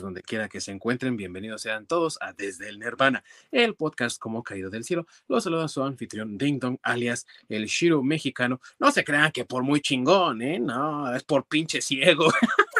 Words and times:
donde 0.00 0.22
quiera 0.22 0.48
que 0.48 0.60
se 0.60 0.72
encuentren, 0.72 1.16
bienvenidos 1.16 1.62
sean 1.62 1.86
todos 1.86 2.18
a 2.22 2.32
Desde 2.32 2.68
el 2.68 2.78
Nirvana, 2.78 3.22
el 3.50 3.74
podcast 3.74 4.18
como 4.18 4.42
caído 4.42 4.70
del 4.70 4.84
cielo. 4.84 5.06
Los 5.28 5.44
saluda 5.44 5.68
su 5.68 5.82
anfitrión 5.82 6.38
Ding 6.38 6.58
Dong, 6.58 6.78
alias 6.82 7.26
el 7.48 7.66
Shiro 7.66 8.02
mexicano. 8.02 8.60
No 8.78 8.90
se 8.90 9.04
crean 9.04 9.32
que 9.32 9.44
por 9.44 9.62
muy 9.62 9.80
chingón, 9.80 10.40
¿eh? 10.40 10.58
No, 10.58 11.14
es 11.14 11.24
por 11.24 11.46
pinche 11.46 11.82
ciego. 11.82 12.32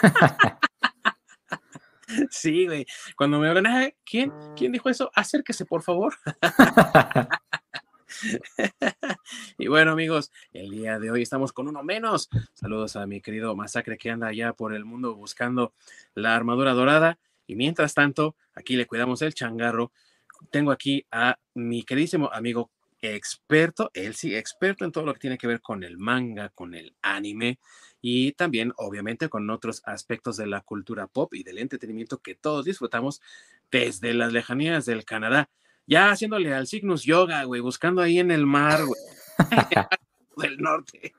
sí, 2.31 2.67
güey. 2.67 2.87
Cuando 3.17 3.39
me 3.39 3.49
hablan, 3.49 3.93
¿quién? 4.05 4.33
¿Quién 4.57 4.73
dijo 4.73 4.89
eso? 4.89 5.11
Acérquese, 5.15 5.67
por 5.67 5.83
favor. 5.83 6.15
y 9.59 9.69
bueno, 9.69 9.93
amigos, 9.93 10.31
el 10.53 10.71
día 10.71 10.99
de 10.99 11.11
hoy 11.11 11.23
estamos 11.23 11.53
con 11.53 11.69
uno 11.69 11.83
menos. 11.83 12.29
Saludos 12.55 12.97
a 12.97 13.07
mi 13.07 13.21
querido 13.21 13.55
Masacre 13.55 13.99
que 13.99 14.11
anda 14.11 14.29
allá 14.29 14.53
por 14.53 14.75
el 14.75 14.85
mundo 14.85 15.15
buscando 15.15 15.73
la 16.15 16.35
armadura 16.35 16.73
dorada. 16.73 17.19
Y 17.47 17.57
mientras 17.57 17.95
tanto, 17.95 18.37
aquí 18.55 18.77
le 18.77 18.87
cuidamos 18.87 19.23
el 19.23 19.35
changarro. 19.35 19.93
Tengo 20.51 20.71
aquí 20.73 21.07
a 21.11 21.39
mi 21.55 21.83
queridísimo 21.83 22.31
amigo 22.33 22.71
experto, 23.01 23.91
él 23.95 24.15
sí, 24.15 24.37
experto 24.37 24.85
en 24.85 24.93
todo 24.93 25.05
lo 25.05 25.13
que 25.13 25.19
tiene 25.19 25.37
que 25.37 25.49
ver 25.49 25.61
con 25.61 25.83
el 25.83 25.99
manga, 25.99 26.51
con 26.51 26.75
el 26.75 26.95
anime 27.03 27.59
y 28.01 28.33
también, 28.33 28.73
obviamente, 28.77 29.29
con 29.29 29.51
otros 29.51 29.83
aspectos 29.85 30.37
de 30.37 30.47
la 30.47 30.61
cultura 30.61 31.09
pop 31.09 31.35
y 31.35 31.43
del 31.43 31.59
entretenimiento 31.59 32.19
que 32.19 32.37
todos 32.37 32.65
disfrutamos 32.65 33.21
desde 33.73 34.15
las 34.15 34.33
lejanías 34.33 34.87
del 34.87 35.05
Canadá 35.05 35.51
ya 35.87 36.11
haciéndole 36.11 36.55
al 36.55 36.67
Cygnus 36.67 37.05
Yoga, 37.05 37.45
güey, 37.45 37.61
buscando 37.61 38.03
ahí 38.03 38.19
en 38.19 38.31
el 38.31 38.47
mar, 38.47 38.81
güey, 38.85 39.01
del 40.37 40.59
norte. 40.59 41.15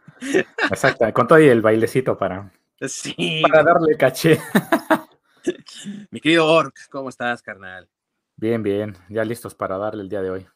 Exacto, 0.70 1.12
con 1.14 1.28
todo 1.28 1.40
y 1.40 1.48
el 1.48 1.62
bailecito 1.62 2.18
para, 2.18 2.52
sí, 2.88 3.42
para 3.42 3.64
darle 3.64 3.98
caché. 3.98 4.40
Mi 6.12 6.20
querido 6.22 6.48
Orc, 6.48 6.74
¿cómo 6.90 7.10
estás, 7.10 7.42
carnal? 7.42 7.90
Bien, 8.38 8.64
bien, 8.64 8.96
ya 9.10 9.24
listos 9.24 9.54
para 9.54 9.78
darle 9.78 10.04
el 10.04 10.10
día 10.10 10.22
de 10.22 10.30
hoy. 10.30 10.48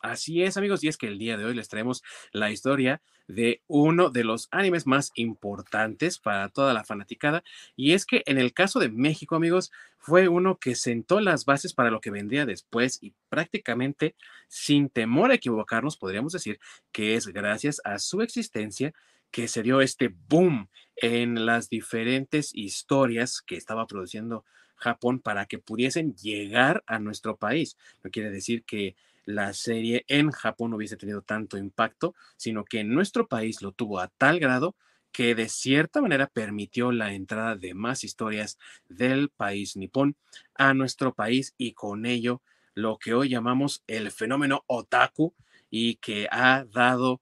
Así 0.00 0.42
es, 0.42 0.56
amigos, 0.56 0.84
y 0.84 0.88
es 0.88 0.96
que 0.96 1.08
el 1.08 1.18
día 1.18 1.36
de 1.36 1.44
hoy 1.44 1.54
les 1.54 1.68
traemos 1.68 2.02
la 2.32 2.52
historia 2.52 3.02
de 3.26 3.62
uno 3.66 4.10
de 4.10 4.22
los 4.24 4.48
animes 4.52 4.86
más 4.86 5.10
importantes 5.16 6.18
para 6.18 6.48
toda 6.48 6.72
la 6.72 6.84
fanaticada, 6.84 7.42
y 7.76 7.92
es 7.92 8.06
que 8.06 8.22
en 8.26 8.38
el 8.38 8.54
caso 8.54 8.78
de 8.78 8.88
México, 8.90 9.34
amigos, 9.34 9.72
fue 9.98 10.28
uno 10.28 10.56
que 10.58 10.76
sentó 10.76 11.20
las 11.20 11.44
bases 11.44 11.74
para 11.74 11.90
lo 11.90 12.00
que 12.00 12.10
vendría 12.12 12.46
después 12.46 13.02
y 13.02 13.12
prácticamente 13.28 14.14
sin 14.46 14.88
temor 14.88 15.32
a 15.32 15.34
equivocarnos, 15.34 15.96
podríamos 15.96 16.32
decir 16.32 16.60
que 16.92 17.16
es 17.16 17.26
gracias 17.26 17.80
a 17.84 17.98
su 17.98 18.22
existencia 18.22 18.94
que 19.32 19.48
se 19.48 19.62
dio 19.62 19.80
este 19.80 20.14
boom 20.28 20.70
en 20.96 21.44
las 21.44 21.68
diferentes 21.68 22.54
historias 22.54 23.42
que 23.42 23.56
estaba 23.56 23.86
produciendo 23.86 24.44
Japón 24.76 25.18
para 25.20 25.46
que 25.46 25.58
pudiesen 25.58 26.14
llegar 26.14 26.84
a 26.86 26.98
nuestro 27.00 27.36
país. 27.36 27.76
No 28.04 28.10
quiere 28.10 28.30
decir 28.30 28.64
que 28.64 28.94
la 29.28 29.52
serie 29.52 30.06
en 30.08 30.30
Japón 30.30 30.72
hubiese 30.72 30.96
tenido 30.96 31.20
tanto 31.20 31.58
impacto, 31.58 32.14
sino 32.38 32.64
que 32.64 32.80
en 32.80 32.94
nuestro 32.94 33.28
país 33.28 33.60
lo 33.60 33.72
tuvo 33.72 34.00
a 34.00 34.08
tal 34.08 34.40
grado 34.40 34.74
que 35.12 35.34
de 35.34 35.50
cierta 35.50 36.00
manera 36.00 36.28
permitió 36.28 36.92
la 36.92 37.12
entrada 37.12 37.54
de 37.54 37.74
más 37.74 38.04
historias 38.04 38.58
del 38.88 39.28
país 39.28 39.76
nipón 39.76 40.16
a 40.54 40.72
nuestro 40.72 41.12
país 41.12 41.54
y 41.58 41.72
con 41.72 42.06
ello 42.06 42.40
lo 42.72 42.96
que 42.96 43.12
hoy 43.12 43.28
llamamos 43.28 43.82
el 43.86 44.10
fenómeno 44.12 44.64
otaku 44.66 45.34
y 45.68 45.96
que 45.96 46.26
ha 46.30 46.64
dado 46.64 47.20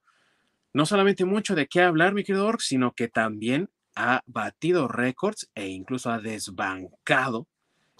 no 0.73 0.87
solamente 0.87 1.25
mucho 1.25 1.57
de 1.57 1.67
qué 1.67 1.81
hablar, 1.83 2.15
mi 2.15 2.23
querido 2.23 2.47
Ork, 2.47 2.61
sino 2.61 2.93
que 2.93 3.09
también 3.09 3.69
ha 3.97 4.23
batido 4.27 4.87
récords 4.87 5.51
e 5.57 5.67
incluso 5.67 6.12
ha 6.12 6.21
desbancado 6.21 7.49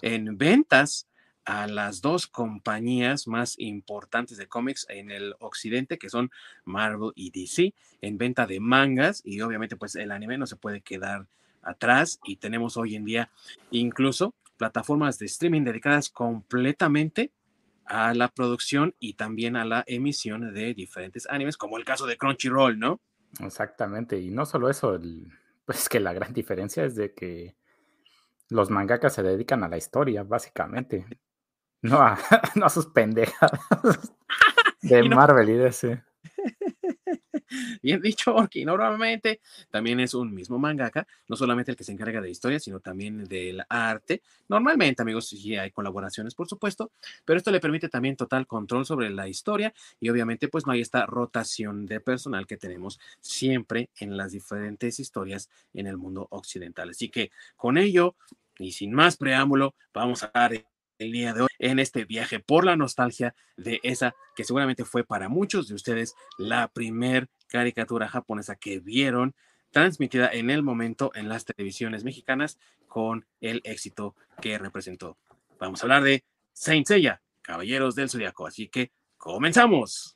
en 0.01 0.37
ventas 0.37 1.07
a 1.47 1.65
las 1.65 2.01
dos 2.01 2.27
compañías 2.27 3.25
más 3.25 3.57
importantes 3.57 4.37
de 4.37 4.47
cómics 4.47 4.85
en 4.89 5.11
el 5.11 5.33
occidente, 5.39 5.97
que 5.97 6.09
son 6.09 6.29
Marvel 6.65 7.13
y 7.15 7.31
DC, 7.31 7.73
en 8.01 8.17
venta 8.17 8.45
de 8.45 8.59
mangas 8.59 9.21
y 9.23 9.39
obviamente 9.39 9.77
pues 9.77 9.95
el 9.95 10.11
anime 10.11 10.37
no 10.37 10.45
se 10.45 10.57
puede 10.57 10.81
quedar 10.81 11.25
atrás 11.61 12.19
y 12.25 12.35
tenemos 12.35 12.75
hoy 12.75 12.95
en 12.97 13.05
día 13.05 13.31
incluso 13.71 14.35
plataformas 14.57 15.19
de 15.19 15.27
streaming 15.27 15.63
dedicadas 15.63 16.09
completamente 16.09 17.31
a 17.85 18.13
la 18.13 18.27
producción 18.27 18.93
y 18.99 19.13
también 19.13 19.55
a 19.55 19.63
la 19.63 19.85
emisión 19.87 20.53
de 20.53 20.73
diferentes 20.73 21.27
animes, 21.29 21.55
como 21.55 21.77
el 21.77 21.85
caso 21.85 22.05
de 22.05 22.17
Crunchyroll, 22.17 22.77
¿no? 22.77 22.99
Exactamente, 23.39 24.19
y 24.19 24.31
no 24.31 24.45
solo 24.45 24.69
eso, 24.69 24.99
pues 25.65 25.87
que 25.87 26.01
la 26.01 26.11
gran 26.11 26.33
diferencia 26.33 26.83
es 26.83 26.95
de 26.95 27.13
que 27.13 27.55
los 28.49 28.69
mangakas 28.69 29.13
se 29.13 29.23
dedican 29.23 29.63
a 29.63 29.69
la 29.69 29.77
historia, 29.77 30.23
básicamente. 30.23 31.05
No 31.81 32.01
a, 32.01 32.17
no 32.55 32.65
a 32.65 32.69
sus 32.69 32.87
pendejas 32.87 33.51
de 34.81 35.03
Marvel 35.03 35.49
y 35.49 35.53
DC. 35.53 36.01
Bien 37.81 38.01
dicho, 38.01 38.33
porque 38.33 38.65
normalmente 38.65 39.39
también 39.69 39.99
es 39.99 40.13
un 40.13 40.33
mismo 40.33 40.59
mangaka, 40.59 41.07
no 41.27 41.35
solamente 41.35 41.71
el 41.71 41.77
que 41.77 41.83
se 41.83 41.91
encarga 41.91 42.21
de 42.21 42.29
historia, 42.29 42.59
sino 42.59 42.79
también 42.79 43.23
del 43.25 43.63
arte. 43.69 44.21
Normalmente, 44.49 45.01
amigos, 45.01 45.29
sí 45.29 45.55
hay 45.55 45.71
colaboraciones, 45.71 46.35
por 46.35 46.47
supuesto, 46.47 46.91
pero 47.25 47.37
esto 47.37 47.51
le 47.51 47.59
permite 47.59 47.89
también 47.89 48.15
total 48.15 48.47
control 48.47 48.85
sobre 48.85 49.09
la 49.09 49.27
historia 49.27 49.73
y 49.99 50.09
obviamente 50.09 50.47
pues 50.47 50.65
no 50.65 50.73
hay 50.73 50.81
esta 50.81 51.05
rotación 51.05 51.85
de 51.85 52.01
personal 52.01 52.47
que 52.47 52.57
tenemos 52.57 52.99
siempre 53.21 53.89
en 53.99 54.17
las 54.17 54.31
diferentes 54.31 54.99
historias 54.99 55.49
en 55.73 55.87
el 55.87 55.97
mundo 55.97 56.27
occidental. 56.31 56.89
Así 56.89 57.09
que 57.09 57.31
con 57.55 57.77
ello 57.77 58.15
y 58.59 58.71
sin 58.71 58.91
más 58.93 59.17
preámbulo, 59.17 59.75
vamos 59.93 60.23
a 60.23 60.31
dar 60.33 60.53
el 60.99 61.11
día 61.11 61.33
de 61.33 61.41
hoy 61.41 61.47
en 61.59 61.79
este 61.79 62.05
viaje 62.05 62.39
por 62.39 62.65
la 62.65 62.75
nostalgia 62.75 63.35
de 63.55 63.79
esa 63.83 64.15
que 64.35 64.43
seguramente 64.43 64.85
fue 64.85 65.03
para 65.03 65.29
muchos 65.29 65.67
de 65.67 65.75
ustedes 65.75 66.15
la 66.37 66.67
primer 66.67 67.29
caricatura 67.47 68.07
japonesa 68.07 68.55
que 68.55 68.79
vieron 68.79 69.35
transmitida 69.71 70.29
en 70.31 70.49
el 70.49 70.63
momento 70.63 71.11
en 71.15 71.29
las 71.29 71.45
televisiones 71.45 72.03
mexicanas 72.03 72.57
con 72.87 73.25
el 73.41 73.61
éxito 73.63 74.15
que 74.41 74.57
representó. 74.57 75.17
Vamos 75.59 75.81
a 75.81 75.85
hablar 75.85 76.03
de 76.03 76.23
Saint 76.53 76.87
Seiya, 76.87 77.21
Caballeros 77.41 77.95
del 77.95 78.09
Zodiaco, 78.09 78.47
así 78.47 78.67
que 78.67 78.91
comenzamos. 79.17 80.13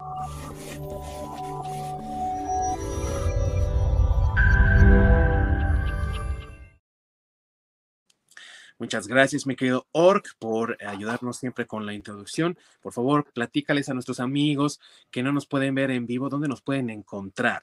Muchas 8.82 9.08
gracias, 9.08 9.46
mi 9.46 9.56
querido 9.56 9.86
Orc, 9.92 10.26
por 10.40 10.76
ayudarnos 10.84 11.38
siempre 11.38 11.68
con 11.68 11.86
la 11.86 11.94
introducción. 11.94 12.58
Por 12.82 12.92
favor, 12.92 13.26
platícales 13.32 13.90
a 13.90 13.94
nuestros 13.94 14.20
amigos 14.20 14.80
que 15.12 15.22
no 15.22 15.32
nos 15.32 15.46
pueden 15.46 15.76
ver 15.76 15.92
en 15.92 16.08
vivo, 16.08 16.30
¿dónde 16.30 16.48
nos 16.48 16.64
pueden 16.64 16.90
encontrar? 16.90 17.62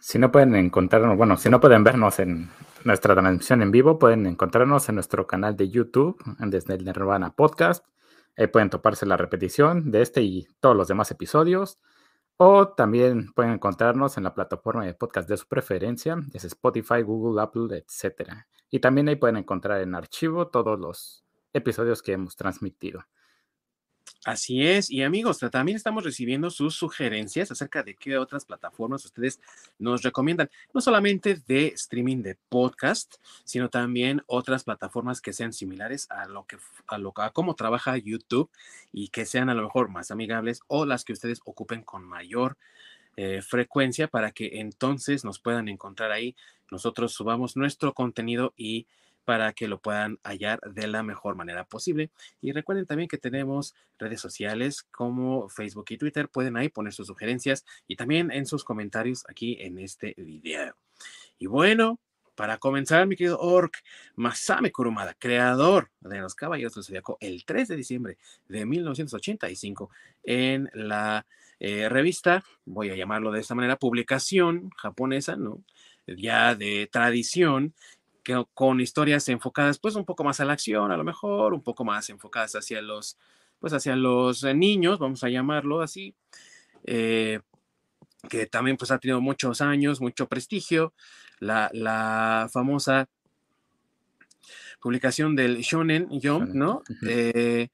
Si 0.00 0.20
no 0.20 0.30
pueden 0.30 0.54
encontrarnos, 0.54 1.16
bueno, 1.16 1.36
si 1.36 1.50
no 1.50 1.60
pueden 1.60 1.82
vernos 1.82 2.20
en 2.20 2.50
nuestra 2.84 3.16
transmisión 3.16 3.62
en 3.62 3.72
vivo, 3.72 3.98
pueden 3.98 4.26
encontrarnos 4.26 4.88
en 4.88 4.94
nuestro 4.94 5.26
canal 5.26 5.56
de 5.56 5.70
YouTube, 5.70 6.16
desde 6.38 6.74
el 6.74 6.84
Nirvana 6.84 7.32
Podcast. 7.32 7.84
Ahí 8.36 8.46
pueden 8.46 8.70
toparse 8.70 9.04
la 9.06 9.16
repetición 9.16 9.90
de 9.90 10.02
este 10.02 10.22
y 10.22 10.46
todos 10.60 10.76
los 10.76 10.86
demás 10.86 11.10
episodios. 11.10 11.80
O 12.44 12.66
también 12.66 13.32
pueden 13.34 13.52
encontrarnos 13.52 14.18
en 14.18 14.24
la 14.24 14.34
plataforma 14.34 14.84
de 14.84 14.94
podcast 14.94 15.28
de 15.28 15.36
su 15.36 15.46
preferencia, 15.46 16.16
es 16.32 16.42
Spotify, 16.42 17.02
Google, 17.02 17.40
Apple, 17.40 17.76
etcétera. 17.78 18.48
Y 18.68 18.80
también 18.80 19.08
ahí 19.08 19.14
pueden 19.14 19.36
encontrar 19.36 19.80
en 19.80 19.94
archivo 19.94 20.48
todos 20.48 20.76
los 20.76 21.24
episodios 21.52 22.02
que 22.02 22.14
hemos 22.14 22.34
transmitido. 22.34 23.04
Así 24.24 24.64
es, 24.64 24.88
y 24.88 25.02
amigos, 25.02 25.40
también 25.50 25.74
estamos 25.74 26.04
recibiendo 26.04 26.48
sus 26.50 26.76
sugerencias 26.76 27.50
acerca 27.50 27.82
de 27.82 27.96
qué 27.96 28.18
otras 28.18 28.44
plataformas 28.44 29.04
ustedes 29.04 29.40
nos 29.80 30.02
recomiendan, 30.02 30.48
no 30.72 30.80
solamente 30.80 31.42
de 31.48 31.66
streaming 31.68 32.22
de 32.22 32.38
podcast, 32.48 33.16
sino 33.42 33.68
también 33.68 34.22
otras 34.26 34.62
plataformas 34.62 35.20
que 35.20 35.32
sean 35.32 35.52
similares 35.52 36.08
a 36.08 36.26
lo 36.26 36.46
que 36.46 36.56
a 36.86 36.98
lo 36.98 37.12
a 37.16 37.30
cómo 37.30 37.56
trabaja 37.56 37.96
YouTube 37.96 38.48
y 38.92 39.08
que 39.08 39.26
sean 39.26 39.50
a 39.50 39.54
lo 39.54 39.64
mejor 39.64 39.88
más 39.88 40.12
amigables 40.12 40.60
o 40.68 40.86
las 40.86 41.04
que 41.04 41.14
ustedes 41.14 41.40
ocupen 41.44 41.82
con 41.82 42.04
mayor 42.04 42.56
eh, 43.16 43.42
frecuencia 43.42 44.06
para 44.06 44.30
que 44.30 44.60
entonces 44.60 45.24
nos 45.24 45.40
puedan 45.40 45.68
encontrar 45.68 46.12
ahí, 46.12 46.36
nosotros 46.70 47.12
subamos 47.12 47.56
nuestro 47.56 47.92
contenido 47.92 48.54
y 48.56 48.86
para 49.24 49.52
que 49.52 49.68
lo 49.68 49.80
puedan 49.80 50.18
hallar 50.24 50.60
de 50.60 50.86
la 50.86 51.02
mejor 51.02 51.36
manera 51.36 51.64
posible. 51.64 52.10
Y 52.40 52.52
recuerden 52.52 52.86
también 52.86 53.08
que 53.08 53.18
tenemos 53.18 53.74
redes 53.98 54.20
sociales 54.20 54.82
como 54.90 55.48
Facebook 55.48 55.86
y 55.90 55.98
Twitter. 55.98 56.28
Pueden 56.28 56.56
ahí 56.56 56.68
poner 56.68 56.92
sus 56.92 57.06
sugerencias 57.06 57.64
y 57.86 57.96
también 57.96 58.30
en 58.30 58.46
sus 58.46 58.64
comentarios 58.64 59.24
aquí 59.28 59.56
en 59.60 59.78
este 59.78 60.14
video. 60.16 60.76
Y 61.38 61.46
bueno, 61.46 61.98
para 62.34 62.58
comenzar, 62.58 63.06
mi 63.06 63.16
querido 63.16 63.38
Orc, 63.38 63.82
Masame 64.16 64.72
Kurumada, 64.72 65.14
creador 65.18 65.90
de 66.00 66.18
los 66.18 66.34
Caballeros 66.34 66.74
del 66.74 66.84
Zodiaco, 66.84 67.18
el 67.20 67.44
3 67.44 67.68
de 67.68 67.76
diciembre 67.76 68.18
de 68.48 68.64
1985, 68.64 69.90
en 70.22 70.70
la 70.72 71.26
eh, 71.60 71.88
revista, 71.88 72.42
voy 72.64 72.90
a 72.90 72.96
llamarlo 72.96 73.30
de 73.32 73.40
esta 73.40 73.54
manera, 73.54 73.76
publicación 73.76 74.70
japonesa, 74.76 75.36
¿no? 75.36 75.62
Ya 76.06 76.54
de 76.54 76.88
tradición, 76.90 77.74
que, 78.22 78.44
con 78.54 78.80
historias 78.80 79.28
enfocadas 79.28 79.78
pues 79.78 79.94
un 79.94 80.04
poco 80.04 80.24
más 80.24 80.40
a 80.40 80.44
la 80.44 80.52
acción, 80.54 80.90
a 80.92 80.96
lo 80.96 81.04
mejor, 81.04 81.54
un 81.54 81.62
poco 81.62 81.84
más 81.84 82.08
enfocadas 82.10 82.54
hacia 82.54 82.80
los, 82.82 83.18
pues 83.58 83.72
hacia 83.72 83.96
los 83.96 84.44
eh, 84.44 84.54
niños, 84.54 84.98
vamos 84.98 85.24
a 85.24 85.28
llamarlo 85.28 85.82
así, 85.82 86.14
eh, 86.84 87.40
que 88.28 88.46
también 88.46 88.76
pues 88.76 88.90
ha 88.90 88.98
tenido 88.98 89.20
muchos 89.20 89.60
años, 89.60 90.00
mucho 90.00 90.28
prestigio, 90.28 90.94
la, 91.38 91.70
la 91.72 92.48
famosa 92.52 93.08
publicación 94.80 95.36
del 95.36 95.58
Shonen 95.58 96.08
Jump, 96.20 96.50
¿no? 96.54 96.82
Eh, 97.06 97.68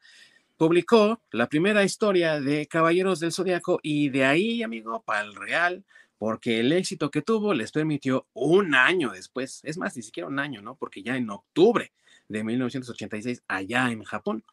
publicó 0.56 1.22
la 1.30 1.48
primera 1.48 1.82
historia 1.82 2.40
de 2.40 2.66
Caballeros 2.66 3.20
del 3.20 3.32
Zodiaco 3.32 3.80
y 3.82 4.10
de 4.10 4.24
ahí, 4.26 4.62
amigo, 4.62 5.02
para 5.02 5.22
el 5.22 5.34
Real, 5.34 5.84
porque 6.19 6.61
el 6.61 6.73
éxito 6.73 7.11
que 7.11 7.23
tuvo 7.23 7.55
les 7.55 7.73
permitió 7.73 8.26
un 8.35 8.75
año 8.75 9.11
después, 9.11 9.61
es 9.62 9.79
más, 9.79 9.97
ni 9.97 10.03
siquiera 10.03 10.29
un 10.29 10.38
año, 10.38 10.61
¿no? 10.61 10.75
Porque 10.75 11.03
ya 11.03 11.17
en 11.17 11.31
octubre 11.31 11.93
de 12.29 12.44
1986, 12.44 13.43
allá 13.47 13.91
en 13.91 14.03
Japón, 14.03 14.44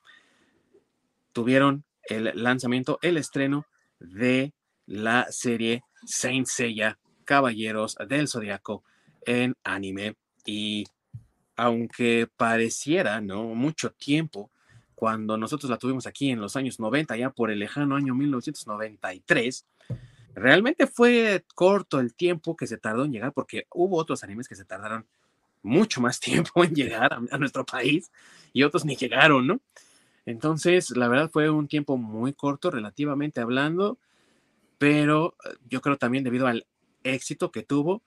tuvieron 1.33 1.83
el 2.03 2.31
lanzamiento, 2.35 2.99
el 3.01 3.17
estreno 3.17 3.65
de 3.99 4.53
la 4.85 5.25
serie 5.31 5.83
Saint 6.05 6.47
Seiya, 6.47 6.99
Caballeros 7.25 7.97
del 8.07 8.27
Zodiaco 8.27 8.83
en 9.25 9.55
anime. 9.63 10.15
Y 10.45 10.85
aunque 11.55 12.27
pareciera, 12.37 13.21
¿no? 13.21 13.43
Mucho 13.55 13.91
tiempo, 13.91 14.51
cuando 14.93 15.37
nosotros 15.37 15.69
la 15.69 15.77
tuvimos 15.77 16.05
aquí 16.05 16.29
en 16.29 16.39
los 16.39 16.55
años 16.55 16.79
90, 16.79 17.17
ya 17.17 17.31
por 17.31 17.49
el 17.49 17.59
lejano 17.59 17.95
año 17.95 18.13
1993, 18.13 19.65
realmente 20.35 20.85
fue 20.85 21.45
corto 21.55 21.99
el 21.99 22.13
tiempo 22.13 22.55
que 22.55 22.67
se 22.67 22.77
tardó 22.77 23.05
en 23.05 23.11
llegar, 23.11 23.31
porque 23.33 23.65
hubo 23.71 23.97
otros 23.97 24.23
animes 24.23 24.47
que 24.47 24.55
se 24.55 24.65
tardaron 24.65 25.07
mucho 25.63 26.01
más 26.01 26.19
tiempo 26.19 26.63
en 26.63 26.75
llegar 26.75 27.13
a, 27.13 27.37
nuestro 27.37 27.65
país 27.65 28.11
y 28.53 28.63
otros 28.63 28.85
ni 28.85 28.95
llegaron, 28.95 29.47
¿no? 29.47 29.61
Entonces, 30.25 30.89
la 30.91 31.07
verdad 31.07 31.29
fue 31.31 31.49
un 31.49 31.67
tiempo 31.67 31.97
muy 31.97 32.33
corto 32.33 32.71
relativamente 32.71 33.41
hablando, 33.41 33.97
pero 34.77 35.35
eh, 35.45 35.55
yo 35.69 35.81
creo 35.81 35.97
también 35.97 36.23
debido 36.23 36.47
al 36.47 36.65
éxito 37.03 37.51
que 37.51 37.63
tuvo 37.63 38.01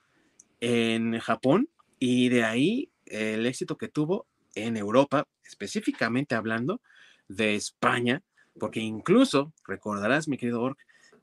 en 0.61 1.19
Japón 1.21 1.69
y 1.99 2.29
de 2.29 2.45
ahí 2.45 2.91
el 3.07 3.47
éxito 3.47 3.79
que 3.79 3.89
tuvo 3.89 4.27
en 4.55 4.77
Europa, 4.77 5.27
específicamente 5.45 6.35
hablando 6.35 6.81
de 7.29 7.55
España, 7.55 8.23
porque 8.59 8.81
incluso 8.81 9.53
recordarás, 9.65 10.27
mi 10.27 10.37
querido 10.37 10.61
Ork, 10.61 10.79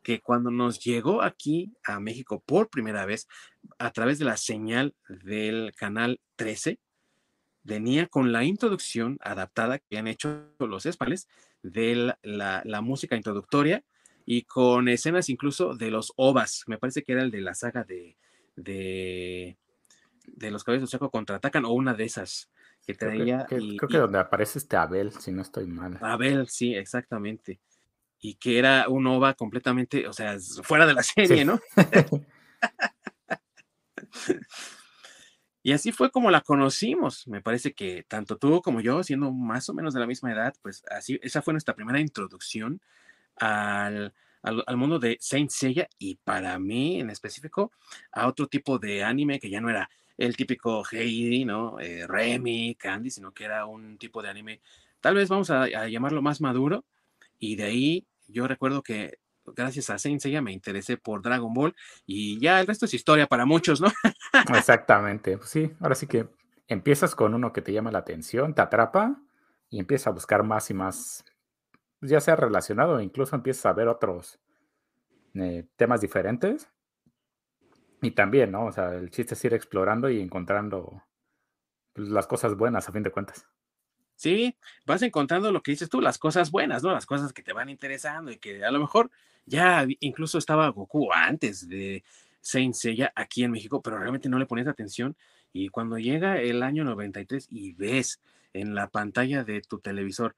que 0.06 0.22
cuando 0.22 0.52
nos 0.52 0.80
llegó 0.80 1.24
aquí 1.24 1.74
a 1.84 2.00
México 2.00 2.40
por 2.46 2.69
primera 2.69 3.07
vez 3.07 3.28
a 3.80 3.90
través 3.90 4.19
de 4.19 4.25
la 4.25 4.38
señal 4.38 4.94
del 5.10 5.74
canal 5.75 6.22
13, 6.36 6.78
venía 7.63 8.06
con 8.06 8.31
la 8.31 8.44
introducción 8.44 9.18
adaptada 9.19 9.80
que 9.80 9.98
han 9.98 10.07
hecho 10.07 10.54
los 10.60 10.86
españoles 10.86 11.28
de 11.63 12.13
la, 12.22 12.81
música 12.84 13.16
introductoria 13.16 13.84
y 14.28 14.44
con 14.44 14.90
escenas 14.90 15.28
incluso 15.30 15.74
de 15.74 15.90
los 15.90 16.13
ovas. 16.18 16.66
Me 16.68 16.78
parece 16.78 17.01
que 17.01 17.13
era 17.13 17.24
el 17.24 17.31
de 17.31 17.42
la 17.42 17.56
saga 17.56 17.84
de, 17.84 18.16
de, 18.56 19.58
los 20.51 20.63
caballos 20.63 20.88
de 20.88 20.92
Chaco 20.92 21.10
contraatacan 21.10 21.66
o 21.66 21.72
una 21.72 21.96
de 21.96 22.04
esas 22.04 22.51
que 22.86 22.94
traía. 22.94 23.48
Creo 23.48 23.90
que, 23.90 23.98
donde 23.98 24.19
aparece 24.19 24.60
este 24.60 24.78
Abel, 24.78 25.12
si 25.13 25.31
no 25.31 25.42
estoy 25.42 25.66
mal. 25.66 25.98
Abel, 26.00 26.48
sí, 26.48 26.75
exactamente. 26.75 27.60
Y 28.25 28.33
que 28.36 28.57
era 28.57 28.89
un 28.89 29.06
OVA 29.06 29.36
completamente, 29.36 30.07
o 30.07 30.13
sea, 30.13 30.38
fuera 30.63 30.88
de 30.88 30.95
la 30.95 31.04
serie, 31.04 31.45
¿no? 31.45 31.60
y 35.62 35.74
así 35.74 35.92
fue 35.92 36.10
como 36.10 36.31
la 36.31 36.42
conocimos. 36.42 37.27
Me 37.27 37.42
parece 37.42 37.74
que 37.74 38.04
tanto 38.07 38.38
tú 38.38 38.63
como 38.63 38.81
yo, 38.81 39.04
siendo 39.04 39.31
más 39.31 39.69
o 39.69 39.75
menos 39.75 39.94
de 39.94 40.00
la 40.00 40.07
misma 40.07 40.31
edad, 40.31 40.56
pues 40.63 40.83
así, 40.89 41.19
esa 41.22 41.44
fue 41.44 41.54
nuestra 41.54 41.75
primera 41.75 42.00
introducción 42.00 42.81
al, 43.36 44.12
al, 44.42 44.77
mundo 44.77 44.98
de 44.98 45.18
Saint 45.19 45.51
Seiya 45.51 45.88
y 46.00 46.16
para 46.16 46.57
mí 46.57 47.00
en 47.00 47.12
específico 47.12 47.72
a 48.12 48.25
otro 48.25 48.48
tipo 48.48 48.80
de 48.80 49.04
anime 49.04 49.39
que 49.39 49.51
ya 49.51 49.62
no 49.62 49.69
era 49.69 49.88
el 50.18 50.36
típico 50.36 50.83
Heidi, 50.92 51.45
¿no? 51.45 51.80
Eh, 51.80 52.07
Remy, 52.07 52.74
Candy, 52.74 53.12
sino 53.12 53.33
que 53.33 53.44
era 53.44 53.68
un 53.68 54.00
tipo 54.00 54.24
de 54.24 54.30
anime, 54.30 54.62
tal 55.00 55.13
vez 55.13 55.30
vamos 55.30 55.51
a, 55.51 55.68
llamarlo 55.88 56.24
más 56.24 56.42
maduro, 56.42 56.86
y 57.39 57.56
de 57.56 57.63
ahí 57.63 58.06
yo 58.27 58.48
recuerdo 58.48 58.81
que 58.81 59.19
gracias 59.56 59.89
a 59.89 59.98
Saint 59.98 60.22
Seiya 60.22 60.42
me 60.42 60.51
interesé 60.51 60.98
por 60.98 61.22
Dragon 61.22 61.54
Ball 61.54 61.75
y 62.06 62.39
ya 62.39 62.60
el 62.60 62.68
resto 62.68 62.86
es 62.86 62.94
historia 62.94 63.27
para 63.27 63.45
muchos, 63.45 63.81
¿no? 63.81 63.88
Exactamente, 64.56 65.38
pues 65.38 65.50
sí, 65.50 65.72
ahora 65.80 65.95
sí 65.95 66.07
que 66.07 66.27
empiezas 66.68 67.16
con 67.16 67.33
uno 67.33 67.54
que 67.54 67.62
te 67.62 67.74
llama 67.74 67.92
la 67.92 68.00
atención, 68.00 68.56
te 68.56 68.62
atrapa 68.62 69.22
y 69.69 69.80
empiezas 69.80 70.07
a 70.07 70.12
buscar 70.12 70.44
más 70.44 70.69
y 70.69 70.74
más, 70.74 71.25
ya 72.01 72.19
sea 72.22 72.36
relacionado, 72.36 73.00
incluso 73.01 73.36
empiezas 73.36 73.66
a 73.68 73.74
ver 73.74 73.88
otros 73.88 74.39
eh, 75.36 75.68
temas 75.75 76.01
diferentes 76.01 76.69
y 78.01 78.12
también, 78.12 78.51
¿no? 78.51 78.66
O 78.66 78.72
sea, 78.72 78.94
el 78.94 79.10
chiste 79.10 79.33
es 79.33 79.45
ir 79.45 79.54
explorando 79.54 80.10
y 80.10 80.22
encontrando 80.22 81.04
pues, 81.94 82.10
las 82.10 82.27
cosas 82.27 82.56
buenas 82.56 82.88
a 82.88 82.92
fin 82.92 83.04
de 83.04 83.12
cuentas. 83.12 83.48
Sí, 84.15 84.56
vas 84.85 85.01
encontrando 85.01 85.51
lo 85.51 85.62
que 85.62 85.71
dices 85.71 85.89
tú, 85.89 86.00
las 86.01 86.17
cosas 86.17 86.51
buenas, 86.51 86.83
¿no? 86.83 86.91
Las 86.91 87.06
cosas 87.06 87.33
que 87.33 87.44
te 87.44 87.53
van 87.53 87.69
interesando 87.69 88.31
y 88.31 88.38
que 88.38 88.63
a 88.63 88.71
lo 88.71 88.79
mejor 88.79 89.12
ya 89.45 89.85
incluso 90.00 90.38
estaba 90.38 90.69
Goku 90.69 91.12
antes 91.13 91.67
de 91.67 92.03
Saint 92.41 92.73
Seiya 92.73 93.12
aquí 93.15 93.44
en 93.44 93.51
México, 93.51 93.81
pero 93.81 93.97
realmente 93.97 94.29
no 94.29 94.39
le 94.39 94.45
ponías 94.45 94.67
atención. 94.67 95.15
Y 95.51 95.69
cuando 95.69 95.97
llega 95.97 96.39
el 96.39 96.63
año 96.63 96.83
93 96.83 97.47
y 97.51 97.73
ves 97.73 98.21
en 98.53 98.73
la 98.73 98.88
pantalla 98.88 99.44
de 99.44 99.62
tu 99.62 99.79
televisor 99.79 100.35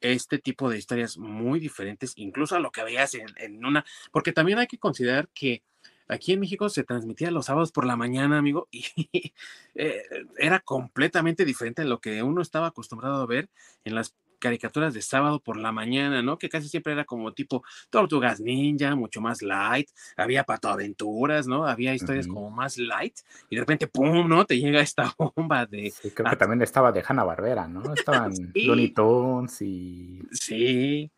este 0.00 0.38
tipo 0.38 0.68
de 0.68 0.78
historias 0.78 1.16
muy 1.16 1.60
diferentes, 1.60 2.12
incluso 2.16 2.56
a 2.56 2.60
lo 2.60 2.72
que 2.72 2.82
veías 2.82 3.14
en, 3.14 3.26
en 3.36 3.64
una, 3.64 3.84
porque 4.10 4.32
también 4.32 4.58
hay 4.58 4.66
que 4.66 4.78
considerar 4.78 5.28
que 5.32 5.62
Aquí 6.08 6.32
en 6.32 6.40
México 6.40 6.68
se 6.68 6.84
transmitía 6.84 7.30
los 7.30 7.46
sábados 7.46 7.72
por 7.72 7.86
la 7.86 7.96
mañana, 7.96 8.38
amigo, 8.38 8.68
y 8.70 8.84
eh, 9.74 10.02
era 10.38 10.60
completamente 10.60 11.44
diferente 11.44 11.82
a 11.82 11.86
lo 11.86 12.00
que 12.00 12.22
uno 12.22 12.42
estaba 12.42 12.68
acostumbrado 12.68 13.22
a 13.22 13.26
ver 13.26 13.48
en 13.84 13.94
las 13.94 14.14
caricaturas 14.42 14.92
de 14.92 15.00
sábado 15.00 15.40
por 15.40 15.56
la 15.56 15.72
mañana, 15.72 16.20
¿no? 16.20 16.36
Que 16.36 16.48
casi 16.48 16.68
siempre 16.68 16.92
era 16.92 17.04
como 17.04 17.32
tipo 17.32 17.62
Tortugas 17.88 18.40
Ninja, 18.40 18.94
mucho 18.96 19.20
más 19.20 19.40
light, 19.40 19.88
había 20.16 20.42
Pato 20.42 20.68
Aventuras, 20.68 21.46
¿no? 21.46 21.64
Había 21.64 21.94
historias 21.94 22.26
como 22.26 22.50
más 22.50 22.76
light 22.76 23.14
y 23.48 23.54
de 23.54 23.60
repente, 23.60 23.86
¡pum!, 23.86 24.28
¿no? 24.28 24.44
Te 24.44 24.58
llega 24.58 24.80
esta 24.80 25.14
bomba 25.36 25.64
de... 25.64 25.90
Sí, 25.90 26.10
creo 26.10 26.28
que 26.28 26.36
también 26.36 26.60
estaba 26.60 26.90
de 26.90 27.04
Hanna 27.06 27.22
Barbera, 27.22 27.68
¿no? 27.68 27.94
Estaban 27.94 28.34
sí. 28.52 28.66
Looney 28.66 28.88
Tunes 28.88 29.62
y... 29.62 30.20
Sí, 30.32 31.10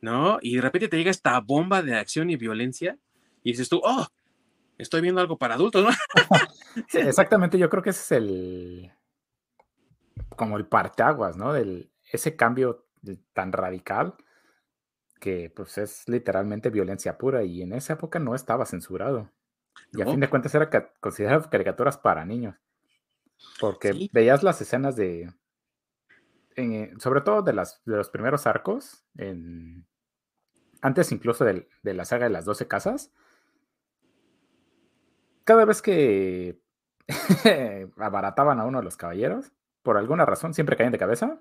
¿no? 0.00 0.38
Y 0.40 0.54
de 0.54 0.62
repente 0.62 0.88
te 0.88 0.96
llega 0.96 1.10
esta 1.10 1.40
bomba 1.40 1.82
de 1.82 1.96
acción 1.96 2.30
y 2.30 2.36
violencia 2.36 2.96
y 3.44 3.52
dices 3.52 3.68
tú, 3.68 3.80
oh, 3.84 4.06
estoy 4.78 5.02
viendo 5.02 5.20
algo 5.20 5.38
para 5.38 5.54
adultos, 5.54 5.84
¿no? 5.84 5.90
exactamente, 6.94 7.58
yo 7.58 7.70
creo 7.70 7.82
que 7.82 7.90
ese 7.90 8.00
es 8.00 8.12
el, 8.12 8.92
como 10.34 10.56
el 10.56 10.66
parteaguas, 10.66 11.36
¿no? 11.36 11.52
Del, 11.52 11.92
ese 12.10 12.34
cambio 12.34 12.86
tan 13.34 13.52
radical 13.52 14.16
que 15.20 15.52
pues 15.54 15.78
es 15.78 16.08
literalmente 16.08 16.70
violencia 16.70 17.18
pura 17.18 17.44
y 17.44 17.62
en 17.62 17.74
esa 17.74 17.92
época 17.92 18.18
no 18.18 18.34
estaba 18.34 18.66
censurado. 18.66 19.30
Y 19.92 20.02
a 20.02 20.06
fin 20.06 20.20
de 20.20 20.30
cuentas 20.30 20.54
era 20.54 20.70
considerado 21.00 21.48
caricaturas 21.50 21.98
para 21.98 22.24
niños. 22.24 22.56
Porque 23.60 24.08
veías 24.12 24.42
las 24.42 24.60
escenas 24.60 24.96
de, 24.96 25.32
sobre 26.98 27.20
todo 27.20 27.42
de, 27.42 27.52
las, 27.52 27.82
de 27.84 27.96
los 27.96 28.08
primeros 28.08 28.46
arcos, 28.46 29.04
en, 29.16 29.86
antes 30.80 31.12
incluso 31.12 31.44
de, 31.44 31.68
de 31.82 31.94
la 31.94 32.04
saga 32.04 32.24
de 32.24 32.30
las 32.30 32.44
12 32.44 32.66
casas, 32.68 33.12
cada 35.44 35.64
vez 35.64 35.82
que 35.82 36.60
abarataban 37.96 38.60
a 38.60 38.64
uno 38.64 38.78
de 38.78 38.84
los 38.84 38.96
caballeros, 38.96 39.52
por 39.82 39.96
alguna 39.96 40.24
razón, 40.24 40.54
siempre 40.54 40.76
caen 40.76 40.92
de 40.92 40.98
cabeza. 40.98 41.40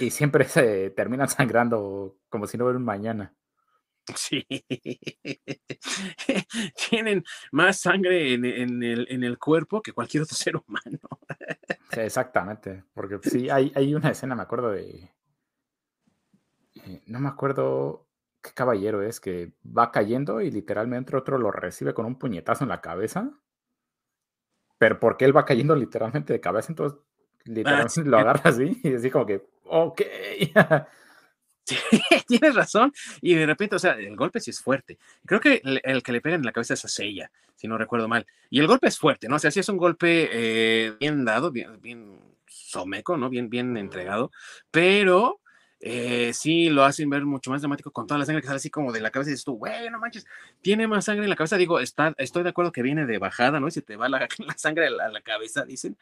Y 0.00 0.10
siempre 0.10 0.44
se 0.44 0.90
terminan 0.90 1.28
sangrando 1.28 2.18
como 2.28 2.46
si 2.46 2.58
no 2.58 2.64
hubiera 2.64 2.78
un 2.78 2.84
mañana. 2.84 3.34
Sí. 4.14 4.46
Tienen 6.90 7.24
más 7.52 7.80
sangre 7.80 8.34
en, 8.34 8.82
el, 8.82 9.38
cuerpo 9.38 9.82
que 9.82 9.92
cualquier 9.92 10.22
otro 10.22 10.36
ser 10.36 10.56
humano. 10.56 10.98
exactamente. 11.92 12.84
Porque 12.94 13.18
sí, 13.22 13.50
hay, 13.50 13.72
hay 13.74 13.94
una 13.94 14.10
escena, 14.10 14.34
me 14.34 14.42
acuerdo 14.42 14.70
de. 14.70 15.10
Eh, 16.74 17.02
no 17.06 17.20
me 17.20 17.28
acuerdo 17.28 18.07
qué 18.42 18.50
caballero 18.54 19.02
es 19.02 19.20
que 19.20 19.52
va 19.64 19.90
cayendo 19.90 20.40
y 20.40 20.50
literalmente 20.50 21.16
otro 21.16 21.38
lo 21.38 21.50
recibe 21.50 21.94
con 21.94 22.06
un 22.06 22.18
puñetazo 22.18 22.64
en 22.64 22.70
la 22.70 22.80
cabeza. 22.80 23.30
Pero 24.78 25.00
porque 25.00 25.24
él 25.24 25.36
va 25.36 25.44
cayendo 25.44 25.74
literalmente 25.74 26.32
de 26.32 26.40
cabeza, 26.40 26.72
entonces 26.72 26.98
ah, 27.00 27.42
literalmente 27.44 28.04
lo 28.04 28.18
agarra 28.18 28.50
así 28.50 28.80
y 28.82 28.94
así 28.94 29.10
como 29.10 29.26
que, 29.26 29.46
ok. 29.64 30.02
Sí, 31.68 31.76
tienes 32.26 32.54
razón. 32.54 32.92
Y 33.20 33.34
de 33.34 33.44
repente, 33.44 33.76
o 33.76 33.78
sea, 33.78 33.92
el 33.92 34.16
golpe 34.16 34.40
sí 34.40 34.50
es 34.50 34.60
fuerte. 34.60 34.98
Creo 35.26 35.38
que 35.38 35.60
el, 35.62 36.02
que 36.02 36.12
le 36.12 36.22
pega 36.22 36.36
en 36.36 36.42
la 36.42 36.52
cabeza 36.52 36.72
es 36.72 36.84
a 36.86 36.88
Seiya, 36.88 37.30
si 37.56 37.68
no 37.68 37.76
recuerdo 37.76 38.08
mal. 38.08 38.26
Y 38.48 38.60
el 38.60 38.66
golpe 38.66 38.88
es 38.88 38.98
fuerte, 38.98 39.28
¿no? 39.28 39.36
O 39.36 39.38
sea, 39.38 39.50
sí 39.50 39.60
es 39.60 39.68
un 39.68 39.76
golpe 39.76 40.30
eh, 40.32 40.94
bien 40.98 41.26
dado, 41.26 41.50
bien, 41.50 41.78
bien 41.82 42.20
someco, 42.46 43.18
¿no? 43.18 43.28
Bien, 43.28 43.50
bien 43.50 43.76
entregado. 43.76 44.30
Pero 44.70 45.40
eh, 45.80 46.32
sí 46.34 46.70
lo 46.70 46.84
hacen 46.84 47.08
ver 47.08 47.24
mucho 47.24 47.50
más 47.50 47.62
dramático 47.62 47.92
con 47.92 48.06
toda 48.06 48.18
la 48.18 48.26
sangre 48.26 48.40
que 48.42 48.48
sale 48.48 48.56
así 48.56 48.70
como 48.70 48.92
de 48.92 49.00
la 49.00 49.10
cabeza 49.10 49.30
y 49.30 49.32
dices 49.32 49.44
tú, 49.44 49.56
güey, 49.56 49.90
no 49.90 50.00
manches, 50.00 50.26
tiene 50.60 50.88
más 50.88 51.04
sangre 51.04 51.24
en 51.24 51.30
la 51.30 51.36
cabeza. 51.36 51.56
Digo, 51.56 51.80
está, 51.80 52.14
estoy 52.18 52.42
de 52.42 52.50
acuerdo 52.50 52.72
que 52.72 52.82
viene 52.82 53.06
de 53.06 53.18
bajada, 53.18 53.60
¿no? 53.60 53.68
Y 53.68 53.70
se 53.70 53.82
te 53.82 53.96
va 53.96 54.08
la, 54.08 54.28
sangre 54.56 54.86
a 54.86 54.90
la, 54.90 55.20
cabeza, 55.20 55.64
dicen. 55.64 55.96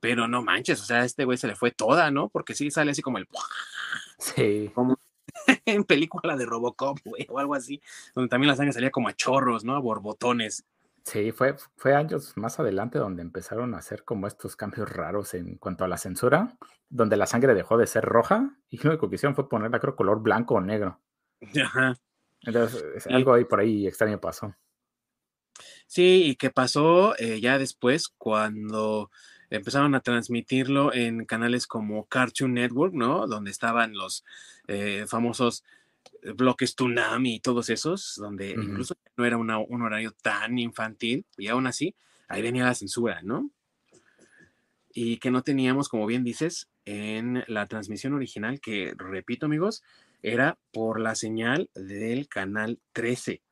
Pero 0.00 0.26
no 0.26 0.42
manches, 0.42 0.80
o 0.80 0.84
sea, 0.84 1.02
a 1.02 1.04
este 1.04 1.24
güey 1.24 1.36
se 1.38 1.46
le 1.46 1.54
fue 1.54 1.70
toda, 1.70 2.10
¿no? 2.10 2.28
Porque 2.28 2.54
sí 2.54 2.70
sale 2.70 2.90
así 2.90 3.02
como 3.02 3.18
el... 3.18 3.28
Sí. 4.18 4.70
Como 4.74 4.98
en 5.64 5.84
película 5.84 6.36
de 6.36 6.46
Robocop, 6.46 6.98
güey, 7.04 7.26
o 7.28 7.38
algo 7.38 7.54
así, 7.54 7.80
donde 8.14 8.28
también 8.28 8.48
la 8.48 8.56
sangre 8.56 8.72
salía 8.72 8.90
como 8.90 9.08
a 9.08 9.14
chorros, 9.14 9.64
¿no? 9.64 9.76
A 9.76 9.78
borbotones. 9.78 10.64
Sí, 11.10 11.32
fue, 11.32 11.56
fue 11.76 11.96
años 11.96 12.36
más 12.36 12.60
adelante 12.60 13.00
donde 13.00 13.22
empezaron 13.22 13.74
a 13.74 13.78
hacer 13.78 14.04
como 14.04 14.28
estos 14.28 14.54
cambios 14.54 14.88
raros 14.88 15.34
en 15.34 15.56
cuanto 15.56 15.82
a 15.82 15.88
la 15.88 15.96
censura, 15.96 16.56
donde 16.88 17.16
la 17.16 17.26
sangre 17.26 17.52
dejó 17.52 17.76
de 17.76 17.88
ser 17.88 18.04
roja 18.04 18.56
y 18.68 18.76
lo 18.76 18.90
único 18.90 19.10
que 19.10 19.16
hicieron 19.16 19.34
fue 19.34 19.48
ponerla, 19.48 19.80
creo, 19.80 19.96
color 19.96 20.22
blanco 20.22 20.54
o 20.54 20.60
negro. 20.60 21.00
Ajá. 21.64 21.96
Entonces, 22.42 23.08
algo 23.08 23.32
ahí 23.32 23.44
por 23.44 23.58
ahí 23.58 23.88
extraño 23.88 24.20
pasó. 24.20 24.54
Sí, 25.88 26.26
y 26.26 26.36
que 26.36 26.50
pasó 26.50 27.18
eh, 27.18 27.40
ya 27.40 27.58
después 27.58 28.08
cuando 28.08 29.10
empezaron 29.50 29.96
a 29.96 30.02
transmitirlo 30.02 30.94
en 30.94 31.24
canales 31.24 31.66
como 31.66 32.06
Cartoon 32.06 32.54
Network, 32.54 32.94
¿no? 32.94 33.26
Donde 33.26 33.50
estaban 33.50 33.94
los 33.94 34.24
eh, 34.68 35.06
famosos 35.08 35.64
bloques 36.34 36.74
Tsunami 36.74 37.36
y 37.36 37.40
todos 37.40 37.70
esos, 37.70 38.14
donde 38.16 38.50
incluso 38.50 38.96
no 39.16 39.24
era 39.24 39.36
un 39.36 39.82
horario 39.82 40.12
tan 40.22 40.58
infantil, 40.58 41.24
y 41.36 41.48
aún 41.48 41.66
así, 41.66 41.94
ahí 42.28 42.42
venía 42.42 42.64
la 42.64 42.74
censura, 42.74 43.20
¿no? 43.22 43.50
Y 44.92 45.18
que 45.18 45.30
no 45.30 45.42
teníamos, 45.42 45.88
como 45.88 46.06
bien 46.06 46.24
dices, 46.24 46.68
en 46.84 47.44
la 47.46 47.66
transmisión 47.66 48.14
original, 48.14 48.60
que 48.60 48.92
repito 48.96 49.46
amigos, 49.46 49.82
era 50.22 50.58
por 50.72 51.00
la 51.00 51.14
señal 51.14 51.70
del 51.74 52.28
canal 52.28 52.78
13, 52.92 53.42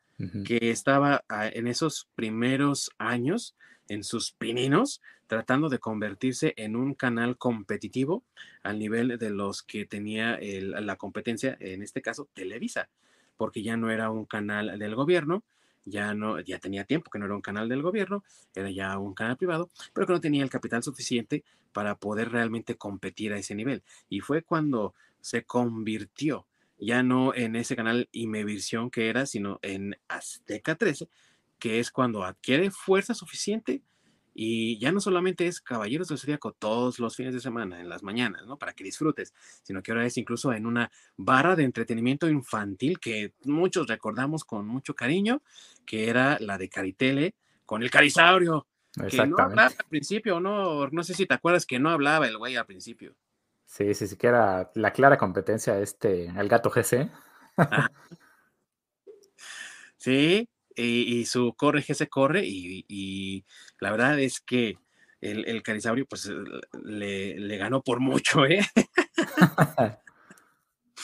que 0.44 0.70
estaba 0.70 1.24
ah, 1.28 1.46
en 1.46 1.68
esos 1.68 2.08
primeros 2.16 2.90
años, 2.98 3.56
en 3.88 4.04
sus 4.04 4.32
pininos, 4.32 5.00
tratando 5.26 5.68
de 5.68 5.78
convertirse 5.78 6.54
en 6.56 6.76
un 6.76 6.94
canal 6.94 7.36
competitivo 7.36 8.24
al 8.62 8.78
nivel 8.78 9.18
de 9.18 9.30
los 9.30 9.62
que 9.62 9.84
tenía 9.84 10.38
la 10.40 10.96
competencia, 10.96 11.56
en 11.60 11.82
este 11.82 12.02
caso 12.02 12.28
Televisa, 12.32 12.88
porque 13.36 13.62
ya 13.62 13.76
no 13.76 13.90
era 13.90 14.10
un 14.10 14.24
canal 14.24 14.78
del 14.78 14.94
gobierno, 14.94 15.42
ya 15.84 16.14
no, 16.14 16.40
ya 16.40 16.58
tenía 16.58 16.84
tiempo 16.84 17.10
que 17.10 17.18
no 17.18 17.26
era 17.26 17.34
un 17.34 17.40
canal 17.40 17.68
del 17.68 17.82
gobierno, 17.82 18.24
era 18.54 18.70
ya 18.70 18.98
un 18.98 19.14
canal 19.14 19.36
privado, 19.36 19.70
pero 19.92 20.06
que 20.06 20.12
no 20.12 20.20
tenía 20.20 20.42
el 20.42 20.50
capital 20.50 20.82
suficiente 20.82 21.44
para 21.72 21.94
poder 21.94 22.30
realmente 22.30 22.76
competir 22.76 23.32
a 23.32 23.38
ese 23.38 23.54
nivel. 23.54 23.82
Y 24.08 24.20
fue 24.20 24.42
cuando 24.42 24.94
se 25.20 25.44
convirtió 25.44 26.46
ya 26.80 27.02
no 27.02 27.34
en 27.34 27.56
ese 27.56 27.76
canal 27.76 28.08
Imevisión 28.12 28.90
que 28.90 29.08
era, 29.08 29.26
sino 29.26 29.58
en 29.62 29.96
Azteca 30.08 30.76
13, 30.76 31.08
que 31.58 31.80
es 31.80 31.90
cuando 31.90 32.24
adquiere 32.24 32.70
fuerza 32.70 33.14
suficiente 33.14 33.82
y 34.40 34.78
ya 34.78 34.92
no 34.92 35.00
solamente 35.00 35.48
es 35.48 35.60
Caballeros 35.60 36.06
del 36.06 36.18
Zodíaco 36.18 36.52
todos 36.52 37.00
los 37.00 37.16
fines 37.16 37.34
de 37.34 37.40
semana, 37.40 37.80
en 37.80 37.88
las 37.88 38.04
mañanas, 38.04 38.46
¿no? 38.46 38.56
Para 38.56 38.72
que 38.72 38.84
disfrutes, 38.84 39.34
sino 39.64 39.82
que 39.82 39.90
ahora 39.90 40.06
es 40.06 40.16
incluso 40.16 40.52
en 40.52 40.64
una 40.64 40.92
barra 41.16 41.56
de 41.56 41.64
entretenimiento 41.64 42.28
infantil 42.28 43.00
que 43.00 43.32
muchos 43.46 43.88
recordamos 43.88 44.44
con 44.44 44.64
mucho 44.64 44.94
cariño, 44.94 45.42
que 45.84 46.08
era 46.08 46.38
la 46.38 46.56
de 46.56 46.68
Caritele 46.68 47.34
con 47.66 47.82
el 47.82 47.90
Carisaurio. 47.90 48.68
Que 49.10 49.26
no 49.26 49.38
hablaba 49.38 49.72
al 49.76 49.88
principio, 49.88 50.38
¿no? 50.38 50.86
No 50.88 51.02
sé 51.02 51.14
si 51.14 51.26
te 51.26 51.34
acuerdas 51.34 51.66
que 51.66 51.80
no 51.80 51.90
hablaba 51.90 52.28
el 52.28 52.38
güey 52.38 52.54
al 52.54 52.66
principio. 52.66 53.16
Sí, 53.66 53.92
sí, 53.94 54.06
sí, 54.06 54.16
que 54.16 54.28
era 54.28 54.70
la 54.74 54.92
clara 54.92 55.18
competencia 55.18 55.80
este, 55.80 56.26
el 56.26 56.48
gato 56.48 56.70
GC. 56.70 57.10
Sí, 59.98 60.48
y, 60.78 61.24
su 61.26 61.54
corre 61.54 61.82
que 61.82 61.94
se 61.94 62.08
corre 62.08 62.42
y, 62.44 63.44
la 63.80 63.90
verdad 63.90 64.18
es 64.18 64.40
que 64.40 64.78
el, 65.20 65.46
el 65.48 65.62
Carisaurio 65.62 66.06
pues 66.06 66.26
eh, 66.26 67.34
le, 67.38 67.56
ganó 67.56 67.82
por 67.82 68.00
mucho, 68.00 68.46
¿eh? 68.46 68.64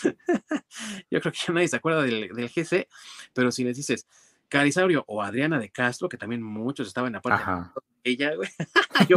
Yo 1.11 1.21
creo 1.21 1.33
que 1.33 1.39
ya 1.47 1.53
nadie 1.53 1.69
se 1.69 1.77
acuerda 1.77 2.03
del, 2.03 2.31
GC, 2.31 2.89
pero 3.33 3.51
si 3.51 3.65
les 3.65 3.77
dices 3.77 4.07
Carisaurio 4.49 5.05
o 5.07 5.23
Adriana 5.23 5.59
de 5.59 5.71
Castro, 5.71 6.09
que 6.09 6.17
también 6.17 6.43
muchos 6.43 6.89
estaban 6.89 7.09
en 7.09 7.15
la 7.15 7.21
parte 7.21 7.51
de 8.05 8.11
ella, 8.11 8.35
güey, 8.35 8.49
yo 9.09 9.17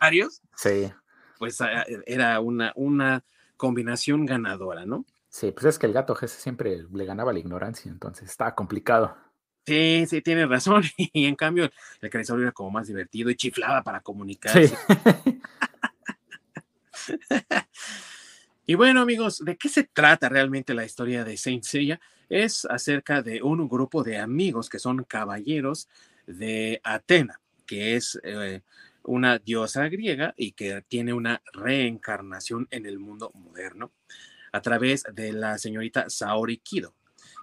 varios, 0.00 0.40
sí. 0.56 0.90
pues 1.38 1.60
ah, 1.60 1.84
era 2.06 2.40
una, 2.40 2.72
una 2.76 3.24
combinación 3.56 4.26
ganadora, 4.26 4.86
¿no? 4.86 5.04
Sí, 5.28 5.50
pues 5.52 5.64
es 5.66 5.78
que 5.78 5.86
el 5.86 5.92
gato 5.92 6.14
GC 6.14 6.28
siempre 6.28 6.84
le 6.92 7.04
ganaba 7.04 7.32
la 7.32 7.38
ignorancia, 7.38 7.90
entonces 7.90 8.28
estaba 8.28 8.54
complicado. 8.54 9.16
Sí, 9.66 10.04
sí, 10.08 10.22
tiene 10.22 10.46
razón. 10.46 10.82
Y 11.12 11.26
en 11.26 11.36
cambio, 11.36 11.70
el 12.00 12.10
Carisaurio 12.10 12.44
era 12.44 12.52
como 12.52 12.70
más 12.70 12.88
divertido 12.88 13.30
y 13.30 13.36
chiflaba 13.36 13.82
para 13.82 14.00
comunicarse. 14.00 14.76
y 18.66 18.74
bueno, 18.74 19.00
amigos, 19.00 19.44
¿de 19.44 19.56
qué 19.56 19.68
se 19.68 19.84
trata 19.84 20.28
realmente 20.28 20.74
la 20.74 20.84
historia 20.84 21.24
de 21.24 21.36
Saint 21.36 21.64
Seiya? 21.64 22.00
Es 22.28 22.64
acerca 22.64 23.22
de 23.22 23.42
un 23.42 23.68
grupo 23.68 24.02
de 24.02 24.18
amigos 24.18 24.68
que 24.68 24.78
son 24.78 25.04
caballeros 25.04 25.88
de 26.26 26.80
Atena, 26.82 27.40
que 27.66 27.96
es 27.96 28.18
eh, 28.22 28.62
una 29.04 29.38
diosa 29.38 29.88
griega 29.88 30.34
y 30.36 30.52
que 30.52 30.82
tiene 30.88 31.12
una 31.12 31.42
reencarnación 31.52 32.68
en 32.70 32.86
el 32.86 32.98
mundo 32.98 33.30
moderno 33.34 33.92
a 34.52 34.60
través 34.60 35.04
de 35.12 35.32
la 35.32 35.58
señorita 35.58 36.08
Saori 36.08 36.58
Kido 36.58 36.94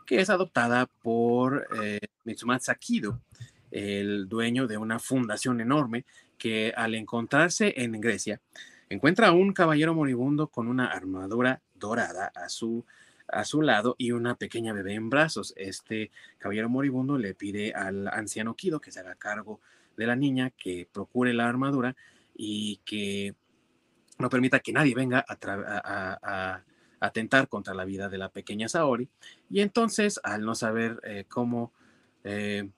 que 0.10 0.20
es 0.20 0.32
adoptada 0.32 0.88
por 0.88 1.68
eh, 1.84 2.00
Mitsumatsu 2.24 2.72
Kido, 2.80 3.22
el 3.70 4.28
dueño 4.28 4.66
de 4.66 4.76
una 4.76 4.98
fundación 4.98 5.62
enorme 5.62 6.04
que 6.40 6.74
al 6.76 6.96
encontrarse 6.96 7.76
en 7.78 7.92
Grecia, 8.02 8.42
encuentra 8.90 9.28
a 9.28 9.34
un 9.34 9.54
caballero 9.54 9.94
moribundo 9.94 10.48
con 10.48 10.68
una 10.68 10.88
armadura 10.88 11.62
dorada 11.76 12.32
a 12.34 12.50
su, 12.50 12.84
a 13.28 13.46
su 13.46 13.62
lado 13.62 13.94
y 14.00 14.10
una 14.10 14.34
pequeña 14.34 14.74
bebé 14.74 14.96
en 14.96 15.12
brazos. 15.12 15.54
Este 15.56 16.10
caballero 16.40 16.70
moribundo 16.70 17.20
le 17.20 17.36
pide 17.36 17.72
al 17.74 18.08
anciano 18.08 18.56
Kido 18.56 18.82
que 18.82 18.92
se 18.92 19.02
haga 19.02 19.14
cargo 19.14 19.62
de 19.96 20.08
la 20.08 20.16
niña, 20.16 20.50
que 20.58 20.88
procure 20.92 21.36
la 21.36 21.48
armadura 21.48 21.96
y 22.36 22.78
que 22.84 23.36
no 24.18 24.28
permita 24.28 24.60
que 24.60 24.74
nadie 24.74 24.96
venga 24.96 25.24
a, 25.30 26.64
atentar 27.00 27.48
contra 27.48 27.74
la 27.74 27.86
vida 27.86 28.10
de 28.10 28.18
la 28.18 28.30
pequeña 28.30 28.70
Saori. 28.70 29.10
Y 29.50 29.62
entonces, 29.62 30.20
al 30.24 30.46
no 30.46 30.56
saber 30.56 31.00
eh, 31.04 31.26
cómo 31.28 31.72
eh, 32.24 32.70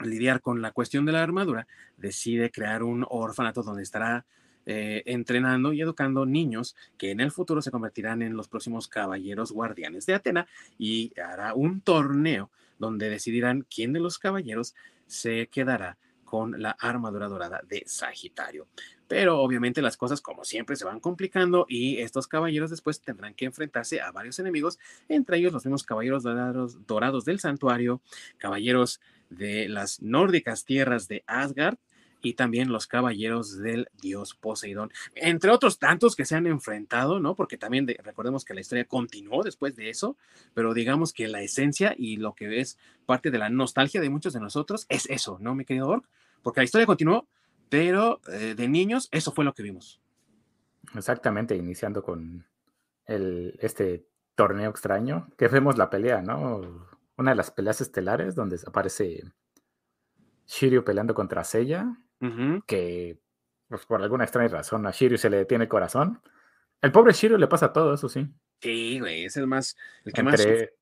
lidiar 0.00 0.40
con 0.40 0.62
la 0.62 0.72
cuestión 0.72 1.06
de 1.06 1.12
la 1.12 1.22
armadura, 1.22 1.66
decide 1.96 2.50
crear 2.50 2.82
un 2.82 3.06
orfanato 3.08 3.62
donde 3.62 3.82
estará 3.82 4.24
eh, 4.64 5.02
entrenando 5.06 5.72
y 5.72 5.80
educando 5.80 6.24
niños 6.24 6.76
que 6.96 7.10
en 7.10 7.20
el 7.20 7.32
futuro 7.32 7.62
se 7.62 7.72
convertirán 7.72 8.22
en 8.22 8.36
los 8.36 8.46
próximos 8.48 8.86
caballeros 8.86 9.50
guardianes 9.50 10.06
de 10.06 10.14
Atena 10.14 10.46
y 10.78 11.12
hará 11.20 11.54
un 11.54 11.80
torneo 11.80 12.48
donde 12.78 13.10
decidirán 13.10 13.66
quién 13.68 13.92
de 13.92 13.98
los 13.98 14.18
caballeros 14.18 14.74
se 15.06 15.48
quedará 15.48 15.98
con 16.32 16.62
la 16.62 16.70
armadura 16.80 17.28
dorada 17.28 17.60
de 17.68 17.82
Sagitario. 17.84 18.66
Pero 19.06 19.40
obviamente 19.40 19.82
las 19.82 19.98
cosas 19.98 20.22
como 20.22 20.46
siempre 20.46 20.76
se 20.76 20.86
van 20.86 20.98
complicando 20.98 21.66
y 21.68 21.98
estos 21.98 22.26
caballeros 22.26 22.70
después 22.70 23.02
tendrán 23.02 23.34
que 23.34 23.44
enfrentarse 23.44 24.00
a 24.00 24.10
varios 24.12 24.38
enemigos, 24.38 24.78
entre 25.10 25.36
ellos 25.36 25.52
los 25.52 25.66
mismos 25.66 25.82
caballeros 25.82 26.22
dorados, 26.22 27.24
del 27.26 27.38
santuario, 27.38 28.00
caballeros 28.38 29.02
de 29.28 29.68
las 29.68 30.00
nórdicas 30.00 30.64
tierras 30.64 31.06
de 31.06 31.22
Asgard 31.26 31.76
y 32.22 32.32
también 32.32 32.72
los 32.72 32.86
caballeros 32.86 33.58
del 33.58 33.90
dios 34.00 34.34
Poseidón, 34.34 34.90
entre 35.14 35.50
otros 35.50 35.78
tantos 35.78 36.16
que 36.16 36.24
se 36.24 36.36
han 36.36 36.46
enfrentado, 36.46 37.20
¿no? 37.20 37.34
Porque 37.34 37.58
también 37.58 37.86
recordemos 38.02 38.46
que 38.46 38.54
la 38.54 38.62
historia 38.62 38.86
continuó 38.86 39.42
después 39.42 39.76
de 39.76 39.90
eso, 39.90 40.16
pero 40.54 40.72
digamos 40.72 41.12
que 41.12 41.28
la 41.28 41.42
esencia 41.42 41.94
y 41.94 42.16
lo 42.16 42.32
que 42.32 42.60
es 42.60 42.78
parte 43.04 43.30
de 43.30 43.36
la 43.36 43.50
nostalgia 43.50 44.00
de 44.00 44.08
muchos 44.08 44.32
de 44.32 44.40
nosotros 44.40 44.86
es 44.88 45.04
eso, 45.10 45.36
¿no, 45.42 45.54
mi 45.54 45.66
querido 45.66 45.88
Ork? 45.88 46.08
Porque 46.42 46.60
la 46.60 46.64
historia 46.64 46.86
continuó, 46.86 47.28
pero 47.68 48.20
eh, 48.28 48.54
de 48.54 48.68
niños 48.68 49.08
eso 49.10 49.32
fue 49.32 49.44
lo 49.44 49.54
que 49.54 49.62
vimos. 49.62 50.00
Exactamente, 50.94 51.56
iniciando 51.56 52.02
con 52.02 52.46
el, 53.06 53.58
este 53.60 54.06
torneo 54.34 54.70
extraño, 54.70 55.28
que 55.36 55.48
vemos 55.48 55.78
la 55.78 55.90
pelea, 55.90 56.22
¿no? 56.22 56.88
Una 57.16 57.30
de 57.30 57.36
las 57.36 57.50
peleas 57.50 57.80
estelares 57.80 58.34
donde 58.34 58.58
aparece 58.66 59.22
Shiryu 60.46 60.84
peleando 60.84 61.14
contra 61.14 61.44
Seiya, 61.44 61.96
que 62.66 63.18
pues, 63.68 63.86
por 63.86 64.02
alguna 64.02 64.24
extraña 64.24 64.48
razón 64.48 64.86
a 64.86 64.90
Shiryu 64.90 65.18
se 65.18 65.30
le 65.30 65.38
detiene 65.38 65.64
el 65.64 65.70
corazón. 65.70 66.20
El 66.80 66.92
pobre 66.92 67.12
Shiryu 67.12 67.38
le 67.38 67.48
pasa 67.48 67.72
todo, 67.72 67.94
eso 67.94 68.08
sí. 68.08 68.28
Sí, 68.60 69.00
güey, 69.00 69.24
es 69.24 69.36
el 69.36 69.46
más, 69.46 69.76
el 70.04 70.12
que 70.12 70.20
Entre, 70.20 70.72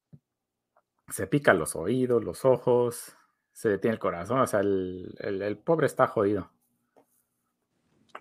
más... 1.09 1.15
Se 1.15 1.27
pica 1.27 1.55
los 1.55 1.77
oídos, 1.77 2.23
los 2.25 2.45
ojos, 2.45 3.17
se 3.61 3.69
detiene 3.69 3.93
el 3.93 3.99
corazón, 3.99 4.41
o 4.41 4.47
sea, 4.47 4.61
el, 4.61 5.15
el, 5.19 5.59
pobre 5.59 5.87
está 5.87 6.07
jodido. 6.07 6.51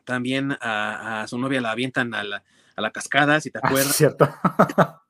También 0.03 0.58
a, 0.60 1.22
a, 1.22 1.27
su 1.27 1.39
novia 1.39 1.62
la 1.62 1.72
avientan 1.72 2.13
a 2.13 2.25
la, 2.25 2.43
a 2.75 2.81
la 2.81 2.91
cascada, 2.91 3.39
si 3.39 3.50
te 3.50 3.60
ah, 3.60 3.62
acuerdas. 3.63 3.96
cierto. 3.96 4.27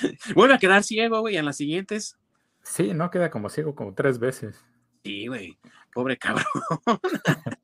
Vuelve 0.34 0.54
a 0.54 0.58
quedar 0.58 0.82
ciego, 0.82 1.20
güey, 1.20 1.36
en 1.36 1.44
las 1.44 1.58
siguientes. 1.58 2.16
Sí, 2.62 2.94
no, 2.94 3.10
queda 3.10 3.30
como 3.30 3.50
ciego 3.50 3.74
como 3.74 3.94
tres 3.94 4.18
veces. 4.18 4.64
Sí, 5.04 5.26
güey, 5.26 5.58
pobre 5.92 6.16
cabrón. 6.16 6.46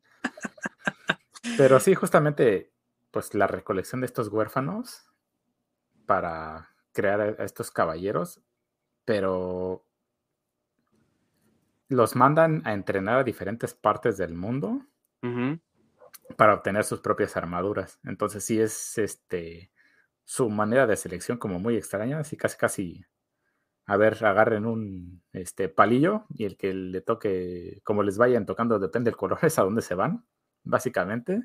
Pero 1.56 1.80
sí, 1.80 1.94
justamente, 1.94 2.70
pues 3.10 3.32
la 3.32 3.46
recolección 3.46 4.02
de 4.02 4.06
estos 4.06 4.28
huérfanos 4.28 5.10
para 6.04 6.74
crear 6.92 7.22
a 7.22 7.44
estos 7.44 7.70
caballeros, 7.70 8.42
pero 9.06 9.86
los 11.94 12.16
mandan 12.16 12.62
a 12.64 12.72
entrenar 12.72 13.18
a 13.18 13.24
diferentes 13.24 13.74
partes 13.74 14.16
del 14.16 14.34
mundo 14.34 14.82
para 16.36 16.54
obtener 16.54 16.84
sus 16.84 17.00
propias 17.00 17.36
armaduras. 17.36 17.98
Entonces 18.04 18.44
sí 18.44 18.60
es 18.60 18.98
este 18.98 19.70
su 20.24 20.48
manera 20.48 20.86
de 20.86 20.96
selección 20.96 21.38
como 21.38 21.58
muy 21.58 21.76
extraña, 21.76 22.18
así 22.18 22.36
casi 22.36 22.56
casi 22.56 23.06
a 23.86 23.96
ver, 23.96 24.24
agarren 24.24 24.64
un 24.64 25.22
este 25.32 25.68
palillo 25.68 26.24
y 26.30 26.44
el 26.44 26.56
que 26.56 26.72
le 26.72 27.00
toque, 27.02 27.80
como 27.84 28.02
les 28.02 28.16
vayan 28.16 28.46
tocando, 28.46 28.78
depende 28.78 29.10
del 29.10 29.16
color, 29.16 29.38
es 29.42 29.58
a 29.58 29.62
dónde 29.62 29.82
se 29.82 29.94
van, 29.94 30.24
básicamente. 30.62 31.42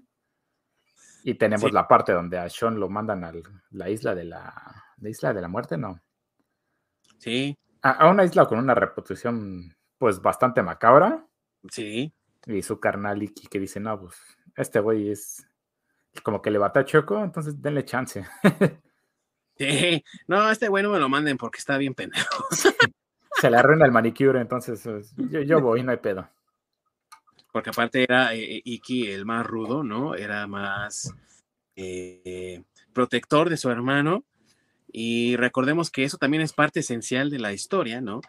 Y 1.23 1.33
tenemos 1.33 1.73
la 1.73 1.85
parte 1.85 2.13
donde 2.13 2.37
a 2.37 2.47
Sean 2.49 2.79
lo 2.79 2.87
mandan 2.87 3.25
a 3.25 3.33
la 3.71 3.89
isla 3.89 4.15
de 4.15 4.23
la, 4.23 4.53
isla 5.01 5.33
de 5.33 5.41
la 5.41 5.49
muerte, 5.49 5.77
¿no? 5.77 5.99
Sí. 7.17 7.57
A, 7.81 7.91
a, 7.91 8.09
una 8.09 8.23
isla 8.23 8.45
con 8.45 8.57
una 8.57 8.73
reputación, 8.73 9.75
pues, 9.99 10.19
bastante 10.21 10.63
macabra. 10.63 11.27
Sí. 11.69 12.11
Y 12.47 12.61
su 12.63 12.79
carnal 12.79 13.21
Iki 13.21 13.47
que 13.47 13.59
dice, 13.59 13.79
no, 13.79 13.99
pues, 13.99 14.15
este 14.55 14.79
güey 14.79 15.11
es 15.11 15.45
como 16.23 16.41
que 16.41 16.49
le 16.49 16.57
bata 16.57 16.79
a 16.79 16.85
Choco, 16.85 17.23
entonces 17.23 17.61
denle 17.61 17.85
chance. 17.85 18.25
sí, 19.57 20.03
no, 20.27 20.49
este 20.49 20.67
güey 20.67 20.83
no 20.83 20.91
me 20.91 20.99
lo 20.99 21.09
manden 21.09 21.37
porque 21.37 21.59
está 21.59 21.77
bien 21.77 21.93
pendejo. 21.93 22.47
Se 23.39 23.49
le 23.49 23.57
arruina 23.57 23.85
el 23.85 23.91
manicure, 23.91 24.41
entonces 24.41 24.83
yo, 25.15 25.41
yo 25.41 25.61
voy, 25.61 25.83
no 25.83 25.91
hay 25.91 25.97
pedo. 25.97 26.27
Porque 27.51 27.69
aparte 27.69 28.03
era 28.03 28.33
eh, 28.35 28.61
Iki 28.63 29.11
el 29.11 29.25
más 29.25 29.45
rudo, 29.45 29.83
¿no? 29.83 30.15
Era 30.15 30.45
más 30.47 31.13
eh, 31.75 32.63
protector 32.93 33.49
de 33.49 33.57
su 33.57 33.69
hermano. 33.69 34.25
Y 34.91 35.35
recordemos 35.37 35.91
que 35.91 36.03
eso 36.03 36.17
también 36.17 36.41
es 36.41 36.53
parte 36.53 36.81
esencial 36.81 37.29
de 37.29 37.39
la 37.39 37.53
historia, 37.53 38.01
¿no? 38.01 38.21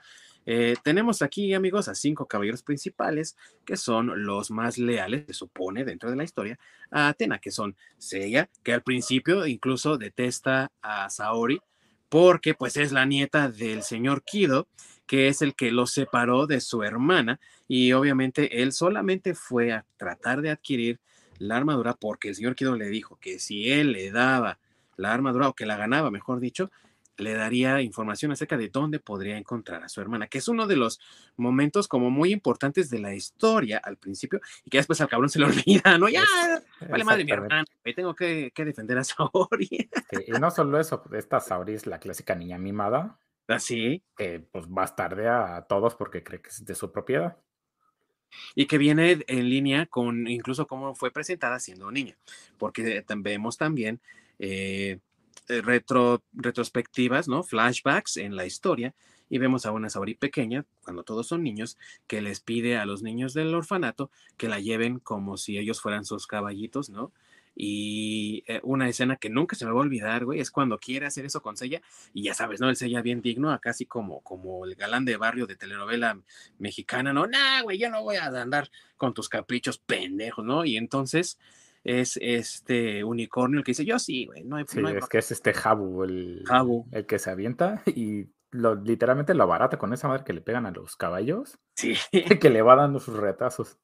Eh, 0.46 0.74
tenemos 0.82 1.22
aquí, 1.22 1.52
amigos, 1.54 1.88
a 1.88 1.94
cinco 1.94 2.26
caballeros 2.26 2.62
principales, 2.62 3.36
que 3.64 3.76
son 3.76 4.24
los 4.24 4.50
más 4.50 4.78
leales, 4.78 5.24
se 5.26 5.34
supone, 5.34 5.84
dentro 5.84 6.10
de 6.10 6.16
la 6.16 6.24
historia, 6.24 6.58
a 6.90 7.08
Atena, 7.08 7.38
que 7.38 7.50
son 7.50 7.76
Seiya, 7.98 8.48
que 8.62 8.72
al 8.72 8.82
principio 8.82 9.46
incluso 9.46 9.98
detesta 9.98 10.72
a 10.82 11.08
Saori, 11.10 11.60
porque 12.08 12.54
pues 12.54 12.76
es 12.76 12.90
la 12.92 13.06
nieta 13.06 13.48
del 13.48 13.82
señor 13.82 14.22
Kido, 14.24 14.66
que 15.06 15.28
es 15.28 15.42
el 15.42 15.54
que 15.54 15.70
lo 15.72 15.86
separó 15.86 16.46
de 16.46 16.60
su 16.60 16.82
hermana, 16.82 17.40
y 17.68 17.92
obviamente 17.92 18.62
él 18.62 18.72
solamente 18.72 19.34
fue 19.34 19.72
a 19.72 19.84
tratar 19.96 20.40
de 20.42 20.50
adquirir 20.50 21.00
la 21.38 21.56
armadura 21.56 21.94
porque 21.94 22.28
el 22.28 22.34
señor 22.34 22.54
Kido 22.54 22.76
le 22.76 22.88
dijo 22.88 23.16
que 23.20 23.38
si 23.38 23.70
él 23.70 23.92
le 23.92 24.10
daba 24.10 24.58
la 24.96 25.12
armadura, 25.14 25.48
o 25.48 25.54
que 25.54 25.66
la 25.66 25.76
ganaba, 25.76 26.10
mejor 26.10 26.40
dicho, 26.40 26.70
le 27.16 27.34
daría 27.34 27.80
información 27.80 28.32
acerca 28.32 28.56
de 28.56 28.68
dónde 28.68 28.98
podría 28.98 29.36
encontrar 29.36 29.82
a 29.82 29.88
su 29.88 30.00
hermana, 30.00 30.26
que 30.26 30.38
es 30.38 30.48
uno 30.48 30.66
de 30.66 30.76
los 30.76 31.00
momentos 31.36 31.88
como 31.88 32.10
muy 32.10 32.32
importantes 32.32 32.90
de 32.90 32.98
la 32.98 33.14
historia 33.14 33.78
al 33.78 33.96
principio 33.96 34.40
y 34.64 34.70
que 34.70 34.78
después 34.78 35.00
al 35.00 35.08
cabrón 35.08 35.28
se 35.28 35.38
le 35.38 35.44
olvida, 35.46 35.98
¿no? 35.98 36.08
Ya, 36.08 36.24
vale 36.88 37.04
madre 37.04 37.24
mi 37.24 37.30
hermana, 37.32 37.64
tengo 37.94 38.14
que, 38.14 38.52
defender 38.56 38.98
a 38.98 39.04
Saori. 39.04 39.90
y 40.26 40.30
no 40.32 40.50
solo 40.50 40.80
eso, 40.80 41.02
esta 41.12 41.40
Saori 41.40 41.74
es 41.74 41.86
la 41.86 41.98
clásica 41.98 42.34
niña 42.34 42.58
mimada. 42.58 43.18
Así. 43.48 44.02
¿Ah, 44.04 44.14
que 44.16 44.40
pues 44.40 44.68
bastardea 44.68 45.56
a 45.56 45.66
todos 45.66 45.96
porque 45.96 46.22
cree 46.22 46.40
que 46.40 46.50
es 46.50 46.64
de 46.64 46.74
su 46.74 46.92
propiedad. 46.92 47.36
Y 48.54 48.66
que 48.66 48.78
viene 48.78 49.24
en 49.26 49.48
línea 49.48 49.86
con 49.86 50.28
incluso 50.28 50.68
cómo 50.68 50.94
fue 50.94 51.10
presentada 51.10 51.58
siendo 51.58 51.90
niña, 51.90 52.16
porque 52.58 53.04
vemos 53.16 53.56
también 53.56 54.00
eh, 54.38 55.00
retro, 55.62 56.22
retrospectivas, 56.32 57.28
¿no? 57.28 57.42
Flashbacks 57.42 58.16
en 58.16 58.36
la 58.36 58.46
historia 58.46 58.94
y 59.30 59.38
vemos 59.38 59.64
a 59.64 59.70
una 59.70 59.88
Saori 59.88 60.14
pequeña, 60.14 60.66
cuando 60.82 61.04
todos 61.04 61.28
son 61.28 61.42
niños, 61.42 61.78
que 62.08 62.20
les 62.20 62.40
pide 62.40 62.76
a 62.76 62.84
los 62.84 63.02
niños 63.02 63.32
del 63.32 63.54
orfanato 63.54 64.10
que 64.36 64.48
la 64.48 64.58
lleven 64.58 64.98
como 64.98 65.36
si 65.36 65.56
ellos 65.56 65.80
fueran 65.80 66.04
sus 66.04 66.26
caballitos, 66.26 66.90
¿no? 66.90 67.12
Y 67.54 68.42
eh, 68.46 68.60
una 68.62 68.88
escena 68.88 69.16
que 69.16 69.28
nunca 69.28 69.54
se 69.54 69.66
me 69.66 69.72
va 69.72 69.78
a 69.78 69.82
olvidar, 69.82 70.24
güey, 70.24 70.40
es 70.40 70.50
cuando 70.50 70.78
quiere 70.78 71.06
hacer 71.06 71.24
eso 71.24 71.42
con 71.42 71.56
Sella, 71.56 71.80
y 72.12 72.24
ya 72.24 72.34
sabes, 72.34 72.60
¿no? 72.60 72.68
El 72.68 72.76
Sella 72.76 73.02
bien 73.02 73.22
digno, 73.22 73.56
casi 73.60 73.86
como, 73.86 74.20
como 74.20 74.64
el 74.64 74.74
galán 74.74 75.04
de 75.04 75.16
barrio 75.16 75.46
de 75.46 75.56
telenovela 75.56 76.20
mexicana, 76.58 77.12
¿no? 77.12 77.26
Nah, 77.26 77.62
güey, 77.62 77.78
yo 77.78 77.88
no 77.88 78.02
voy 78.02 78.16
a 78.16 78.26
andar 78.26 78.70
con 78.96 79.14
tus 79.14 79.28
caprichos 79.28 79.78
pendejos, 79.78 80.44
¿no? 80.44 80.64
Y 80.64 80.76
entonces 80.76 81.38
es 81.84 82.18
este 82.20 83.04
unicornio 83.04 83.58
el 83.58 83.64
que 83.64 83.70
dice, 83.70 83.84
yo 83.84 83.98
sí, 83.98 84.26
güey, 84.26 84.44
no 84.44 84.56
hay, 84.56 84.64
sí, 84.68 84.80
es 84.94 85.08
que 85.08 85.18
es 85.18 85.30
este 85.32 85.52
Jabu, 85.52 86.04
el, 86.04 86.44
el 86.92 87.06
que 87.06 87.18
se 87.18 87.30
avienta 87.30 87.82
y 87.86 88.26
lo, 88.50 88.74
literalmente 88.74 89.34
lo 89.34 89.44
abarata 89.44 89.78
con 89.78 89.92
esa 89.92 90.08
madre 90.08 90.24
que 90.24 90.32
le 90.32 90.40
pegan 90.40 90.66
a 90.66 90.70
los 90.70 90.96
caballos. 90.96 91.58
Sí. 91.76 91.94
Que 92.40 92.50
le 92.50 92.62
va 92.62 92.76
dando 92.76 92.98
sus 92.98 93.16
retazos. 93.16 93.78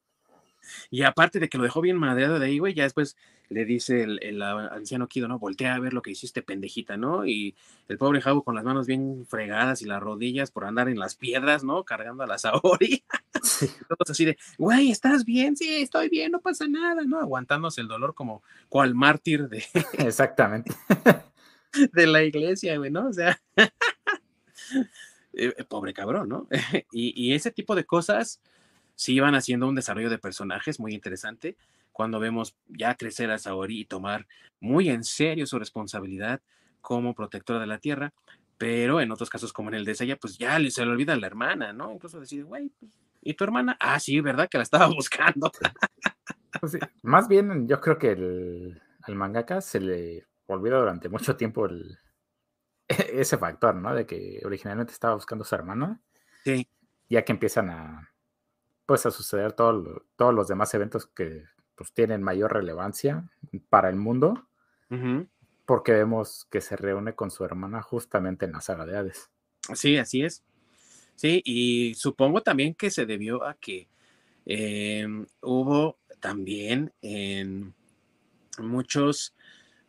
Y 0.90 1.02
aparte 1.02 1.40
de 1.40 1.48
que 1.48 1.58
lo 1.58 1.64
dejó 1.64 1.80
bien 1.80 1.96
madreado 1.96 2.38
de 2.38 2.46
ahí, 2.46 2.58
güey, 2.58 2.74
ya 2.74 2.84
después 2.84 3.16
le 3.48 3.64
dice 3.64 4.02
el, 4.02 4.42
anciano 4.42 5.08
Kido, 5.08 5.28
¿no? 5.28 5.38
Voltea 5.38 5.74
a 5.74 5.78
ver 5.78 5.92
lo 5.92 6.02
que 6.02 6.10
hiciste, 6.10 6.42
pendejita, 6.42 6.96
¿no? 6.96 7.26
Y 7.26 7.54
el 7.88 7.98
pobre 7.98 8.20
Jabu 8.20 8.42
con 8.42 8.54
las 8.54 8.64
manos 8.64 8.86
bien 8.86 9.24
fregadas 9.28 9.82
y 9.82 9.84
las 9.84 10.02
rodillas 10.02 10.50
por 10.50 10.64
andar 10.64 10.88
en 10.88 10.98
las 10.98 11.14
piedras, 11.14 11.62
¿no? 11.62 11.84
Cargando 11.84 12.24
a 12.24 12.26
la 12.26 12.38
Saori. 12.38 13.04
Todos 13.88 14.10
así 14.10 14.24
de, 14.24 14.36
güey, 14.58 14.90
¿estás 14.90 15.24
bien? 15.24 15.56
Sí, 15.56 15.82
estoy 15.82 16.08
bien, 16.08 16.32
no 16.32 16.40
pasa 16.40 16.66
nada, 16.66 17.02
¿no? 17.04 17.20
Aguantándose 17.20 17.80
el 17.80 17.88
dolor 17.88 18.14
como 18.14 18.42
cual 18.68 18.94
mártir 18.94 19.48
de... 19.48 19.64
Exactamente. 19.98 20.74
de 21.92 22.06
la 22.06 22.22
iglesia, 22.24 22.76
güey, 22.78 22.90
¿no? 22.90 23.08
O 23.08 23.12
sea... 23.12 23.40
Eh, 25.38 25.52
pobre 25.68 25.92
cabrón, 25.92 26.30
¿no? 26.30 26.48
y, 26.90 27.12
y 27.14 27.34
ese 27.34 27.50
tipo 27.50 27.74
de 27.74 27.84
cosas 27.84 28.40
sí 28.96 29.20
van 29.20 29.36
haciendo 29.36 29.68
un 29.68 29.76
desarrollo 29.76 30.10
de 30.10 30.18
personajes 30.18 30.80
muy 30.80 30.94
interesante 30.94 31.56
cuando 31.92 32.18
vemos 32.18 32.56
ya 32.66 32.94
crecer 32.94 33.30
a 33.30 33.38
Saori 33.38 33.80
y 33.80 33.84
tomar 33.84 34.26
muy 34.60 34.88
en 34.88 35.04
serio 35.04 35.46
su 35.46 35.58
responsabilidad 35.58 36.40
como 36.80 37.14
protectora 37.14 37.60
de 37.60 37.66
la 37.66 37.78
tierra, 37.78 38.12
pero 38.58 39.00
en 39.00 39.10
otros 39.12 39.30
casos 39.30 39.52
como 39.52 39.68
en 39.70 39.76
el 39.76 39.84
de 39.84 39.96
ella, 40.00 40.16
pues 40.16 40.38
ya 40.38 40.58
se 40.70 40.84
le 40.84 40.92
olvida 40.92 41.12
a 41.12 41.16
la 41.16 41.26
hermana, 41.26 41.72
¿no? 41.72 41.92
Incluso 41.92 42.20
decide, 42.20 42.42
güey, 42.42 42.70
pues, 42.80 42.92
¿y 43.22 43.34
tu 43.34 43.44
hermana? 43.44 43.76
Ah, 43.80 43.98
sí, 43.98 44.20
¿verdad? 44.20 44.48
Que 44.48 44.58
la 44.58 44.64
estaba 44.64 44.86
buscando. 44.94 45.50
Pues 46.60 46.78
más 47.02 47.28
bien, 47.28 47.66
yo 47.66 47.80
creo 47.80 47.98
que 47.98 48.12
el, 48.12 48.82
al 49.02 49.14
mangaka 49.14 49.60
se 49.60 49.80
le 49.80 50.26
olvida 50.46 50.78
durante 50.78 51.08
mucho 51.08 51.36
tiempo 51.36 51.66
el, 51.66 51.98
ese 52.88 53.36
factor, 53.36 53.74
¿no? 53.74 53.94
De 53.94 54.06
que 54.06 54.40
originalmente 54.44 54.92
estaba 54.92 55.14
buscando 55.14 55.44
a 55.44 55.46
su 55.46 55.54
hermana. 55.54 56.00
Sí. 56.44 56.68
Ya 57.08 57.24
que 57.24 57.32
empiezan 57.32 57.70
a, 57.70 58.10
pues 58.86 59.04
a 59.04 59.10
suceder 59.10 59.52
todos 59.52 60.00
los 60.34 60.48
demás 60.48 60.72
eventos 60.74 61.06
que 61.06 61.44
pues, 61.74 61.92
tienen 61.92 62.22
mayor 62.22 62.52
relevancia 62.52 63.28
para 63.68 63.90
el 63.90 63.96
mundo, 63.96 64.48
porque 65.66 65.92
vemos 65.92 66.46
que 66.50 66.60
se 66.60 66.76
reúne 66.76 67.14
con 67.14 67.30
su 67.30 67.44
hermana 67.44 67.82
justamente 67.82 68.46
en 68.46 68.52
la 68.52 68.60
saga 68.60 68.86
de 68.86 68.96
Hades. 68.96 69.30
Sí, 69.74 69.96
así 69.96 70.22
es. 70.22 70.44
Sí, 71.16 71.42
y 71.44 71.94
supongo 71.94 72.42
también 72.42 72.74
que 72.74 72.90
se 72.90 73.06
debió 73.06 73.44
a 73.44 73.54
que 73.54 73.88
em, 74.44 75.26
hubo 75.40 75.98
también 76.20 76.92
en 77.02 77.74
muchos 78.58 79.34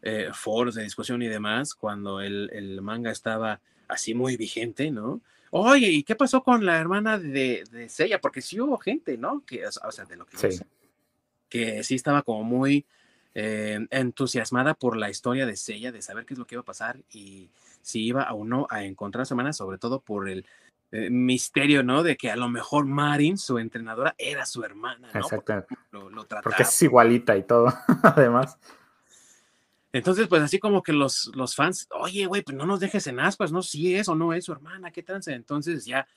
eh, 0.01 0.29
foros 0.33 0.75
de 0.75 0.83
discusión 0.83 1.21
y 1.21 1.27
demás, 1.27 1.75
cuando 1.75 2.21
el, 2.21 2.49
el 2.53 2.81
manga 2.81 3.11
estaba 3.11 3.61
así 3.87 4.13
muy 4.13 4.37
vigente, 4.37 4.89
¿no? 4.89 5.21
Oye, 5.51 5.87
¿y 5.87 6.03
qué 6.03 6.15
pasó 6.15 6.43
con 6.43 6.65
la 6.65 6.77
hermana 6.77 7.17
de, 7.17 7.63
de 7.71 7.89
Seiya? 7.89 8.19
Porque 8.19 8.41
sí 8.41 8.59
hubo 8.59 8.77
gente, 8.77 9.17
¿no? 9.17 9.43
Que, 9.45 9.65
o 9.65 9.91
sea, 9.91 10.05
de 10.05 10.15
lo 10.15 10.25
que 10.25 10.37
sí. 10.37 10.63
que 11.49 11.83
sí 11.83 11.95
estaba 11.95 12.21
como 12.21 12.43
muy 12.43 12.85
eh, 13.33 13.85
entusiasmada 13.91 14.73
por 14.73 14.97
la 14.97 15.09
historia 15.09 15.45
de 15.45 15.55
Seiya, 15.55 15.91
de 15.91 16.01
saber 16.01 16.25
qué 16.25 16.33
es 16.33 16.39
lo 16.39 16.47
que 16.47 16.55
iba 16.55 16.61
a 16.61 16.65
pasar 16.65 16.97
y 17.11 17.49
si 17.81 18.03
iba 18.05 18.33
o 18.33 18.43
no 18.43 18.67
a 18.69 18.83
encontrar 18.83 19.21
a 19.21 19.25
su 19.25 19.33
hermana, 19.33 19.53
sobre 19.53 19.77
todo 19.77 20.01
por 20.01 20.27
el 20.27 20.45
eh, 20.91 21.09
misterio, 21.09 21.83
¿no? 21.83 22.01
De 22.01 22.17
que 22.17 22.31
a 22.31 22.35
lo 22.35 22.49
mejor 22.49 22.85
Marin, 22.85 23.37
su 23.37 23.59
entrenadora, 23.59 24.15
era 24.17 24.45
su 24.45 24.63
hermana, 24.63 25.09
¿no? 25.13 25.19
Exacto. 25.19 25.65
Porque, 26.43 26.63
es 26.63 26.81
igualita 26.81 27.37
y 27.37 27.43
todo, 27.43 27.73
además. 28.03 28.57
Entonces, 29.97 30.27
pues 30.27 30.41
así 30.41 30.59
como 30.59 30.83
que 30.83 30.93
los, 30.93 31.31
los 31.35 31.55
fans, 31.55 31.87
oye, 31.91 32.25
güey, 32.27 32.43
pues 32.43 32.55
no 32.55 32.65
nos 32.65 32.79
dejes 32.79 33.07
en 33.07 33.19
ascuas, 33.19 33.51
no, 33.51 33.61
si 33.61 33.95
es 33.95 34.07
o 34.07 34.15
no 34.15 34.33
es 34.33 34.45
su 34.45 34.51
hermana, 34.51 34.91
qué 34.91 35.01
trance. 35.01 35.33
Entonces 35.33 35.85
ya 35.85 36.07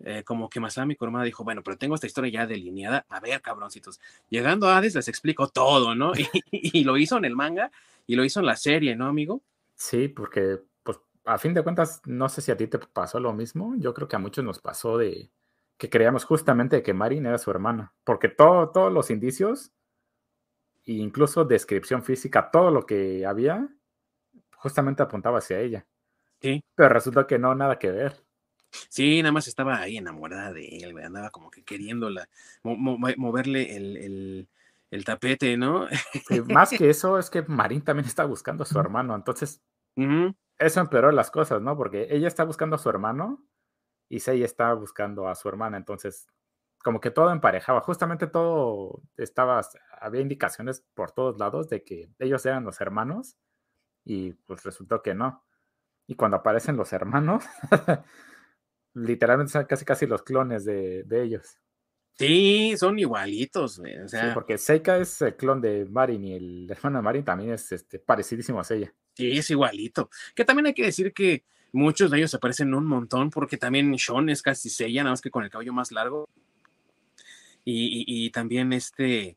eh, 0.00 0.22
como 0.24 0.48
que 0.48 0.60
Masami 0.60 0.96
Kurumada 0.96 1.24
dijo, 1.24 1.44
bueno, 1.44 1.62
pero 1.62 1.76
tengo 1.76 1.94
esta 1.94 2.06
historia 2.06 2.42
ya 2.42 2.46
delineada, 2.46 3.04
a 3.08 3.20
ver, 3.20 3.40
cabroncitos. 3.40 4.00
Llegando 4.28 4.68
a 4.68 4.76
Hades 4.76 4.94
les 4.94 5.08
explico 5.08 5.48
todo, 5.48 5.94
¿no? 5.94 6.12
Y, 6.50 6.84
lo 6.84 6.96
hizo 6.96 7.16
en 7.16 7.24
el 7.24 7.36
manga 7.36 7.70
y 8.06 8.16
lo 8.16 8.24
hizo 8.24 8.40
en 8.40 8.46
la 8.46 8.56
serie, 8.56 8.96
¿no, 8.96 9.06
amigo? 9.06 9.42
Sí, 9.74 10.08
porque, 10.08 10.60
pues, 10.82 10.98
a 11.24 11.38
fin 11.38 11.54
de 11.54 11.62
cuentas, 11.62 12.00
no 12.06 12.28
sé 12.28 12.40
si 12.42 12.50
a 12.50 12.56
ti 12.56 12.66
te 12.66 12.78
pasó 12.78 13.20
lo 13.20 13.32
mismo, 13.32 13.74
yo 13.78 13.94
creo 13.94 14.08
que 14.08 14.16
a 14.16 14.20
muchos 14.20 14.44
nos 14.44 14.60
pasó 14.60 14.98
de 14.98 15.30
que 15.76 15.88
creíamos 15.88 16.24
justamente 16.24 16.82
que 16.82 16.94
Marin 16.94 17.26
era 17.26 17.38
su 17.38 17.50
hermana, 17.50 17.92
porque 18.04 18.28
todo, 18.28 18.70
todos 18.70 18.92
los 18.92 19.10
indicios, 19.10 19.70
e 20.88 20.92
incluso 20.94 21.44
descripción 21.44 22.02
física, 22.02 22.50
todo 22.50 22.70
lo 22.70 22.86
que 22.86 23.26
había, 23.26 23.68
justamente 24.56 25.02
apuntaba 25.02 25.36
hacia 25.36 25.60
ella. 25.60 25.86
Sí. 26.40 26.64
Pero 26.74 26.88
resulta 26.88 27.26
que 27.26 27.38
no, 27.38 27.54
nada 27.54 27.78
que 27.78 27.90
ver. 27.90 28.24
Sí, 28.88 29.20
nada 29.20 29.32
más 29.32 29.48
estaba 29.48 29.80
ahí 29.80 29.98
enamorada 29.98 30.54
de 30.54 30.78
él, 30.78 30.98
andaba 30.98 31.28
como 31.28 31.50
que 31.50 31.62
queriéndola, 31.62 32.28
moverle 32.62 33.76
el, 33.76 35.04
tapete, 35.04 35.58
¿no? 35.58 35.88
más 36.48 36.70
que 36.70 36.88
eso, 36.90 37.18
es 37.18 37.28
que 37.28 37.42
Marín 37.42 37.82
también 37.82 38.06
está 38.06 38.24
buscando 38.24 38.62
a 38.62 38.66
su 38.66 38.78
hermano, 38.78 39.14
entonces 39.14 39.60
eso 40.58 40.80
empeoró 40.80 41.12
las 41.12 41.30
cosas, 41.30 41.60
¿no? 41.60 41.76
Porque 41.76 42.08
ella 42.10 42.28
está 42.28 42.44
buscando 42.44 42.76
a 42.76 42.78
su 42.78 42.88
hermano 42.88 43.44
y 44.08 44.20
Sei 44.20 44.42
está 44.42 44.72
buscando 44.72 45.28
a 45.28 45.34
su 45.34 45.48
hermana, 45.48 45.76
entonces 45.76 46.28
como 46.82 47.00
que 47.00 47.10
todo 47.10 47.30
emparejaba, 47.30 47.80
justamente 47.80 48.26
todo 48.26 49.02
estaba, 49.16 49.60
había 50.00 50.20
indicaciones 50.20 50.84
por 50.94 51.12
todos 51.12 51.38
lados 51.38 51.68
de 51.68 51.82
que 51.82 52.10
ellos 52.18 52.44
eran 52.46 52.64
los 52.64 52.80
hermanos 52.80 53.36
y 54.04 54.32
pues 54.32 54.62
resultó 54.62 55.02
que 55.02 55.14
no. 55.14 55.44
Y 56.06 56.14
cuando 56.14 56.38
aparecen 56.38 56.76
los 56.76 56.92
hermanos, 56.92 57.44
literalmente 58.94 59.52
son 59.52 59.64
casi 59.64 59.84
casi 59.84 60.06
los 60.06 60.22
clones 60.22 60.64
de, 60.64 61.04
ellos. 61.10 61.58
Sí, 62.14 62.74
son 62.76 62.98
igualitos, 62.98 63.78
o 63.78 64.08
sea. 64.08 64.34
porque 64.34 64.58
Seika 64.58 64.96
es 64.96 65.20
el 65.22 65.36
clon 65.36 65.60
de 65.60 65.84
Marin 65.84 66.24
y 66.24 66.34
el 66.34 66.70
hermano 66.70 66.98
de 66.98 67.02
Marin 67.02 67.24
también 67.24 67.52
es 67.52 67.70
este, 67.70 67.98
parecidísimo 67.98 68.60
a 68.60 68.74
ella. 68.74 68.92
Sí, 69.14 69.36
es 69.36 69.50
igualito. 69.50 70.10
Que 70.34 70.44
también 70.44 70.66
hay 70.66 70.74
que 70.74 70.84
decir 70.84 71.12
que 71.12 71.44
muchos 71.72 72.10
de 72.10 72.18
ellos 72.18 72.30
se 72.30 72.38
parecen 72.38 72.74
un 72.74 72.86
montón, 72.86 73.30
porque 73.30 73.56
también 73.56 73.96
Sean 73.98 74.28
es 74.30 74.42
casi 74.42 74.70
Seiya, 74.70 75.02
nada 75.02 75.12
más 75.12 75.20
que 75.20 75.30
con 75.30 75.44
el 75.44 75.50
cabello 75.50 75.72
más 75.72 75.92
largo. 75.92 76.28
Y, 77.64 78.30
también 78.30 78.72
este 78.72 79.36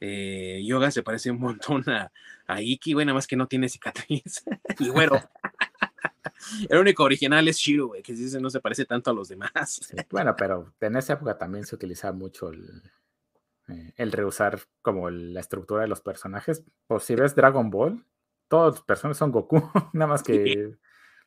eh, 0.00 0.62
Yoga 0.64 0.90
se 0.90 1.02
parece 1.02 1.30
un 1.30 1.40
montón 1.40 1.88
a, 1.88 2.12
a 2.46 2.60
Iki, 2.62 2.94
nada 2.94 3.14
más 3.14 3.26
que 3.26 3.36
no 3.36 3.48
tiene 3.48 3.68
cicatriz. 3.68 4.44
y 4.78 4.88
güero. 4.88 5.20
El 6.68 6.78
único 6.78 7.04
original 7.04 7.46
es 7.48 7.56
Shiro, 7.56 7.88
güey, 7.88 8.02
que 8.02 8.14
no 8.40 8.50
se 8.50 8.60
parece 8.60 8.84
tanto 8.84 9.10
a 9.10 9.14
los 9.14 9.28
demás. 9.28 9.92
bueno, 10.10 10.34
pero 10.36 10.72
en 10.80 10.96
esa 10.96 11.14
época 11.14 11.38
también 11.38 11.64
se 11.64 11.74
utilizaba 11.74 12.12
mucho 12.12 12.50
el, 12.50 12.82
eh, 13.68 13.92
el 13.96 14.12
reusar 14.12 14.60
como 14.82 15.10
la 15.10 15.40
estructura 15.40 15.82
de 15.82 15.88
los 15.88 16.00
personajes. 16.00 16.64
Pues 16.86 17.04
si 17.04 17.14
ves 17.14 17.34
Dragon 17.34 17.70
Ball, 17.70 18.04
todos 18.48 18.74
los 18.76 18.84
personajes 18.84 19.18
son 19.18 19.32
Goku, 19.32 19.62
nada 19.92 20.08
más 20.08 20.22
que 20.22 20.76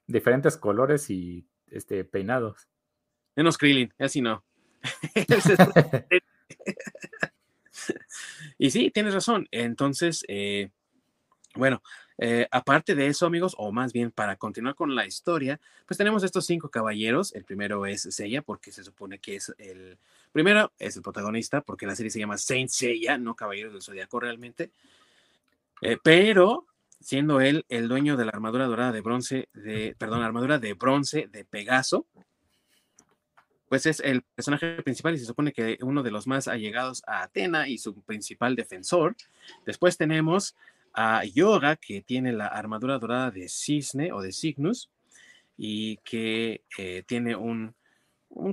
diferentes 0.08 0.58
colores 0.58 1.10
y 1.10 1.48
este, 1.68 2.04
peinados. 2.04 2.68
Menos 3.36 3.58
Krillin, 3.58 3.94
así 4.00 4.22
no. 4.22 4.44
y 8.58 8.72
sí, 8.72 8.92
tienes 8.92 9.14
razón. 9.14 9.48
Entonces, 9.52 10.24
eh, 10.28 10.70
bueno, 11.56 11.82
eh, 12.18 12.48
aparte 12.52 12.96
de 12.96 13.08
eso, 13.08 13.26
amigos, 13.26 13.56
o 13.58 13.72
más 13.72 13.92
bien 13.92 14.12
para 14.12 14.38
continuar 14.38 14.76
con 14.76 14.96
la 14.96 15.06
historia, 15.06 15.60
pues 15.86 15.98
tenemos 15.98 16.24
estos 16.24 16.46
cinco 16.46 16.70
caballeros. 16.70 17.34
El 17.34 17.44
primero 17.44 17.86
es 17.86 18.04
Seiya, 18.04 18.42
porque 18.42 18.72
se 18.72 18.84
supone 18.84 19.20
que 19.20 19.36
es 19.36 19.54
el 19.58 19.98
primero, 20.32 20.72
es 20.80 20.96
el 20.96 21.02
protagonista, 21.02 21.62
porque 21.62 21.88
la 21.88 21.96
serie 21.96 22.10
se 22.10 22.20
llama 22.20 22.38
Saint 22.38 22.70
Seiya, 22.70 23.18
no 23.18 23.36
Caballeros 23.36 23.74
del 23.74 23.82
Zodiaco 23.82 24.20
realmente. 24.20 24.72
Eh, 25.82 25.98
pero 26.02 26.66
siendo 27.00 27.42
él 27.42 27.66
el 27.70 27.88
dueño 27.88 28.18
de 28.18 28.26
la 28.26 28.32
armadura 28.32 28.66
dorada 28.66 28.92
de 28.92 29.02
bronce, 29.02 29.50
de, 29.54 29.96
perdón, 29.98 30.24
armadura 30.24 30.58
de 30.58 30.74
bronce 30.74 31.28
de 31.32 31.46
Pegaso, 31.46 32.08
pues 33.70 33.86
es 33.86 34.00
el 34.00 34.22
personaje 34.22 34.82
principal 34.84 35.16
y 35.16 35.20
se 35.20 35.26
supone 35.26 35.52
que 35.52 35.78
uno 35.82 36.04
de 36.04 36.12
los 36.12 36.28
más 36.28 36.48
allegados 36.48 37.04
a 37.08 37.24
Atena 37.24 37.68
y 37.68 37.78
su 37.78 38.02
principal 38.02 38.56
defensor. 38.56 39.16
Después 39.66 39.98
tenemos 39.98 40.56
a 40.94 41.24
Yoga, 41.26 41.76
que 41.76 42.02
tiene 42.02 42.32
la 42.32 42.48
armadura 42.48 42.98
dorada 43.00 43.32
de 43.32 43.50
Cisne 43.50 44.14
o 44.14 44.22
de 44.22 44.32
Cygnus, 44.32 44.90
y 45.58 45.98
que 45.98 46.64
eh, 46.78 47.04
tiene 47.06 47.36
un, 47.36 47.76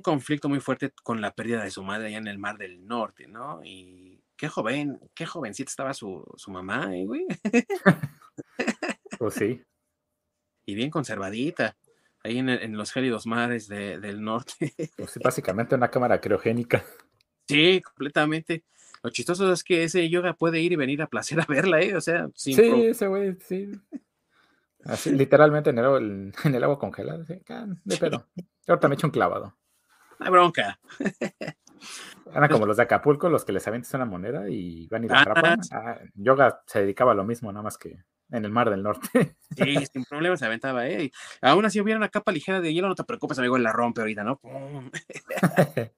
conflicto 0.03 0.49
muy 0.49 0.61
fuerte 0.61 0.93
con 1.03 1.21
la 1.21 1.33
pérdida 1.33 1.63
de 1.63 1.71
su 1.71 1.83
madre 1.83 2.09
allá 2.09 2.19
en 2.19 2.29
el 2.29 2.39
Mar 2.39 2.57
del 2.57 2.87
Norte, 2.87 3.27
¿no? 3.27 3.61
Y 3.65 4.21
qué 4.37 4.49
joven, 4.49 5.01
qué 5.15 5.27
jovencita 5.27 5.71
estaba 5.71 5.95
su, 5.95 6.25
mamá, 6.49 6.97
¿eh, 6.97 7.05
güey? 7.05 7.27
pues 9.19 9.35
sí. 9.35 9.63
Y 10.65 10.75
bien 10.75 10.91
conservadita, 10.91 11.77
ahí 12.25 12.39
en, 12.39 12.77
los 12.77 12.93
gélidos 12.93 13.27
mares 13.27 13.69
del 13.69 14.23
norte. 14.23 14.75
pues 14.97 15.19
básicamente 15.23 15.75
una 15.75 15.91
cámara 15.91 16.21
criogénica. 16.21 16.85
Sí, 17.49 17.81
completamente. 17.81 18.65
Lo 19.03 19.11
chistoso 19.11 19.53
es 19.53 19.65
que 19.65 19.85
ese 19.85 20.09
yoga 20.09 20.35
puede 20.35 20.61
ir 20.61 20.73
y 20.73 20.77
venir 20.77 21.03
a 21.03 21.09
placer 21.09 21.41
a 21.41 21.47
verla, 21.47 21.81
¿eh? 21.81 21.97
O 21.97 22.01
sea, 22.01 22.29
sin 22.35 22.55
Sí, 22.55 22.87
ese 22.87 23.09
güey, 23.09 23.37
sí. 23.41 23.73
Así, 24.85 25.11
literalmente 25.11 25.71
en 25.71 25.79
el, 25.79 26.33
en 26.45 26.55
el 26.55 26.65
agua 26.65 26.79
congelada. 26.79 27.25
¿sí? 27.25 27.43
De 27.85 27.97
pedo. 27.97 28.29
Ahorita 28.69 28.89
me 28.89 28.95
echo 28.95 29.07
un 29.07 29.13
clavado. 29.13 29.57
La 30.19 30.31
bronca. 30.31 30.79
Eran 32.33 32.49
como 32.49 32.65
los 32.65 32.77
de 32.77 32.85
Acapulco, 32.85 33.29
los 33.29 33.45
que 33.45 33.53
les 33.53 33.67
avientas 33.67 33.93
una 33.95 34.05
moneda 34.05 34.49
y 34.49 34.87
van 34.87 35.05
y 35.05 35.09
la 35.09 35.21
atrapan. 35.21 35.61
Ah, 35.73 35.99
yoga 36.15 36.63
se 36.67 36.81
dedicaba 36.81 37.13
a 37.13 37.15
lo 37.17 37.25
mismo, 37.25 37.51
nada 37.53 37.65
más 37.65 37.77
que 37.77 38.05
en 38.33 38.45
el 38.45 38.51
Mar 38.51 38.71
del 38.71 38.83
Norte. 38.83 39.37
Sí, 39.57 39.77
sin 39.93 40.05
problema 40.05 40.37
se 40.37 40.47
aventaba, 40.47 40.89
¿eh? 40.89 41.13
aún 41.43 41.65
así 41.67 41.81
hubiera 41.81 41.99
una 41.99 42.09
capa 42.09 42.33
ligera 42.33 42.61
de 42.61 42.73
hielo, 42.73 42.89
no 42.89 42.95
te 42.95 43.05
preocupes, 43.05 43.39
amigo, 43.39 43.59
la 43.59 43.73
rompe 43.73 44.01
ahorita, 44.01 44.25
¿no? 44.25 44.41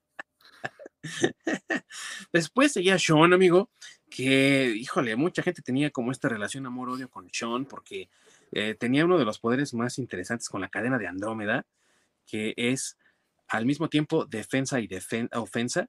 Después 2.33 2.73
seguía 2.73 2.99
Sean, 2.99 3.33
amigo, 3.33 3.71
que, 4.11 4.75
híjole, 4.77 5.17
mucha 5.17 5.43
gente 5.43 5.63
tenía 5.63 5.91
como 5.91 6.11
esta 6.11 6.29
relación 6.29 6.67
amor-odio 6.67 7.09
con 7.09 7.29
Sean 7.33 7.65
porque 7.65 8.09
eh, 8.53 8.75
tenía 8.75 9.05
uno 9.05 9.19
de 9.19 9.25
los 9.25 9.39
poderes 9.39 9.75
más 9.75 9.99
interesantes 9.99 10.49
con 10.49 10.61
la 10.61 10.69
cadena 10.69 10.99
de 10.99 11.07
Andrómeda, 11.07 11.67
que 12.27 12.55
es 12.57 12.99
al 13.49 13.67
mismo 13.67 13.89
tiempo 13.89 14.25
defensa 14.25 14.81
y 14.81 14.89
ofensa, 15.33 15.89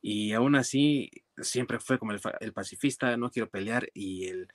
y 0.00 0.32
aún 0.32 0.56
así 0.56 1.10
siempre 1.38 1.78
fue 1.78 1.98
como 1.98 2.12
el, 2.12 2.52
pacifista, 2.52 3.16
no 3.16 3.30
quiero 3.30 3.50
pelear, 3.50 3.88
y 3.94 4.28
el, 4.28 4.48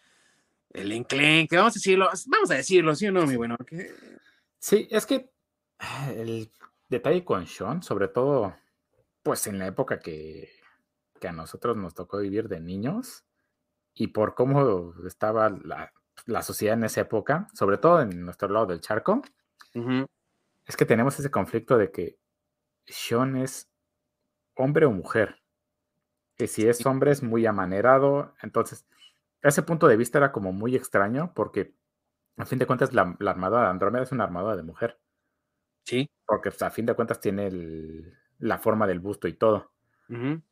el 0.77 0.91
enclenque, 0.91 1.57
vamos 1.57 1.73
a 1.73 1.79
decirlo, 1.79 2.09
vamos 2.27 2.51
a 2.51 2.55
decirlo, 2.55 2.95
¿sí 2.95 3.07
o 3.07 3.11
no, 3.11 3.25
mi 3.25 3.35
bueno? 3.35 3.57
Sí, 4.59 4.87
es 4.91 5.05
que 5.05 5.31
el 6.15 6.51
detalle 6.87 7.23
con 7.23 7.47
Sean, 7.47 7.81
sobre 7.81 8.07
todo 8.07 8.55
pues 9.23 9.47
en 9.47 9.59
la 9.59 9.67
época 9.67 9.99
que, 9.99 10.49
a 11.27 11.31
nosotros 11.31 11.75
nos 11.75 11.95
tocó 11.95 12.19
vivir 12.19 12.47
de 12.47 12.59
niños 12.59 13.25
y 13.93 14.07
por 14.07 14.35
cómo 14.35 14.93
estaba 15.05 15.49
la, 15.49 16.41
sociedad 16.43 16.77
en 16.77 16.83
esa 16.83 17.01
época, 17.01 17.47
sobre 17.53 17.77
todo 17.79 18.01
en 18.01 18.23
nuestro 18.23 18.47
lado 18.47 18.67
del 18.67 18.81
charco, 18.81 19.21
es 20.65 20.77
que 20.77 20.85
tenemos 20.85 21.19
ese 21.19 21.31
conflicto 21.31 21.77
de 21.77 21.91
que 21.91 22.19
Sean 22.85 23.35
es 23.35 23.69
hombre 24.55 24.85
o 24.85 24.91
mujer. 24.91 25.41
Que 26.35 26.47
si 26.47 26.67
es 26.67 26.85
hombre 26.85 27.11
es 27.11 27.23
muy 27.23 27.45
amanerado. 27.45 28.35
Entonces, 28.41 28.85
ese 29.41 29.63
punto 29.63 29.87
de 29.87 29.97
vista 29.97 30.17
era 30.17 30.31
como 30.31 30.51
muy 30.51 30.75
extraño 30.75 31.33
porque, 31.33 31.73
a 32.37 32.45
fin 32.45 32.59
de 32.59 32.65
cuentas, 32.65 32.93
la, 32.93 33.15
la 33.19 33.31
armadura 33.31 33.63
de 33.63 33.69
Andrómeda 33.69 34.03
es 34.03 34.11
una 34.11 34.23
armadura 34.23 34.55
de 34.55 34.63
mujer. 34.63 34.99
Sí. 35.83 36.09
Porque 36.25 36.51
pues, 36.51 36.61
a 36.61 36.69
fin 36.69 36.85
de 36.85 36.95
cuentas 36.95 37.19
tiene 37.19 37.47
el, 37.47 38.13
la 38.39 38.57
forma 38.57 38.87
del 38.87 38.99
busto 38.99 39.27
y 39.27 39.33
todo. 39.33 39.71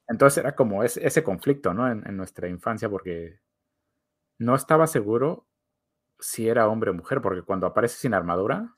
Entonces 0.07 0.37
era 0.37 0.53
como 0.53 0.83
ese, 0.83 1.23
conflicto, 1.23 1.73
¿no? 1.73 1.89
En, 1.89 2.17
nuestra 2.17 2.49
infancia, 2.49 2.89
porque 2.89 3.39
no 4.37 4.53
estaba 4.53 4.85
seguro 4.85 5.47
si 6.19 6.49
era 6.49 6.67
hombre 6.67 6.91
o 6.91 6.93
mujer, 6.93 7.21
porque 7.21 7.41
cuando 7.41 7.65
aparece 7.65 7.95
sin 7.95 8.13
armadura, 8.13 8.75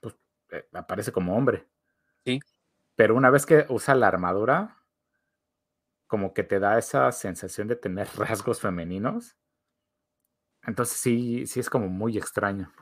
pues 0.00 0.16
eh, 0.50 0.66
aparece 0.72 1.12
como 1.12 1.36
hombre. 1.36 1.68
Sí. 2.24 2.40
Pero 2.96 3.16
una 3.16 3.28
vez 3.28 3.44
que 3.44 3.66
usa 3.68 3.94
la 3.94 4.08
armadura, 4.08 4.77
como 6.08 6.34
que 6.34 6.42
te 6.42 6.58
da 6.58 6.78
esa 6.78 7.12
sensación 7.12 7.68
de 7.68 7.76
tener 7.76 8.08
rasgos 8.16 8.60
femeninos. 8.60 9.36
Entonces 10.66 10.98
sí, 10.98 11.46
sí 11.46 11.60
es 11.60 11.70
como 11.70 11.88
muy 11.88 12.18
extraño. 12.18 12.72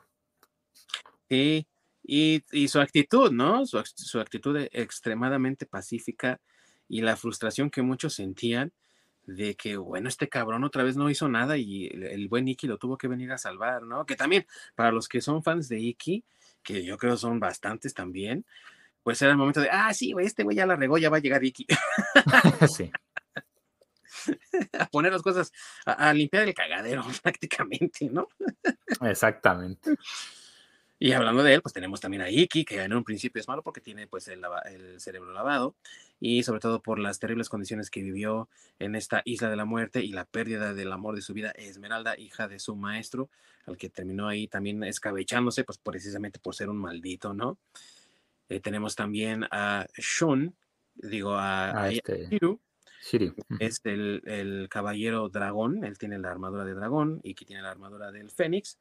Sí, 1.29 1.67
y, 2.03 2.69
su 2.69 2.81
actitud, 2.81 3.33
¿no? 3.33 3.67
Su, 3.67 3.79
actitud 4.21 4.57
extremadamente 4.73 5.67
pacífica 5.67 6.41
y 6.89 7.03
la 7.03 7.17
frustración 7.17 7.69
que 7.69 7.83
muchos 7.83 8.15
sentían 8.15 8.73
de 9.25 9.57
que, 9.57 9.77
bueno, 9.77 10.09
este 10.09 10.29
cabrón 10.29 10.63
otra 10.63 10.85
vez 10.85 10.97
no 10.97 11.11
hizo 11.11 11.29
nada 11.29 11.57
y 11.57 11.89
el, 11.89 12.29
buen 12.29 12.47
Iki 12.47 12.69
lo 12.69 12.79
tuvo 12.79 12.97
que 12.97 13.09
venir 13.09 13.33
a 13.33 13.39
salvar, 13.39 13.83
¿no? 13.83 14.07
Que 14.07 14.15
también, 14.15 14.47
para 14.77 14.93
los 14.93 15.09
que 15.09 15.21
son 15.21 15.43
fans 15.43 15.69
de 15.69 15.81
Iki, 15.81 16.25
que 16.63 16.85
yo 16.85 16.97
creo 16.97 17.17
son 17.17 17.41
bastantes 17.41 17.93
también, 17.93 18.47
pues 19.07 19.23
era 19.23 19.31
el 19.31 19.37
momento 19.37 19.61
de, 19.61 19.69
ah, 19.71 19.95
sí, 19.95 20.11
güey, 20.11 20.27
este 20.27 20.43
güey 20.43 20.57
ya 20.57 20.67
la 20.67 20.75
regó, 20.75 20.99
ya 20.99 21.09
va 21.09 21.19
a 21.19 21.21
llegar 21.21 21.45
Iki. 21.45 21.65
sí. 22.77 22.91
a 24.81 24.87
poner 24.87 25.13
las 25.13 25.23
cosas, 25.23 25.53
a, 25.85 26.13
limpiar 26.13 26.43
el 26.43 26.53
cagadero 26.53 27.05
prácticamente, 27.23 28.11
¿no? 28.11 28.27
Exactamente. 29.03 29.95
Y 30.99 31.13
hablando 31.13 31.45
de 31.45 31.55
él, 31.55 31.63
pues 31.63 31.73
tenemos 31.73 32.01
también 32.01 32.23
a 32.25 32.31
Iki, 32.31 32.65
que 32.65 32.83
en 32.83 32.95
un 32.95 33.05
principio 33.05 33.39
es 33.39 33.47
malo 33.47 33.63
porque 33.63 33.81
tiene 33.81 34.09
pues 34.09 34.27
el, 34.27 34.43
el, 34.65 35.01
cerebro 35.01 35.33
lavado 35.33 35.77
y 36.19 36.43
sobre 36.43 36.59
todo 36.59 36.83
por 36.83 36.99
las 36.99 37.21
terribles 37.21 37.49
condiciones 37.49 37.91
que 37.91 38.03
vivió 38.03 38.49
en 38.81 38.97
esta 38.97 39.23
isla 39.25 39.49
de 39.49 39.55
la 39.55 39.67
muerte 39.67 40.03
y 40.03 40.11
la 40.11 40.25
pérdida 40.25 40.75
del 40.75 40.91
amor 40.91 41.15
de 41.15 41.23
su 41.23 41.33
vida, 41.33 41.53
Esmeralda, 41.53 42.19
hija 42.19 42.49
de 42.49 42.59
su 42.59 42.75
maestro, 42.75 43.31
al 43.67 43.77
que 43.77 43.89
terminó 43.89 44.27
ahí 44.27 44.49
también 44.49 44.83
escabechándose, 44.83 45.63
pues 45.63 45.79
precisamente 45.79 46.41
por 46.41 46.57
ser 46.57 46.69
un 46.71 46.79
maldito, 46.79 47.33
¿no? 47.33 47.61
Eh, 48.49 48.61
tenemos 48.61 48.95
también 48.95 49.45
a 49.51 49.87
Shun, 49.97 50.55
digo 50.95 51.35
a, 51.35 51.85
ah, 51.85 51.91
este... 51.91 52.29
Es 53.61 53.81
el, 53.85 54.23
el, 54.27 54.69
caballero 54.69 55.29
dragón, 55.29 55.85
él 55.85 55.97
tiene 55.97 56.19
la 56.19 56.31
armadura 56.31 56.65
de 56.65 56.75
dragón 56.75 57.21
y 57.23 57.35
que 57.35 57.45
tiene 57.45 57.63
la 57.63 57.71
armadura 57.71 58.11
del 58.11 58.31
fénix. 58.31 58.79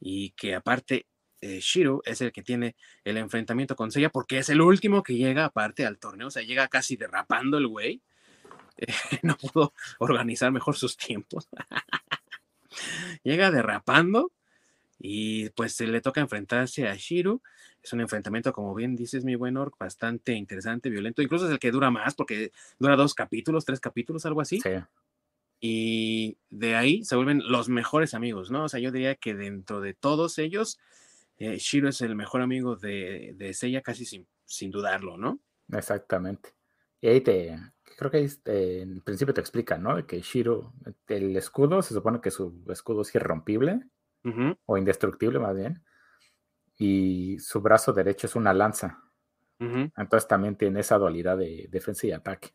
Y 0.00 0.30
que 0.30 0.54
aparte, 0.54 1.06
eh, 1.40 1.58
Shiro 1.60 2.02
es 2.04 2.20
el 2.20 2.32
que 2.32 2.42
tiene 2.42 2.76
el 3.02 3.16
enfrentamiento 3.16 3.74
con 3.74 3.90
Seiya 3.90 4.10
porque 4.10 4.38
es 4.38 4.50
el 4.50 4.60
último 4.60 5.02
que 5.02 5.14
llega 5.14 5.44
aparte 5.46 5.86
al 5.86 5.98
torneo. 5.98 6.28
O 6.28 6.30
sea, 6.30 6.42
llega 6.42 6.68
casi 6.68 6.96
derrapando 6.96 7.58
el 7.58 7.66
güey. 7.66 8.02
no 9.22 9.36
pudo 9.36 9.72
organizar 9.98 10.52
mejor 10.52 10.76
sus 10.76 10.96
tiempos. 10.96 11.48
llega 13.24 13.50
derrapando 13.50 14.32
y 14.98 15.48
pues 15.50 15.74
se 15.74 15.86
le 15.86 16.00
toca 16.00 16.20
enfrentarse 16.20 16.86
a 16.88 16.94
Shiro. 16.94 17.42
Es 17.82 17.92
un 17.92 18.00
enfrentamiento, 18.00 18.52
como 18.52 18.74
bien 18.74 18.94
dices, 18.94 19.24
mi 19.24 19.36
buen 19.36 19.56
Orc, 19.56 19.76
bastante 19.78 20.34
interesante, 20.34 20.90
violento. 20.90 21.22
Incluso 21.22 21.46
es 21.46 21.52
el 21.52 21.58
que 21.58 21.70
dura 21.70 21.90
más, 21.90 22.14
porque 22.14 22.52
dura 22.78 22.96
dos 22.96 23.14
capítulos, 23.14 23.64
tres 23.64 23.80
capítulos, 23.80 24.26
algo 24.26 24.40
así. 24.40 24.60
Sí. 24.60 24.70
Y 25.60 26.38
de 26.48 26.74
ahí 26.74 27.04
se 27.04 27.16
vuelven 27.16 27.42
los 27.46 27.68
mejores 27.68 28.14
amigos, 28.14 28.50
¿no? 28.50 28.64
O 28.64 28.68
sea, 28.68 28.80
yo 28.80 28.90
diría 28.90 29.14
que 29.14 29.34
dentro 29.34 29.80
de 29.80 29.94
todos 29.94 30.38
ellos, 30.38 30.78
eh, 31.38 31.56
Shiro 31.58 31.88
es 31.88 32.00
el 32.00 32.16
mejor 32.16 32.40
amigo 32.40 32.76
de, 32.76 33.34
de 33.36 33.52
Seiya, 33.54 33.82
casi 33.82 34.04
sin, 34.04 34.26
sin 34.44 34.70
dudarlo, 34.70 35.16
¿no? 35.16 35.40
Exactamente. 35.72 36.50
Y 37.00 37.08
ahí 37.08 37.20
te, 37.20 37.58
creo 37.96 38.10
que 38.10 38.16
ahí, 38.18 38.28
eh, 38.46 38.80
en 38.82 39.00
principio 39.02 39.34
te 39.34 39.40
explica, 39.40 39.78
¿no? 39.78 40.06
Que 40.06 40.20
Shiro, 40.20 40.72
el 41.08 41.36
escudo, 41.36 41.82
se 41.82 41.94
supone 41.94 42.20
que 42.20 42.30
su 42.30 42.64
escudo 42.68 43.02
es 43.02 43.14
irrompible 43.14 43.80
o 44.66 44.76
indestructible 44.76 45.38
más 45.38 45.56
bien, 45.56 45.82
y 46.80 47.38
su 47.40 47.60
brazo 47.60 47.92
derecho 47.92 48.26
es 48.26 48.34
una 48.34 48.54
lanza. 48.54 49.04
Entonces 49.58 50.26
también 50.26 50.56
tiene 50.56 50.80
esa 50.80 50.96
dualidad 50.96 51.36
de 51.36 51.68
defensa 51.70 52.06
y 52.06 52.12
ataque. 52.12 52.54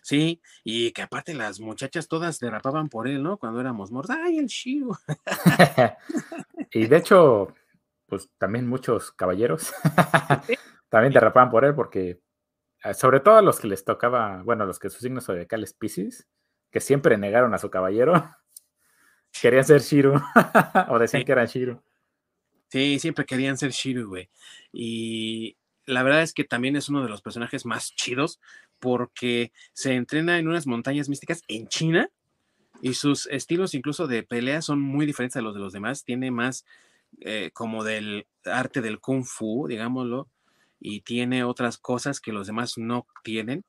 Sí, 0.00 0.40
y 0.64 0.90
que 0.92 1.02
aparte 1.02 1.34
las 1.34 1.60
muchachas 1.60 2.08
todas 2.08 2.40
derrapaban 2.40 2.88
por 2.88 3.06
él, 3.06 3.22
¿no? 3.22 3.36
Cuando 3.36 3.60
éramos 3.60 3.92
mortos. 3.92 4.16
¡Ay, 4.18 4.38
el 4.38 4.46
Shiro! 4.46 4.98
y 6.72 6.86
de 6.86 6.96
hecho, 6.96 7.54
pues 8.06 8.30
también 8.38 8.66
muchos 8.66 9.12
caballeros 9.12 9.74
también 10.88 11.12
derrapaban 11.12 11.50
por 11.50 11.66
él 11.66 11.74
porque, 11.74 12.22
eh, 12.82 12.94
sobre 12.94 13.20
todo 13.20 13.36
a 13.36 13.42
los 13.42 13.60
que 13.60 13.68
les 13.68 13.84
tocaba, 13.84 14.42
bueno, 14.42 14.64
los 14.64 14.78
que 14.78 14.88
sus 14.88 15.02
signos 15.02 15.26
zodiacales 15.26 15.74
Pisces, 15.74 16.26
que 16.70 16.80
siempre 16.80 17.18
negaron 17.18 17.52
a 17.52 17.58
su 17.58 17.68
caballero, 17.68 18.14
Querían 19.42 19.64
ser 19.64 19.82
Shiro. 19.82 20.22
o 20.88 20.98
decían 20.98 21.24
que 21.24 21.32
eran 21.32 21.46
Shiro. 21.46 21.82
Sí, 22.72 22.98
siempre 22.98 23.26
querían 23.26 23.58
ser 23.58 23.70
Shiro, 23.70 24.08
güey. 24.08 24.30
Y 24.72 25.58
la 25.84 26.02
verdad 26.02 26.22
es 26.22 26.32
que 26.32 26.44
también 26.44 26.74
es 26.74 26.88
uno 26.88 27.02
de 27.02 27.10
los 27.10 27.20
personajes 27.20 27.66
más 27.66 27.94
chidos 27.94 28.40
porque 28.80 29.52
se 29.74 29.92
entrena 29.92 30.38
en 30.38 30.48
unas 30.48 30.66
montañas 30.66 31.10
místicas 31.10 31.42
en 31.48 31.68
China 31.68 32.08
y 32.80 32.94
sus 32.94 33.26
estilos 33.26 33.74
incluso 33.74 34.06
de 34.06 34.22
pelea 34.22 34.62
son 34.62 34.80
muy 34.80 35.04
diferentes 35.04 35.36
a 35.36 35.42
los 35.42 35.52
de 35.52 35.60
los 35.60 35.74
demás. 35.74 36.02
Tiene 36.02 36.30
más 36.30 36.64
eh, 37.20 37.50
como 37.52 37.84
del 37.84 38.26
arte 38.46 38.80
del 38.80 39.00
kung 39.00 39.26
fu, 39.26 39.66
digámoslo, 39.68 40.30
y 40.80 41.02
tiene 41.02 41.44
otras 41.44 41.76
cosas 41.76 42.20
que 42.22 42.32
los 42.32 42.46
demás 42.46 42.78
no 42.78 43.06
tienen. 43.22 43.66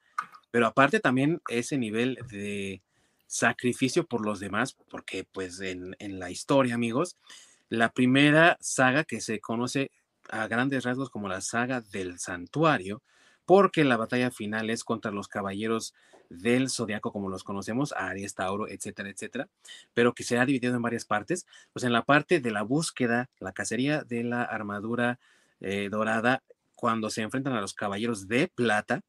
Pero 0.49 0.65
aparte 0.65 1.01
también 1.01 1.41
ese 1.49 1.77
nivel 1.77 2.19
de 2.31 2.81
sacrificio 3.27 4.05
por 4.05 4.25
los 4.25 4.39
demás, 4.39 4.77
porque 4.89 5.25
pues 5.29 5.59
en, 5.59 5.93
la 5.99 6.31
historia, 6.31 6.75
amigos, 6.75 7.17
la 7.73 7.89
primera 7.89 8.55
saga 8.61 9.03
que 9.03 9.19
se 9.19 9.39
conoce 9.39 9.89
a 10.29 10.45
grandes 10.45 10.83
rasgos 10.83 11.09
como 11.09 11.27
la 11.27 11.41
saga 11.41 11.81
del 11.81 12.19
santuario, 12.19 13.01
porque 13.45 13.83
la 13.83 13.97
batalla 13.97 14.29
final 14.29 14.69
es 14.69 14.83
contra 14.83 15.11
los 15.11 15.27
caballeros 15.27 15.95
del 16.29 16.69
zodiaco 16.69 17.11
como 17.11 17.29
los 17.29 17.43
conocemos, 17.43 17.91
Aries, 17.97 18.35
Tauro, 18.35 18.67
etcétera, 18.67 19.09
etcétera, 19.09 19.49
pero 19.95 20.13
que 20.13 20.23
se 20.23 20.37
ha 20.37 20.45
dividido 20.45 20.75
en 20.75 20.83
varias 20.83 21.05
partes. 21.05 21.47
Pues 21.73 21.83
en 21.83 21.93
la 21.93 22.03
parte 22.03 22.39
de 22.39 22.51
la 22.51 22.61
búsqueda, 22.61 23.31
la 23.39 23.53
cacería 23.53 24.03
de 24.03 24.23
la 24.23 24.43
armadura 24.43 25.19
eh, 25.59 25.89
dorada, 25.89 26.43
cuando 26.75 27.09
se 27.09 27.23
enfrentan 27.23 27.53
a 27.53 27.61
los 27.61 27.73
caballeros 27.73 28.27
de 28.27 28.49
plata, 28.49 29.01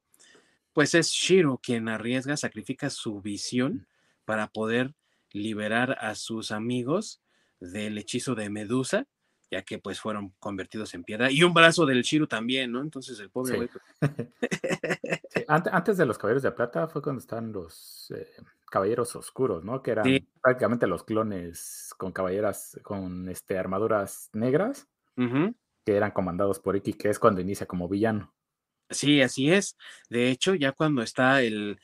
pues 0.72 0.94
es 0.94 1.10
Shiro 1.10 1.60
quien 1.62 1.90
arriesga, 1.90 2.38
sacrifica 2.38 2.88
su 2.88 3.20
visión 3.20 3.86
para 4.24 4.46
poder 4.46 4.94
liberar 5.32 5.98
a 6.00 6.14
sus 6.14 6.50
amigos 6.50 7.20
del 7.60 7.98
hechizo 7.98 8.34
de 8.34 8.50
Medusa, 8.50 9.06
ya 9.50 9.62
que 9.62 9.78
pues 9.78 10.00
fueron 10.00 10.34
convertidos 10.38 10.94
en 10.94 11.04
piedra, 11.04 11.30
y 11.30 11.42
un 11.42 11.54
brazo 11.54 11.86
del 11.86 12.02
Shiro 12.02 12.26
también, 12.26 12.72
¿no? 12.72 12.80
Entonces 12.80 13.18
el 13.20 13.30
pobre 13.30 13.56
güey. 13.56 13.68
Pues 15.34 15.46
antes 15.48 15.96
de 15.96 16.06
los 16.06 16.16
Caballeros 16.16 16.42
de 16.42 16.52
Plata 16.52 16.86
fue 16.88 17.02
cuando 17.02 17.20
están 17.20 17.52
los 17.52 18.12
eh, 18.16 18.28
Caballeros 18.70 19.14
Oscuros, 19.16 19.64
¿no? 19.64 19.82
Que 19.82 19.92
eran 19.92 20.06
prácticamente 20.40 20.86
los 20.86 21.04
clones 21.04 21.92
con 21.96 22.12
caballeras, 22.12 22.78
con 22.82 23.28
este, 23.28 23.58
armaduras 23.58 24.30
negras, 24.32 24.88
que 25.16 25.96
eran 25.96 26.12
comandados 26.12 26.60
por 26.60 26.76
Iki, 26.76 26.94
que 26.94 27.10
es 27.10 27.18
cuando 27.18 27.40
inicia 27.40 27.66
como 27.66 27.88
villano. 27.88 28.32
Sí, 28.90 29.22
así 29.22 29.50
es. 29.50 29.76
De 30.08 30.30
hecho, 30.30 30.54
ya 30.54 30.72
cuando 30.72 31.02
está 31.02 31.42
el 31.42 31.80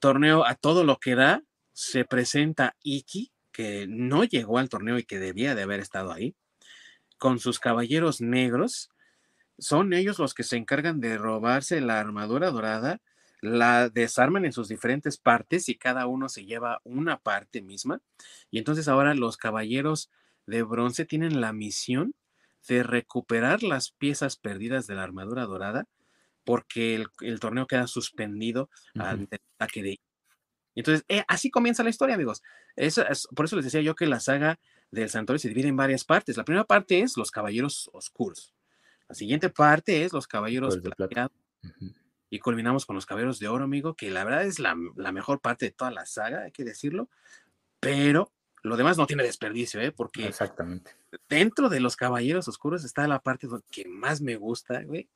torneo 0.00 0.44
a 0.46 0.54
todo 0.54 0.84
lo 0.84 0.98
que 0.98 1.14
da, 1.14 1.42
se 1.72 2.04
presenta 2.04 2.76
Iki, 2.82 3.32
que 3.54 3.86
no 3.88 4.24
llegó 4.24 4.58
al 4.58 4.68
torneo 4.68 4.98
y 4.98 5.04
que 5.04 5.20
debía 5.20 5.54
de 5.54 5.62
haber 5.62 5.78
estado 5.78 6.12
ahí, 6.12 6.34
con 7.18 7.38
sus 7.38 7.60
caballeros 7.60 8.20
negros. 8.20 8.90
Son 9.58 9.92
ellos 9.92 10.18
los 10.18 10.34
que 10.34 10.42
se 10.42 10.56
encargan 10.56 11.00
de 11.00 11.16
robarse 11.16 11.80
la 11.80 12.00
armadura 12.00 12.50
dorada, 12.50 13.00
la 13.40 13.88
desarman 13.88 14.44
en 14.44 14.52
sus 14.52 14.68
diferentes 14.68 15.18
partes 15.18 15.68
y 15.68 15.76
cada 15.76 16.08
uno 16.08 16.28
se 16.28 16.44
lleva 16.44 16.80
una 16.82 17.18
parte 17.18 17.62
misma. 17.62 18.00
Y 18.50 18.58
entonces 18.58 18.88
ahora 18.88 19.14
los 19.14 19.36
caballeros 19.36 20.10
de 20.46 20.64
bronce 20.64 21.04
tienen 21.04 21.40
la 21.40 21.52
misión 21.52 22.14
de 22.66 22.82
recuperar 22.82 23.62
las 23.62 23.92
piezas 23.92 24.36
perdidas 24.36 24.88
de 24.88 24.96
la 24.96 25.04
armadura 25.04 25.44
dorada 25.44 25.86
porque 26.44 27.06
el, 27.20 27.40
torneo 27.40 27.66
queda 27.66 27.86
suspendido 27.86 28.68
al 28.98 29.28
ataque 29.56 29.82
de 29.82 30.00
entonces, 30.80 31.04
eh, 31.08 31.24
así 31.28 31.50
comienza 31.50 31.82
la 31.82 31.90
historia, 31.90 32.14
amigos. 32.14 32.42
por 33.34 33.44
eso 33.44 33.56
les 33.56 33.64
decía 33.64 33.80
yo 33.80 33.94
que 33.94 34.06
la 34.06 34.20
saga 34.20 34.58
del 34.90 35.10
Santuario 35.10 35.38
se 35.38 35.48
divide 35.48 35.68
en 35.68 35.76
varias 35.76 36.04
partes. 36.04 36.36
La 36.36 36.44
primera 36.44 36.64
parte 36.64 37.00
es 37.00 37.16
los 37.16 37.30
caballeros 37.30 37.90
oscuros. 37.92 38.54
La 39.08 39.14
siguiente 39.14 39.50
parte 39.50 40.04
es 40.04 40.12
los 40.12 40.26
caballeros 40.26 40.78
plateados. 40.78 41.32
Y 42.30 42.38
culminamos 42.38 42.86
con 42.86 42.96
los 42.96 43.06
caballeros 43.06 43.38
de 43.38 43.48
oro, 43.48 43.64
amigo, 43.64 43.94
que 43.94 44.10
la 44.10 44.24
verdad 44.24 44.44
es 44.44 44.58
la, 44.58 44.74
mejor 44.74 45.40
parte 45.40 45.66
de 45.66 45.70
toda 45.70 45.90
la 45.90 46.06
saga, 46.06 46.44
hay 46.44 46.52
que 46.52 46.64
decirlo. 46.64 47.08
Pero 47.80 48.32
lo 48.62 48.76
demás 48.76 48.96
no 48.96 49.06
tiene 49.06 49.22
desperdicio, 49.22 49.80
¿eh? 49.80 49.92
Porque 49.92 50.26
Exactamente. 50.26 50.92
dentro 51.28 51.68
de 51.68 51.80
los 51.80 51.96
caballeros 51.96 52.48
oscuros 52.48 52.82
está 52.84 53.06
la 53.06 53.20
parte 53.20 53.46
que 53.70 53.86
más 53.86 54.22
me 54.22 54.36
gusta, 54.36 54.82
güey, 54.82 55.08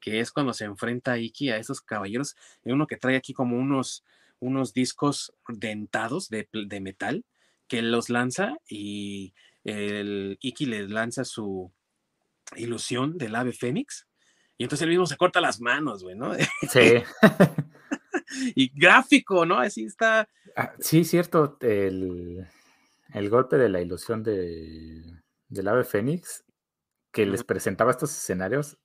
que 0.00 0.20
es 0.20 0.32
cuando 0.32 0.54
se 0.54 0.64
enfrenta 0.64 1.18
Iki 1.18 1.50
a 1.50 1.58
esos 1.58 1.80
caballeros. 1.80 2.34
Hay 2.64 2.72
uno 2.72 2.86
que 2.86 2.96
trae 2.96 3.16
aquí 3.16 3.34
como 3.34 3.58
unos, 3.58 4.04
unos 4.44 4.72
discos 4.74 5.34
dentados 5.48 6.28
de, 6.28 6.46
metal 6.80 7.24
que 7.66 7.78
él 7.78 7.90
los 7.90 8.10
lanza 8.10 8.56
y 8.68 9.34
el 9.64 10.36
Iki 10.40 10.66
le 10.66 10.88
lanza 10.88 11.24
su 11.24 11.72
ilusión 12.56 13.16
del 13.16 13.34
ave 13.34 13.52
fénix 13.52 14.06
y 14.56 14.64
entonces 14.64 14.82
él 14.82 14.90
mismo 14.90 15.06
se 15.06 15.16
corta 15.16 15.40
las 15.40 15.60
manos, 15.60 16.02
güey, 16.02 16.14
¿no? 16.14 16.32
Sí. 16.70 17.02
y 18.54 18.70
gráfico, 18.78 19.44
¿no? 19.44 19.58
Así 19.58 19.84
está. 19.84 20.28
Ah, 20.56 20.74
sí, 20.78 21.04
cierto. 21.04 21.56
El, 21.60 22.46
golpe 23.30 23.56
de 23.56 23.68
la 23.68 23.80
ilusión 23.80 24.22
de, 24.22 25.22
del 25.48 25.68
ave 25.68 25.84
fénix 25.84 26.44
que 27.10 27.26
les 27.26 27.44
presentaba 27.44 27.92
estos 27.92 28.10
escenarios 28.10 28.76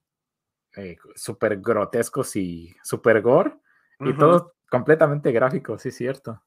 eh, 0.76 0.98
súper 1.16 1.60
grotescos 1.60 2.36
y 2.36 2.76
súper 2.84 3.22
gore. 3.22 3.54
Y 4.00 4.14
todos 4.14 4.54
Completamente 4.70 5.32
gráfico, 5.32 5.78
sí, 5.78 5.92
cierto. 5.92 6.42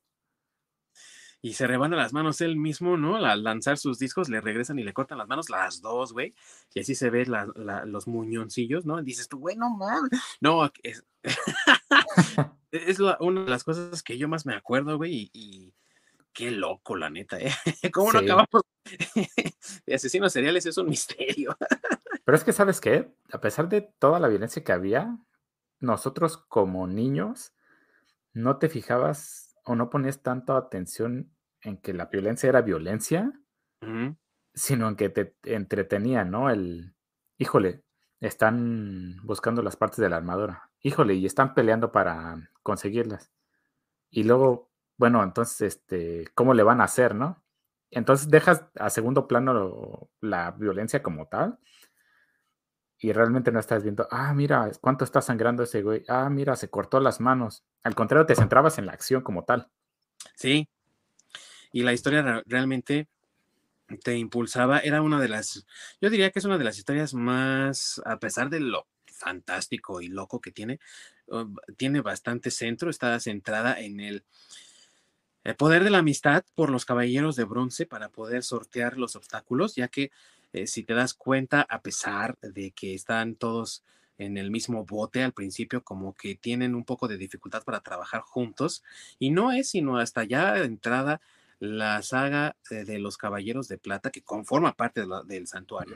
Y 1.44 1.54
se 1.54 1.66
rebana 1.66 1.96
las 1.96 2.12
manos 2.12 2.40
él 2.40 2.56
mismo, 2.56 2.96
¿no? 2.96 3.16
Al 3.16 3.42
lanzar 3.42 3.76
sus 3.76 3.98
discos, 3.98 4.28
le 4.28 4.40
regresan 4.40 4.78
y 4.78 4.84
le 4.84 4.92
cortan 4.92 5.18
las 5.18 5.26
manos, 5.26 5.50
las 5.50 5.80
dos, 5.80 6.12
güey. 6.12 6.36
Y 6.72 6.80
así 6.80 6.94
se 6.94 7.10
ve 7.10 7.26
los 7.26 8.06
muñoncillos, 8.06 8.86
¿no? 8.86 9.02
dices 9.02 9.28
tú, 9.28 9.40
güey, 9.40 9.56
no 9.56 9.70
mames. 9.70 10.20
No, 10.40 10.70
es, 10.84 11.04
es 12.70 13.00
una 13.00 13.44
de 13.44 13.50
las 13.50 13.64
cosas 13.64 14.04
que 14.04 14.16
yo 14.18 14.28
más 14.28 14.46
me 14.46 14.54
acuerdo, 14.54 14.96
güey. 14.98 15.30
Y, 15.32 15.74
qué 16.32 16.52
loco, 16.52 16.96
la 16.96 17.10
neta, 17.10 17.40
¿eh? 17.40 17.52
¿Cómo 17.92 18.12
no 18.12 18.20
acabamos 18.20 18.62
de 19.84 19.94
asesinos 19.94 20.32
seriales? 20.32 20.64
Es 20.64 20.78
un 20.78 20.88
misterio. 20.88 21.56
Pero 22.24 22.36
es 22.36 22.44
que, 22.44 22.52
¿sabes 22.52 22.80
qué? 22.80 23.12
A 23.32 23.40
pesar 23.40 23.68
de 23.68 23.80
toda 23.80 24.20
la 24.20 24.28
violencia 24.28 24.62
que 24.62 24.72
había, 24.72 25.18
nosotros 25.80 26.36
como 26.36 26.86
niños 26.86 27.52
no 28.32 28.58
te 28.58 28.68
fijabas 28.68 29.54
o 29.64 29.74
no 29.74 29.90
ponías 29.90 30.22
tanta 30.22 30.56
atención 30.56 31.32
en 31.60 31.76
que 31.78 31.92
la 31.92 32.06
violencia 32.06 32.48
era 32.48 32.62
violencia, 32.62 33.32
sino 34.54 34.88
en 34.88 34.96
que 34.96 35.08
te 35.08 35.34
entretenía, 35.44 36.24
¿no? 36.24 36.50
El, 36.50 36.94
híjole, 37.38 37.82
están 38.20 39.16
buscando 39.24 39.62
las 39.62 39.76
partes 39.76 39.98
de 39.98 40.08
la 40.08 40.16
armadura, 40.16 40.70
híjole, 40.80 41.14
y 41.14 41.26
están 41.26 41.54
peleando 41.54 41.92
para 41.92 42.50
conseguirlas. 42.62 43.32
Y 44.10 44.24
luego, 44.24 44.70
bueno, 44.96 45.22
entonces, 45.22 45.60
este, 45.62 46.28
¿cómo 46.34 46.54
le 46.54 46.62
van 46.62 46.80
a 46.80 46.84
hacer, 46.84 47.14
no? 47.14 47.42
Entonces 47.90 48.28
dejas 48.28 48.64
a 48.76 48.90
segundo 48.90 49.28
plano 49.28 50.10
la 50.20 50.52
violencia 50.52 51.02
como 51.02 51.28
tal 51.28 51.58
y 53.02 53.12
realmente 53.12 53.50
no 53.50 53.58
estás 53.58 53.82
viendo, 53.82 54.06
ah, 54.12 54.32
mira, 54.32 54.70
cuánto 54.80 55.04
está 55.04 55.20
sangrando 55.20 55.64
ese 55.64 55.82
güey, 55.82 56.04
ah, 56.06 56.30
mira, 56.30 56.54
se 56.54 56.70
cortó 56.70 57.00
las 57.00 57.20
manos. 57.20 57.64
Al 57.82 57.96
contrario, 57.96 58.26
te 58.26 58.36
centrabas 58.36 58.78
en 58.78 58.86
la 58.86 58.92
acción 58.92 59.22
como 59.22 59.42
tal. 59.42 59.68
Sí. 60.36 60.68
Y 61.72 61.82
la 61.82 61.92
historia 61.92 62.44
realmente 62.46 63.08
te 64.04 64.16
impulsaba, 64.16 64.78
era 64.78 65.02
una 65.02 65.20
de 65.20 65.28
las, 65.28 65.66
yo 66.00 66.10
diría 66.10 66.30
que 66.30 66.38
es 66.38 66.44
una 66.44 66.58
de 66.58 66.64
las 66.64 66.78
historias 66.78 67.12
más, 67.12 68.00
a 68.04 68.20
pesar 68.20 68.50
de 68.50 68.60
lo 68.60 68.86
fantástico 69.06 70.00
y 70.00 70.06
loco 70.06 70.40
que 70.40 70.52
tiene, 70.52 70.78
tiene 71.76 72.02
bastante 72.02 72.52
centro, 72.52 72.88
está 72.88 73.18
centrada 73.18 73.80
en 73.80 73.98
el, 73.98 74.24
el 75.42 75.56
poder 75.56 75.82
de 75.82 75.90
la 75.90 75.98
amistad 75.98 76.44
por 76.54 76.70
los 76.70 76.84
caballeros 76.84 77.34
de 77.34 77.44
bronce 77.44 77.84
para 77.84 78.10
poder 78.10 78.44
sortear 78.44 78.96
los 78.96 79.16
obstáculos, 79.16 79.74
ya 79.74 79.88
que 79.88 80.12
eh, 80.52 80.66
si 80.66 80.84
te 80.84 80.94
das 80.94 81.14
cuenta, 81.14 81.62
a 81.62 81.80
pesar 81.80 82.38
de 82.40 82.70
que 82.72 82.94
están 82.94 83.34
todos 83.34 83.84
en 84.18 84.36
el 84.36 84.50
mismo 84.50 84.84
bote 84.84 85.22
al 85.22 85.32
principio, 85.32 85.82
como 85.82 86.14
que 86.14 86.34
tienen 86.34 86.74
un 86.74 86.84
poco 86.84 87.08
de 87.08 87.16
dificultad 87.16 87.64
para 87.64 87.80
trabajar 87.80 88.20
juntos, 88.20 88.82
y 89.18 89.30
no 89.30 89.52
es 89.52 89.70
sino 89.70 89.98
hasta 89.98 90.24
ya 90.24 90.58
entrada 90.58 91.20
la 91.58 92.02
saga 92.02 92.56
de 92.70 92.98
los 92.98 93.16
Caballeros 93.16 93.68
de 93.68 93.78
Plata, 93.78 94.10
que 94.10 94.22
conforma 94.22 94.74
parte 94.74 95.04
del 95.26 95.46
santuario, 95.46 95.94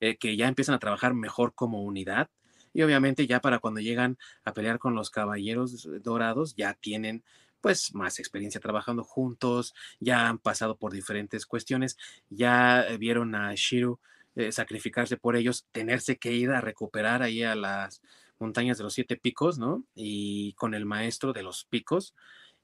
eh, 0.00 0.16
que 0.16 0.36
ya 0.36 0.48
empiezan 0.48 0.74
a 0.74 0.78
trabajar 0.78 1.14
mejor 1.14 1.54
como 1.54 1.82
unidad, 1.82 2.30
y 2.72 2.82
obviamente 2.82 3.26
ya 3.26 3.40
para 3.40 3.58
cuando 3.58 3.80
llegan 3.80 4.16
a 4.44 4.54
pelear 4.54 4.78
con 4.78 4.94
los 4.94 5.10
Caballeros 5.10 5.88
Dorados, 6.02 6.54
ya 6.56 6.74
tienen 6.74 7.22
pues 7.62 7.94
más 7.94 8.18
experiencia 8.18 8.60
trabajando 8.60 9.04
juntos, 9.04 9.74
ya 10.00 10.28
han 10.28 10.38
pasado 10.38 10.76
por 10.76 10.92
diferentes 10.92 11.46
cuestiones, 11.46 11.96
ya 12.28 12.82
eh, 12.82 12.98
vieron 12.98 13.34
a 13.34 13.54
Shiru 13.54 13.98
eh, 14.34 14.52
sacrificarse 14.52 15.16
por 15.16 15.36
ellos, 15.36 15.66
tenerse 15.72 16.18
que 16.18 16.32
ir 16.32 16.50
a 16.50 16.60
recuperar 16.60 17.22
ahí 17.22 17.42
a 17.42 17.54
las 17.54 18.02
montañas 18.38 18.76
de 18.76 18.84
los 18.84 18.94
siete 18.94 19.16
picos, 19.16 19.58
¿no? 19.58 19.84
Y 19.94 20.52
con 20.54 20.74
el 20.74 20.84
maestro 20.84 21.32
de 21.32 21.44
los 21.44 21.64
picos, 21.64 22.14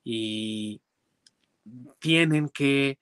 y 0.02 0.80
tienen 2.00 2.48
que 2.48 2.98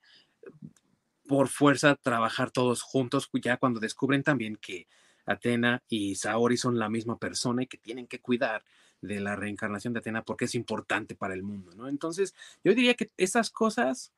por 1.27 1.49
fuerza 1.49 1.95
trabajar 1.95 2.51
todos 2.51 2.81
juntos, 2.81 3.29
ya 3.41 3.57
cuando 3.57 3.79
descubren 3.79 4.23
también 4.23 4.55
que 4.55 4.87
Atena 5.25 5.83
y 5.89 6.15
Saori 6.15 6.57
son 6.57 6.79
la 6.79 6.89
misma 6.89 7.17
persona 7.17 7.63
y 7.63 7.67
que 7.67 7.77
tienen 7.77 8.07
que 8.07 8.21
cuidar 8.21 8.63
de 9.01 9.19
la 9.19 9.35
reencarnación 9.35 9.93
de 9.93 9.99
Atena 9.99 10.23
porque 10.23 10.45
es 10.45 10.55
importante 10.55 11.15
para 11.15 11.33
el 11.33 11.43
mundo, 11.43 11.71
¿no? 11.75 11.87
Entonces, 11.87 12.35
yo 12.63 12.73
diría 12.73 12.95
que 12.95 13.11
esas 13.17 13.49
cosas 13.51 14.11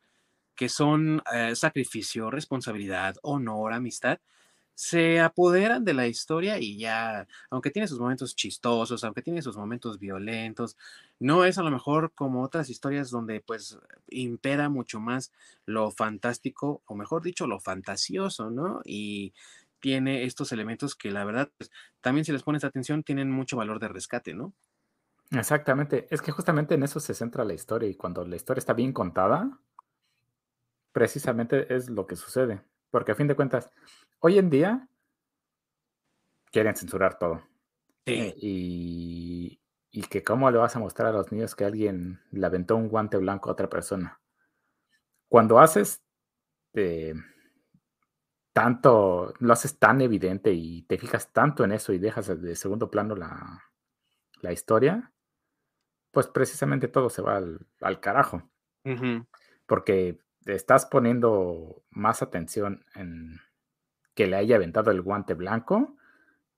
que 0.55 0.69
son 0.69 1.21
eh, 1.33 1.55
sacrificio, 1.55 2.29
responsabilidad, 2.31 3.15
honor, 3.21 3.73
amistad, 3.73 4.19
se 4.75 5.19
apoderan 5.19 5.83
de 5.85 5.93
la 5.93 6.07
historia 6.07 6.57
y 6.59 6.77
ya, 6.77 7.27
aunque 7.49 7.69
tiene 7.71 7.87
sus 7.87 7.99
momentos 7.99 8.35
chistosos, 8.35 9.03
aunque 9.03 9.21
tiene 9.21 9.41
sus 9.41 9.57
momentos 9.57 9.99
violentos, 9.99 10.77
no 11.19 11.43
es 11.45 11.57
a 11.57 11.63
lo 11.63 11.71
mejor 11.71 12.13
como 12.13 12.43
otras 12.43 12.69
historias 12.69 13.09
donde 13.11 13.41
pues 13.41 13.77
impera 14.09 14.69
mucho 14.69 14.99
más 15.01 15.33
lo 15.65 15.91
fantástico, 15.91 16.81
o 16.85 16.95
mejor 16.95 17.21
dicho, 17.23 17.45
lo 17.47 17.59
fantasioso, 17.59 18.49
¿no? 18.51 18.81
Y 18.85 19.33
tiene 19.81 20.23
estos 20.23 20.51
elementos 20.53 20.95
que 20.95 21.11
la 21.11 21.25
verdad, 21.25 21.49
pues, 21.57 21.71
también 22.01 22.25
si 22.25 22.31
les 22.31 22.43
pones 22.43 22.63
atención, 22.63 23.03
tienen 23.03 23.31
mucho 23.31 23.57
valor 23.57 23.79
de 23.79 23.89
rescate, 23.89 24.33
¿no? 24.33 24.53
Exactamente, 25.31 26.07
es 26.11 26.21
que 26.21 26.31
justamente 26.31 26.73
en 26.75 26.83
eso 26.83 26.99
se 26.99 27.13
centra 27.15 27.43
la 27.43 27.53
historia 27.53 27.89
y 27.89 27.95
cuando 27.95 28.25
la 28.25 28.35
historia 28.35 28.59
está 28.59 28.73
bien 28.73 28.93
contada, 28.93 29.59
precisamente 30.91 31.73
es 31.75 31.89
lo 31.89 32.05
que 32.07 32.15
sucede, 32.15 32.61
porque 32.91 33.11
a 33.11 33.15
fin 33.15 33.27
de 33.27 33.35
cuentas, 33.35 33.71
hoy 34.19 34.37
en 34.37 34.49
día 34.49 34.87
quieren 36.51 36.75
censurar 36.75 37.17
todo. 37.17 37.43
Eh, 38.05 38.33
y, 38.37 39.59
y, 39.91 40.01
que 40.03 40.23
cómo 40.23 40.49
le 40.51 40.57
vas 40.57 40.75
a 40.75 40.79
mostrar 40.79 41.09
a 41.09 41.17
los 41.17 41.31
niños 41.31 41.55
que 41.55 41.65
alguien 41.65 42.21
le 42.31 42.45
aventó 42.45 42.75
un 42.75 42.89
guante 42.89 43.17
blanco 43.17 43.49
a 43.49 43.53
otra 43.53 43.69
persona. 43.69 44.19
Cuando 45.29 45.59
haces 45.59 46.01
eh, 46.73 47.13
tanto, 48.53 49.33
lo 49.39 49.53
haces 49.53 49.77
tan 49.79 50.01
evidente 50.01 50.51
y 50.53 50.83
te 50.83 50.97
fijas 50.97 51.31
tanto 51.31 51.63
en 51.63 51.71
eso 51.71 51.93
y 51.93 51.99
dejas 51.99 52.41
de 52.41 52.55
segundo 52.55 52.89
plano 52.91 53.15
la, 53.15 53.63
la 54.41 54.51
historia, 54.53 55.13
pues 56.12 56.28
precisamente 56.28 56.88
todo 56.88 57.10
se 57.10 57.22
va 57.22 57.38
al, 57.38 58.00
carajo. 58.00 58.50
Porque 59.65 60.19
estás 60.45 60.86
poniendo 60.86 61.84
más 61.91 62.22
atención 62.22 62.84
en 62.95 63.39
que 64.15 64.28
le 64.28 64.36
haya 64.36 64.56
aventado 64.56 64.89
el 64.91 65.02
guante 65.02 65.36
blanco, 65.36 65.95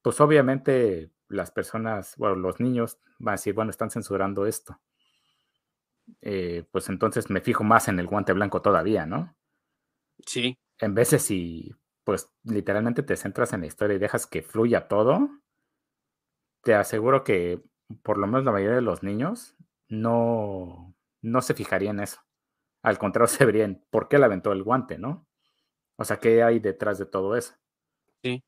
pues 0.01 0.19
obviamente 0.21 1.11
las 1.27 1.51
personas, 1.51 2.15
bueno, 2.17 2.35
los 2.35 2.59
niños 2.59 2.99
van 3.19 3.33
a 3.33 3.35
decir, 3.37 3.53
bueno, 3.53 3.71
están 3.71 3.91
censurando 3.91 4.45
esto. 4.45 4.79
Eh, 6.21 6.65
pues 6.71 6.89
entonces 6.89 7.29
me 7.29 7.41
fijo 7.41 7.63
más 7.63 7.87
en 7.87 7.99
el 7.99 8.07
guante 8.07 8.33
blanco 8.33 8.61
todavía, 8.61 9.05
¿no? 9.05 9.35
Sí. 10.25 10.57
En 10.79 10.95
vez 10.95 11.11
de 11.11 11.19
si, 11.19 11.75
pues 12.03 12.31
literalmente 12.43 13.03
te 13.03 13.15
centras 13.15 13.53
en 13.53 13.61
la 13.61 13.67
historia 13.67 13.95
y 13.95 13.99
dejas 13.99 14.25
que 14.25 14.41
fluya 14.41 14.87
todo, 14.87 15.29
te 16.63 16.75
aseguro 16.75 17.23
que 17.23 17.61
por 18.03 18.17
lo 18.17 18.27
menos 18.27 18.45
la 18.45 18.51
mayoría 18.51 18.75
de 18.75 18.81
los 18.81 19.03
niños 19.03 19.55
no, 19.87 20.95
no 21.21 21.41
se 21.41 21.53
fijaría 21.53 21.91
en 21.91 21.99
eso. 21.99 22.21
Al 22.81 22.97
contrario, 22.97 23.27
se 23.27 23.45
verían 23.45 23.83
por 23.89 24.07
qué 24.07 24.17
le 24.17 24.25
aventó 24.25 24.51
el 24.51 24.63
guante, 24.63 24.97
¿no? 24.97 25.27
O 25.97 26.03
sea, 26.03 26.17
¿qué 26.17 26.43
hay 26.43 26.59
detrás 26.59 26.97
de 26.97 27.05
todo 27.05 27.35
eso? 27.35 27.53
Sí. 28.23 28.43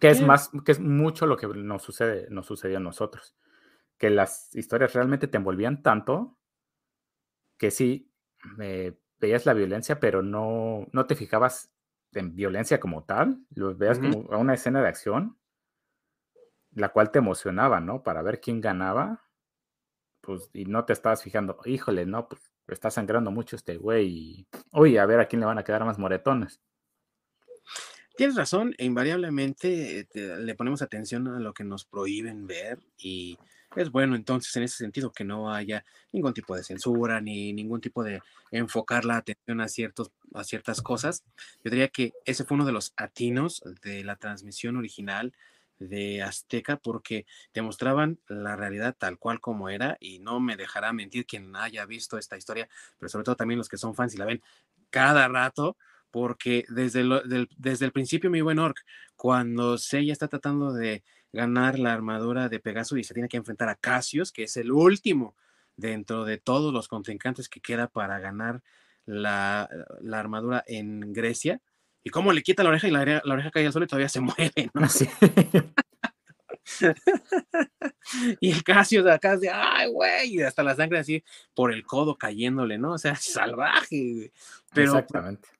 Que 0.00 0.10
es 0.10 0.22
más, 0.22 0.50
que 0.64 0.72
es 0.72 0.80
mucho 0.80 1.26
lo 1.26 1.36
que 1.36 1.48
nos 1.48 1.82
sucede, 1.82 2.28
nos 2.30 2.46
sucedió 2.46 2.76
a 2.76 2.80
nosotros. 2.80 3.36
Que 3.96 4.10
las 4.10 4.54
historias 4.54 4.94
realmente 4.94 5.26
te 5.26 5.36
envolvían 5.36 5.82
tanto 5.82 6.38
que 7.56 7.72
sí, 7.72 8.12
veías 9.18 9.46
la 9.46 9.52
violencia, 9.54 9.98
pero 9.98 10.22
no, 10.22 10.86
no 10.92 11.06
te 11.06 11.16
fijabas 11.16 11.72
en 12.12 12.36
violencia 12.36 12.78
como 12.78 13.04
tal, 13.04 13.40
lo 13.50 13.74
veías 13.74 13.98
como 13.98 14.20
una 14.38 14.54
escena 14.54 14.80
de 14.80 14.88
acción 14.88 15.37
la 16.78 16.90
cual 16.90 17.10
te 17.10 17.18
emocionaba, 17.18 17.80
¿no? 17.80 18.02
Para 18.02 18.22
ver 18.22 18.40
quién 18.40 18.60
ganaba, 18.60 19.24
pues, 20.20 20.50
y 20.52 20.64
no 20.64 20.84
te 20.84 20.92
estabas 20.92 21.22
fijando, 21.22 21.58
híjole, 21.64 22.06
no, 22.06 22.28
pues 22.28 22.52
está 22.68 22.90
sangrando 22.90 23.30
mucho 23.30 23.56
este 23.56 23.76
güey, 23.76 24.46
uy, 24.72 24.98
a 24.98 25.06
ver 25.06 25.20
a 25.20 25.26
quién 25.26 25.40
le 25.40 25.46
van 25.46 25.58
a 25.58 25.64
quedar 25.64 25.84
más 25.84 25.98
moretones. 25.98 26.60
Tienes 28.16 28.36
razón, 28.36 28.74
e 28.78 28.84
invariablemente 28.84 30.08
le 30.12 30.54
ponemos 30.54 30.82
atención 30.82 31.28
a 31.28 31.38
lo 31.38 31.54
que 31.54 31.62
nos 31.62 31.84
prohíben 31.84 32.46
ver 32.46 32.78
y 32.98 33.38
es 33.76 33.90
bueno 33.90 34.16
entonces 34.16 34.54
en 34.56 34.64
ese 34.64 34.78
sentido 34.78 35.12
que 35.12 35.24
no 35.24 35.52
haya 35.52 35.84
ningún 36.12 36.34
tipo 36.34 36.56
de 36.56 36.64
censura 36.64 37.20
ni 37.20 37.52
ningún 37.52 37.80
tipo 37.80 38.02
de 38.02 38.20
enfocar 38.50 39.04
la 39.04 39.18
atención 39.18 39.60
a, 39.60 39.68
ciertos, 39.68 40.10
a 40.34 40.42
ciertas 40.42 40.82
cosas. 40.82 41.22
Yo 41.62 41.70
diría 41.70 41.88
que 41.88 42.12
ese 42.24 42.44
fue 42.44 42.56
uno 42.56 42.64
de 42.64 42.72
los 42.72 42.92
atinos 42.96 43.62
de 43.82 44.02
la 44.02 44.16
transmisión 44.16 44.76
original 44.76 45.32
de 45.78 46.22
Azteca 46.22 46.76
porque 46.76 47.26
te 47.52 47.62
mostraban 47.62 48.18
la 48.28 48.56
realidad 48.56 48.96
tal 48.98 49.18
cual 49.18 49.40
como 49.40 49.68
era 49.68 49.96
y 50.00 50.18
no 50.18 50.40
me 50.40 50.56
dejará 50.56 50.92
mentir 50.92 51.26
quien 51.26 51.54
haya 51.56 51.86
visto 51.86 52.18
esta 52.18 52.36
historia, 52.36 52.68
pero 52.98 53.08
sobre 53.08 53.24
todo 53.24 53.36
también 53.36 53.58
los 53.58 53.68
que 53.68 53.78
son 53.78 53.94
fans 53.94 54.14
y 54.14 54.18
la 54.18 54.24
ven 54.24 54.42
cada 54.90 55.28
rato, 55.28 55.76
porque 56.10 56.64
desde, 56.68 57.04
desde 57.56 57.84
el 57.84 57.92
principio, 57.92 58.30
mi 58.30 58.40
buen 58.40 58.58
Orc, 58.58 58.78
cuando 59.16 59.76
Seiya 59.78 60.12
está 60.12 60.28
tratando 60.28 60.72
de 60.72 61.04
ganar 61.32 61.78
la 61.78 61.92
armadura 61.92 62.48
de 62.48 62.60
Pegaso 62.60 62.96
y 62.96 63.04
se 63.04 63.14
tiene 63.14 63.28
que 63.28 63.36
enfrentar 63.36 63.68
a 63.68 63.74
Cassius, 63.74 64.32
que 64.32 64.44
es 64.44 64.56
el 64.56 64.72
último 64.72 65.36
dentro 65.76 66.24
de 66.24 66.38
todos 66.38 66.72
los 66.72 66.88
contrincantes 66.88 67.48
que 67.48 67.60
queda 67.60 67.88
para 67.88 68.18
ganar 68.18 68.62
la, 69.04 69.68
armadura 70.12 70.64
en 70.66 71.12
Grecia. 71.12 71.60
Y 72.08 72.10
cómo 72.10 72.32
le 72.32 72.42
quita 72.42 72.62
la 72.62 72.70
oreja 72.70 72.88
y 72.88 72.90
la, 72.90 73.20
oreja 73.22 73.50
cae 73.50 73.66
al 73.66 73.72
suelo 73.72 73.84
y 73.84 73.88
todavía 73.88 74.08
se 74.08 74.20
mueve, 74.22 74.70
¿no? 74.72 74.88
Sí. 74.88 75.06
y 78.40 78.50
el 78.50 78.64
Casio 78.64 79.02
de 79.02 79.12
acá 79.12 79.36
de, 79.36 79.50
ay, 79.50 79.90
güey, 79.90 80.36
y 80.36 80.42
hasta 80.42 80.62
la 80.62 80.74
sangre 80.74 81.00
así 81.00 81.22
por 81.52 81.70
el 81.70 81.84
codo 81.84 82.16
cayéndole, 82.16 82.78
¿no? 82.78 82.92
O 82.92 82.98
sea, 82.98 83.14
salvaje. 83.20 84.32
Pero 84.72 84.92
Exactamente. 84.92 85.50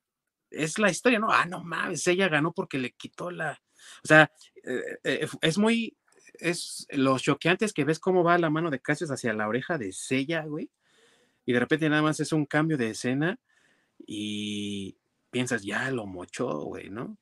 Es 0.51 0.79
la 0.79 0.91
historia, 0.91 1.19
¿no? 1.19 1.31
Ah, 1.31 1.45
no 1.45 1.63
mames, 1.63 2.07
ella 2.07 2.29
ganó 2.29 2.53
porque 2.53 2.79
le 2.79 2.93
quitó 2.93 3.31
la. 3.31 3.61
O 4.03 4.07
sea, 4.09 4.33
eh, 4.65 4.99
eh, 5.05 5.29
es 5.43 5.59
muy. 5.59 5.99
Es 6.33 6.87
lo 6.93 7.19
choqueante 7.19 7.67
es 7.67 7.75
que 7.75 7.85
ves 7.85 7.99
cómo 7.99 8.25
va 8.25 8.39
la 8.39 8.49
mano 8.49 8.71
de 8.71 8.81
Casio 8.81 9.07
hacia 9.13 9.35
la 9.35 9.49
oreja 9.49 9.77
de 9.77 9.93
Sella, 9.93 10.47
güey. 10.47 10.71
Y 11.45 11.53
de 11.53 11.61
repente 11.61 11.91
nada 11.91 12.01
más 12.01 12.21
es 12.21 12.33
un 12.33 12.47
cambio 12.47 12.79
de 12.79 12.89
escena 12.91 13.39
y 14.07 14.97
piensas, 15.31 15.63
ya 15.63 15.91
lo 15.91 16.07
mochó, 16.07 16.63
güey, 16.65 16.91
¿no? 16.91 17.17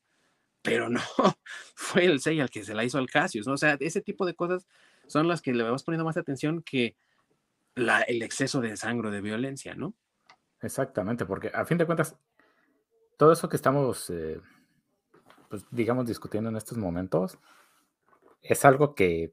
pero 0.66 0.90
no, 0.90 1.00
fue 1.74 2.04
el 2.04 2.20
Seiya 2.20 2.42
el 2.42 2.50
que 2.50 2.64
se 2.64 2.74
la 2.74 2.84
hizo 2.84 2.98
al 2.98 3.08
Cassius, 3.08 3.46
¿no? 3.46 3.54
O 3.54 3.56
sea, 3.56 3.76
ese 3.78 4.00
tipo 4.00 4.26
de 4.26 4.34
cosas 4.34 4.66
son 5.06 5.28
las 5.28 5.40
que 5.40 5.54
le 5.54 5.62
vamos 5.62 5.84
poniendo 5.84 6.04
más 6.04 6.16
atención 6.16 6.60
que 6.62 6.96
la, 7.76 8.00
el 8.02 8.20
exceso 8.22 8.60
de 8.60 8.76
sangre, 8.76 9.10
de 9.10 9.20
violencia, 9.20 9.76
¿no? 9.76 9.94
Exactamente, 10.60 11.24
porque 11.24 11.52
a 11.54 11.64
fin 11.64 11.78
de 11.78 11.86
cuentas, 11.86 12.16
todo 13.16 13.32
eso 13.32 13.48
que 13.48 13.56
estamos, 13.56 14.10
eh, 14.10 14.40
pues, 15.48 15.64
digamos, 15.70 16.08
discutiendo 16.08 16.50
en 16.50 16.56
estos 16.56 16.76
momentos, 16.76 17.38
es 18.42 18.64
algo 18.64 18.96
que 18.96 19.32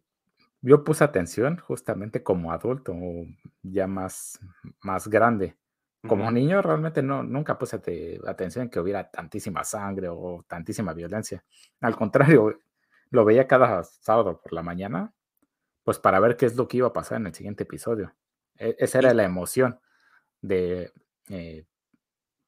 yo 0.61 0.84
puse 0.84 1.03
atención 1.03 1.57
justamente 1.57 2.21
como 2.21 2.51
adulto, 2.51 2.95
ya 3.63 3.88
más, 3.88 4.39
más 4.82 5.07
grande. 5.07 5.57
Como 6.07 6.29
niño 6.31 6.61
realmente 6.61 7.01
no, 7.01 7.23
nunca 7.23 7.57
puse 7.57 7.77
atención 8.27 8.63
en 8.63 8.69
que 8.69 8.79
hubiera 8.79 9.09
tantísima 9.09 9.63
sangre 9.63 10.09
o 10.09 10.43
tantísima 10.47 10.93
violencia. 10.93 11.43
Al 11.79 11.95
contrario, 11.95 12.59
lo 13.09 13.23
veía 13.23 13.47
cada 13.47 13.83
sábado 13.83 14.41
por 14.41 14.51
la 14.51 14.63
mañana, 14.63 15.13
pues 15.83 15.99
para 15.99 16.19
ver 16.19 16.35
qué 16.35 16.45
es 16.45 16.55
lo 16.57 16.67
que 16.67 16.77
iba 16.77 16.87
a 16.89 16.93
pasar 16.93 17.19
en 17.19 17.27
el 17.27 17.33
siguiente 17.33 17.63
episodio. 17.63 18.13
E, 18.57 18.75
esa 18.79 18.99
era 18.99 19.13
la 19.13 19.23
emoción 19.23 19.79
de, 20.41 20.91
eh, 21.29 21.65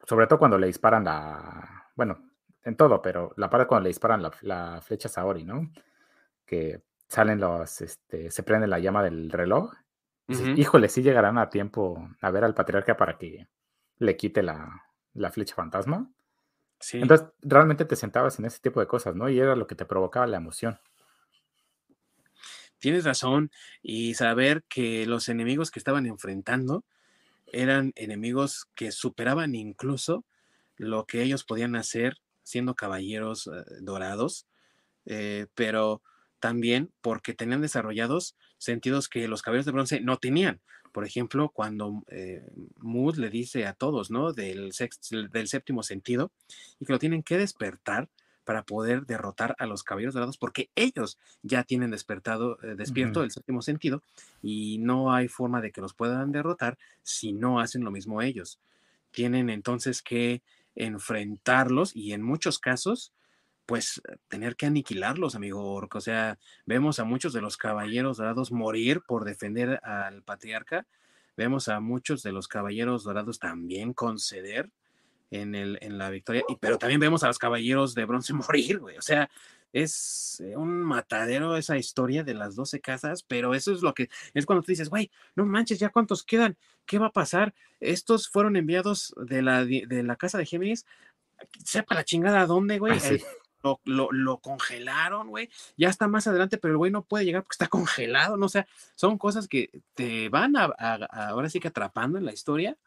sobre 0.06 0.28
todo 0.28 0.40
cuando 0.40 0.58
le 0.58 0.68
disparan 0.68 1.06
la, 1.06 1.92
bueno, 1.96 2.20
en 2.64 2.76
todo, 2.76 3.02
pero 3.02 3.34
la 3.38 3.50
parte 3.50 3.68
cuando 3.68 3.84
le 3.84 3.90
disparan 3.90 4.22
la, 4.42 4.82
flecha 4.82 5.08
Saori, 5.08 5.46
¿no? 5.46 5.72
Que 6.46 6.84
salen 7.08 7.40
los, 7.40 7.82
este, 7.82 8.32
se 8.32 8.44
prende 8.44 8.68
la 8.68 8.80
llama 8.80 9.04
del 9.04 9.32
reloj 9.32 9.72
híjole, 10.28 10.90
sí 10.90 11.02
llegarán 11.02 11.38
a 11.38 11.50
tiempo 11.50 12.10
a 12.22 12.32
ver 12.32 12.44
al 12.44 12.54
patriarca 12.54 12.98
para 12.98 13.18
que 13.18 13.48
le 14.00 14.18
quite 14.18 14.44
la, 14.44 14.82
flecha 15.32 15.56
fantasma. 15.56 16.12
Sí. 16.80 17.00
Entonces, 17.00 17.28
realmente 17.42 17.86
te 17.86 17.96
sentabas 17.96 18.40
en 18.40 18.46
ese 18.46 18.60
tipo 18.60 18.80
de 18.80 18.88
cosas, 18.88 19.16
¿no? 19.16 19.30
Y 19.30 19.40
era 19.40 19.56
lo 19.56 19.68
que 19.68 19.76
te 19.76 19.86
provocaba 19.86 20.28
la 20.28 20.38
emoción. 20.38 20.80
Tienes 22.80 23.06
razón. 23.06 23.52
Y 23.82 24.16
saber 24.16 24.64
que 24.68 25.06
los 25.06 25.30
enemigos 25.30 25.72
que 25.72 25.80
estaban 25.80 26.06
enfrentando 26.06 26.84
eran 27.48 27.94
enemigos 27.96 28.68
que 28.76 28.92
superaban 28.92 29.56
incluso 29.56 30.26
lo 30.78 31.06
que 31.06 31.22
ellos 31.22 31.44
podían 31.44 31.76
hacer 31.76 32.18
siendo 32.44 32.76
caballeros 32.76 33.48
eh, 33.48 33.64
dorados, 33.82 34.46
eh, 35.06 35.48
pero 35.56 36.02
también 36.40 36.92
porque 37.02 37.34
tenían 37.34 37.62
desarrollados 37.62 38.36
sentidos 38.58 39.10
que 39.10 39.28
los 39.28 39.42
caballeros 39.42 39.66
de 39.66 39.72
bronce 39.72 40.02
no 40.02 40.18
tenían. 40.18 40.60
Por 40.92 41.06
ejemplo, 41.06 41.50
cuando 41.50 42.04
eh, 42.08 42.48
Mood 42.78 43.18
le 43.18 43.30
dice 43.30 43.66
a 43.66 43.74
todos, 43.74 44.12
¿no? 44.12 44.32
Del, 44.32 44.72
del 45.32 45.48
séptimo 45.48 45.84
sentido, 45.84 46.32
y 46.80 46.86
que 46.86 46.94
lo 46.94 47.00
tienen 47.00 47.22
que 47.22 47.38
despertar 47.38 48.08
para 48.46 48.64
poder 48.64 49.06
derrotar 49.06 49.56
a 49.60 49.66
los 49.66 49.84
caballeros 49.84 50.14
dorados, 50.14 50.38
porque 50.38 50.70
ellos 50.76 51.18
ya 51.42 51.64
tienen 51.64 51.92
despertado, 51.92 52.58
eh, 52.64 52.76
despierto 52.78 53.24
el 53.24 53.32
séptimo 53.32 53.62
sentido, 53.62 54.04
y 54.42 54.78
no 54.78 55.14
hay 55.14 55.28
forma 55.28 55.60
de 55.62 55.72
que 55.72 55.82
los 55.82 55.94
puedan 55.94 56.32
derrotar 56.32 56.78
si 57.04 57.34
no 57.34 57.60
hacen 57.60 57.84
lo 57.84 57.92
mismo 57.92 58.22
ellos. 58.22 58.60
Tienen 59.12 59.50
entonces 59.50 60.02
que 60.02 60.44
enfrentarlos 60.76 61.96
y 61.96 62.14
en 62.14 62.22
muchos 62.22 62.60
casos 62.60 63.12
pues 63.66 64.02
tener 64.28 64.56
que 64.56 64.66
aniquilarlos, 64.66 65.36
amigo 65.36 65.74
Orco. 65.74 65.98
O 65.98 66.02
sea, 66.02 66.38
vemos 66.66 67.00
a 67.00 67.04
muchos 67.04 67.34
de 67.34 67.42
los 67.42 67.58
caballeros 67.58 68.18
dorados 68.18 68.52
morir 68.52 69.02
por 69.02 69.26
defender 69.26 69.80
al 69.84 70.24
patriarca. 70.24 70.86
Vemos 71.36 71.68
a 71.68 71.80
muchos 71.80 72.24
de 72.24 72.32
los 72.32 72.48
caballeros 72.48 73.04
dorados 73.04 73.40
también 73.40 73.94
conceder 73.94 74.70
en, 75.32 75.56
el, 75.56 75.78
en 75.82 75.98
la 75.98 76.10
victoria. 76.10 76.44
Y, 76.48 76.56
pero 76.56 76.78
también 76.78 77.00
vemos 77.00 77.24
a 77.24 77.28
los 77.28 77.40
caballeros 77.40 77.96
de 77.96 78.06
bronce 78.06 78.34
morir, 78.34 78.80
güey. 78.80 78.98
O 78.98 79.02
sea, 79.02 79.30
es 79.74 80.42
un 80.56 80.84
matadero 80.84 81.58
esa 81.58 81.78
historia 81.78 82.24
de 82.24 82.34
las 82.34 82.56
12 82.56 82.80
casas, 82.80 83.24
pero 83.24 83.54
eso 83.54 83.74
es 83.74 83.82
lo 83.82 83.94
que 83.94 84.10
es 84.34 84.46
cuando 84.46 84.64
tú 84.64 84.72
dices, 84.72 84.90
güey, 84.90 85.12
no 85.36 85.46
manches, 85.46 85.80
ya 85.80 85.90
cuántos 85.90 86.24
quedan, 86.24 86.56
¿qué 86.86 86.98
va 86.98 87.08
a 87.08 87.12
pasar? 87.12 87.54
Estos 87.82 88.30
fueron 88.30 88.56
enviados 88.56 89.14
de 89.18 89.42
la, 89.42 89.66
de 89.66 90.04
la 90.04 90.16
casa 90.16 90.38
de 90.38 90.46
Géminis, 90.46 90.86
sepa 91.66 91.94
la 91.96 92.06
chingada 92.06 92.46
dónde, 92.46 92.80
güey. 92.80 92.98
Ah, 92.98 93.18
lo, 93.84 94.38
congelaron, 94.40 95.30
güey. 95.30 95.50
Ya 95.78 95.90
está 95.90 96.08
más 96.08 96.28
adelante, 96.28 96.58
pero 96.58 96.74
el 96.74 96.78
güey 96.78 96.92
no 96.92 97.04
puede 97.04 97.26
llegar 97.26 97.44
porque 97.44 97.56
está 97.56 97.68
congelado, 97.70 98.38
¿no? 98.38 98.46
O 98.46 98.50
sea, 98.50 98.68
son 98.96 99.18
cosas 99.18 99.48
que 99.48 99.70
te 99.94 100.30
van 100.30 100.56
a, 100.56 100.66
ahora 101.12 101.50
sí 101.50 101.60
que 101.60 101.70
atrapando 101.70 102.18
en 102.18 102.26
la 102.26 102.34
historia 102.34 102.78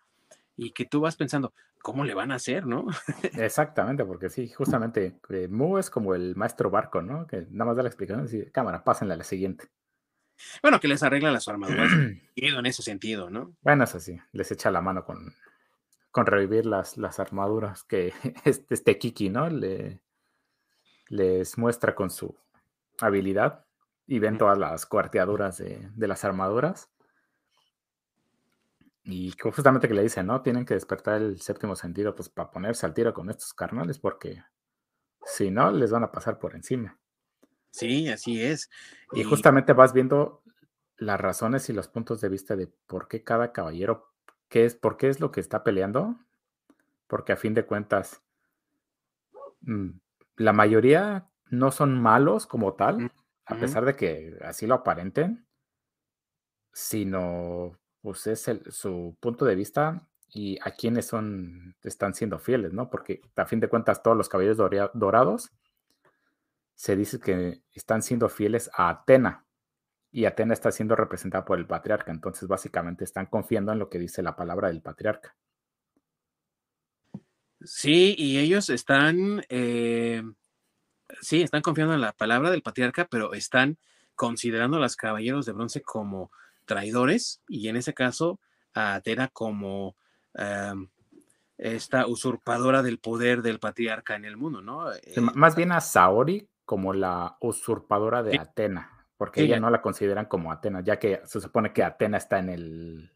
y 0.57 0.73
que 0.73 0.85
tú 0.85 1.01
vas 1.01 1.17
pensando, 1.17 1.53
¿cómo 1.83 2.05
le 2.05 2.15
van 2.15 2.33
a 2.33 2.37
hacer, 2.37 2.67
no? 2.67 2.87
Exactamente, 3.35 4.05
porque 4.05 4.29
sí, 4.29 4.49
justamente 4.49 5.19
eh, 5.29 5.49
Mu 5.49 5.79
es 5.79 5.91
como 5.91 6.15
el 6.15 6.37
maestro 6.37 6.71
barco, 6.71 7.03
¿no? 7.03 7.27
Que 7.27 7.47
nada 7.51 7.67
más 7.67 7.77
da 7.77 7.83
la 7.83 7.89
explicación 7.89 8.27
y 8.27 8.31
dice, 8.31 8.51
cámara, 8.51 8.85
pásenle 8.85 9.15
a 9.15 9.19
la 9.19 9.25
siguiente. 9.25 9.69
Bueno, 10.63 10.79
que 10.81 10.89
les 10.89 11.03
arregla 11.03 11.33
las 11.33 11.49
armaduras, 11.49 11.91
en 12.37 12.67
ese 12.67 12.83
sentido, 12.83 13.31
¿no? 13.31 13.57
Bueno, 13.63 13.85
eso 13.85 14.01
sí, 14.01 14.19
les 14.33 14.51
echa 14.51 14.71
la 14.71 14.81
mano 14.81 15.05
con, 15.05 15.35
con 16.11 16.27
revivir 16.27 16.67
las, 16.67 16.97
las 16.97 17.21
armaduras 17.21 17.85
que 17.85 18.13
este, 18.45 18.75
este 18.75 18.99
Kiki, 18.99 19.31
¿no? 19.31 19.49
Le, 19.49 20.01
les 21.09 21.59
muestra 21.59 21.95
con 21.95 22.11
su 22.11 22.37
habilidad 23.01 23.65
y 24.07 24.19
ven 24.19 24.39
todas 24.39 24.59
las 24.59 24.87
cuarteaduras 24.87 25.59
de, 25.59 25.91
las 25.97 26.25
armaduras. 26.25 26.91
Y 29.05 29.33
justamente 29.41 29.89
que 29.89 29.95
le 29.95 30.03
dicen, 30.03 30.27
¿no? 30.27 30.43
Tienen 30.43 30.65
que 30.65 30.75
despertar 30.75 31.21
el 31.21 31.41
séptimo 31.41 31.77
sentido, 31.77 32.15
pues 32.15 32.29
para 32.29 32.51
ponerse 32.51 32.85
al 32.85 32.95
tiro 32.95 33.13
con 33.15 33.31
estos 33.31 33.55
carnales, 33.55 33.99
porque 33.99 34.43
si 35.25 35.51
no, 35.51 35.71
les 35.71 35.91
van 35.91 36.05
a 36.05 36.13
pasar 36.13 36.39
por 36.39 36.55
encima. 36.55 36.99
Sí, 37.71 38.09
así 38.09 38.43
es. 38.43 38.71
Y, 39.13 39.25
justamente 39.25 39.73
vas 39.73 39.93
viendo 39.93 40.43
las 40.97 41.21
razones 41.21 41.69
y 41.69 41.73
los 41.73 41.89
puntos 41.89 42.21
de 42.21 42.29
vista 42.29 42.57
de 42.57 42.67
por 42.87 43.09
qué 43.09 43.23
cada 43.23 43.53
caballero, 43.53 44.13
qué 44.49 44.65
es, 44.65 44.75
por 44.75 44.97
qué 44.97 45.09
es 45.09 45.21
lo 45.21 45.31
que 45.31 45.41
está 45.41 45.65
peleando, 45.65 46.19
porque 47.07 47.33
a 47.33 47.37
fin 47.37 47.55
de 47.55 47.67
cuentas, 47.67 48.23
mm, 49.61 49.91
la 50.39 50.53
mayoría 50.53 51.29
no 51.51 51.71
son 51.71 52.01
malos 52.01 52.47
como 52.47 52.75
tal, 52.75 53.13
a 53.45 53.57
pesar 53.57 53.85
de 53.85 53.97
que 53.97 54.39
así 54.45 54.67
lo 54.67 54.77
aparenten, 54.77 55.47
sino 56.73 57.79
pues 58.01 58.27
es 58.27 58.49
su 58.71 59.17
punto 59.21 59.45
de 59.45 59.55
vista 59.55 60.09
y 60.29 60.59
a 60.63 60.71
quienes 60.71 61.07
son, 61.07 61.75
están 61.83 62.15
siendo 62.15 62.39
fieles, 62.39 62.73
¿no? 62.73 62.91
Porque 62.91 63.21
a 63.37 63.47
fin 63.47 63.61
de 63.61 63.69
cuentas 63.69 64.03
todos 64.03 64.17
los 64.17 64.29
caballeros 64.29 64.59
dorados 64.95 65.51
se 66.75 66.95
dice 66.95 67.19
que 67.19 67.63
están 67.73 68.03
siendo 68.03 68.29
fieles 68.29 68.71
a 68.75 68.91
Atena 68.91 69.47
y 70.11 70.27
Atena 70.27 70.55
está 70.55 70.71
siendo 70.71 70.95
representada 70.95 71.45
por 71.45 71.59
el 71.59 71.67
patriarca, 71.67 72.13
entonces 72.13 72.49
básicamente 72.49 73.05
están 73.05 73.27
confiando 73.27 73.73
en 73.73 73.79
lo 73.79 73.89
que 73.89 73.99
dice 73.99 74.23
la 74.23 74.37
palabra 74.37 74.69
del 74.69 74.83
patriarca. 74.83 75.37
Sí, 77.61 78.15
y 78.17 78.39
ellos 78.39 78.71
están, 78.71 79.45
eh, 79.49 80.23
sí, 81.21 81.43
están 81.43 81.63
confiando 81.63 81.95
en 81.95 82.01
la 82.01 82.13
palabra 82.13 82.51
del 82.51 82.63
patriarca, 82.63 83.09
pero 83.11 83.35
están 83.35 83.79
considerando 84.15 84.77
a 84.77 84.81
los 84.81 84.97
caballeros 84.97 85.47
de 85.47 85.53
bronce 85.53 85.83
como 85.83 86.31
traidores 86.65 87.41
y 87.49 87.69
en 87.69 87.77
ese 87.77 87.95
caso 87.95 88.41
a 88.75 88.95
Atena 88.95 89.29
como 89.29 89.97
em, 90.35 90.89
esta 91.57 92.07
usurpadora 92.07 92.83
del 92.83 92.99
poder 92.99 93.43
del 93.43 93.59
patriarca 93.59 94.15
en 94.15 94.25
el 94.25 94.37
mundo, 94.37 94.61
¿no? 94.61 94.93
Eh, 94.93 95.21
más 95.35 95.57
bien 95.57 95.73
a 95.73 95.81
Saori 95.81 96.49
como 96.65 96.93
la 96.93 97.37
usurpadora 97.41 98.23
de 98.23 98.39
Atena, 98.39 99.07
porque 99.17 99.43
ella, 99.43 99.59
no 99.59 99.71
la 99.71 99.83
consideran 99.83 100.27
como 100.27 100.53
Atena, 100.53 100.83
ya 100.83 100.99
que 100.99 101.23
se 101.25 101.41
supone 101.41 101.73
que 101.73 101.83
Atena 101.83 102.19
está 102.19 102.39
en 102.39 102.51
el, 102.51 103.13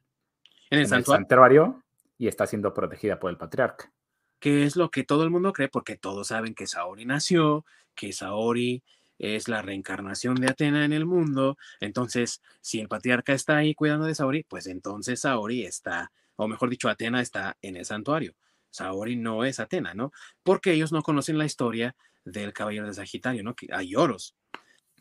en 0.70 0.78
el 0.80 1.04
santuario 1.04 1.82
y 2.18 2.26
está 2.26 2.46
siendo 2.46 2.72
protegida 2.74 3.20
por 3.20 3.30
el 3.30 3.36
patriarca 3.36 3.92
que 4.42 4.64
es 4.64 4.74
lo 4.74 4.90
que 4.90 5.04
todo 5.04 5.22
el 5.22 5.30
mundo 5.30 5.52
cree, 5.52 5.68
porque 5.68 5.96
todos 5.96 6.26
saben 6.26 6.52
que 6.56 6.66
Saori 6.66 7.04
nació, 7.04 7.64
que 7.94 8.12
Saori 8.12 8.82
es 9.20 9.46
la 9.46 9.62
reencarnación 9.62 10.34
de 10.34 10.48
Atena 10.48 10.84
en 10.84 10.92
el 10.92 11.06
mundo. 11.06 11.56
Entonces, 11.78 12.42
si 12.60 12.80
el 12.80 12.88
patriarca 12.88 13.34
está 13.34 13.58
ahí 13.58 13.72
cuidando 13.72 14.04
de 14.04 14.16
Saori, 14.16 14.42
pues 14.42 14.66
entonces 14.66 15.20
Saori 15.20 15.62
está, 15.62 16.10
o 16.34 16.48
mejor 16.48 16.70
dicho, 16.70 16.88
Atena 16.88 17.20
está 17.20 17.56
en 17.62 17.76
el 17.76 17.84
santuario. 17.84 18.34
Saori 18.70 19.14
no 19.14 19.44
es 19.44 19.60
Atena, 19.60 19.94
¿no? 19.94 20.12
Porque 20.42 20.72
ellos 20.72 20.90
no 20.90 21.04
conocen 21.04 21.38
la 21.38 21.44
historia 21.44 21.94
del 22.24 22.52
caballero 22.52 22.88
de 22.88 22.94
Sagitario, 22.94 23.44
¿no? 23.44 23.54
Que 23.54 23.68
hay 23.72 23.94
oros. 23.94 24.34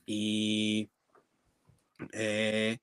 Y 0.06 0.88
eh, 2.12 2.78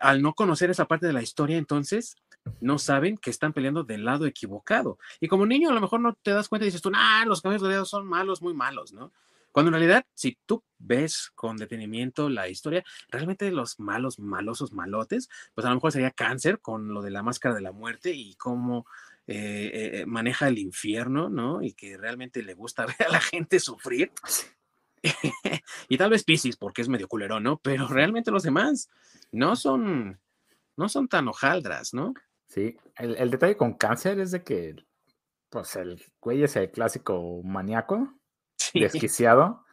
al 0.00 0.20
no 0.20 0.34
conocer 0.34 0.68
esa 0.70 0.86
parte 0.86 1.06
de 1.06 1.12
la 1.12 1.22
historia, 1.22 1.58
entonces 1.58 2.16
no 2.60 2.78
saben 2.78 3.16
que 3.16 3.30
están 3.30 3.52
peleando 3.52 3.84
del 3.84 4.04
lado 4.04 4.26
equivocado. 4.26 4.98
Y 5.20 5.28
como 5.28 5.46
niño 5.46 5.70
a 5.70 5.72
lo 5.72 5.80
mejor 5.80 6.00
no 6.00 6.14
te 6.14 6.32
das 6.32 6.48
cuenta 6.48 6.64
y 6.64 6.68
dices 6.68 6.82
tú, 6.82 6.90
ah, 6.94 7.24
los 7.26 7.40
caballeros 7.40 7.62
dorados 7.62 7.90
son 7.90 8.06
malos, 8.06 8.42
muy 8.42 8.54
malos, 8.54 8.92
¿no? 8.92 9.12
Cuando 9.52 9.68
en 9.68 9.74
realidad, 9.74 10.06
si 10.14 10.38
tú 10.46 10.64
ves 10.78 11.30
con 11.34 11.58
detenimiento 11.58 12.30
la 12.30 12.48
historia, 12.48 12.82
realmente 13.08 13.50
los 13.50 13.78
malos, 13.78 14.18
malosos, 14.18 14.72
malotes, 14.72 15.28
pues 15.54 15.66
a 15.66 15.68
lo 15.68 15.76
mejor 15.76 15.92
sería 15.92 16.10
cáncer 16.10 16.60
con 16.60 16.94
lo 16.94 17.02
de 17.02 17.10
la 17.10 17.22
máscara 17.22 17.54
de 17.54 17.60
la 17.60 17.72
muerte 17.72 18.12
y 18.12 18.34
cómo 18.36 18.86
eh, 19.26 20.00
eh, 20.00 20.06
maneja 20.06 20.48
el 20.48 20.58
infierno, 20.58 21.28
¿no? 21.28 21.62
Y 21.62 21.74
que 21.74 21.98
realmente 21.98 22.42
le 22.42 22.54
gusta 22.54 22.86
ver 22.98 23.06
a 23.06 23.10
la 23.10 23.20
gente 23.20 23.60
sufrir. 23.60 24.10
y 25.88 25.98
tal 25.98 26.10
vez 26.10 26.24
Pisces, 26.24 26.56
porque 26.56 26.80
es 26.80 26.88
medio 26.88 27.06
culero, 27.06 27.38
¿no? 27.38 27.58
Pero 27.58 27.88
realmente 27.88 28.30
los 28.30 28.42
demás 28.42 28.88
no 29.32 29.54
son, 29.54 30.18
no 30.76 30.88
son 30.88 31.08
tan 31.08 31.28
hojaldras, 31.28 31.92
¿no? 31.92 32.14
Sí, 32.52 32.76
el, 32.96 33.30
detalle 33.30 33.56
con 33.56 33.72
cáncer 33.72 34.20
es 34.20 34.30
de 34.30 34.44
que, 34.44 34.76
pues 35.48 35.74
el 35.76 36.04
güey 36.20 36.42
es 36.42 36.54
el 36.56 36.70
clásico 36.70 37.40
maníaco, 37.42 38.12
desquiciado, 38.74 39.64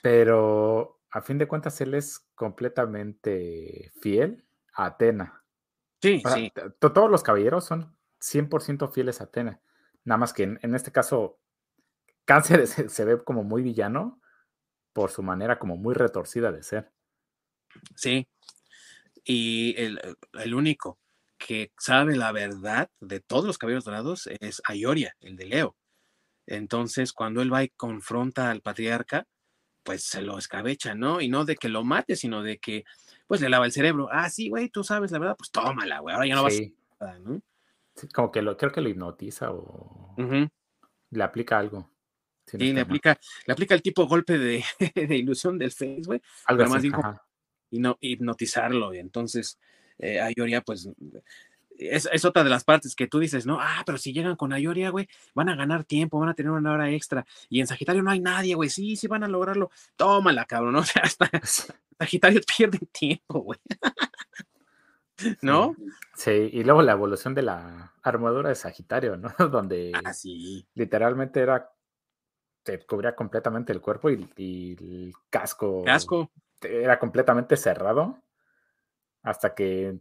pero 0.00 1.02
a 1.10 1.20
fin 1.20 1.36
de 1.36 1.46
cuentas 1.46 1.78
él 1.82 1.92
es 1.92 2.26
completamente 2.34 3.92
fiel 4.00 4.46
a 4.72 4.86
Atena. 4.86 5.44
Sí, 6.00 6.22
sí. 6.34 6.50
Todos 6.80 7.10
los 7.10 7.22
caballeros 7.22 7.66
son 7.66 7.94
100% 8.22 8.90
fieles 8.90 9.20
a 9.20 9.24
Atena. 9.24 9.60
Nada 10.04 10.16
más 10.16 10.32
que 10.32 10.44
en, 10.44 10.74
este 10.74 10.90
caso, 10.90 11.38
Cáncer 12.24 12.66
se, 12.88 13.04
ve 13.04 13.22
como 13.22 13.44
muy 13.44 13.60
villano 13.60 14.22
por 14.94 15.10
su 15.10 15.22
manera 15.22 15.58
como 15.58 15.76
muy 15.76 15.92
retorcida 15.92 16.50
de 16.50 16.62
ser. 16.62 16.90
Sí. 17.94 18.26
Y 19.22 19.74
el, 19.76 20.54
único 20.54 20.98
que 21.46 21.72
sabe 21.78 22.16
la 22.16 22.32
verdad 22.32 22.88
de 23.00 23.20
todos 23.20 23.44
los 23.44 23.58
caballeros 23.58 23.84
dorados 23.84 24.28
es 24.40 24.62
Ayoria, 24.64 25.16
el 25.20 25.36
de 25.36 25.46
Leo. 25.46 25.76
Entonces, 26.46 27.12
cuando 27.12 27.42
él 27.42 27.52
va 27.52 27.64
y 27.64 27.68
confronta 27.70 28.50
al 28.50 28.60
patriarca, 28.60 29.26
pues 29.82 30.04
se 30.04 30.22
lo 30.22 30.38
escabecha, 30.38 30.94
¿no? 30.94 31.20
Y 31.20 31.28
no 31.28 31.44
de 31.44 31.56
que 31.56 31.68
lo 31.68 31.84
mate, 31.84 32.16
sino 32.16 32.42
de 32.42 32.58
que, 32.58 32.84
pues 33.26 33.40
le 33.40 33.48
lava 33.48 33.66
el 33.66 33.72
cerebro. 33.72 34.08
Ah, 34.10 34.30
sí, 34.30 34.48
güey, 34.48 34.68
tú 34.68 34.84
sabes 34.84 35.10
la 35.10 35.18
verdad, 35.18 35.36
pues 35.36 35.50
tómala, 35.50 35.98
güey, 36.00 36.14
ahora 36.14 36.26
ya 36.26 36.34
no 36.36 36.42
vas 36.44 36.60
a... 37.00 37.18
¿no? 37.18 37.42
como 38.14 38.32
que 38.32 38.40
lo, 38.40 38.56
creo 38.56 38.72
que 38.72 38.80
lo 38.80 38.88
hipnotiza 38.88 39.50
o 39.52 40.14
le 41.10 41.22
aplica 41.22 41.58
algo. 41.58 41.90
sí, 42.46 42.72
le 42.72 42.80
aplica, 42.80 43.18
le 43.46 43.52
aplica 43.52 43.74
el 43.74 43.82
tipo 43.82 44.06
golpe 44.06 44.38
de, 44.38 44.64
ilusión 45.18 45.58
del 45.58 45.72
face, 45.72 46.02
güey. 46.06 46.22
Algo 46.46 46.66
más 46.66 46.84
y 46.84 47.78
no 47.78 47.98
hipnotizarlo. 48.00 48.94
Y 48.94 48.98
entonces, 48.98 49.58
eh, 50.02 50.20
Ayoria, 50.20 50.60
pues, 50.60 50.88
es, 51.78 52.24
otra 52.24 52.44
de 52.44 52.50
las 52.50 52.64
partes 52.64 52.94
que 52.94 53.06
tú 53.06 53.18
dices, 53.18 53.46
¿no? 53.46 53.58
Ah, 53.60 53.82
pero 53.86 53.98
si 53.98 54.12
llegan 54.12 54.36
con 54.36 54.52
Ayoria, 54.52 54.90
güey, 54.90 55.08
van 55.34 55.48
a 55.48 55.56
ganar 55.56 55.84
tiempo, 55.84 56.18
van 56.18 56.28
a 56.28 56.34
tener 56.34 56.52
una 56.52 56.72
hora 56.72 56.90
extra. 56.90 57.24
Y 57.48 57.60
en 57.60 57.66
Sagitario 57.66 58.02
no 58.02 58.10
hay 58.10 58.20
nadie, 58.20 58.54
güey. 58.54 58.68
Sí, 58.68 58.96
sí 58.96 59.06
van 59.06 59.24
a 59.24 59.28
lograrlo. 59.28 59.70
Tómala, 59.96 60.44
cabrón, 60.44 60.74
¿no? 60.74 60.80
O 60.82 60.84
sea, 60.84 61.02
hasta 61.02 61.30
Sagitario 61.98 62.40
pierde 62.56 62.78
tiempo, 62.92 63.40
güey. 63.40 63.58
¿no? 65.40 65.76
Sí, 66.16 66.50
y 66.52 66.64
luego 66.64 66.82
la 66.82 66.92
evolución 66.92 67.34
de 67.34 67.42
la 67.42 67.92
armadura 68.02 68.48
de 68.48 68.56
Sagitario, 68.56 69.16
¿no? 69.16 69.32
Donde 69.50 69.92
ah, 69.94 70.12
literalmente 70.74 71.40
era, 71.40 71.70
te 72.64 72.84
cubría 72.84 73.14
completamente 73.14 73.72
el 73.72 73.80
cuerpo 73.80 74.10
y, 74.10 74.28
el 74.36 75.12
casco, 75.30 75.84
casco 75.84 76.30
era 76.60 76.98
completamente 76.98 77.56
cerrado 77.56 78.22
hasta 79.22 79.54
que, 79.54 79.98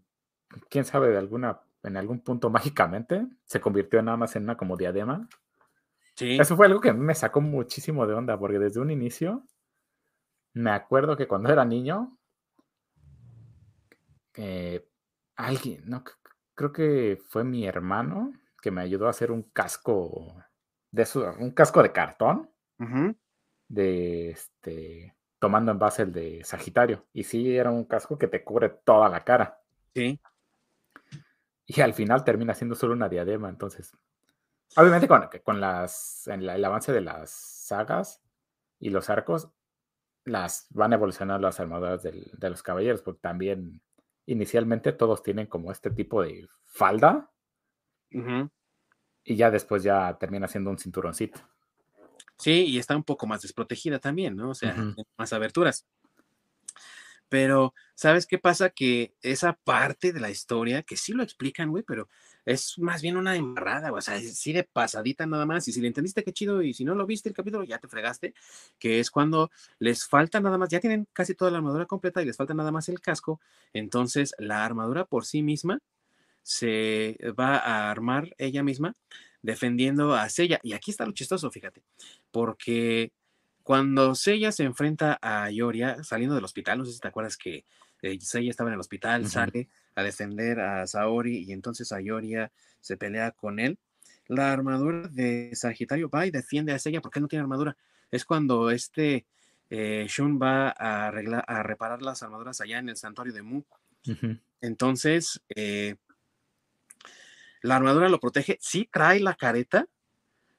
quién 0.70 0.86
sabe, 0.86 1.10
de 1.10 1.18
alguna, 1.18 1.62
en 1.84 1.98
algún 1.98 2.22
punto 2.22 2.50
mágicamente 2.80 3.28
se 3.46 3.62
convirtió 3.62 4.02
nada 4.02 4.18
más 4.18 4.36
en 4.36 4.44
una 4.44 4.58
como 4.58 4.78
diadema. 4.78 5.28
Sí. 6.16 6.38
Eso 6.40 6.56
fue 6.56 6.68
algo 6.68 6.82
que 6.82 6.94
me 6.94 7.16
sacó 7.16 7.42
muchísimo 7.42 8.06
de 8.06 8.14
onda, 8.14 8.38
porque 8.38 8.60
desde 8.60 8.80
un 8.80 8.92
inicio 8.92 9.46
me 10.54 10.72
acuerdo 10.72 11.16
que 11.16 11.28
cuando 11.28 11.52
era 11.52 11.64
niño, 11.66 12.18
eh, 14.36 14.88
alguien, 15.36 15.84
no, 15.86 16.04
creo 16.56 16.72
que 16.72 17.22
fue 17.30 17.44
mi 17.44 17.66
hermano 17.66 18.34
que 18.62 18.72
me 18.72 18.82
ayudó 18.82 19.08
a 19.08 19.12
hacer 19.12 19.32
un 19.32 19.44
casco 19.44 20.36
de 20.92 21.08
un 21.40 21.52
casco 21.52 21.82
de 21.82 21.92
cartón 21.92 22.50
de 23.68 24.32
este 24.32 24.91
tomando 25.42 25.72
en 25.72 25.80
base 25.80 26.04
el 26.04 26.14
de 26.14 26.44
Sagitario. 26.44 27.08
Y 27.14 27.24
sí, 27.24 27.58
era 27.58 27.72
un 27.72 27.86
casco 27.86 28.16
que 28.16 28.28
te 28.28 28.44
cubre 28.44 28.70
toda 28.70 29.10
la 29.10 29.24
cara. 29.24 29.60
Sí. 29.96 30.20
Y 31.66 31.82
al 31.82 31.96
final 31.96 32.24
termina 32.24 32.54
siendo 32.54 32.76
solo 32.76 32.94
una 32.94 33.10
diadema. 33.10 33.50
Entonces, 33.50 33.98
obviamente 34.76 35.08
con, 35.08 35.28
con 35.44 35.60
las, 35.60 36.28
en 36.28 36.44
el 36.44 36.64
avance 36.64 36.94
de 36.94 37.02
las 37.02 37.32
sagas 37.32 38.22
y 38.80 38.92
los 38.92 39.10
arcos, 39.10 39.50
las 40.26 40.68
van 40.70 40.94
a 40.94 40.98
evolucionar 40.98 41.42
las 41.42 41.60
armaduras 41.60 42.04
de 42.04 42.50
los 42.50 42.62
caballeros, 42.62 43.02
porque 43.02 43.22
también 43.22 43.82
inicialmente 44.28 44.92
todos 44.92 45.24
tienen 45.24 45.48
como 45.48 45.72
este 45.72 45.90
tipo 45.90 46.22
de 46.22 46.48
falda. 46.66 47.32
Y 49.24 49.36
ya 49.36 49.50
después 49.50 49.82
ya 49.82 50.16
termina 50.20 50.48
siendo 50.48 50.70
un 50.70 50.78
cinturoncito. 50.78 51.42
Sí, 52.42 52.66
y 52.66 52.80
está 52.80 52.96
un 52.96 53.04
poco 53.04 53.28
más 53.28 53.44
desprotegida 53.44 54.00
también, 54.00 54.36
¿no? 54.36 54.50
O 54.50 54.56
sea, 54.56 54.76
más 55.16 55.32
aberturas. 55.32 55.86
Pero, 57.30 57.74
¿sabes 57.96 58.26
qué 58.26 58.40
pasa? 58.40 58.72
Que 58.72 59.14
esa 59.22 59.54
parte 59.54 60.12
de 60.12 60.20
la 60.20 60.30
historia, 60.30 60.84
que 60.84 60.98
sí 60.98 61.14
lo 61.14 61.24
explican, 61.24 61.70
güey, 61.70 61.82
pero 61.82 62.10
es 62.46 62.78
más 62.78 63.02
bien 63.02 63.16
una 63.16 63.38
embarrada, 63.38 63.90
güey. 63.90 64.00
O 64.00 64.02
sea, 64.02 64.20
sí 64.20 64.52
de 64.52 64.64
pasadita 64.64 65.26
nada 65.26 65.46
más. 65.46 65.66
Y 65.68 65.72
si 65.72 65.80
le 65.80 65.88
entendiste, 65.88 66.26
qué 66.26 66.34
chido. 66.34 66.62
Y 66.62 66.74
si 66.74 66.84
no 66.84 66.94
lo 66.94 67.06
viste 67.06 67.30
el 67.30 67.36
capítulo, 67.36 67.64
ya 67.64 67.78
te 67.78 67.88
fregaste. 67.88 68.34
Que 68.80 69.00
es 69.00 69.12
cuando 69.12 69.50
les 69.80 70.06
falta 70.06 70.42
nada 70.42 70.58
más, 70.58 70.68
ya 70.70 70.82
tienen 70.82 71.08
casi 71.14 71.34
toda 71.34 71.52
la 71.52 71.60
armadura 71.60 71.86
completa 71.86 72.22
y 72.22 72.26
les 72.26 72.36
falta 72.36 72.54
nada 72.54 72.72
más 72.72 72.90
el 72.90 73.00
casco. 73.00 73.40
Entonces, 73.72 74.34
la 74.38 74.66
armadura 74.66 75.06
por 75.06 75.26
sí 75.26 75.42
misma 75.42 75.80
se 76.44 77.18
va 77.40 77.58
a 77.58 77.92
armar 77.92 78.36
ella 78.40 78.64
misma 78.64 78.96
defendiendo 79.42 80.14
a 80.14 80.30
Sella. 80.30 80.60
Y 80.64 80.74
aquí 80.74 80.92
está 80.92 81.06
lo 81.06 81.12
chistoso, 81.12 81.50
fíjate. 81.52 81.84
Porque 82.32 83.12
cuando 83.64 84.16
Seiya 84.16 84.52
se 84.52 84.64
enfrenta 84.64 85.20
a 85.22 85.50
Yoria 85.50 86.04
saliendo 86.04 86.36
del 86.36 86.46
hospital, 86.46 86.80
no 86.80 86.86
sé 86.86 86.94
si 86.94 87.00
te 87.00 87.08
acuerdas 87.08 87.38
que 87.38 87.66
eh, 88.02 88.20
Seiya 88.20 88.50
estaba 88.50 88.70
en 88.70 88.76
el 88.76 88.80
hospital, 88.80 89.28
sale 89.28 89.70
a 89.96 90.04
defender 90.04 90.60
a 90.60 90.88
Saori 90.88 91.44
y 91.44 91.52
entonces 91.52 91.92
Ayoria 91.92 92.52
se 92.80 92.98
pelea 92.98 93.32
con 93.32 93.60
él. 93.60 93.78
La 94.28 94.52
armadura 94.52 95.08
de 95.10 95.52
Sagitario 95.54 96.10
va 96.10 96.26
y 96.26 96.32
defiende 96.32 96.74
a 96.74 96.80
Seiya 96.80 97.02
porque 97.02 97.20
no 97.20 97.28
tiene 97.28 97.42
armadura. 97.42 97.76
Es 98.10 98.26
cuando 98.26 98.72
este 98.72 99.26
eh, 99.70 100.06
Shun 100.10 100.40
va 100.42 100.70
a, 100.70 101.08
arreglar, 101.08 101.44
a 101.48 101.64
reparar 101.64 102.02
las 102.02 102.24
armaduras 102.24 102.62
allá 102.62 102.80
en 102.80 102.90
el 102.90 102.98
santuario 102.98 103.34
de 103.34 103.42
Mu. 103.42 103.64
Entonces, 104.62 105.42
eh, 105.56 105.96
la 107.62 107.76
armadura 107.78 108.10
lo 108.10 108.20
protege, 108.20 108.58
sí 108.62 108.90
trae 108.92 109.20
la 109.20 109.36
careta, 109.36 109.88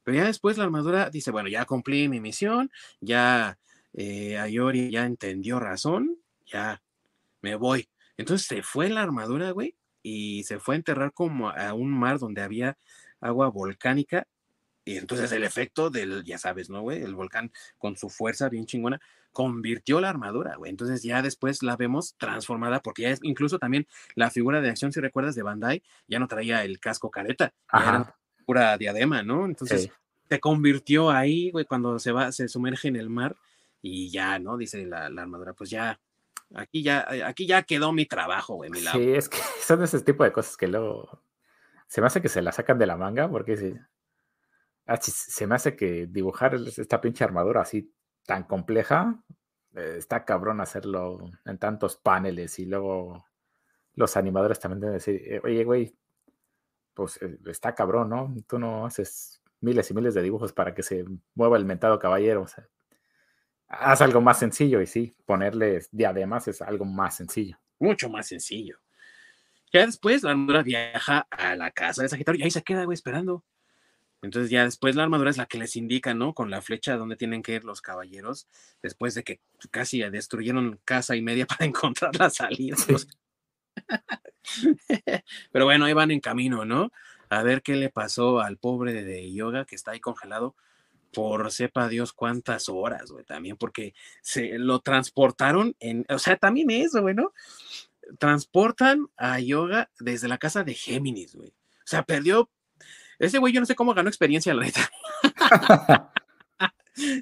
pero 0.05 0.17
ya 0.17 0.25
después 0.27 0.59
la 0.59 0.65
armadura 0.65 1.11
dice, 1.11 1.31
bueno, 1.31 1.49
ya 1.49 1.65
cumplí 1.65 2.09
mi 2.09 2.21
misión, 2.21 2.71
ya 3.01 3.59
eh, 3.95 4.39
Ayori 4.39 4.91
ya 4.91 5.05
entendió 5.07 5.61
razón, 5.61 6.19
ya 6.47 6.83
me 7.43 7.57
voy. 7.57 7.89
Entonces 8.17 8.47
se 8.47 8.63
fue 8.63 8.89
la 8.89 9.03
armadura, 9.03 9.51
güey, 9.53 9.77
y 10.03 10.45
se 10.45 10.59
fue 10.59 10.75
a 10.75 10.79
enterrar 10.79 11.13
como 11.13 11.51
a 11.51 11.75
un 11.75 11.91
mar 11.91 12.19
donde 12.19 12.43
había 12.43 12.79
agua 13.21 13.49
volcánica. 13.49 14.27
Y 14.85 14.97
entonces 14.97 15.31
el 15.33 15.45
efecto 15.45 15.91
del, 15.91 16.25
ya 16.25 16.39
sabes, 16.39 16.69
¿no, 16.69 16.83
güey? 16.83 17.03
El 17.03 17.15
volcán 17.15 17.53
con 17.79 17.97
su 17.97 18.11
fuerza 18.11 18.49
bien 18.49 18.67
chingona 18.67 19.01
convirtió 19.33 20.01
la 20.01 20.11
armadura, 20.11 20.57
güey. 20.57 20.71
Entonces 20.71 21.03
ya 21.03 21.23
después 21.23 21.63
la 21.63 21.77
vemos 21.77 22.17
transformada, 22.19 22.81
porque 22.81 23.03
ya 23.03 23.11
es 23.11 23.21
incluso 23.23 23.59
también 23.59 23.87
la 24.15 24.31
figura 24.31 24.61
de 24.61 24.71
acción, 24.71 24.93
si 24.93 25.01
recuerdas, 25.01 25.35
de 25.35 25.43
Bandai, 25.43 25.83
ya 26.07 26.19
no 26.19 26.29
traía 26.29 26.65
el 26.65 26.81
casco 26.81 27.11
careta, 27.11 27.53
era 27.73 28.17
pura 28.45 28.77
diadema, 28.77 29.23
¿no? 29.23 29.47
Entonces 29.47 29.91
se 30.29 30.41
convirtió 30.41 31.11
ahí, 31.11 31.51
güey, 31.51 31.65
cuando 31.65 31.99
se 31.99 32.13
va, 32.13 32.33
se 32.33 32.49
sumerge 32.49 32.89
en 32.89 32.97
el 32.97 33.09
mar 33.09 33.37
y 33.81 34.11
ya, 34.11 34.39
¿no? 34.39 34.57
Dice 34.57 34.85
la, 34.87 35.07
armadura, 35.07 35.55
pues 35.55 35.71
ya, 35.71 36.01
aquí 36.55 36.83
ya, 36.83 37.07
aquí 37.27 37.47
ya 37.47 37.63
quedó 37.63 37.93
mi 37.93 38.07
trabajo, 38.07 38.55
güey, 38.55 38.71
mi. 38.71 38.81
Sí, 38.81 39.13
es 39.13 39.29
que 39.29 39.39
son 39.63 39.83
ese 39.83 40.01
tipo 40.01 40.25
de 40.25 40.33
cosas 40.33 40.57
que 40.57 40.69
luego 40.69 41.23
se 41.87 42.01
me 42.01 42.07
hace 42.07 42.23
que 42.23 42.29
se 42.29 42.43
la 42.43 42.53
sacan 42.53 42.79
de 42.79 42.87
la 42.87 42.97
manga, 42.97 43.31
porque 43.31 43.57
sí, 43.57 43.75
se 45.01 45.47
me 45.47 45.55
hace 45.55 45.77
que 45.77 46.07
dibujar 46.07 46.55
esta 46.55 47.01
pinche 47.01 47.25
armadura 47.25 47.63
así 47.63 47.93
tan 48.27 48.45
compleja, 48.45 49.23
eh, 49.75 49.97
está 49.99 50.25
cabrón 50.25 50.61
hacerlo 50.61 51.31
en 51.45 51.59
tantos 51.59 51.97
paneles 51.97 52.59
y 52.59 52.67
luego 52.67 53.25
los 53.95 54.17
animadores 54.17 54.59
también 54.59 54.81
deben 54.81 54.95
decir, 54.95 55.21
eh, 55.25 55.41
oye, 55.43 55.65
güey, 55.65 55.97
pues 56.95 57.21
eh, 57.23 57.39
está 57.47 57.75
cabrón, 57.75 58.11
¿no? 58.11 58.35
Tú 58.47 58.59
no 58.59 58.87
haces 58.87 59.43
miles 59.61 59.91
y 59.91 59.95
miles 59.95 60.15
de 60.15 60.23
dibujos 60.23 60.53
para 60.53 60.75
que 60.75 60.83
se 60.83 61.05
mueva 61.35 61.57
el 61.57 61.65
mentado 61.65 61.99
caballero. 61.99 62.47
Haz 63.69 64.03
algo 64.03 64.21
más 64.21 64.39
sencillo 64.39 64.81
y 64.83 64.87
sí, 64.87 65.17
ponerle 65.25 65.81
diademas 65.91 66.49
es 66.49 66.61
algo 66.61 66.85
más 66.85 67.17
sencillo. 67.17 67.59
Mucho 67.79 68.11
más 68.11 68.29
sencillo. 68.29 68.79
Ya 69.73 69.87
después 69.87 70.23
la 70.23 70.33
armadura 70.33 70.63
viaja 70.63 71.27
a 71.31 71.57
la 71.57 71.71
casa 71.71 72.03
de 72.03 72.09
Sagitario 72.09 72.41
y 72.41 72.45
ahí 72.45 72.51
se 72.51 72.63
queda, 72.63 72.85
güey, 72.85 72.95
esperando. 72.95 73.45
Entonces 74.23 74.51
ya 74.51 74.65
después 74.65 74.95
la 74.95 75.03
armadura 75.03 75.31
es 75.31 75.37
la 75.37 75.47
que 75.47 75.59
les 75.59 75.75
indica, 75.75 76.15
¿no? 76.15 76.33
Con 76.33 76.49
la 76.51 76.63
flecha 76.63 76.97
donde 76.97 77.17
tienen 77.17 77.43
que 77.43 77.55
ir 77.55 77.65
los 77.65 77.83
caballeros, 77.83 78.47
después 78.81 79.15
de 79.15 79.25
que 79.25 79.41
casi 79.71 80.01
destruyeron 80.01 80.81
casa 80.85 81.17
y 81.17 81.23
media 81.23 81.47
para 81.47 81.67
encontrar 81.67 82.15
la 82.17 82.31
salida. 82.31 82.77
Pero 85.53 85.65
bueno, 85.65 85.85
ahí 85.85 85.93
van 85.93 86.13
en 86.13 86.21
camino, 86.21 86.65
¿no? 86.65 86.93
A 87.31 87.43
ver 87.43 87.63
qué 87.63 87.75
le 87.75 87.91
pasó 87.91 88.41
al 88.41 88.59
pobre 88.59 89.03
de 89.03 89.33
Yoga 89.33 89.65
que 89.65 89.75
está 89.75 89.91
ahí 89.91 90.01
congelado 90.01 90.55
por 91.13 91.51
sepa 91.51 91.89
Dios 91.89 92.13
cuántas 92.13 92.69
horas, 92.69 93.11
güey, 93.11 93.25
también, 93.25 93.57
porque 93.57 93.95
se 94.23 94.59
lo 94.59 94.81
transportaron 94.81 95.77
en, 95.79 96.07
o 96.09 96.19
sea, 96.19 96.37
también 96.37 96.71
eso, 96.71 97.03
güey, 97.03 97.15
¿no? 97.15 97.33
Transportan 98.19 99.09
a 99.17 99.39
Yoga 99.41 99.91
desde 99.99 100.29
la 100.29 100.39
casa 100.39 100.65
de 100.65 100.75
Géminis, 100.75 101.35
güey. 101.35 101.51
O 101.51 101.87
sea, 101.87 102.03
perdió 102.05 102.51
ese 103.23 103.39
güey, 103.39 103.53
yo 103.53 103.61
no 103.61 103.67
sé 103.67 103.77
cómo 103.77 103.95
ganó 103.95 104.09
experiencia, 104.09 104.53
la 104.53 104.65
neta. 104.65 104.91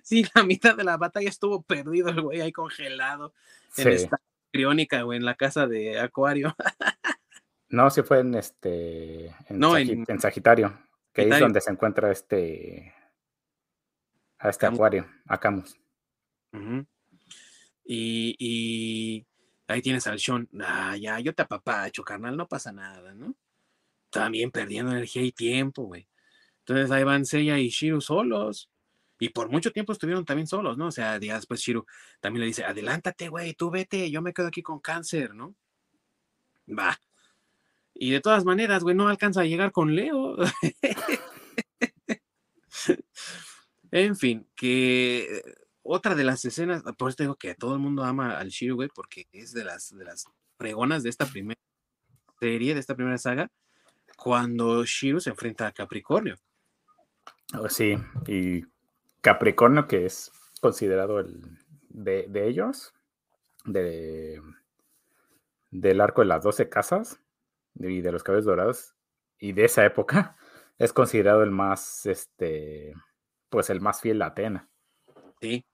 sí, 0.03 0.24
la 0.34 0.42
mitad 0.44 0.74
de 0.74 0.82
la 0.82 0.96
batalla 0.96 1.28
estuvo 1.28 1.62
perdido 1.62 2.09
el 2.09 2.22
güey 2.22 2.40
ahí 2.40 2.53
congelado 2.53 3.34
en 3.76 3.88
esta 3.88 4.18
criónica, 4.51 5.03
güey, 5.03 5.18
en 5.18 5.26
la 5.26 5.34
casa 5.34 5.66
de 5.66 6.01
Acuario. 6.01 6.57
no, 7.68 7.90
sí 7.90 8.03
fue 8.03 8.20
en 8.20 8.34
este. 8.34 9.26
En, 9.48 9.59
no, 9.59 9.76
en, 9.76 10.07
Sagitario, 10.18 10.72
que 11.12 11.28
es 11.28 11.38
donde 11.38 11.61
se 11.61 11.70
encuentra 11.70 12.11
este. 12.11 12.94
A 14.38 14.48
este 14.48 14.64
Acuario, 14.64 15.07
a 15.26 15.38
Camus. 15.38 15.78
y, 17.84 18.36
y, 18.38 19.26
ahí 19.68 19.82
tienes 19.82 20.07
al 20.07 20.18
Sean. 20.18 20.48
Ah, 20.62 20.96
ya, 20.96 21.20
yo 21.20 21.34
te 21.34 21.42
apapacho, 21.42 22.03
carnal, 22.03 22.38
no 22.38 22.48
pasa 22.48 22.72
nada, 22.72 23.12
¿no? 23.12 23.36
También 24.11 24.51
perdiendo 24.51 24.93
energía 24.93 25.23
y 25.23 25.33
tiempo, 25.33 25.85
güey. 25.85 26.07
Entonces 26.61 26.91
ahí 26.91 27.05
van 27.05 27.27
Seiya 27.27 27.59
y 27.59 27.69
Shiru 27.69 28.01
solos. 28.01 28.71
Y 29.19 29.31
por 29.31 29.51
mucho 29.51 29.73
tiempo 29.73 29.93
estuvieron 29.93 30.25
también 30.25 30.47
solos, 30.47 30.79
¿no? 30.79 30.87
O 30.87 30.91
sea, 30.91 31.19
días 31.19 31.41
después 31.41 31.61
Shiru 31.61 31.87
también 32.21 32.41
le 32.41 32.47
dice, 32.47 32.65
adelántate, 32.65 33.29
güey, 33.29 33.55
tú 33.55 33.71
vete, 33.71 34.11
yo 34.11 34.23
me 34.23 34.33
quedo 34.33 34.49
aquí 34.49 34.63
con 34.63 34.81
cáncer, 34.81 35.35
¿no? 35.35 35.55
Va. 36.69 36.99
Y 37.95 38.11
de 38.13 38.21
todas 38.21 38.45
maneras, 38.45 38.83
güey, 38.83 38.97
no 38.97 39.09
alcanza 39.09 39.43
a 39.43 39.45
llegar 39.45 39.73
con 39.73 39.95
Leo. 39.95 40.37
en 43.91 44.17
fin, 44.17 44.49
que 44.57 45.43
otra 45.83 46.15
de 46.15 46.25
las 46.25 46.45
escenas, 46.45 46.83
por 46.97 47.11
eso 47.11 47.23
digo 47.23 47.37
que 47.37 47.55
todo 47.55 47.75
el 47.75 47.81
mundo 47.81 48.05
ama 48.05 48.39
al 48.39 48.49
Shiru, 48.49 48.77
güey, 48.77 48.89
porque 48.95 49.27
es 49.33 49.53
de 49.53 49.65
las, 49.65 49.97
de 49.97 50.05
las 50.05 50.25
pregonas 50.57 51.03
de 51.03 51.11
esta 51.11 51.27
primera 51.27 51.61
serie, 52.39 52.75
de 52.75 52.81
esta 52.81 52.95
primera 52.95 53.19
saga 53.19 53.51
cuando 54.21 54.85
Shiru 54.85 55.18
se 55.18 55.31
enfrenta 55.31 55.66
a 55.66 55.73
Capricornio. 55.73 56.37
Oh, 57.59 57.68
sí, 57.68 57.97
y 58.27 58.62
Capricornio, 59.23 59.89
que 59.89 60.05
es 60.05 60.31
considerado 60.61 61.21
el 61.21 61.59
de, 61.89 62.47
ellos, 62.47 62.93
de, 63.64 64.41
del 65.71 66.01
arco 66.03 66.21
de 66.21 66.29
las 66.29 66.45
doce 66.45 66.68
casas 66.68 67.18
y 67.79 68.03
de 68.03 68.12
los 68.12 68.23
cabellos 68.23 68.45
dorados, 68.45 68.95
y 69.39 69.53
de 69.53 69.64
esa 69.64 69.87
época, 69.87 70.37
es 70.79 70.93
considerado 70.93 71.43
el 71.43 71.51
más, 71.51 72.05
este, 72.05 72.93
pues 73.49 73.71
el 73.71 73.81
más 73.81 74.03
fiel 74.03 74.21
a 74.21 74.27
Atena. 74.27 74.68
Sí, 75.41 75.64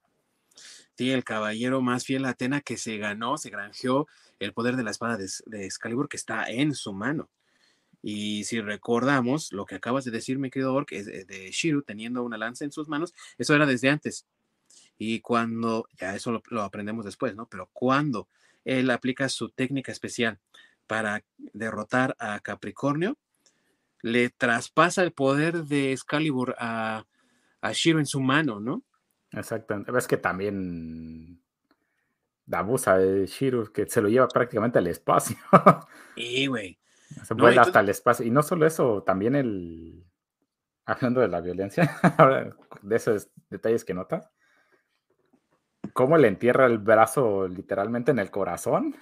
sí, 0.97 1.11
el 1.11 1.25
caballero 1.25 1.83
más 1.83 2.05
fiel 2.05 2.25
a 2.25 2.31
Atena 2.31 2.61
que 2.61 2.77
se 2.77 2.97
ganó, 2.97 3.39
se 3.39 3.51
granjeó 3.51 4.07
el 4.39 4.53
poder 4.53 4.77
de 4.77 4.85
la 4.85 4.93
espada 4.93 5.17
de, 5.17 5.29
de 5.47 5.65
Excalibur 5.67 6.09
que 6.09 6.17
está 6.17 6.49
en 6.49 6.75
su 6.75 6.93
mano. 6.93 7.29
Y 8.03 8.45
si 8.45 8.61
recordamos 8.61 9.53
lo 9.53 9.67
que 9.67 9.77
acabas 9.77 10.05
de 10.05 10.11
decir, 10.11 10.39
mi 10.39 10.51
querido 10.51 10.75
Ork, 10.75 10.93
es 10.93 11.07
de 11.07 11.51
Shiru 11.51 11.83
teniendo 11.83 12.23
una 12.23 12.39
lanza 12.39 12.65
en 12.65 12.73
sus 12.73 12.89
manos, 12.89 13.15
eso 13.39 13.55
era 13.55 13.67
desde 13.67 13.89
antes. 13.89 14.27
Y 14.99 15.21
cuando, 15.21 15.89
ya 15.99 16.15
eso 16.15 16.43
lo, 16.51 16.63
aprendemos 16.63 17.05
después, 17.05 17.35
¿no? 17.35 17.47
Pero 17.47 17.69
cuando 17.73 18.29
él 18.65 18.91
aplica 18.91 19.29
su 19.29 19.51
técnica 19.51 19.93
especial 19.93 20.39
para 20.87 21.25
derrotar 21.53 22.17
a 22.19 22.41
Capricornio, 22.41 23.19
le 24.03 24.31
traspasa 24.31 25.03
el 25.03 25.13
poder 25.13 25.65
de 25.65 25.93
Excalibur 25.93 26.55
a, 26.59 27.07
a 27.61 27.73
Shiro 27.73 27.99
en 27.99 28.07
su 28.07 28.21
mano, 28.21 28.61
¿no? 28.61 28.85
Exactamente. 29.33 29.91
Ves 29.91 30.07
que 30.07 30.17
también 30.17 31.43
abusa 32.53 32.97
de 32.97 33.27
Shiro, 33.27 33.73
que 33.73 33.87
se 33.87 34.01
lo 34.01 34.09
lleva 34.09 34.29
prácticamente 34.29 34.79
al 34.79 34.87
espacio. 34.87 35.37
Sí, 36.17 36.47
güey. 36.47 36.79
Se 37.25 37.35
vuela 37.35 37.63
hasta 37.63 37.81
el 37.81 37.89
espacio. 37.89 38.27
Y 38.27 38.31
no 38.31 38.43
solo 38.43 38.67
eso, 38.67 39.03
también 39.03 39.35
el. 39.35 40.05
Hablando 40.85 41.21
de 41.21 41.29
la 41.29 41.41
violencia, 41.41 41.99
de 42.83 42.97
esos 42.97 43.29
detalles 43.51 43.85
que 43.85 43.95
notas. 43.95 44.31
Cómo 45.93 46.17
le 46.17 46.29
entierra 46.29 46.67
el 46.67 46.79
brazo 46.79 47.49
literalmente 47.49 48.13
en 48.13 48.19
el 48.19 48.31
corazón. 48.31 48.95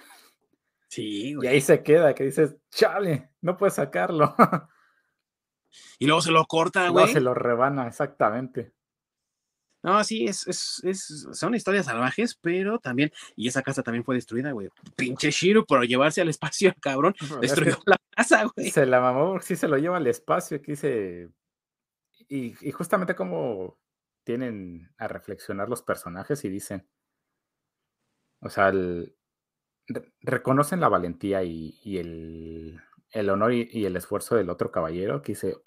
Sí, 0.87 1.33
güey. 1.33 1.47
Y 1.47 1.51
ahí 1.51 1.61
se 1.61 1.83
queda, 1.83 2.15
que 2.15 2.23
dices, 2.23 2.57
chale, 2.69 3.31
no 3.41 3.57
puedes 3.57 3.75
sacarlo. 3.75 4.35
Y 5.99 6.05
luego 6.05 6.21
se 6.21 6.31
lo 6.31 6.45
corta, 6.45 6.87
güey. 6.89 7.07
se 7.07 7.19
lo 7.19 7.33
rebana, 7.33 7.87
exactamente. 7.87 8.73
No, 9.85 10.03
sí, 10.03 10.25
es, 10.25 10.47
es, 10.47 10.81
es, 10.83 11.27
son 11.33 11.53
historias 11.53 11.85
salvajes, 11.85 12.33
pero 12.41 12.79
también, 12.79 13.11
y 13.35 13.47
esa 13.47 13.61
casa 13.61 13.83
también 13.83 14.03
fue 14.03 14.15
destruida, 14.15 14.51
güey. 14.51 14.67
Pinche 14.95 15.29
Shiro 15.29 15.63
por 15.63 15.85
llevarse 15.85 16.21
al 16.21 16.29
espacio, 16.29 16.73
cabrón, 16.81 17.13
destruyó 17.39 17.77
la 17.85 17.97
casa, 18.09 18.45
güey. 18.55 18.71
Se 18.71 18.87
la 18.87 18.99
mamó, 18.99 19.39
sí 19.41 19.55
se 19.55 19.67
lo 19.67 19.77
lleva 19.77 19.97
al 19.97 20.07
espacio, 20.07 20.57
aquí 20.57 20.75
se... 20.75 21.29
Y, 22.27 22.55
y 22.67 22.71
justamente 22.71 23.13
como 23.13 23.77
tienen 24.23 24.91
a 24.97 25.07
reflexionar 25.07 25.69
los 25.69 25.83
personajes 25.83 26.43
y 26.45 26.49
dicen, 26.49 26.89
o 28.41 28.49
sea, 28.49 28.73
reconocen 30.21 30.79
la 30.79 30.89
valentía 30.89 31.43
y, 31.43 31.79
y 31.83 31.99
el, 31.99 32.81
el, 33.11 33.29
honor 33.29 33.53
y, 33.53 33.69
y, 33.71 33.85
el 33.85 33.95
esfuerzo 33.97 34.35
del 34.35 34.49
otro 34.49 34.71
caballero, 34.71 35.21
que 35.21 35.33
dice, 35.33 35.57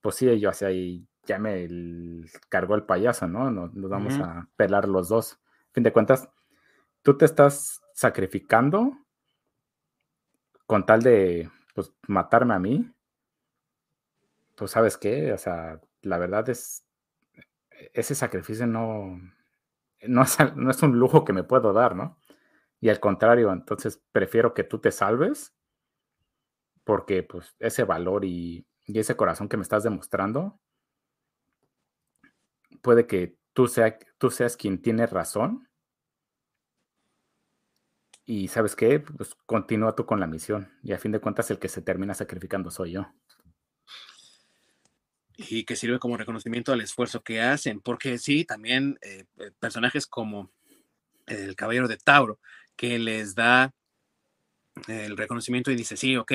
pues 0.00 0.16
sí, 0.16 0.40
yo 0.40 0.50
hacia 0.50 0.66
ahí 0.66 1.06
ya 1.26 1.38
me 1.38 1.68
cargó 2.48 2.74
el 2.74 2.84
payaso, 2.84 3.28
¿no? 3.28 3.50
Nos, 3.50 3.72
vamos 3.74 4.14
a 4.18 4.48
pelar 4.56 4.88
los 4.88 5.08
dos. 5.08 5.34
A 5.70 5.72
fin 5.72 5.82
de 5.82 5.92
cuentas, 5.92 6.28
tú 7.02 7.16
te 7.16 7.24
estás 7.24 7.80
sacrificando 7.94 8.96
con 10.66 10.86
tal 10.86 11.02
de 11.02 11.50
pues, 11.74 11.92
matarme 12.06 12.54
a 12.54 12.58
mí. 12.58 12.90
Pues 14.56 14.72
sabes 14.72 14.96
qué, 14.96 15.32
o 15.32 15.38
sea, 15.38 15.80
la 16.02 16.18
verdad 16.18 16.48
es, 16.48 16.84
ese 17.94 18.14
sacrificio 18.14 18.66
no, 18.66 19.20
no 20.02 20.22
es, 20.22 20.36
no 20.56 20.70
es 20.70 20.82
un 20.82 20.98
lujo 20.98 21.24
que 21.24 21.32
me 21.32 21.44
puedo 21.44 21.72
dar, 21.72 21.96
¿no? 21.96 22.18
Y 22.80 22.88
al 22.88 23.00
contrario, 23.00 23.52
entonces 23.52 24.02
prefiero 24.12 24.54
que 24.54 24.64
tú 24.64 24.78
te 24.78 24.90
salves 24.90 25.54
porque 26.84 27.22
pues 27.22 27.54
ese 27.58 27.84
valor 27.84 28.24
y, 28.24 28.66
y 28.86 28.98
ese 28.98 29.16
corazón 29.16 29.48
que 29.48 29.56
me 29.56 29.62
estás 29.62 29.82
demostrando 29.82 30.58
puede 32.82 33.06
que 33.06 33.36
tú, 33.52 33.68
sea, 33.68 33.98
tú 34.18 34.30
seas 34.30 34.56
quien 34.56 34.80
tiene 34.80 35.06
razón. 35.06 35.68
Y 38.24 38.48
sabes 38.48 38.76
qué, 38.76 39.00
pues 39.00 39.34
continúa 39.46 39.96
tú 39.96 40.06
con 40.06 40.20
la 40.20 40.26
misión. 40.26 40.72
Y 40.82 40.92
a 40.92 40.98
fin 40.98 41.12
de 41.12 41.20
cuentas 41.20 41.50
el 41.50 41.58
que 41.58 41.68
se 41.68 41.82
termina 41.82 42.14
sacrificando 42.14 42.70
soy 42.70 42.92
yo. 42.92 43.12
Y 45.36 45.64
que 45.64 45.74
sirve 45.74 45.98
como 45.98 46.16
reconocimiento 46.16 46.72
al 46.72 46.80
esfuerzo 46.80 47.22
que 47.22 47.40
hacen. 47.40 47.80
Porque 47.80 48.18
sí, 48.18 48.44
también 48.44 48.98
eh, 49.02 49.24
eh, 49.38 49.50
personajes 49.58 50.06
como 50.06 50.52
el 51.26 51.56
Caballero 51.56 51.88
de 51.88 51.96
Tauro, 51.96 52.38
que 52.76 52.98
les 52.98 53.34
da 53.34 53.72
el 54.88 55.16
reconocimiento 55.16 55.70
y 55.70 55.76
dice, 55.76 55.96
sí, 55.96 56.16
ok, 56.16 56.32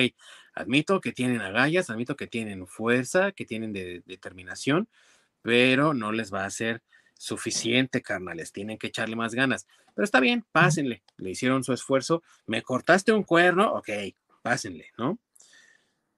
admito 0.54 1.00
que 1.00 1.12
tienen 1.12 1.40
agallas, 1.40 1.90
admito 1.90 2.16
que 2.16 2.26
tienen 2.26 2.66
fuerza, 2.66 3.32
que 3.32 3.44
tienen 3.44 3.72
determinación, 3.72 4.88
pero 5.46 5.94
no 5.94 6.10
les 6.10 6.34
va 6.34 6.44
a 6.44 6.50
ser 6.50 6.82
suficiente, 7.14 8.02
carnales, 8.02 8.50
tienen 8.50 8.78
que 8.78 8.88
echarle 8.88 9.14
más 9.14 9.32
ganas. 9.32 9.68
Pero 9.94 10.04
está 10.04 10.18
bien, 10.18 10.44
pásenle, 10.50 11.04
le 11.18 11.30
hicieron 11.30 11.62
su 11.62 11.72
esfuerzo, 11.72 12.24
me 12.46 12.62
cortaste 12.62 13.12
un 13.12 13.22
cuerno, 13.22 13.72
ok, 13.74 13.88
pásenle, 14.42 14.90
¿no? 14.98 15.20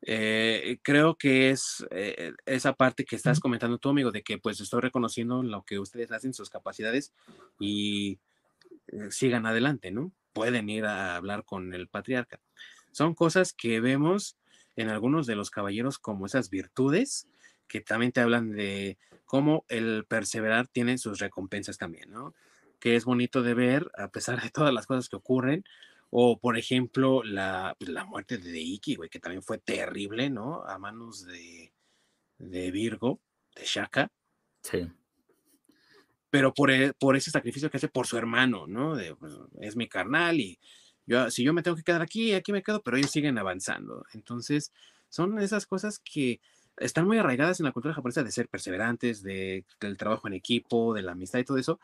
Eh, 0.01 0.79
creo 0.83 1.17
que 1.17 1.51
es 1.51 1.87
eh, 1.91 2.33
esa 2.47 2.73
parte 2.73 3.05
que 3.05 3.17
estás 3.17 3.39
comentando 3.39 3.77
tú, 3.77 3.91
amigo, 3.91 4.13
de 4.13 4.23
que 4.23 4.39
pues 4.39 4.63
estoy 4.63 4.81
reconociendo 4.81 5.43
lo 5.43 5.63
que 5.63 5.79
ustedes 5.79 6.11
hacen, 6.11 6.33
sus 6.33 6.49
capacidades 6.49 7.13
y 7.61 8.21
eh, 8.87 9.11
sigan 9.11 9.45
adelante, 9.45 9.91
¿no? 9.91 10.11
Pueden 10.33 10.71
ir 10.71 10.87
a 10.87 11.17
hablar 11.17 11.45
con 11.45 11.75
el 11.75 11.87
patriarca. 11.89 12.41
Son 12.93 13.15
cosas 13.15 13.53
que 13.53 13.79
vemos 13.81 14.39
en 14.75 14.89
algunos 14.89 15.27
de 15.27 15.37
los 15.37 15.51
caballeros 15.51 15.99
como 15.99 16.25
esas 16.25 16.49
virtudes 16.49 17.29
que 17.69 17.81
también 17.81 18.13
te 18.13 18.21
hablan 18.21 18.53
de 18.53 18.99
cómo 19.25 19.65
el 19.69 20.05
perseverar 20.09 20.67
tiene 20.69 20.99
sus 20.99 21.19
recompensas 21.19 21.79
también, 21.79 22.11
¿no? 22.11 22.35
Que 22.81 22.97
es 22.97 23.05
bonito 23.05 23.43
de 23.43 23.55
ver 23.55 23.91
a 23.97 24.09
pesar 24.09 24.43
de 24.43 24.51
todas 24.51 24.73
las 24.73 24.87
cosas 24.87 25.09
que 25.09 25.17
ocurren, 25.17 25.65
o, 26.11 26.39
por 26.39 26.57
ejemplo, 26.57 27.23
la, 27.23 27.77
pues, 27.79 27.91
la 27.91 28.05
muerte 28.05 28.39
de 28.39 28.59
Iki, 28.59 28.97
güey, 28.97 29.11
que 29.11 29.21
también 29.21 29.43
fue 29.43 29.59
terrible, 29.59 30.31
¿no? 30.31 30.65
A 30.65 30.79
manos 30.79 31.27
de, 31.27 31.73
de 32.39 32.71
Virgo, 32.71 33.21
de 33.55 33.65
Shaka. 33.65 34.11
Sí. 34.63 34.89
Pero 36.31 36.55
por, 36.55 36.71
e, 36.71 36.95
por 36.95 37.17
ese 37.17 37.31
sacrificio 37.31 37.71
que 37.71 37.77
hace 37.77 37.89
por 37.89 38.07
su 38.07 38.17
hermano, 38.17 38.67
¿no? 38.67 38.97
De, 38.97 39.15
pues, 39.15 39.35
es 39.61 39.77
mi 39.77 39.87
carnal 39.87 40.41
y 40.41 40.59
yo, 41.05 41.31
si 41.31 41.43
yo 41.43 41.53
me 41.53 41.63
tengo 41.63 41.77
que 41.77 41.83
quedar 41.83 42.03
aquí, 42.03 42.35
aquí 42.35 42.53
me 42.53 42.63
quedo, 42.63 42.83
pero 42.83 42.97
ellos 42.97 43.11
siguen 43.11 43.39
avanzando. 43.39 44.05
Entonces, 44.13 44.73
son 45.09 45.39
esas 45.39 45.67
cosas 45.67 45.99
que 45.99 46.41
están 46.79 47.07
muy 47.07 47.19
arraigadas 47.19 47.61
en 47.61 47.65
la 47.65 47.73
cultura 47.73 47.95
japonesa 47.95 48.23
de 48.23 48.33
ser 48.33 48.49
perseverantes, 48.49 49.23
de, 49.23 49.65
del 49.81 49.97
trabajo 49.97 50.29
en 50.29 50.35
equipo, 50.35 50.95
de 50.95 51.03
la 51.03 51.13
amistad 51.13 51.39
y 51.39 51.45
todo 51.45 51.59
eso, 51.59 51.81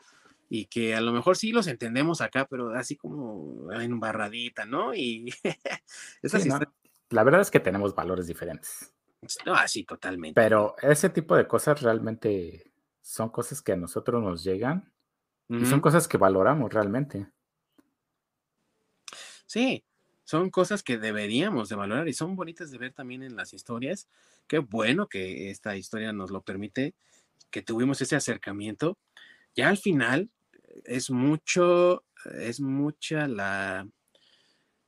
y 0.49 0.65
que 0.65 0.95
a 0.95 1.01
lo 1.01 1.11
mejor 1.11 1.37
sí 1.37 1.51
los 1.51 1.67
entendemos 1.67 2.21
acá, 2.21 2.45
pero 2.49 2.73
así 2.75 2.95
como 2.95 3.71
en 3.71 3.99
barradita, 3.99 4.65
¿no? 4.65 4.93
Y 4.93 5.33
La 7.09 7.23
verdad 7.23 7.41
es 7.41 7.51
que 7.51 7.59
tenemos 7.59 7.93
valores 7.93 8.27
diferentes. 8.27 8.93
Ah, 9.45 9.67
sí, 9.67 9.83
totalmente. 9.83 10.39
Pero 10.39 10.75
ese 10.81 11.09
tipo 11.09 11.35
de 11.35 11.47
cosas 11.47 11.81
realmente 11.81 12.71
son 13.01 13.29
cosas 13.29 13.61
que 13.61 13.73
a 13.73 13.77
nosotros 13.77 14.21
nos 14.23 14.43
llegan 14.43 14.91
y 15.47 15.65
son 15.65 15.79
cosas 15.79 16.07
que 16.07 16.17
valoramos 16.17 16.73
realmente. 16.73 17.27
Sí, 19.45 19.83
son 20.23 20.49
cosas 20.49 20.81
que 20.81 20.97
deberíamos 20.97 21.69
de 21.69 21.75
valorar 21.75 22.07
y 22.07 22.13
son 22.13 22.35
bonitas 22.35 22.71
de 22.71 22.79
ver 22.79 22.93
también 22.93 23.21
en 23.21 23.35
las 23.35 23.53
historias. 23.53 24.09
Qué 24.47 24.59
bueno 24.59 25.07
que 25.07 25.49
esta 25.49 25.75
historia 25.75 26.13
nos 26.13 26.31
lo 26.31 26.41
permite, 26.41 26.95
que 27.51 27.61
tuvimos 27.61 28.01
ese 28.01 28.15
acercamiento. 28.15 28.97
Ya 29.55 29.69
al 29.69 29.77
final, 29.77 30.29
es 30.83 31.09
mucho, 31.09 32.03
es 32.33 32.59
mucha 32.59 33.27
la, 33.27 33.87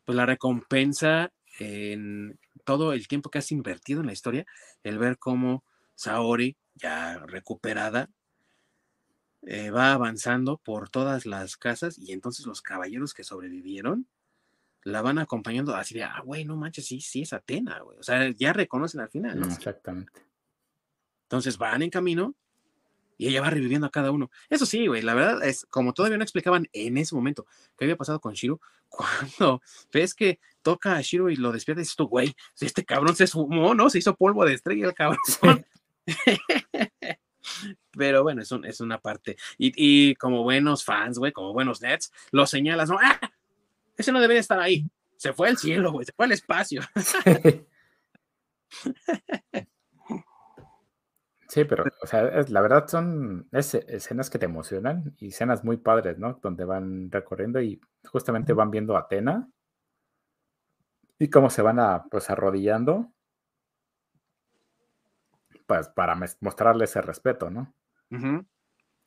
pues 0.06 0.16
la 0.16 0.26
recompensa 0.26 1.32
en 1.60 2.40
todo 2.66 2.94
el 2.94 3.08
tiempo 3.08 3.30
que 3.30 3.40
has 3.40 3.52
invertido 3.52 4.02
en 4.02 4.08
la 4.08 4.14
historia, 4.14 4.46
el 4.84 4.98
ver 4.98 5.18
cómo 5.18 5.64
Saori, 5.96 6.58
ya 6.76 7.18
recuperada, 7.20 8.10
eh, 9.44 9.72
va 9.72 9.94
avanzando 9.94 10.58
por 10.58 10.90
todas 10.90 11.26
las 11.26 11.58
casas 11.58 11.98
y 11.98 12.12
entonces 12.12 12.46
los 12.46 12.62
caballeros 12.62 13.14
que 13.14 13.24
sobrevivieron 13.24 14.08
la 14.88 15.02
van 15.02 15.20
acompañando 15.20 15.76
así 15.76 15.96
de, 15.96 16.04
ah, 16.04 16.22
güey, 16.24 16.46
no 16.46 16.56
manches, 16.56 16.86
sí, 16.86 17.02
sí 17.02 17.24
es 17.24 17.34
Atena, 17.34 17.80
güey. 17.80 17.98
O 18.00 18.04
sea, 18.04 18.30
ya 18.30 18.54
reconocen 18.54 19.02
al 19.02 19.10
final. 19.10 19.38
¿no? 19.38 19.46
Exactamente. 19.48 20.26
Entonces 21.24 21.58
van 21.58 21.82
en 21.82 21.90
camino 21.90 22.34
y 23.18 23.28
ella 23.28 23.42
va 23.42 23.50
reviviendo 23.50 23.86
a 23.86 23.92
cada 23.92 24.12
uno. 24.12 24.32
Eso 24.50 24.66
sí, 24.66 24.88
güey, 24.88 25.02
la 25.02 25.14
verdad 25.14 25.44
es, 25.44 25.66
como 25.66 25.94
todavía 25.94 26.18
no 26.18 26.24
explicaban 26.24 26.70
en 26.72 26.98
ese 26.98 27.16
momento 27.16 27.46
qué 27.78 27.84
había 27.84 27.98
pasado 27.98 28.22
con 28.22 28.34
Shiro, 28.34 28.62
cuando 28.90 29.62
ves 29.92 30.14
que 30.14 30.40
toca 30.62 30.96
a 30.96 31.02
Shiro 31.02 31.30
y 31.30 31.36
lo 31.36 31.52
despierta, 31.52 31.82
dices 31.82 31.98
tú, 31.98 32.08
güey, 32.08 32.34
este 32.62 32.86
cabrón 32.86 33.16
se 33.16 33.28
sumó, 33.28 33.76
¿no? 33.76 33.90
Se 33.90 33.98
hizo 33.98 34.16
polvo 34.16 34.46
de 34.46 34.54
estrella 34.54 34.88
el 34.88 34.94
cabrón. 34.94 35.20
Pero 37.92 38.24
bueno, 38.24 38.42
es, 38.42 38.52
es 38.64 38.80
una 38.80 39.00
parte. 39.00 39.36
Y, 39.58 39.74
y, 39.76 40.16
como 40.16 40.44
buenos 40.44 40.86
fans, 40.86 41.18
güey, 41.20 41.34
como 41.34 41.52
buenos 41.52 41.82
nets, 41.82 42.14
lo 42.32 42.46
señalas, 42.46 42.90
¿no? 42.90 42.98
¡Ah! 43.02 43.20
Ese 43.98 44.12
no 44.12 44.22
debería 44.22 44.42
estar 44.42 44.60
ahí. 44.60 44.86
Se 45.18 45.34
fue 45.34 45.50
al 45.50 45.58
cielo, 45.58 45.92
güey, 45.92 46.06
se 46.06 46.14
fue 46.14 46.26
al 46.26 46.32
espacio. 46.32 46.82
Sí, 51.50 51.64
pero, 51.64 51.86
o 52.02 52.06
sea, 52.06 52.24
la 52.50 52.62
verdad 52.62 52.88
son 52.88 53.48
escenas 53.54 54.30
que 54.30 54.38
te 54.38 54.46
emocionan 54.46 55.16
y 55.18 55.30
escenas 55.30 55.64
muy 55.64 55.78
padres, 55.78 56.20
¿no? 56.20 56.40
Donde 56.42 56.66
van 56.66 57.10
recorriendo 57.10 57.62
y 57.62 57.80
justamente 58.04 58.52
van 58.52 58.70
viendo 58.70 58.98
a 58.98 59.02
Atena 59.02 59.50
y 61.18 61.30
cómo 61.30 61.50
se 61.50 61.62
van 61.62 61.80
a, 61.80 62.04
pues, 62.12 62.30
arrodillando, 62.30 63.14
pues, 65.66 65.88
para 65.88 66.20
mostrarle 66.42 66.84
ese 66.84 67.02
respeto, 67.02 67.50
¿no? 67.50 67.74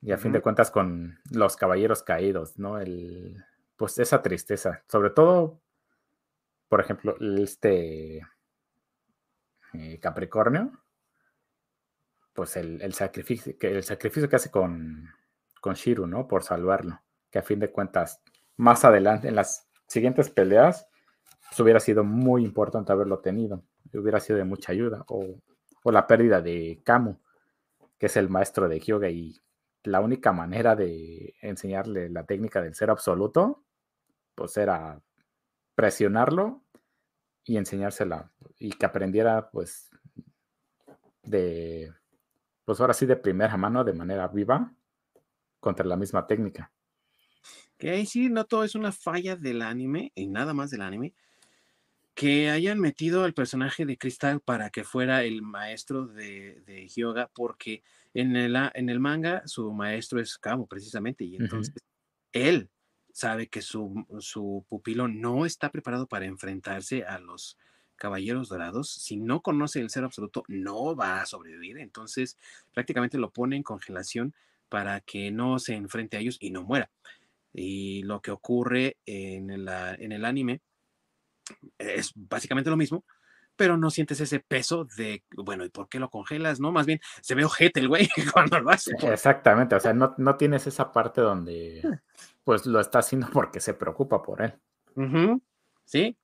Y 0.00 0.12
a 0.12 0.16
fin 0.16 0.32
de 0.32 0.40
cuentas 0.40 0.70
con 0.70 1.18
los 1.30 1.56
caballeros 1.56 2.02
caídos, 2.02 2.58
¿no? 2.58 2.78
El, 2.78 3.44
pues, 3.80 3.98
esa 3.98 4.20
tristeza, 4.20 4.84
sobre 4.88 5.08
todo, 5.08 5.58
por 6.68 6.80
ejemplo, 6.80 7.16
este 7.38 8.20
eh, 9.72 9.98
Capricornio 9.98 10.70
pues 12.34 12.56
el, 12.56 12.92
sacrificio, 12.92 13.56
que, 13.58 13.68
el 13.68 13.82
sacrificio 13.82 14.28
que 14.28 14.36
hace 14.36 14.50
con, 14.50 15.08
con 15.60 15.74
Shiru, 15.74 16.06
¿no? 16.06 16.28
Por 16.28 16.42
salvarlo. 16.42 17.00
Que 17.30 17.38
a 17.38 17.42
fin 17.42 17.58
de 17.58 17.70
cuentas, 17.70 18.22
más 18.56 18.84
adelante, 18.84 19.28
en 19.28 19.36
las 19.36 19.68
siguientes 19.86 20.30
peleas, 20.30 20.86
pues 21.48 21.60
hubiera 21.60 21.80
sido 21.80 22.04
muy 22.04 22.44
importante 22.44 22.92
haberlo 22.92 23.20
tenido. 23.20 23.64
Hubiera 23.92 24.20
sido 24.20 24.38
de 24.38 24.44
mucha 24.44 24.72
ayuda. 24.72 25.04
O, 25.08 25.40
la 25.84 26.06
pérdida 26.06 26.40
de 26.40 26.80
Kamu, 26.84 27.18
que 27.98 28.06
es 28.06 28.16
el 28.16 28.28
maestro 28.28 28.68
de 28.68 28.78
Hyoga 28.78 29.08
y 29.08 29.38
la 29.82 30.00
única 30.00 30.32
manera 30.32 30.76
de 30.76 31.34
enseñarle 31.40 32.10
la 32.10 32.24
técnica 32.24 32.60
del 32.60 32.74
ser 32.74 32.90
absoluto, 32.90 33.64
pues 34.34 34.56
era 34.56 35.00
presionarlo 35.74 36.64
y 37.44 37.56
enseñársela 37.56 38.32
y 38.58 38.70
que 38.70 38.86
aprendiera 38.86 39.50
pues 39.50 39.90
de 41.22 41.92
pues 42.64 42.80
ahora 42.80 42.94
sí 42.94 43.04
de 43.04 43.16
primera 43.16 43.56
mano, 43.56 43.82
de 43.82 43.92
manera 43.92 44.28
viva, 44.28 44.72
contra 45.58 45.84
la 45.84 45.96
misma 45.96 46.26
técnica. 46.26 46.72
Que 47.76 47.90
ahí 47.90 48.06
sí 48.06 48.28
no 48.28 48.44
todo 48.44 48.62
es 48.62 48.76
una 48.76 48.92
falla 48.92 49.34
del 49.34 49.62
anime, 49.62 50.12
y 50.14 50.28
nada 50.28 50.54
más 50.54 50.70
del 50.70 50.82
anime, 50.82 51.14
que 52.14 52.50
hayan 52.50 52.78
metido 52.78 53.24
al 53.24 53.34
personaje 53.34 53.86
de 53.86 53.96
Cristal 53.96 54.40
para 54.40 54.70
que 54.70 54.84
fuera 54.84 55.24
el 55.24 55.42
maestro 55.42 56.06
de, 56.06 56.60
de 56.66 56.86
Hyoga, 56.86 57.30
porque 57.34 57.82
en 58.14 58.36
el, 58.36 58.54
en 58.74 58.88
el 58.88 59.00
manga 59.00 59.42
su 59.46 59.72
maestro 59.72 60.20
es 60.20 60.38
Kamo, 60.38 60.66
precisamente, 60.66 61.24
y 61.24 61.36
entonces 61.36 61.74
él 62.32 62.70
sabe 63.12 63.48
que 63.48 63.62
su, 63.62 64.06
su 64.20 64.64
pupilo 64.68 65.08
no 65.08 65.46
está 65.46 65.70
preparado 65.70 66.06
para 66.06 66.26
enfrentarse 66.26 67.04
a 67.04 67.18
los 67.18 67.56
Caballeros 68.00 68.48
Dorados, 68.48 68.90
si 68.90 69.18
no 69.18 69.42
conoce 69.42 69.78
el 69.78 69.90
ser 69.90 70.04
absoluto, 70.04 70.42
no 70.48 70.96
va 70.96 71.20
a 71.20 71.26
sobrevivir. 71.26 71.78
Entonces, 71.78 72.38
prácticamente 72.72 73.18
lo 73.18 73.30
pone 73.30 73.56
en 73.56 73.62
congelación 73.62 74.34
para 74.70 75.00
que 75.00 75.30
no 75.30 75.58
se 75.58 75.74
enfrente 75.74 76.16
a 76.16 76.20
ellos 76.20 76.38
y 76.40 76.50
no 76.50 76.62
muera. 76.62 76.90
Y 77.52 78.02
lo 78.04 78.22
que 78.22 78.30
ocurre 78.30 78.96
en 79.04 79.50
el, 79.50 79.68
en 79.68 80.12
el 80.12 80.24
anime 80.24 80.62
es 81.76 82.12
básicamente 82.14 82.70
lo 82.70 82.78
mismo, 82.78 83.04
pero 83.54 83.76
no 83.76 83.90
sientes 83.90 84.18
ese 84.20 84.40
peso 84.40 84.86
de, 84.96 85.22
bueno, 85.36 85.66
¿y 85.66 85.68
por 85.68 85.90
qué 85.90 85.98
lo 85.98 86.08
congelas? 86.08 86.60
No, 86.60 86.72
más 86.72 86.86
bien 86.86 87.00
se 87.20 87.34
ve 87.34 87.44
ojete 87.44 87.80
el 87.80 87.88
güey 87.88 88.08
cuando 88.32 88.58
lo 88.60 88.70
hace. 88.70 88.92
Exactamente, 89.02 89.74
o 89.74 89.80
sea, 89.80 89.92
no, 89.92 90.14
no, 90.16 90.36
tienes 90.36 90.66
esa 90.66 90.90
parte 90.90 91.20
donde 91.20 91.82
pues 92.50 92.66
lo 92.66 92.80
está 92.80 92.98
haciendo 92.98 93.28
porque 93.32 93.60
se 93.60 93.74
preocupa 93.74 94.24
por 94.24 94.42
él. 94.42 94.60
Sí, 95.84 96.18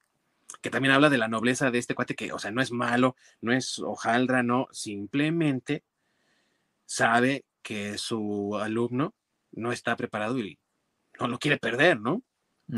que 0.61 0.70
también 0.70 0.93
habla 0.93 1.09
de 1.09 1.18
la 1.18 1.29
nobleza 1.29 1.70
de 1.70 1.79
este 1.79 1.95
cuate 1.95 2.16
que, 2.16 2.33
o 2.33 2.39
sea, 2.41 2.51
no 2.51 2.61
es 2.61 2.72
malo, 2.72 3.14
no 3.41 3.53
es 3.53 3.79
hojaldra, 3.79 4.43
no, 4.43 4.66
simplemente 4.72 5.85
sabe 6.85 7.45
que 7.62 7.97
su 7.97 8.59
alumno 8.61 9.14
no 9.53 9.70
está 9.70 9.95
preparado 9.95 10.37
y 10.41 10.59
no 11.20 11.29
lo 11.29 11.39
quiere 11.39 11.59
perder, 11.59 12.01
¿no? 12.01 12.24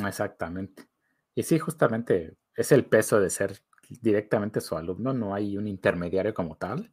Exactamente. 0.06 0.86
Y 1.34 1.42
sí, 1.42 1.58
justamente 1.58 2.36
es 2.54 2.70
el 2.70 2.84
peso 2.84 3.18
de 3.18 3.30
ser 3.30 3.62
directamente 3.88 4.60
su 4.60 4.76
alumno, 4.76 5.14
no 5.14 5.32
hay 5.32 5.56
un 5.56 5.66
intermediario 5.68 6.34
como 6.34 6.58
tal. 6.58 6.92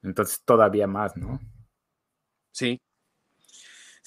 Entonces 0.00 0.44
todavía 0.44 0.86
más, 0.86 1.16
¿no? 1.16 1.40
Sí. 2.52 2.80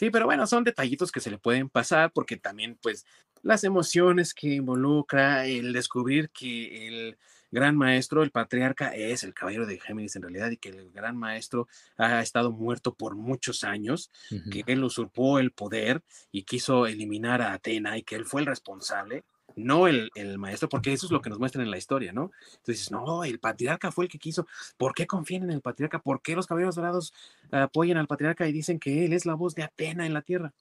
Sí, 0.04 0.10
pero 0.10 0.26
bueno, 0.26 0.46
son 0.48 0.66
detallitos 0.66 1.14
que 1.14 1.22
se 1.22 1.32
le 1.32 1.38
pueden 1.38 1.70
pasar 1.70 2.12
porque 2.12 2.36
también, 2.36 2.78
pues, 2.82 3.06
las 3.42 3.64
emociones 3.64 4.34
que 4.34 4.56
involucra 4.56 5.46
el 5.46 5.72
descubrir 5.72 6.30
que 6.32 6.88
el 6.88 7.18
gran 7.52 7.78
maestro, 7.78 8.22
el 8.22 8.30
patriarca, 8.30 8.94
es 8.94 9.24
el 9.24 9.34
caballero 9.34 9.66
de 9.66 9.80
Géminis 9.80 10.18
en 10.18 10.24
realidad 10.24 10.52
y 10.52 10.58
que 10.58 10.68
el 10.68 10.92
gran 10.92 11.16
maestro 11.16 11.70
ha 11.96 12.20
estado 12.22 12.52
muerto 12.52 12.94
por 12.94 13.16
muchos 13.16 13.64
años, 13.64 14.12
que 14.52 14.66
él 14.68 14.84
usurpó 14.84 15.40
el 15.40 15.52
poder 15.52 16.02
y 16.34 16.44
quiso 16.44 16.86
eliminar 16.86 17.42
a 17.42 17.54
Atena 17.54 17.98
y 17.98 18.04
que 18.04 18.18
él 18.18 18.26
fue 18.26 18.42
el 18.42 18.48
responsable. 18.48 19.24
No 19.56 19.88
el, 19.88 20.12
maestro, 20.38 20.70
porque 20.70 20.94
eso 20.94 21.06
es 21.06 21.12
lo 21.12 21.22
que 21.22 21.30
nos 21.30 21.40
muestran 21.40 21.64
en 21.64 21.72
la 21.72 21.78
historia, 21.78 22.12
¿no? 22.12 22.32
Entonces, 22.58 22.92
no, 22.92 23.24
el 23.24 23.40
patriarca 23.40 23.92
fue 23.92 24.06
el 24.06 24.10
que 24.10 24.18
quiso. 24.18 24.48
¿Por 24.78 24.94
qué 24.94 25.06
confían 25.06 25.44
en 25.44 25.52
el 25.52 25.62
patriarca? 25.62 26.00
¿Por 26.00 26.22
qué 26.22 26.36
los 26.36 26.48
caballeros 26.48 26.76
dorados 26.76 27.14
apoyan 27.52 27.98
al 27.98 28.08
patriarca 28.08 28.48
y 28.48 28.52
dicen 28.52 28.80
que 28.80 29.06
él 29.06 29.14
es 29.14 29.26
la 29.26 29.36
voz 29.36 29.56
de 29.56 29.64
Atena 29.64 30.06
en 30.06 30.14
la 30.14 30.22
tierra? 30.22 30.54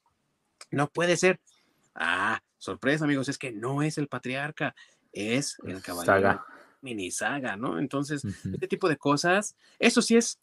No 0.71 0.87
puede 0.87 1.17
ser. 1.17 1.39
Ah, 1.95 2.41
sorpresa, 2.57 3.05
amigos, 3.05 3.29
es 3.29 3.37
que 3.37 3.51
no 3.51 3.81
es 3.81 3.97
el 3.97 4.07
patriarca, 4.07 4.75
es 5.11 5.57
el 5.65 5.81
caballero 5.81 6.43
mini 6.83 7.09
saga, 7.09 7.55
¿no? 7.55 7.79
Entonces, 7.79 8.23
este 8.25 8.67
tipo 8.67 8.89
de 8.89 8.97
cosas, 8.97 9.55
eso 9.79 10.01
sí 10.01 10.17
es 10.17 10.37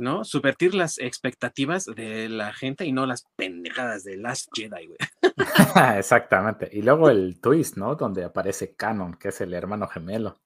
¿no? 0.00 0.24
Subvertir 0.24 0.74
las 0.74 0.98
expectativas 0.98 1.84
de 1.84 2.28
la 2.28 2.52
gente 2.52 2.84
y 2.84 2.92
no 2.92 3.06
las 3.06 3.26
pendejadas 3.36 4.04
de 4.04 4.16
Last 4.16 4.48
Jedi, 4.54 4.86
güey. 4.86 4.98
Exactamente. 5.98 6.68
Y 6.72 6.82
luego 6.82 7.10
el 7.10 7.40
twist, 7.40 7.76
¿no? 7.76 7.94
Donde 7.94 8.24
aparece 8.24 8.74
Canon, 8.74 9.14
que 9.14 9.28
es 9.28 9.40
el 9.40 9.54
hermano 9.54 9.86
gemelo. 9.86 10.40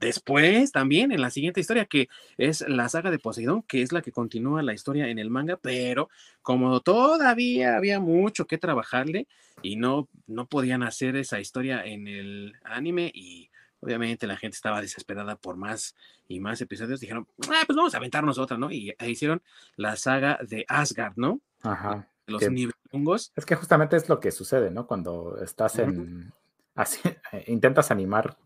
Después, 0.00 0.70
también 0.70 1.12
en 1.12 1.20
la 1.20 1.30
siguiente 1.30 1.60
historia, 1.60 1.86
que 1.86 2.08
es 2.36 2.60
la 2.68 2.88
saga 2.88 3.10
de 3.10 3.18
Poseidón, 3.18 3.62
que 3.62 3.80
es 3.80 3.92
la 3.92 4.02
que 4.02 4.12
continúa 4.12 4.62
la 4.62 4.74
historia 4.74 5.08
en 5.08 5.18
el 5.18 5.30
manga, 5.30 5.56
pero 5.56 6.10
como 6.42 6.80
todavía 6.80 7.76
había 7.76 8.00
mucho 8.00 8.46
que 8.46 8.58
trabajarle 8.58 9.28
y 9.62 9.76
no, 9.76 10.08
no 10.26 10.46
podían 10.46 10.82
hacer 10.82 11.16
esa 11.16 11.40
historia 11.40 11.84
en 11.84 12.06
el 12.06 12.52
anime 12.64 13.10
y 13.14 13.48
Obviamente 13.84 14.26
la 14.26 14.38
gente 14.38 14.54
estaba 14.54 14.80
desesperada 14.80 15.36
por 15.36 15.56
más 15.56 15.94
y 16.26 16.40
más 16.40 16.58
episodios. 16.62 17.00
Dijeron, 17.00 17.26
ah, 17.48 17.62
pues 17.66 17.76
vamos 17.76 17.92
a 17.92 17.98
aventarnos 17.98 18.38
otra, 18.38 18.56
¿no? 18.56 18.70
Y 18.70 18.94
hicieron 19.06 19.42
la 19.76 19.96
saga 19.96 20.38
de 20.42 20.64
Asgard, 20.68 21.12
¿no? 21.16 21.42
Ajá. 21.62 22.08
Los 22.26 22.50
nivelungos. 22.50 23.30
Es 23.36 23.44
que 23.44 23.56
justamente 23.56 23.96
es 23.96 24.08
lo 24.08 24.20
que 24.20 24.30
sucede, 24.30 24.70
¿no? 24.70 24.86
Cuando 24.86 25.38
estás 25.42 25.78
en. 25.78 26.32
Así, 26.74 26.98
intentas 27.46 27.90
animar 27.90 28.38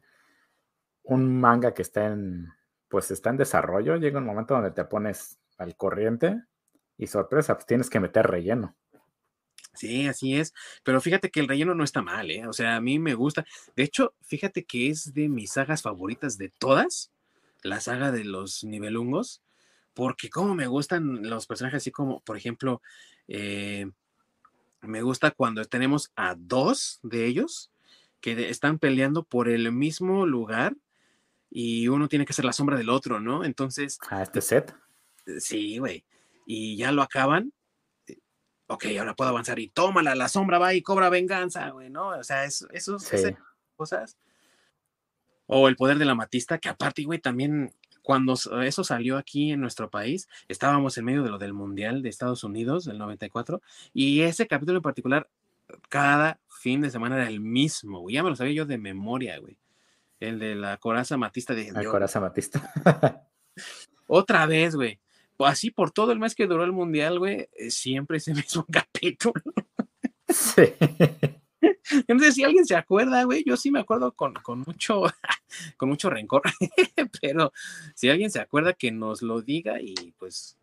un 1.05 1.41
manga 1.41 1.73
que 1.73 1.83
está 1.83 2.07
en. 2.07 2.53
Pues 2.89 3.13
está 3.13 3.31
en 3.31 3.37
desarrollo. 3.37 3.95
Llega 3.95 4.19
un 4.19 4.27
momento 4.27 4.55
donde 4.55 4.73
te 4.73 4.85
pones 4.87 5.39
al 5.57 5.77
corriente 5.77 6.43
y 6.97 7.07
sorpresa, 7.07 7.55
pues 7.55 7.67
tienes 7.67 7.89
que 7.89 8.01
meter 8.01 8.27
relleno. 8.27 8.75
Sí, 9.79 10.09
así 10.09 10.35
es. 10.35 10.55
Pero 10.83 11.01
fíjate 11.01 11.31
que 11.31 11.39
el 11.39 11.47
relleno 11.47 11.75
no 11.75 11.85
está 11.85 12.03
mal, 12.03 12.31
¿eh? 12.31 12.47
O 12.49 12.53
sea, 12.53 12.77
a 12.77 12.81
mí 12.81 12.99
me 12.99 13.15
gusta. 13.15 13.47
De 13.77 13.85
hecho, 13.85 14.13
fíjate 14.23 14.65
que 14.65 14.89
es 14.89 15.15
de 15.15 15.29
mis 15.29 15.53
sagas 15.53 15.83
favoritas 15.83 16.37
de 16.37 16.49
todas, 16.49 17.13
la 17.63 17.81
saga 17.81 18.11
de 18.11 18.25
los 18.25 18.65
nivelungos, 18.65 19.41
porque 19.95 20.31
como 20.31 20.57
me 20.57 20.67
gustan 20.67 21.29
los 21.29 21.47
personajes 21.47 21.83
así 21.83 21.93
como, 21.93 22.21
por 22.21 22.37
ejemplo, 22.37 22.83
eh, 23.29 23.89
me 24.81 25.03
gusta 25.03 25.31
cuando 25.31 25.65
tenemos 25.65 26.11
a 26.17 26.35
dos 26.37 26.99
de 27.05 27.27
ellos 27.27 27.71
que 28.21 28.49
están 28.49 28.81
peleando 28.81 29.23
por 29.23 29.49
el 29.49 29.71
mismo 29.71 30.27
lugar 30.27 30.75
y 31.51 31.87
uno 31.87 32.09
tiene 32.09 32.27
que 32.27 32.33
ser 32.33 32.45
la 32.45 32.53
sombra 32.53 32.77
del 32.77 32.91
otro, 32.91 33.21
¿no? 33.21 33.45
Entonces... 33.45 33.99
¿A 34.11 34.23
este 34.23 34.41
set? 34.41 34.75
Sí, 35.39 35.79
güey. 35.79 36.05
Y 36.47 36.77
ya 36.77 36.91
lo 36.91 37.03
acaban 37.03 37.53
ok, 38.69 38.85
ahora 38.99 39.17
puedo 39.17 39.31
avanzar 39.31 39.59
y 39.59 39.69
tómala, 39.69 40.15
la 40.15 40.29
sombra 40.29 40.59
va 40.59 40.75
y 40.75 40.83
cobra 40.83 41.09
venganza, 41.09 41.71
güey, 41.71 41.91
¿no? 41.91 42.09
O 42.09 42.23
sea, 42.23 42.45
eso, 42.45 42.69
esas 42.73 43.35
cosas. 43.77 44.17
O 45.47 45.69
el 45.69 45.77
poder 45.77 45.99
de 45.99 46.05
la 46.05 46.15
matista, 46.15 46.59
que 46.59 46.69
aparte, 46.69 47.03
güey, 47.05 47.19
también 47.19 47.73
cuando 48.03 48.35
eso 48.63 48.85
salió 48.85 49.17
aquí 49.17 49.53
en 49.53 49.61
nuestro 49.61 49.91
país, 49.91 50.29
estábamos 50.49 50.97
en 50.99 51.07
medio 51.07 51.23
de 51.23 51.31
lo 51.31 51.39
del 51.39 51.55
Mundial 51.55 52.03
de 52.03 52.11
Estados 52.11 52.45
Unidos 52.45 52.85
del 52.85 52.99
94, 52.99 53.63
y 53.95 54.21
ese 54.21 54.47
capítulo 54.47 54.79
en 54.79 54.83
particular, 54.83 55.29
cada 55.89 56.39
fin 56.47 56.83
de 56.83 56.91
semana 56.91 57.17
era 57.17 57.29
el 57.29 57.41
mismo, 57.41 58.01
güey, 58.01 58.17
ya 58.17 58.23
me 58.23 58.31
lo 58.31 58.37
sabía 58.37 58.53
yo 58.53 58.67
de 58.67 58.79
memoria, 58.79 59.39
güey. 59.39 59.59
El 60.21 60.39
de 60.39 60.55
la 60.57 60.77
coraza 60.79 61.17
matista 61.17 61.55
de... 61.55 61.71
La 61.71 61.85
coraza 61.85 62.21
matista. 62.21 63.29
Otra 64.07 64.47
vez, 64.47 64.75
güey 64.75 64.99
así 65.47 65.71
por 65.71 65.91
todo 65.91 66.13
el 66.13 66.19
mes 66.19 66.35
que 66.35 66.47
duró 66.47 66.65
el 66.65 66.73
mundial, 66.73 67.19
güey, 67.19 67.49
eh, 67.57 67.71
siempre 67.71 68.19
ese 68.19 68.35
mismo 68.35 68.67
capítulo. 68.73 69.43
Sí. 70.29 70.63
Entonces, 72.07 72.35
si 72.35 72.45
alguien 72.45 72.67
se 72.67 72.77
acuerda, 72.77 73.25
güey, 73.25 73.45
yo 73.47 73.57
sí 73.57 73.71
me 73.71 73.81
acuerdo 73.81 74.13
con, 74.13 74.35
mucho, 74.67 75.03
con 75.77 75.89
mucho 75.89 76.11
rencor, 76.11 76.43
pero 77.21 77.53
si 77.95 78.11
alguien 78.11 78.31
se 78.31 78.41
acuerda 78.41 78.75
que 78.75 78.91
nos 78.91 79.23
lo 79.23 79.41
diga 79.41 79.81
y 79.81 79.95
pues 80.19 80.59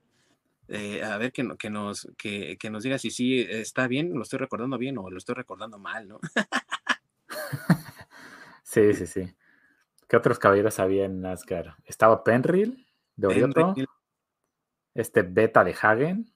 eh, 0.68 1.04
a 1.04 1.18
ver 1.18 1.32
que, 1.32 1.48
que, 1.58 1.70
nos, 1.70 2.08
que, 2.18 2.58
nos 2.70 2.84
diga 2.84 2.98
si 2.98 3.12
sí 3.12 3.42
está 3.42 3.88
bien, 3.88 4.14
lo 4.14 4.24
estoy 4.24 4.40
recordando 4.40 4.78
bien 4.78 4.98
o 4.98 5.10
lo 5.10 5.18
estoy 5.18 5.36
recordando 5.36 5.80
mal, 5.80 6.08
¿no? 6.08 6.20
sí, 8.64 8.94
sí, 8.94 9.08
sí. 9.08 9.36
¿Qué 10.08 10.18
otros 10.18 10.38
caballeros 10.38 10.80
había 10.80 11.06
en 11.06 11.26
Asgard? 11.26 11.74
Estaba 11.86 12.24
Penril 12.24 12.88
de 13.16 13.28
Orioto 13.28 13.74
este 14.96 15.22
beta 15.22 15.64
de 15.64 15.76
Hagen. 15.80 16.34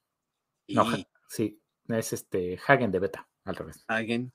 No, 0.68 0.86
sí, 1.28 1.60
es 1.88 2.14
este 2.14 2.60
Hagen 2.68 2.92
de 2.92 3.00
beta, 3.00 3.28
al 3.46 3.56
revés. 3.56 3.84
Hagen. 3.88 4.32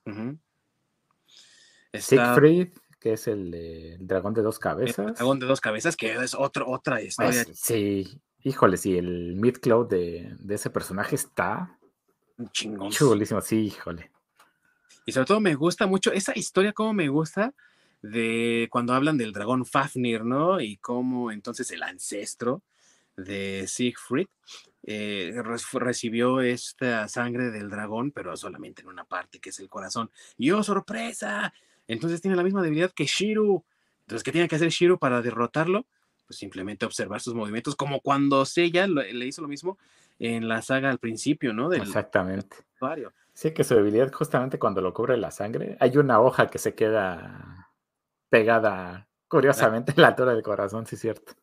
Siegfried, 1.93 2.73
que 2.99 3.13
es 3.13 3.27
el, 3.27 3.97
dragón 4.01 4.33
de 4.33 4.41
dos 4.41 4.59
cabezas. 4.59 5.07
El 5.07 5.13
dragón 5.13 5.39
de 5.39 5.45
dos 5.45 5.61
cabezas, 5.61 5.95
que 5.95 6.13
es 6.13 6.33
otro, 6.33 6.67
otra 6.67 7.01
historia. 7.01 7.45
sí, 7.53 8.19
híjole, 8.43 8.75
sí, 8.75 8.97
el 8.97 9.35
mid-cloud 9.35 9.87
de, 9.87 10.35
ese 10.49 10.69
personaje 10.69 11.15
está 11.15 11.79
chingón. 12.51 12.91
Chulísimo, 12.91 13.39
sí, 13.39 13.67
híjole. 13.67 14.11
Y 15.05 15.11
sobre 15.11 15.27
todo 15.27 15.39
me 15.39 15.55
gusta 15.55 15.85
mucho 15.85 16.11
esa 16.11 16.37
historia, 16.37 16.73
como 16.73 16.93
me 16.93 17.07
gusta 17.07 17.53
de 18.01 18.67
cuando 18.71 18.93
hablan 18.93 19.17
del 19.17 19.31
dragón 19.31 19.65
Fafnir, 19.65 20.25
¿no? 20.25 20.59
Y 20.59 20.77
cómo 20.77 21.31
entonces 21.31 21.71
el 21.71 21.83
ancestro 21.83 22.63
de 23.17 23.65
Siegfried, 23.67 24.27
eh, 24.83 25.33
recibió 25.73 26.41
esta 26.41 27.07
sangre 27.07 27.49
del 27.51 27.69
dragón, 27.69 28.11
pero 28.11 28.35
solamente 28.37 28.81
en 28.81 28.87
una 28.87 29.05
parte, 29.05 29.39
que 29.39 29.49
es 29.49 29.59
el 29.59 29.69
corazón. 29.69 30.11
Y 30.37 30.51
¡oh, 30.51 30.63
sorpresa! 30.63 31.53
Entonces 31.87 32.21
tiene 32.21 32.37
la 32.37 32.43
misma 32.43 32.61
debilidad 32.61 32.91
que 32.91 33.05
Shiru. 33.05 33.63
Entonces, 34.01 34.23
¿qué 34.23 34.31
tiene 34.31 34.47
que 34.47 34.55
hacer 34.55 34.69
Shiru 34.69 34.99
para 34.99 35.21
derrotarlo? 35.21 35.85
Pues 36.27 36.37
simplemente 36.37 36.85
observar 36.85 37.21
sus 37.21 37.33
movimientos, 37.33 37.75
como 37.75 38.01
cuando 38.01 38.45
Seiya 38.45 38.87
le 38.87 39.25
hizo 39.25 39.41
lo 39.41 39.47
mismo 39.47 39.77
en 40.19 40.47
la 40.47 40.61
saga 40.61 40.89
al 40.89 40.99
principio, 40.99 41.53
¿no? 41.53 41.71
Exactamente. 41.73 42.57
Sí, 43.33 43.51
que 43.51 43.63
su 43.63 43.75
debilidad 43.75 44.11
justamente 44.13 44.59
cuando 44.59 44.81
lo 44.81 44.93
cubre 44.93 45.17
la 45.17 45.31
sangre, 45.31 45.77
hay 45.79 45.97
una 45.97 46.21
hoja 46.21 46.47
que 46.47 46.57
se 46.57 46.73
queda 46.73 47.71
pegada 48.29 49.07
curiosamente 49.27 49.93
en 49.95 50.01
la 50.01 50.09
altura 50.09 50.33
del 50.33 50.43
corazón, 50.43 50.85
sí 50.85 50.95
es 50.95 51.01
cierto. 51.01 51.33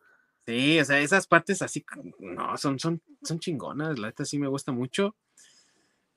Sí, 0.47 0.81
o 0.81 0.85
sea, 0.85 0.99
esas 1.01 1.27
partes 1.27 1.63
así, 1.63 1.85
no, 2.19 2.57
son, 2.59 2.79
son, 2.79 3.01
son 3.23 3.39
chingonas, 3.39 3.99
la 3.99 4.09
neta 4.09 4.25
sí 4.25 4.39
me 4.39 4.49
gusta 4.49 4.73
mucho. 4.73 5.15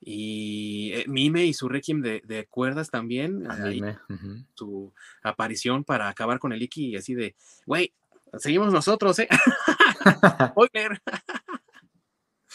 Y 0.00 0.92
eh, 0.94 1.04
Mime 1.08 1.44
y 1.44 1.54
su 1.54 1.68
Requiem 1.68 2.02
de, 2.02 2.46
cuerdas 2.50 2.90
también, 2.90 3.46
su 4.54 4.92
aparición 5.22 5.84
para 5.84 6.08
acabar 6.08 6.38
con 6.38 6.52
el 6.52 6.62
Iki 6.62 6.90
y 6.90 6.96
así 6.96 7.14
de, 7.14 7.34
güey, 7.66 7.92
seguimos 8.38 8.72
nosotros, 8.72 9.18
¿eh? 9.18 9.28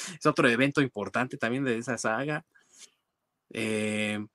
es 0.19 0.25
otro 0.25 0.49
evento 0.49 0.81
importante 0.81 1.37
también 1.37 1.63
de 1.63 1.77
esa 1.77 1.97
saga. 1.97 2.45
Eh, 3.49 4.25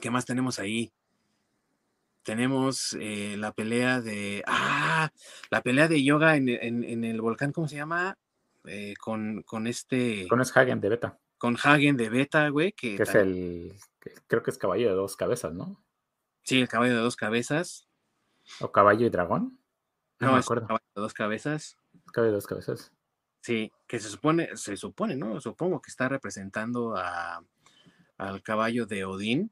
¿Qué 0.00 0.10
más 0.10 0.24
tenemos 0.24 0.58
ahí? 0.58 0.92
Tenemos 2.22 2.96
eh, 3.00 3.36
la 3.38 3.52
pelea 3.52 4.00
de. 4.00 4.42
¡Ah! 4.46 5.10
La 5.50 5.62
pelea 5.62 5.88
de 5.88 6.02
yoga 6.02 6.36
en, 6.36 6.48
el 6.48 7.20
volcán, 7.20 7.52
¿cómo 7.52 7.68
se 7.68 7.76
llama? 7.76 8.16
Eh, 8.64 8.94
con, 8.98 9.42
con 9.42 9.66
este. 9.66 10.26
Con 10.28 10.40
es 10.40 10.56
Hagen 10.56 10.80
de 10.80 10.88
Beta. 10.88 11.18
Con 11.38 11.56
Hagen 11.62 11.96
de 11.96 12.08
Beta, 12.08 12.48
güey. 12.48 12.72
Que, 12.72 12.94
es 12.94 13.14
el. 13.14 13.74
creo 14.26 14.42
que 14.42 14.50
es 14.50 14.58
caballo 14.58 14.88
de 14.88 14.94
dos 14.94 15.16
cabezas, 15.16 15.52
¿no? 15.52 15.82
Sí, 16.44 16.60
el 16.60 16.68
caballo 16.68 16.94
de 16.94 17.00
dos 17.00 17.16
cabezas. 17.16 17.88
¿O 18.60 18.72
caballo 18.72 19.06
y 19.06 19.10
dragón? 19.10 19.58
No, 20.18 20.32
me 20.32 20.38
acuerdo. 20.38 20.66
caballo 20.66 20.84
de 20.94 21.02
dos 21.02 21.14
cabezas. 21.14 21.76
Caballo 22.12 22.30
de 22.30 22.36
dos 22.36 22.46
cabezas. 22.46 22.92
Sí, 23.40 23.72
que 23.88 23.98
se 23.98 24.08
supone, 24.08 24.56
se 24.56 24.76
supone, 24.76 25.16
¿no? 25.16 25.40
Supongo 25.40 25.82
que 25.82 25.90
está 25.90 26.08
representando 26.08 26.94
a, 26.96 27.42
al 28.18 28.42
caballo 28.42 28.86
de 28.86 29.04
Odín 29.04 29.50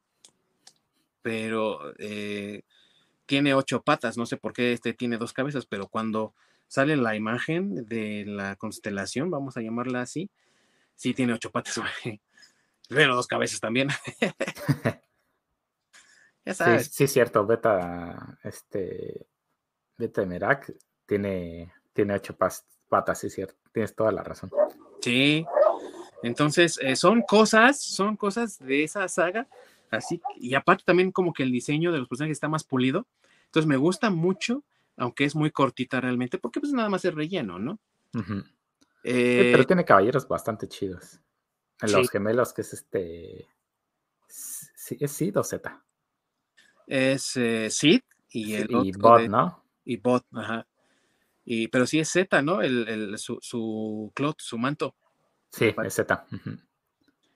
pero 1.22 1.94
eh, 1.98 2.62
tiene 3.26 3.54
ocho 3.54 3.82
patas, 3.82 4.16
no 4.16 4.26
sé 4.26 4.36
por 4.36 4.52
qué 4.52 4.72
este 4.72 4.92
tiene 4.92 5.16
dos 5.16 5.32
cabezas, 5.32 5.66
pero 5.66 5.88
cuando 5.88 6.34
sale 6.66 6.96
la 6.96 7.16
imagen 7.16 7.86
de 7.86 8.24
la 8.26 8.56
constelación, 8.56 9.30
vamos 9.30 9.56
a 9.56 9.60
llamarla 9.60 10.02
así, 10.02 10.30
sí 10.94 11.14
tiene 11.14 11.32
ocho 11.32 11.50
patas, 11.50 11.80
pero 12.88 13.14
dos 13.14 13.26
cabezas 13.26 13.60
también. 13.60 13.88
ya 16.44 16.54
sabes. 16.54 16.86
Sí, 16.86 17.06
sí, 17.06 17.08
cierto, 17.08 17.46
Beta, 17.46 18.38
este, 18.42 19.26
Beta 19.96 20.26
Merak 20.26 20.72
tiene, 21.06 21.72
tiene 21.92 22.14
ocho 22.14 22.36
patas, 22.36 23.18
sí, 23.18 23.30
cierto, 23.30 23.54
tienes 23.72 23.94
toda 23.94 24.12
la 24.12 24.22
razón. 24.22 24.50
Sí, 25.00 25.46
entonces 26.22 26.78
eh, 26.82 26.96
son 26.96 27.22
cosas, 27.22 27.80
son 27.80 28.16
cosas 28.16 28.58
de 28.58 28.84
esa 28.84 29.08
saga 29.08 29.48
Así, 29.90 30.20
y 30.36 30.54
aparte 30.54 30.84
también 30.86 31.10
como 31.10 31.32
que 31.32 31.42
el 31.42 31.50
diseño 31.50 31.90
de 31.90 31.98
los 31.98 32.08
personajes 32.08 32.36
está 32.36 32.48
más 32.48 32.64
pulido. 32.64 33.06
Entonces 33.46 33.66
me 33.66 33.76
gusta 33.76 34.10
mucho, 34.10 34.62
aunque 34.96 35.24
es 35.24 35.34
muy 35.34 35.50
cortita 35.50 36.00
realmente, 36.00 36.38
porque 36.38 36.60
pues 36.60 36.72
nada 36.72 36.88
más 36.88 37.04
es 37.04 37.14
relleno, 37.14 37.58
¿no? 37.58 37.78
pero 39.02 39.62
eh, 39.62 39.64
tiene 39.66 39.84
caballeros 39.84 40.28
bastante 40.28 40.68
chidos. 40.68 41.20
En 41.80 41.92
los 41.92 42.10
gemelos, 42.10 42.52
que 42.52 42.60
es 42.60 42.72
este. 42.74 43.48
¿Es 44.28 45.10
Sid 45.12 45.38
o 45.38 45.42
Z? 45.42 45.82
Es 46.86 47.36
eh, 47.36 47.70
Sid 47.70 48.02
y 48.28 48.54
el. 48.54 48.68
Y 48.84 48.92
Bot, 48.92 49.22
¿no? 49.28 49.64
Y 49.84 49.96
Bot, 49.96 50.24
ajá. 50.32 50.66
Y, 51.44 51.68
pero 51.68 51.86
sí 51.86 51.98
es 51.98 52.10
Z, 52.10 52.42
¿no? 52.42 52.60
El, 52.60 52.86
el 52.86 53.18
su, 53.18 53.38
su 53.40 54.12
clot, 54.14 54.40
su 54.40 54.58
manto. 54.58 54.94
Sí, 55.50 55.74
es 55.84 55.94
Z. 55.94 56.26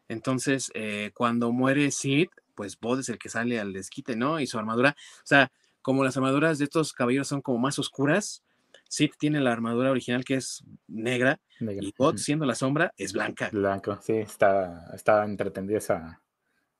Entonces, 0.09 0.71
eh, 0.75 1.11
cuando 1.15 1.51
muere 1.53 1.91
Sid, 1.91 2.29
pues 2.55 2.79
Bod 2.79 3.01
es 3.01 3.09
el 3.09 3.19
que 3.19 3.29
sale 3.29 3.61
al 3.61 3.73
desquite, 3.73 4.17
¿no? 4.17 4.41
Y 4.41 4.47
su 4.47 4.59
armadura, 4.59 4.97
o 4.99 5.27
sea, 5.27 5.51
como 5.83 6.05
las 6.05 6.17
armaduras 6.17 6.59
de 6.59 6.65
estos 6.65 6.93
caballeros 6.93 7.29
son 7.29 7.43
como 7.43 7.59
más 7.59 7.79
oscuras, 7.79 8.43
Sid 8.89 9.13
tiene 9.19 9.41
la 9.41 9.53
armadura 9.53 9.91
original 9.91 10.25
que 10.25 10.35
es 10.35 10.65
negra, 10.87 11.41
y 11.61 11.93
Bod, 11.97 12.17
siendo 12.17 12.47
la 12.47 12.55
sombra, 12.55 12.93
es 12.97 13.13
blanca. 13.13 13.51
Blanco, 13.53 13.99
sí, 14.01 14.15
está, 14.15 14.91
está 14.95 15.25
entretendido 15.25 15.79
ese 15.79 15.95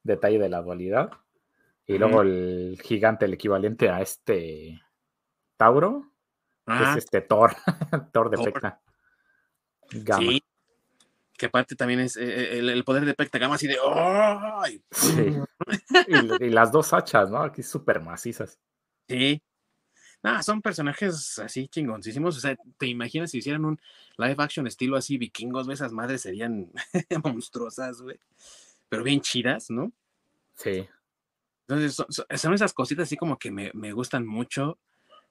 detalle 0.03 0.39
de 0.39 0.49
la 0.49 0.63
dualidad. 0.63 1.11
Y 1.87 1.99
luego 1.99 2.23
el 2.23 2.79
gigante, 2.83 3.27
el 3.27 3.35
equivalente 3.35 3.91
a 3.91 4.01
este 4.01 4.81
Tauro, 5.57 6.13
que 6.67 6.83
es 6.83 6.97
este 6.97 7.21
Thor, 7.21 7.55
Thor 8.13 8.31
de 8.31 8.39
Pecta. 8.43 8.81
Sí, 9.91 10.43
que 11.37 11.47
aparte 11.47 11.75
también 11.75 12.01
es 12.01 12.17
eh, 12.17 12.59
el, 12.59 12.85
poder 12.85 13.05
de 13.05 13.15
Pectagama 13.15 13.57
así 13.57 13.67
de 13.67 13.77
Sí. 14.91 15.37
y, 16.41 16.51
las 16.51 16.71
dos 16.71 16.93
hachas, 16.93 17.31
¿no? 17.31 17.43
Aquí 17.43 17.63
súper 17.63 18.01
macizas. 18.01 18.59
Sí. 19.09 19.43
Nada, 20.23 20.43
son 20.43 20.63
personajes 20.63 21.39
así 21.39 21.69
chingoncísimos. 21.69 22.37
O 22.37 22.41
sea, 22.41 22.57
te 22.79 22.87
imaginas 22.87 23.31
si 23.31 23.39
hicieran 23.39 23.65
un 23.65 23.81
live 24.17 24.37
action 24.39 24.67
estilo 24.67 24.97
así 24.97 25.19
vikingos, 25.19 25.69
esas 25.69 25.93
madres 25.93 26.23
serían 26.23 26.73
monstruosas, 27.25 28.01
güey. 28.01 28.19
Pero 28.89 29.03
bien 29.03 29.21
chidas, 29.21 29.71
¿no? 29.71 29.93
Sí. 30.55 30.87
Entonces, 31.67 31.97
son, 32.09 32.55
esas 32.55 32.73
cositas 32.73 33.05
así 33.05 33.17
como 33.17 33.39
que 33.39 33.51
me, 33.51 33.71
me 33.75 33.93
gustan 33.93 34.27
mucho 34.27 34.79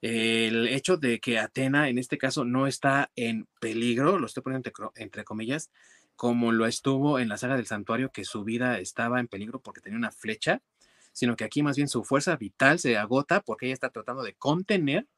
el 0.04 0.68
hecho 0.68 0.98
de 0.98 1.18
que 1.18 1.38
Atena 1.38 1.88
en 1.88 1.96
este 1.96 2.18
caso 2.18 2.44
no 2.44 2.66
está 2.66 3.10
en 3.16 3.48
peligro, 3.58 4.18
lo 4.18 4.26
estoy 4.26 4.42
poniendo 4.42 4.70
entre, 4.96 5.24
comillas, 5.24 5.70
como 6.14 6.52
lo 6.52 6.66
estuvo 6.66 7.18
en 7.18 7.30
la 7.30 7.38
saga 7.38 7.56
del 7.56 7.64
santuario, 7.64 8.12
que 8.12 8.26
su 8.26 8.44
vida 8.44 8.78
estaba 8.80 9.18
en 9.18 9.28
peligro 9.28 9.62
porque 9.62 9.80
tenía 9.80 9.96
una 9.96 10.10
flecha, 10.10 10.60
sino 11.14 11.36
que 11.36 11.44
aquí 11.44 11.62
más 11.62 11.76
bien 11.76 11.88
su 11.88 12.04
fuerza 12.04 12.36
vital 12.36 12.78
se 12.78 12.98
agota 12.98 13.40
porque 13.40 13.64
ella 13.64 13.72
está 13.72 13.88
tratando 13.88 14.22
de 14.22 14.34
contener 14.34 15.08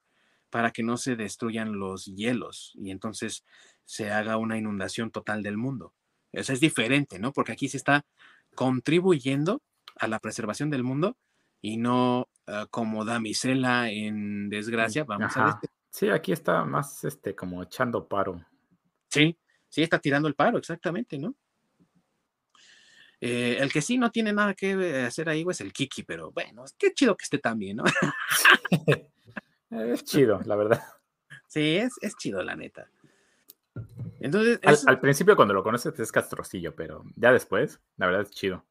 para 0.51 0.71
que 0.71 0.85
no 0.85 0.99
se 0.99 1.17
destruyan 1.17 1.81
los 1.81 2.05
hielos 2.05 2.73
y 2.77 2.93
entonces 2.93 3.45
se 3.85 4.13
haga 4.13 4.37
una 4.37 4.57
inundación 4.57 5.11
total 5.11 5.43
del 5.43 5.57
mundo. 5.57 5.95
Eso 6.31 6.53
es 6.53 6.61
diferente, 6.61 7.19
¿no? 7.19 7.33
Porque 7.33 7.51
aquí 7.51 7.69
se 7.69 7.77
está 7.77 8.07
contribuyendo 8.55 9.63
a 9.97 10.07
la 10.07 10.21
preservación 10.21 10.71
del 10.71 10.85
mundo 10.85 11.17
y 11.61 11.77
no 11.77 12.29
ah, 12.47 12.67
como 12.71 13.05
damisela 13.05 13.91
en 13.91 14.49
desgracia, 14.49 15.05
vamos 15.05 15.37
a 15.37 15.45
ver. 15.45 15.55
Sí, 15.91 16.11
aquí 16.11 16.33
está 16.33 16.65
más 16.65 17.05
este 17.05 17.35
como 17.35 17.63
echando 17.63 18.07
paro. 18.07 18.45
Sí, 19.09 19.39
sí, 19.69 19.83
está 19.83 19.99
tirando 19.99 20.29
el 20.29 20.35
paro, 20.35 20.59
exactamente, 20.59 21.19
¿no? 21.19 21.35
Eh, 23.21 23.57
el 23.61 23.73
que 23.73 23.81
sí 23.81 23.97
no 23.97 24.11
tiene 24.11 24.33
nada 24.33 24.55
que 24.55 25.05
hacer 25.07 25.29
ahí, 25.29 25.45
es 25.49 25.61
el 25.63 25.73
Kiki, 25.73 26.03
pero 26.03 26.33
bueno, 26.33 26.65
qué 26.77 26.93
chido 26.93 27.17
que 27.17 27.25
esté 27.25 27.39
también, 27.39 27.79
¿no? 27.79 27.85
es 29.71 30.05
chido, 30.05 30.41
la 30.45 30.57
verdad. 30.57 30.83
Sí, 31.49 31.77
es, 31.77 31.95
es 32.03 32.15
chido, 32.17 32.43
la 32.43 32.57
neta. 32.57 32.91
Entonces, 34.21 34.61
al, 34.87 35.01
principio 35.01 35.37
cuando 35.37 35.55
lo 35.55 35.63
conoces 35.63 35.99
es 35.99 36.13
castrocillo, 36.13 36.75
pero 36.75 37.05
ya 37.17 37.33
después, 37.33 37.81
la 37.97 38.07
verdad 38.07 38.23
es 38.23 38.31
chido. 38.31 38.65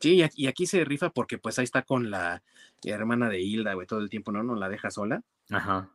Sí, 0.00 0.22
y 0.34 0.46
aquí 0.46 0.66
se 0.66 0.84
rifa 0.84 1.10
porque 1.10 1.38
pues 1.38 1.58
ahí 1.58 1.64
está 1.64 1.82
con 1.82 2.10
la 2.10 2.42
hermana 2.84 3.28
de 3.28 3.40
Hilda, 3.40 3.74
güey, 3.74 3.86
todo 3.86 4.00
el 4.00 4.10
tiempo, 4.10 4.30
¿no? 4.30 4.42
No 4.42 4.54
la 4.54 4.68
deja 4.68 4.90
sola. 4.90 5.22
Ajá. 5.50 5.90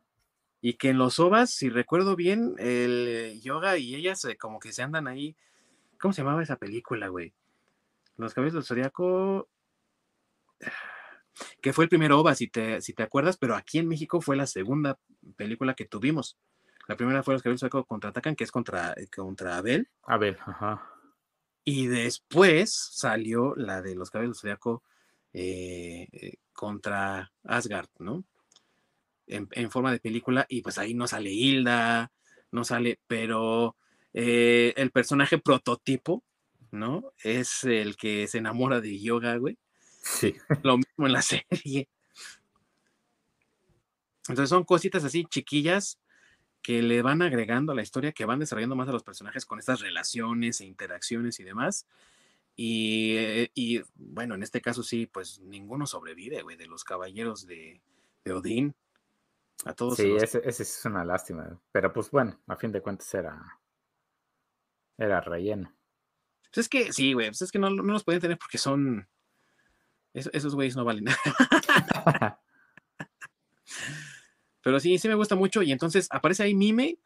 Y 0.60 0.74
que 0.74 0.90
en 0.90 0.98
los 0.98 1.18
ovas, 1.18 1.50
si 1.50 1.70
recuerdo 1.70 2.16
bien, 2.16 2.54
el 2.58 3.40
yoga 3.42 3.78
y 3.78 3.94
ellas 3.94 4.26
como 4.38 4.60
que 4.60 4.72
se 4.72 4.82
andan 4.82 5.08
ahí. 5.08 5.36
¿Cómo 6.00 6.12
se 6.12 6.22
llamaba 6.22 6.42
esa 6.42 6.56
película, 6.56 7.08
güey? 7.08 7.32
Los 8.16 8.34
cabellos 8.34 8.54
del 8.54 8.64
zodiaco. 8.64 9.48
Que 11.62 11.72
fue 11.72 11.84
el 11.84 11.88
primer 11.88 12.12
ova, 12.12 12.34
si 12.34 12.46
te, 12.46 12.82
si 12.82 12.92
te 12.92 13.02
acuerdas, 13.02 13.38
pero 13.38 13.56
aquí 13.56 13.78
en 13.78 13.88
México 13.88 14.20
fue 14.20 14.36
la 14.36 14.46
segunda 14.46 14.98
película 15.34 15.72
que 15.72 15.86
tuvimos. 15.86 16.36
La 16.88 16.96
primera 16.96 17.22
fue 17.22 17.32
Los 17.32 17.42
cabellos 17.42 17.62
del 17.62 17.70
zodiaco 17.70 17.88
contraatacan, 17.88 18.36
que 18.36 18.44
es 18.44 18.52
contra, 18.52 18.94
contra 19.16 19.56
Abel. 19.56 19.88
Abel, 20.02 20.36
ajá. 20.44 20.91
Y 21.64 21.86
después 21.86 22.72
salió 22.74 23.54
la 23.56 23.82
de 23.82 23.94
los 23.94 24.10
cabellos 24.10 24.40
zodiaco 24.40 24.82
eh, 25.32 26.08
eh, 26.12 26.34
contra 26.52 27.32
Asgard, 27.44 27.88
¿no? 27.98 28.24
En, 29.26 29.70
forma 29.70 29.92
de 29.92 30.00
película, 30.00 30.44
y 30.48 30.60
pues 30.60 30.76
ahí 30.76 30.92
no 30.92 31.06
sale 31.06 31.30
Hilda, 31.30 32.12
no 32.50 32.64
sale, 32.64 33.00
pero 33.06 33.76
eh, 34.12 34.74
el 34.76 34.90
personaje 34.90 35.38
prototipo, 35.38 36.22
¿no? 36.70 37.12
Es 37.22 37.64
el 37.64 37.96
que 37.96 38.26
se 38.26 38.38
enamora 38.38 38.80
de 38.80 39.00
Yoga, 39.00 39.36
güey. 39.36 39.56
Sí. 40.02 40.34
Lo 40.62 40.76
mismo 40.76 41.06
en 41.06 41.12
la 41.12 41.22
serie. 41.50 41.88
Entonces 44.28 44.50
son 44.50 44.64
cositas 44.64 45.02
así 45.04 45.24
chiquillas 45.24 45.98
que 46.62 46.80
le 46.80 47.02
van 47.02 47.22
agregando 47.22 47.72
a 47.72 47.74
la 47.74 47.82
historia, 47.82 48.12
que 48.12 48.24
van 48.24 48.38
desarrollando 48.38 48.76
más 48.76 48.88
a 48.88 48.92
los 48.92 49.02
personajes 49.02 49.44
con 49.44 49.58
estas 49.58 49.80
relaciones 49.80 50.60
e 50.60 50.64
interacciones 50.64 51.40
y 51.40 51.44
demás. 51.44 51.86
Y, 52.54 53.16
eh, 53.16 53.50
y 53.54 53.82
bueno, 53.94 54.34
en 54.34 54.42
este 54.42 54.60
caso 54.60 54.82
sí, 54.82 55.06
pues 55.06 55.40
ninguno 55.40 55.86
sobrevive, 55.86 56.42
güey, 56.42 56.56
de 56.56 56.66
los 56.66 56.84
caballeros 56.84 57.46
de, 57.46 57.82
de 58.24 58.32
Odín. 58.32 58.74
A 59.64 59.74
todos. 59.74 59.96
Sí, 59.96 60.14
ese, 60.16 60.42
es 60.44 60.84
una 60.84 61.04
lástima. 61.04 61.60
Pero 61.72 61.92
pues 61.92 62.10
bueno, 62.10 62.40
a 62.46 62.56
fin 62.56 62.72
de 62.72 62.80
cuentas 62.80 63.12
era, 63.14 63.60
era 64.98 65.20
relleno. 65.20 65.74
Pues 66.42 66.66
es 66.66 66.68
que 66.68 66.92
sí, 66.92 67.12
güey, 67.12 67.28
pues 67.28 67.42
es 67.42 67.52
que 67.52 67.58
no, 67.58 67.70
no 67.70 67.92
los 67.92 68.04
pueden 68.04 68.20
tener 68.20 68.38
porque 68.38 68.58
son... 68.58 69.08
esos 70.12 70.54
güeyes 70.54 70.76
no 70.76 70.84
valen 70.84 71.04
nada. 71.04 72.40
Pero 74.62 74.80
sí, 74.80 74.98
sí 74.98 75.08
me 75.08 75.14
gusta 75.14 75.34
mucho. 75.34 75.62
Y 75.62 75.72
entonces 75.72 76.08
aparece 76.10 76.44
ahí 76.44 76.54
Mime 76.54 76.98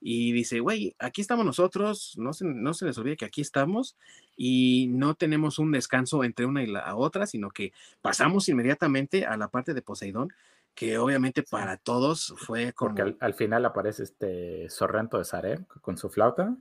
y 0.00 0.32
dice, 0.32 0.60
güey, 0.60 0.94
aquí 0.98 1.20
estamos 1.20 1.44
nosotros, 1.44 2.14
no 2.16 2.32
se, 2.32 2.46
no 2.46 2.72
se 2.72 2.86
les 2.86 2.96
olvide 2.96 3.18
que 3.18 3.26
aquí 3.26 3.42
estamos 3.42 3.96
y 4.34 4.86
no 4.88 5.14
tenemos 5.14 5.58
un 5.58 5.72
descanso 5.72 6.24
entre 6.24 6.46
una 6.46 6.62
y 6.62 6.66
la 6.66 6.96
otra, 6.96 7.26
sino 7.26 7.50
que 7.50 7.72
pasamos 8.00 8.48
inmediatamente 8.48 9.26
a 9.26 9.36
la 9.36 9.48
parte 9.48 9.74
de 9.74 9.82
Poseidón, 9.82 10.32
que 10.74 10.96
obviamente 10.96 11.42
para 11.42 11.76
todos 11.76 12.34
fue 12.38 12.72
como... 12.72 12.94
Porque 12.94 13.16
al, 13.20 13.34
final 13.34 13.66
aparece 13.66 14.04
este 14.04 14.70
Sorrento 14.70 15.18
de 15.18 15.24
Saré 15.24 15.66
con 15.82 15.98
su 15.98 16.08
flauta, 16.08 16.56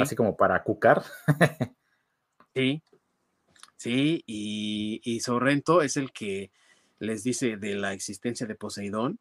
así 0.00 0.16
como 0.16 0.36
para 0.36 0.60
cucar. 0.64 1.04
sí, 2.56 2.82
sí, 3.76 4.24
y, 4.26 5.00
y 5.04 5.20
Sorrento 5.20 5.82
es 5.82 5.96
el 5.96 6.10
que 6.10 6.50
les 6.98 7.22
dice 7.22 7.56
de 7.56 7.76
la 7.76 7.92
existencia 7.92 8.48
de 8.48 8.56
Poseidón 8.56 9.20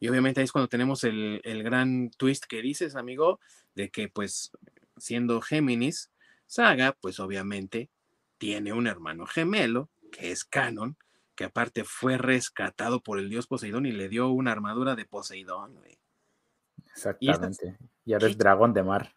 y 0.00 0.08
obviamente 0.08 0.40
ahí 0.40 0.46
es 0.46 0.52
cuando 0.52 0.68
tenemos 0.68 1.04
el, 1.04 1.62
gran 1.62 2.10
twist 2.16 2.46
que 2.46 2.62
dices, 2.62 2.96
amigo, 2.96 3.38
de 3.74 3.90
que 3.90 4.08
pues 4.08 4.50
siendo 4.96 5.42
Géminis, 5.42 6.10
Saga, 6.46 6.96
pues 7.00 7.20
obviamente 7.20 7.90
tiene 8.38 8.72
un 8.72 8.86
hermano 8.86 9.26
gemelo, 9.26 9.90
que 10.10 10.32
es 10.32 10.44
Canon, 10.44 10.96
que 11.36 11.44
aparte 11.44 11.84
fue 11.84 12.16
rescatado 12.16 13.02
por 13.02 13.18
el 13.18 13.28
dios 13.28 13.46
Poseidón 13.46 13.84
y 13.84 13.92
le 13.92 14.08
dio 14.08 14.30
una 14.30 14.52
armadura 14.52 14.96
de 14.96 15.04
Poseidón, 15.04 15.74
güey. 15.74 15.98
Exactamente. 16.86 17.76
Y, 18.06 18.14
ahora 18.14 18.26
es 18.26 18.38
dragón 18.38 18.72
de 18.72 18.82
mar. 18.82 19.14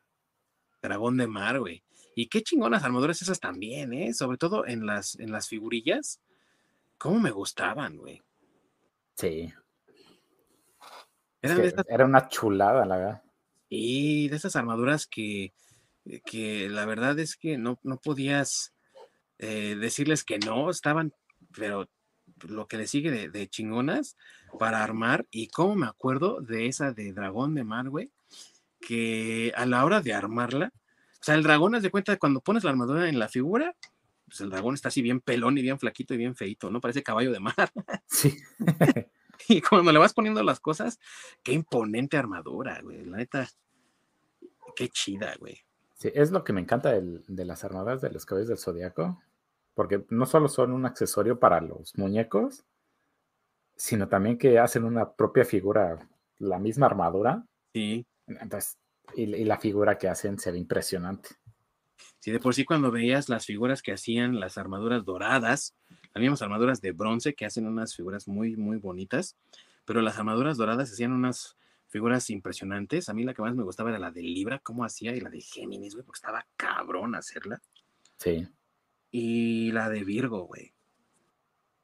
Dragón 0.81 1.15
de 1.15 1.27
mar, 1.27 1.59
güey. 1.59 1.84
Y 2.13 2.27
qué 2.27 2.43
chingonas 2.43 2.84
armaduras 2.84 3.21
esas 3.21 3.39
también, 3.39 3.93
¿eh? 3.93 4.13
Sobre 4.13 4.38
todo 4.38 4.67
en 4.67 4.86
las, 4.86 5.17
en 5.17 5.31
las 5.31 5.47
figurillas. 5.47 6.19
¿Cómo 6.97 7.19
me 7.19 7.31
gustaban, 7.31 7.97
güey? 7.97 8.21
Sí. 9.15 9.51
Era 11.43 12.05
una 12.05 12.29
chulada, 12.29 12.85
la 12.85 12.97
verdad. 12.97 13.23
Y 13.69 14.29
de 14.29 14.35
esas 14.35 14.55
armaduras 14.55 15.07
que, 15.07 15.53
eh, 16.05 16.21
que 16.25 16.69
la 16.69 16.85
verdad 16.85 17.19
es 17.19 17.35
que 17.35 17.57
no, 17.57 17.79
no 17.83 17.97
podías 17.97 18.73
eh, 19.39 19.75
decirles 19.79 20.23
que 20.23 20.39
no, 20.39 20.69
estaban, 20.69 21.13
pero 21.55 21.89
lo 22.47 22.67
que 22.67 22.77
le 22.77 22.87
sigue 22.87 23.29
de, 23.29 23.49
chingonas 23.49 24.15
para 24.57 24.83
armar. 24.83 25.25
Y 25.31 25.47
cómo 25.47 25.75
me 25.75 25.87
acuerdo 25.87 26.39
de 26.41 26.67
esa 26.67 26.91
de 26.91 27.11
dragón 27.13 27.55
de 27.55 27.63
mar, 27.63 27.89
güey, 27.89 28.11
que 28.79 29.51
a 29.55 29.65
la 29.65 29.83
hora 29.83 30.01
de 30.01 30.13
armarla, 30.13 30.71
o 30.75 31.23
sea, 31.25 31.35
el 31.35 31.43
dragón, 31.43 31.75
haz 31.75 31.83
de 31.83 31.91
cuenta, 31.91 32.17
cuando 32.17 32.41
pones 32.41 32.63
la 32.63 32.71
armadura 32.71 33.07
en 33.07 33.19
la 33.19 33.29
figura, 33.29 33.75
pues 34.25 34.41
el 34.41 34.49
dragón 34.49 34.75
está 34.75 34.89
así 34.89 35.01
bien 35.01 35.21
pelón 35.21 35.57
y 35.57 35.61
bien 35.61 35.79
flaquito 35.79 36.13
y 36.13 36.17
bien 36.17 36.35
feito, 36.35 36.69
¿no? 36.69 36.81
Parece 36.81 37.03
caballo 37.03 37.31
de 37.31 37.39
mar. 37.39 37.71
Sí. 38.07 38.37
y 39.47 39.61
cuando 39.61 39.91
le 39.91 39.99
vas 39.99 40.13
poniendo 40.13 40.43
las 40.43 40.59
cosas, 40.59 40.99
qué 41.43 41.53
imponente 41.53 42.17
armadura, 42.17 42.79
güey. 42.81 43.03
La 43.05 43.17
neta, 43.17 43.47
qué 44.75 44.89
chida, 44.89 45.36
güey. 45.39 45.57
Sí, 45.95 46.11
es 46.13 46.31
lo 46.31 46.43
que 46.43 46.53
me 46.53 46.61
encanta 46.61 46.91
de 46.99 47.45
las 47.45 47.63
armaduras 47.63 48.01
de 48.01 48.09
los 48.09 48.25
caballos 48.25 48.49
del 48.49 48.57
zodiaco, 48.57 49.21
porque 49.73 50.05
no 50.09 50.25
solo 50.25 50.47
son 50.49 50.73
un 50.73 50.86
accesorio 50.86 51.39
para 51.39 51.61
los 51.61 51.97
muñecos, 51.97 52.65
sino 53.75 54.07
también 54.07 54.38
que 54.38 54.59
hacen 54.59 54.84
una 54.84 55.13
propia 55.13 55.45
figura, 55.45 56.07
la 56.39 56.59
misma 56.59 56.88
armadura. 56.88 57.45
Sí. 57.73 58.05
Entonces, 58.27 58.77
y, 59.15 59.25
la 59.45 59.59
figura 59.59 59.97
que 59.97 60.07
hacen 60.07 60.39
se 60.39 60.51
ve 60.51 60.57
impresionante. 60.57 61.29
Sí, 62.19 62.31
de 62.31 62.39
por 62.39 62.53
sí 62.53 62.65
cuando 62.65 62.91
veías 62.91 63.29
las 63.29 63.45
figuras 63.45 63.81
que 63.81 63.91
hacían 63.91 64.39
las 64.39 64.57
armaduras 64.57 65.03
doradas, 65.03 65.75
habíamos 66.14 66.41
armaduras 66.41 66.82
de 66.82 66.91
bronce 66.91 67.34
que 67.34 67.45
hacen 67.45 67.68
unas 67.68 67.95
figuras 67.95 68.28
muy, 68.28 68.55
muy 68.55 68.78
bonitas, 68.78 69.38
pero 69.86 70.01
las 70.01 70.18
armaduras 70.18 70.57
doradas 70.57 70.91
hacían 70.91 71.11
unas 71.11 71.57
figuras 71.88 72.30
impresionantes. 72.30 73.09
A 73.09 73.14
mí 73.14 73.24
la 73.24 73.34
que 73.34 73.41
más 73.41 73.55
me 73.55 73.64
gustaba 73.64 73.89
era 73.89 73.99
la 73.99 74.11
de 74.11 74.22
Libra, 74.22 74.59
cómo 74.59 74.86
hacía, 74.86 75.16
y 75.16 75.20
la 75.20 75.30
de 75.30 75.41
Géminis, 75.41 75.93
güey, 75.93 76.05
porque 76.05 76.18
estaba 76.18 76.45
cabrón 76.55 77.16
hacerla. 77.16 77.61
Sí. 78.18 78.47
Y 79.11 79.72
la 79.72 79.89
de 79.89 80.03
Virgo, 80.03 80.45
güey. 80.45 80.74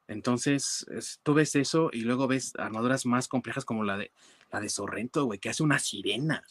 Entonces, 0.08 0.84
tú 1.22 1.34
ves 1.34 1.54
eso 1.54 1.90
y 1.92 2.00
luego 2.00 2.26
ves 2.26 2.52
armaduras 2.58 3.06
más 3.06 3.28
complejas 3.28 3.64
como 3.64 3.84
la 3.84 3.96
de 3.96 4.10
la 4.50 4.60
de 4.60 4.68
Sorrento, 4.68 5.24
güey, 5.24 5.38
que 5.38 5.50
hace 5.50 5.62
una 5.62 5.78
sirena. 5.78 6.44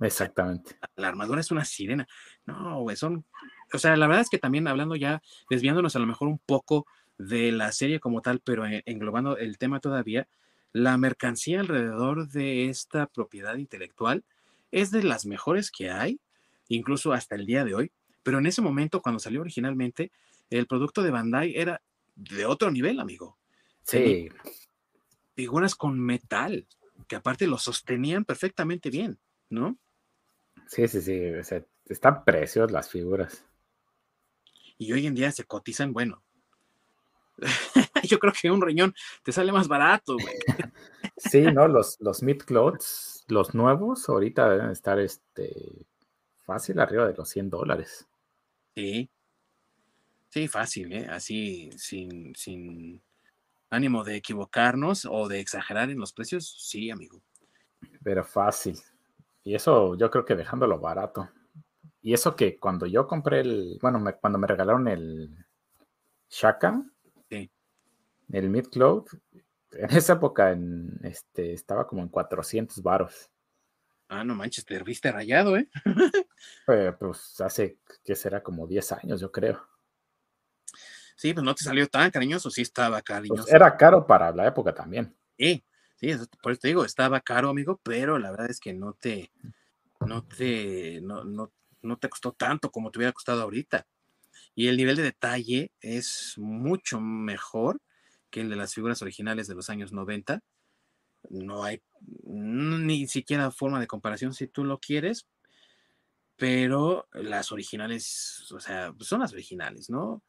Exactamente. 0.00 0.76
La, 0.96 1.08
armadura 1.08 1.40
es 1.40 1.50
una 1.50 1.64
sirena. 1.64 2.06
No, 2.46 2.80
güey, 2.80 2.96
son. 2.96 3.24
O 3.72 3.78
sea, 3.78 3.96
la 3.96 4.06
verdad 4.06 4.22
es 4.22 4.30
que 4.30 4.38
también 4.38 4.68
hablando 4.68 4.96
ya, 4.96 5.22
desviándonos 5.50 5.96
a 5.96 5.98
lo 5.98 6.06
mejor 6.06 6.28
un 6.28 6.38
poco 6.38 6.86
de 7.18 7.52
la 7.52 7.72
serie 7.72 8.00
como 8.00 8.22
tal, 8.22 8.40
pero 8.40 8.64
englobando 8.66 9.36
el 9.36 9.58
tema 9.58 9.80
todavía, 9.80 10.28
la 10.72 10.96
mercancía 10.96 11.60
alrededor 11.60 12.28
de 12.28 12.68
esta 12.68 13.06
propiedad 13.06 13.56
intelectual 13.56 14.24
es 14.70 14.90
de 14.90 15.02
las 15.02 15.26
mejores 15.26 15.70
que 15.70 15.90
hay, 15.90 16.18
incluso 16.68 17.12
hasta 17.12 17.34
el 17.34 17.46
día 17.46 17.64
de 17.64 17.74
hoy, 17.74 17.92
pero 18.22 18.38
en 18.38 18.46
ese 18.46 18.62
momento, 18.62 19.02
cuando 19.02 19.18
salió 19.18 19.40
originalmente, 19.40 20.12
el 20.50 20.66
producto 20.66 21.02
de 21.02 21.10
Bandai 21.10 21.54
era 21.56 21.82
de 22.14 22.46
otro 22.46 22.70
nivel, 22.70 23.00
amigo. 23.00 23.38
Sí. 23.82 24.28
Figuras 25.34 25.74
con 25.74 25.98
metal, 25.98 26.66
que 27.08 27.16
aparte 27.16 27.46
lo 27.46 27.58
sostenían 27.58 28.24
perfectamente 28.24 28.90
bien, 28.90 29.18
¿no? 29.50 29.76
Sí, 30.66 30.88
sí, 30.88 31.00
sí. 31.02 31.20
están 31.86 32.24
precios 32.24 32.70
las 32.70 32.90
figuras. 32.90 33.44
Y 34.78 34.92
hoy 34.92 35.06
en 35.06 35.14
día 35.14 35.30
se 35.32 35.44
cotizan, 35.44 35.92
bueno, 35.92 36.22
yo 38.04 38.18
creo 38.18 38.32
que 38.32 38.50
un 38.50 38.62
riñón 38.62 38.94
te 39.22 39.32
sale 39.32 39.52
más 39.52 39.68
barato, 39.68 40.14
güey. 40.14 40.36
Sí, 41.16 41.42
¿no? 41.42 41.68
Los, 41.68 42.00
los 42.00 42.22
mid 42.22 42.38
clothes, 42.38 43.24
los 43.28 43.54
nuevos, 43.54 44.08
ahorita 44.08 44.48
deben 44.50 44.70
estar 44.70 44.98
este, 44.98 45.86
fácil 46.44 46.80
arriba 46.80 47.06
de 47.06 47.14
los 47.14 47.28
100 47.28 47.50
dólares. 47.50 48.08
Sí. 48.74 49.10
Sí, 50.28 50.48
fácil, 50.48 50.92
¿eh? 50.92 51.06
Así, 51.10 51.70
sin, 51.76 52.34
sin 52.34 53.02
ánimo 53.70 54.04
de 54.04 54.16
equivocarnos 54.16 55.06
o 55.10 55.28
de 55.28 55.40
exagerar 55.40 55.90
en 55.90 55.98
los 55.98 56.12
precios, 56.12 56.56
sí, 56.58 56.90
amigo. 56.90 57.22
Pero 58.02 58.24
fácil. 58.24 58.78
Y 59.44 59.54
eso 59.54 59.96
yo 59.96 60.10
creo 60.10 60.24
que 60.24 60.34
dejándolo 60.34 60.78
barato. 60.78 61.28
Y 62.00 62.14
eso 62.14 62.34
que 62.34 62.58
cuando 62.58 62.86
yo 62.86 63.06
compré 63.06 63.40
el, 63.40 63.78
bueno, 63.80 64.02
cuando 64.20 64.38
me 64.38 64.46
regalaron 64.46 64.88
el 64.88 65.36
Shaka, 66.28 66.82
el 68.32 68.50
Mid 68.50 68.66
Cloud, 68.66 69.04
en 69.72 69.90
esa 69.96 70.14
época 70.14 70.50
en, 70.50 70.98
este, 71.02 71.52
estaba 71.52 71.86
como 71.86 72.02
en 72.02 72.08
400 72.08 72.82
varos. 72.82 73.30
Ah, 74.08 74.24
no 74.24 74.34
manches, 74.34 74.64
te 74.64 74.82
viste 74.82 75.10
rayado, 75.10 75.56
¿eh? 75.56 75.68
pues 76.98 77.40
hace, 77.40 77.78
que 78.04 78.14
será? 78.14 78.42
Como 78.42 78.66
10 78.66 78.92
años, 78.92 79.20
yo 79.20 79.32
creo. 79.32 79.66
Sí, 81.16 81.32
pues 81.32 81.44
no 81.44 81.54
te 81.54 81.62
salió 81.62 81.86
tan 81.86 82.10
cariñoso, 82.10 82.50
sí 82.50 82.62
estaba 82.62 82.96
pues, 82.96 83.04
cariñoso. 83.04 83.48
era 83.48 83.76
caro 83.76 84.06
para 84.06 84.32
la 84.32 84.46
época 84.46 84.74
también. 84.74 85.16
Sí, 85.38 85.64
sí, 85.96 86.10
por 86.42 86.52
eso 86.52 86.60
te 86.60 86.68
digo, 86.68 86.84
estaba 86.84 87.20
caro, 87.20 87.50
amigo, 87.50 87.80
pero 87.82 88.18
la 88.18 88.30
verdad 88.30 88.50
es 88.50 88.60
que 88.60 88.74
no 88.74 88.94
te, 88.94 89.32
no 90.00 90.24
te, 90.24 91.00
no, 91.00 91.24
no, 91.24 91.52
no 91.80 91.96
te 91.96 92.08
costó 92.08 92.32
tanto 92.32 92.70
como 92.70 92.90
te 92.90 92.98
hubiera 92.98 93.12
costado 93.12 93.42
ahorita. 93.42 93.86
Y 94.54 94.68
el 94.68 94.76
nivel 94.76 94.96
de 94.96 95.04
detalle 95.04 95.72
es 95.80 96.34
mucho 96.36 97.00
mejor 97.00 97.80
que 98.32 98.40
el 98.40 98.50
de 98.50 98.56
las 98.56 98.74
figuras 98.74 99.02
originales 99.02 99.46
de 99.46 99.54
los 99.54 99.70
años 99.70 99.92
90. 99.92 100.42
No 101.30 101.62
hay 101.62 101.80
ni 102.24 103.06
siquiera 103.06 103.52
forma 103.52 103.78
de 103.78 103.86
comparación 103.86 104.34
si 104.34 104.48
tú 104.48 104.64
lo 104.64 104.80
quieres, 104.80 105.28
pero 106.36 107.06
las 107.12 107.52
originales, 107.52 108.50
o 108.50 108.58
sea, 108.58 108.92
pues 108.92 109.08
son 109.08 109.20
las 109.20 109.32
originales, 109.32 109.88
¿no? 109.88 110.24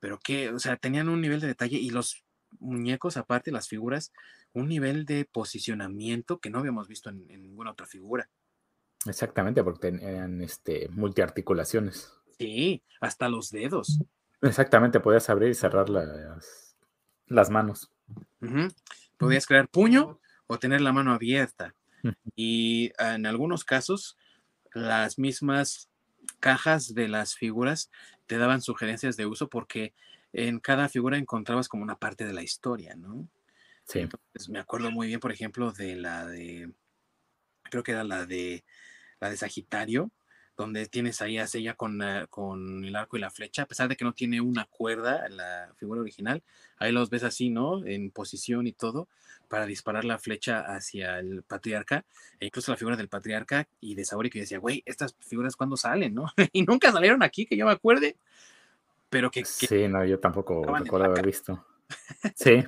Pero 0.00 0.18
que, 0.18 0.48
o 0.48 0.58
sea, 0.58 0.76
tenían 0.76 1.10
un 1.10 1.20
nivel 1.20 1.40
de 1.40 1.48
detalle 1.48 1.76
y 1.76 1.90
los 1.90 2.24
muñecos, 2.58 3.18
aparte, 3.18 3.52
las 3.52 3.68
figuras, 3.68 4.12
un 4.54 4.68
nivel 4.68 5.04
de 5.04 5.26
posicionamiento 5.26 6.38
que 6.38 6.48
no 6.48 6.60
habíamos 6.60 6.88
visto 6.88 7.10
en, 7.10 7.26
ninguna 7.26 7.72
otra 7.72 7.86
figura. 7.86 8.30
Exactamente, 9.04 9.62
porque 9.62 9.90
tenían 9.90 10.40
este, 10.40 10.88
multiarticulaciones. 10.88 12.12
Sí, 12.38 12.82
hasta 13.00 13.28
los 13.28 13.50
dedos. 13.50 14.00
Exactamente, 14.40 15.00
podías 15.00 15.28
abrir 15.28 15.50
y 15.50 15.54
cerrar 15.54 15.88
las, 15.88 16.71
las 17.26 17.50
manos. 17.50 17.90
Podías 19.16 19.46
crear 19.46 19.68
puño 19.68 20.18
o 20.46 20.58
tener 20.58 20.80
la 20.80 20.92
mano 20.92 21.12
abierta. 21.12 21.74
Y 22.34 22.92
en 22.98 23.26
algunos 23.26 23.64
casos, 23.64 24.16
las 24.74 25.18
mismas 25.18 25.88
cajas 26.40 26.94
de 26.94 27.08
las 27.08 27.34
figuras 27.34 27.90
te 28.26 28.38
daban 28.38 28.62
sugerencias 28.62 29.16
de 29.16 29.26
uso 29.26 29.48
porque 29.48 29.94
en 30.32 30.60
cada 30.60 30.88
figura 30.88 31.18
encontrabas 31.18 31.68
como 31.68 31.82
una 31.82 31.96
parte 31.96 32.26
de 32.26 32.32
la 32.32 32.42
historia, 32.42 32.94
¿no? 32.96 33.28
Sí. 33.84 34.00
Entonces, 34.00 34.48
me 34.48 34.58
acuerdo 34.58 34.90
muy 34.90 35.08
bien, 35.08 35.20
por 35.20 35.32
ejemplo, 35.32 35.72
de 35.72 35.96
la 35.96 36.26
de, 36.26 36.72
creo 37.64 37.82
que 37.82 37.92
era 37.92 38.04
la 38.04 38.26
de, 38.26 38.64
la 39.20 39.30
de 39.30 39.36
Sagitario, 39.36 40.10
donde 40.56 40.86
tienes 40.86 41.22
ahí 41.22 41.38
a 41.38 41.46
Sella 41.46 41.74
con, 41.74 42.02
con 42.28 42.84
el 42.84 42.94
arco 42.94 43.16
y 43.16 43.20
la 43.20 43.30
flecha, 43.30 43.62
a 43.62 43.66
pesar 43.66 43.88
de 43.88 43.96
que 43.96 44.04
no 44.04 44.12
tiene 44.12 44.40
una 44.40 44.66
cuerda 44.66 45.28
la 45.28 45.72
figura 45.76 46.00
original, 46.00 46.42
ahí 46.78 46.92
los 46.92 47.10
ves 47.10 47.24
así, 47.24 47.50
¿no? 47.50 47.84
En 47.86 48.10
posición 48.10 48.66
y 48.66 48.72
todo, 48.72 49.08
para 49.48 49.66
disparar 49.66 50.04
la 50.04 50.18
flecha 50.18 50.60
hacia 50.60 51.18
el 51.18 51.42
patriarca, 51.42 52.04
e 52.38 52.46
incluso 52.46 52.70
la 52.70 52.76
figura 52.76 52.96
del 52.96 53.08
patriarca 53.08 53.66
y 53.80 53.94
de 53.94 54.04
Saori 54.04 54.30
que 54.30 54.40
decía, 54.40 54.58
güey, 54.58 54.82
estas 54.86 55.14
figuras 55.20 55.56
cuándo 55.56 55.76
salen, 55.76 56.14
¿no? 56.14 56.26
y 56.52 56.62
nunca 56.62 56.92
salieron 56.92 57.22
aquí, 57.22 57.46
que 57.46 57.56
yo 57.56 57.66
me 57.66 57.72
acuerde, 57.72 58.16
pero 59.08 59.30
que... 59.30 59.44
sí, 59.44 59.88
no, 59.88 60.04
yo 60.04 60.18
tampoco 60.18 60.64
recuerdo 60.64 61.06
haber 61.06 61.26
visto. 61.26 61.66
Sí. 62.34 62.64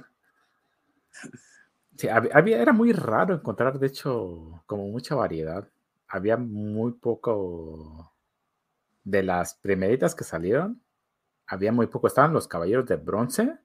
Sí, 1.96 2.08
había, 2.08 2.60
era 2.60 2.72
muy 2.72 2.92
raro 2.92 3.34
encontrar, 3.34 3.78
de 3.78 3.86
hecho, 3.86 4.62
como 4.66 4.88
mucha 4.88 5.14
variedad 5.14 5.68
había 6.14 6.36
muy 6.36 6.92
poco 6.92 8.14
de 9.02 9.24
las 9.24 9.54
primeritas 9.54 10.14
que 10.14 10.22
salieron. 10.22 10.80
Había 11.44 11.72
muy 11.72 11.88
poco. 11.88 12.06
Estaban 12.06 12.32
los 12.32 12.46
caballeros 12.46 12.86
de 12.86 12.94
bronce. 12.94 13.58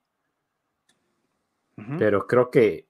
Pero 1.99 2.25
creo 2.25 2.49
que 2.49 2.89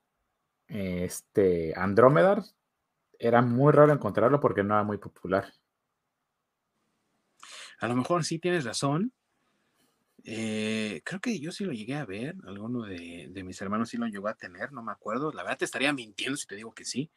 este 0.68 1.74
Andrómeda 1.76 2.44
era 3.20 3.42
muy 3.42 3.72
raro 3.74 3.92
encontrarlo 3.92 4.40
porque 4.40 4.64
no 4.64 4.74
era 4.74 4.84
muy 4.84 4.98
popular. 4.98 5.54
A 7.80 7.88
lo 7.88 7.96
mejor 7.98 8.24
sí 8.24 8.40
tienes 8.40 8.64
razón. 8.64 9.12
Eh, 10.24 11.02
creo 11.04 11.20
que 11.20 11.38
yo 11.40 11.52
sí 11.52 11.66
lo 11.66 11.74
llegué 11.74 11.96
a 11.96 12.06
ver. 12.06 12.36
Alguno 12.48 12.84
de, 12.84 13.28
de, 13.30 13.44
mis 13.44 13.62
hermanos 13.62 13.90
sí 13.90 13.98
lo 13.98 14.08
llegó 14.08 14.30
a 14.30 14.36
tener, 14.36 14.72
no 14.72 14.82
me 14.82 14.94
acuerdo. 14.94 15.34
La 15.34 15.44
verdad 15.44 15.60
te 15.60 15.66
estaría 15.66 15.92
mintiendo 15.92 16.38
si 16.38 16.48
te 16.48 16.56
digo 16.56 16.74
que 16.74 16.86
sí. 16.86 17.12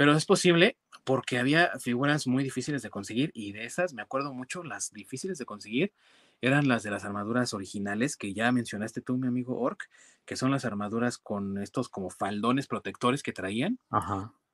Pero 0.00 0.16
es 0.16 0.24
posible 0.24 0.78
porque 1.04 1.38
había 1.38 1.78
figuras 1.78 2.26
muy 2.26 2.42
difíciles 2.42 2.80
de 2.80 2.88
conseguir 2.88 3.30
y 3.34 3.52
de 3.52 3.66
esas 3.66 3.92
me 3.92 4.00
acuerdo 4.00 4.32
mucho, 4.32 4.64
las 4.64 4.94
difíciles 4.94 5.36
de 5.36 5.44
conseguir 5.44 5.92
eran 6.40 6.68
las 6.68 6.82
de 6.82 6.90
las 6.90 7.04
armaduras 7.04 7.52
originales 7.52 8.16
que 8.16 8.32
ya 8.32 8.50
mencionaste 8.50 9.02
tú, 9.02 9.18
mi 9.18 9.28
amigo 9.28 9.60
Orc, 9.60 9.90
que 10.24 10.36
son 10.36 10.52
las 10.52 10.64
armaduras 10.64 11.18
con 11.18 11.58
estos 11.58 11.90
como 11.90 12.08
faldones 12.08 12.66
protectores 12.66 13.22
que 13.22 13.34
traían 13.34 13.78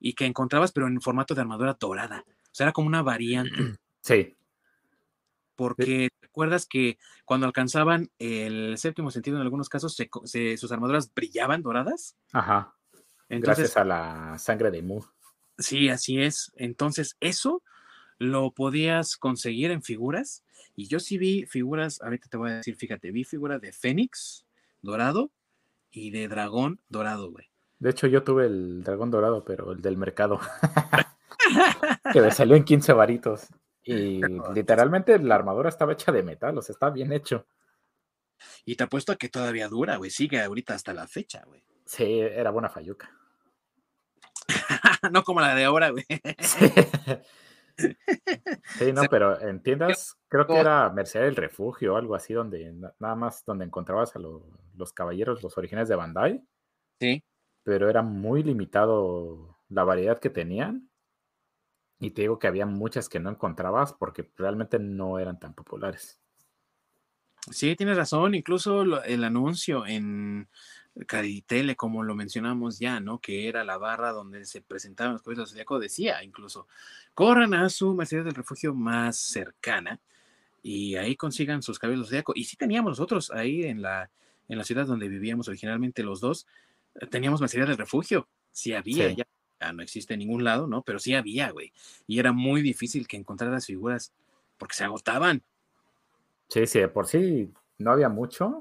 y 0.01 0.15
que 0.15 0.27
encontrabas 0.27 0.73
pero 0.73 0.89
en 0.89 1.01
formato 1.01 1.37
de 1.37 1.43
armadura 1.43 1.77
dorada. 1.79 2.25
O 2.27 2.51
sea, 2.51 2.65
era 2.65 2.73
como 2.73 2.89
una 2.89 3.03
variante. 3.03 3.51
Sí. 4.03 4.37
Porque 5.55 6.09
te 6.21 6.27
acuerdas 6.27 6.67
que 6.67 6.99
cuando 7.25 7.47
alcanzaban 7.47 8.11
el 8.19 8.79
séptimo 8.79 9.13
sentido 9.13 9.37
en 9.37 9.43
algunos 9.43 9.69
casos 9.69 9.97
sus 9.97 10.73
armaduras 10.73 11.15
brillaban 11.15 11.63
doradas. 11.63 12.17
Ajá. 12.33 12.75
Gracias 13.29 13.77
a 13.77 13.85
la 13.85 14.39
sangre 14.39 14.73
de 14.73 14.83
Mu. 14.83 15.03
Sí, 15.59 15.89
así 15.89 16.21
es. 16.21 16.53
Entonces, 16.57 17.17
eso 17.21 17.63
lo 18.19 18.51
podías 18.53 19.17
conseguir 19.17 19.71
en 19.71 19.83
figuras. 19.83 20.45
Y 20.75 20.89
yo 20.89 21.01
sí 21.01 21.19
vi 21.19 21.47
figuras, 21.47 22.01
ahorita 22.03 22.29
te 22.29 22.37
voy 22.37 22.51
a 22.51 22.57
decir, 22.57 22.77
fíjate, 22.77 23.11
vi 23.11 23.25
figuras 23.25 23.61
de 23.61 23.73
Fénix 23.73 24.47
dorado 24.83 25.31
y 25.91 26.11
de 26.11 26.29
dragón 26.29 26.81
dorado, 26.89 27.31
güey. 27.31 27.51
De 27.79 27.91
hecho, 27.91 28.07
yo 28.07 28.23
tuve 28.23 28.47
el 28.47 28.83
dragón 28.83 29.11
dorado, 29.11 29.45
pero 29.45 29.73
el 29.73 29.81
del 29.81 29.97
mercado. 29.97 30.41
que 32.13 32.21
me 32.21 32.31
salió 32.31 32.57
en 32.57 32.65
15 32.65 32.93
varitos. 32.93 33.47
Y 33.83 34.21
literalmente 34.55 35.19
la 35.19 35.35
armadura 35.35 35.69
estaba 35.69 35.93
hecha 35.93 36.13
de 36.13 36.23
metal, 36.23 36.57
o 36.59 36.63
sea, 36.63 36.73
está 36.73 36.91
bien 36.91 37.13
hecho. 37.13 37.47
Y 38.65 38.77
te 38.77 38.85
apuesto 38.85 39.13
a 39.13 39.17
que 39.17 39.29
todavía 39.29 39.69
dura, 39.69 39.97
güey. 39.97 40.11
Sigue 40.11 40.41
ahorita 40.41 40.75
hasta 40.75 40.93
la 40.93 41.07
fecha, 41.07 41.43
güey. 41.47 41.63
Sí, 41.85 42.21
era 42.21 42.51
buena 42.51 42.69
fayuca. 42.69 43.11
no 45.13 45.25
como 45.25 45.41
la 45.41 45.55
de 45.55 45.65
ahora, 45.65 45.91
güey. 45.91 46.05
Sí. 46.41 46.73
no, 48.95 49.03
pero 49.11 49.41
en 49.41 49.63
tiendas, 49.63 50.17
creo 50.29 50.47
que 50.47 50.57
era 50.57 50.91
Merced 50.91 51.21
del 51.21 51.37
Refugio 51.37 51.95
o 51.95 51.97
algo 51.97 52.15
así, 52.15 52.33
donde 52.33 52.73
nada 52.99 53.15
más 53.15 53.45
donde 53.45 53.65
encontrabas 53.65 54.17
a 54.17 54.19
los 54.19 54.93
caballeros, 54.93 55.43
los 55.43 55.57
orígenes 55.59 55.89
de 55.89 55.97
Bandai. 55.97 56.43
Sí. 57.01 57.23
Pero 57.63 57.91
era 57.91 58.03
muy 58.03 58.43
limitado 58.43 59.59
la 59.69 59.85
variedad 59.85 60.19
que 60.19 60.31
tenían. 60.31 60.89
Y 61.99 62.11
te 62.11 62.23
digo 62.23 62.39
que 62.39 62.47
había 62.47 62.67
muchas 62.67 63.09
que 63.09 63.21
no 63.21 63.31
encontrabas 63.31 63.93
porque 63.95 64.31
realmente 64.37 64.79
no 64.79 65.19
eran 65.19 65.39
tan 65.39 65.55
populares. 65.55 66.21
Sí, 67.51 67.75
tienes 67.77 67.97
razón. 67.97 68.35
Incluso 68.35 68.83
el 69.05 69.25
anuncio 69.25 69.87
en 69.87 70.49
Caritele, 71.05 71.77
como 71.77 72.03
lo 72.03 72.15
mencionamos 72.15 72.79
ya, 72.79 73.01
¿no? 73.01 73.19
Que 73.19 73.49
era 73.49 73.65
la 73.65 73.77
barra 73.77 74.13
donde 74.13 74.45
se 74.47 74.63
presentaban 74.63 75.13
los 75.15 75.23
caballos 75.23 75.51
del 75.51 75.55
zodiaco, 75.55 75.79
decía 75.79 76.23
incluso, 76.25 76.67
corran 77.13 77.53
a 77.55 77.69
su 77.69 77.95
Mercedes 77.95 78.25
del 78.25 78.35
refugio 78.35 78.75
más 78.75 79.19
cercana 79.19 80.01
y 80.63 80.97
ahí 80.97 81.15
consigan 81.17 81.63
sus 81.63 81.79
cabellos 81.79 82.07
del 82.07 82.09
zodiaco. 82.09 82.33
Y 82.35 82.45
sí 82.45 82.57
teníamos 82.57 82.91
nosotros 82.91 83.31
ahí 83.31 83.65
en 83.65 83.83
la, 83.83 84.11
en 84.49 84.57
la 84.57 84.65
ciudad 84.65 84.87
donde 84.87 85.09
vivíamos 85.09 85.49
originalmente 85.49 86.03
los 86.03 86.21
dos, 86.21 86.47
eh, 86.95 87.07
teníamos 87.07 87.41
Mercedes 87.41 87.69
del 87.69 87.77
refugio. 87.77 88.27
Sí 88.53 88.73
había, 88.73 89.13
ya, 89.13 89.27
no 89.75 89.83
existe 89.83 90.15
en 90.15 90.21
ningún 90.21 90.45
lado, 90.45 90.67
¿no? 90.67 90.83
Pero 90.83 90.99
sí 90.99 91.15
había, 91.15 91.51
güey. 91.51 91.73
Y 92.07 92.19
era 92.19 92.33
muy 92.33 92.63
difícil 92.63 93.07
que 93.07 93.19
encontraras 93.19 93.67
figuras 93.67 94.13
porque 94.57 94.77
se 94.77 94.85
agotaban. 94.85 95.43
Sí, 96.49 96.67
sí, 96.67 96.79
de 96.79 96.89
por 96.89 97.07
sí 97.07 97.53
no 97.77 97.91
había 97.91 98.09
mucho, 98.09 98.61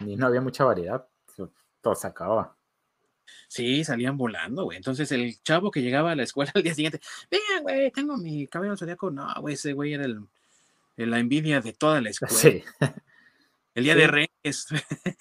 ni 0.00 0.16
no 0.16 0.26
había 0.26 0.40
mucha 0.40 0.64
variedad 0.64 1.06
todo 1.82 1.94
se 1.94 2.06
acababa. 2.06 2.56
Sí, 3.48 3.84
salían 3.84 4.16
volando, 4.16 4.64
güey. 4.64 4.76
Entonces 4.76 5.10
el 5.12 5.42
chavo 5.42 5.70
que 5.70 5.82
llegaba 5.82 6.12
a 6.12 6.16
la 6.16 6.22
escuela 6.22 6.52
al 6.54 6.62
día 6.62 6.74
siguiente, 6.74 7.00
vean, 7.30 7.62
güey, 7.62 7.90
tengo 7.90 8.16
mi 8.16 8.46
cabello 8.46 8.76
zodiaco. 8.76 9.10
No, 9.10 9.28
güey, 9.40 9.54
ese 9.54 9.72
güey 9.72 9.92
era 9.94 10.04
el, 10.04 10.26
la 10.96 11.18
envidia 11.18 11.60
de 11.60 11.72
toda 11.72 12.00
la 12.00 12.10
escuela. 12.10 12.34
Sí. 12.34 12.64
El 13.74 13.84
día 13.84 13.94
de 13.94 14.06
Reyes. 14.06 14.66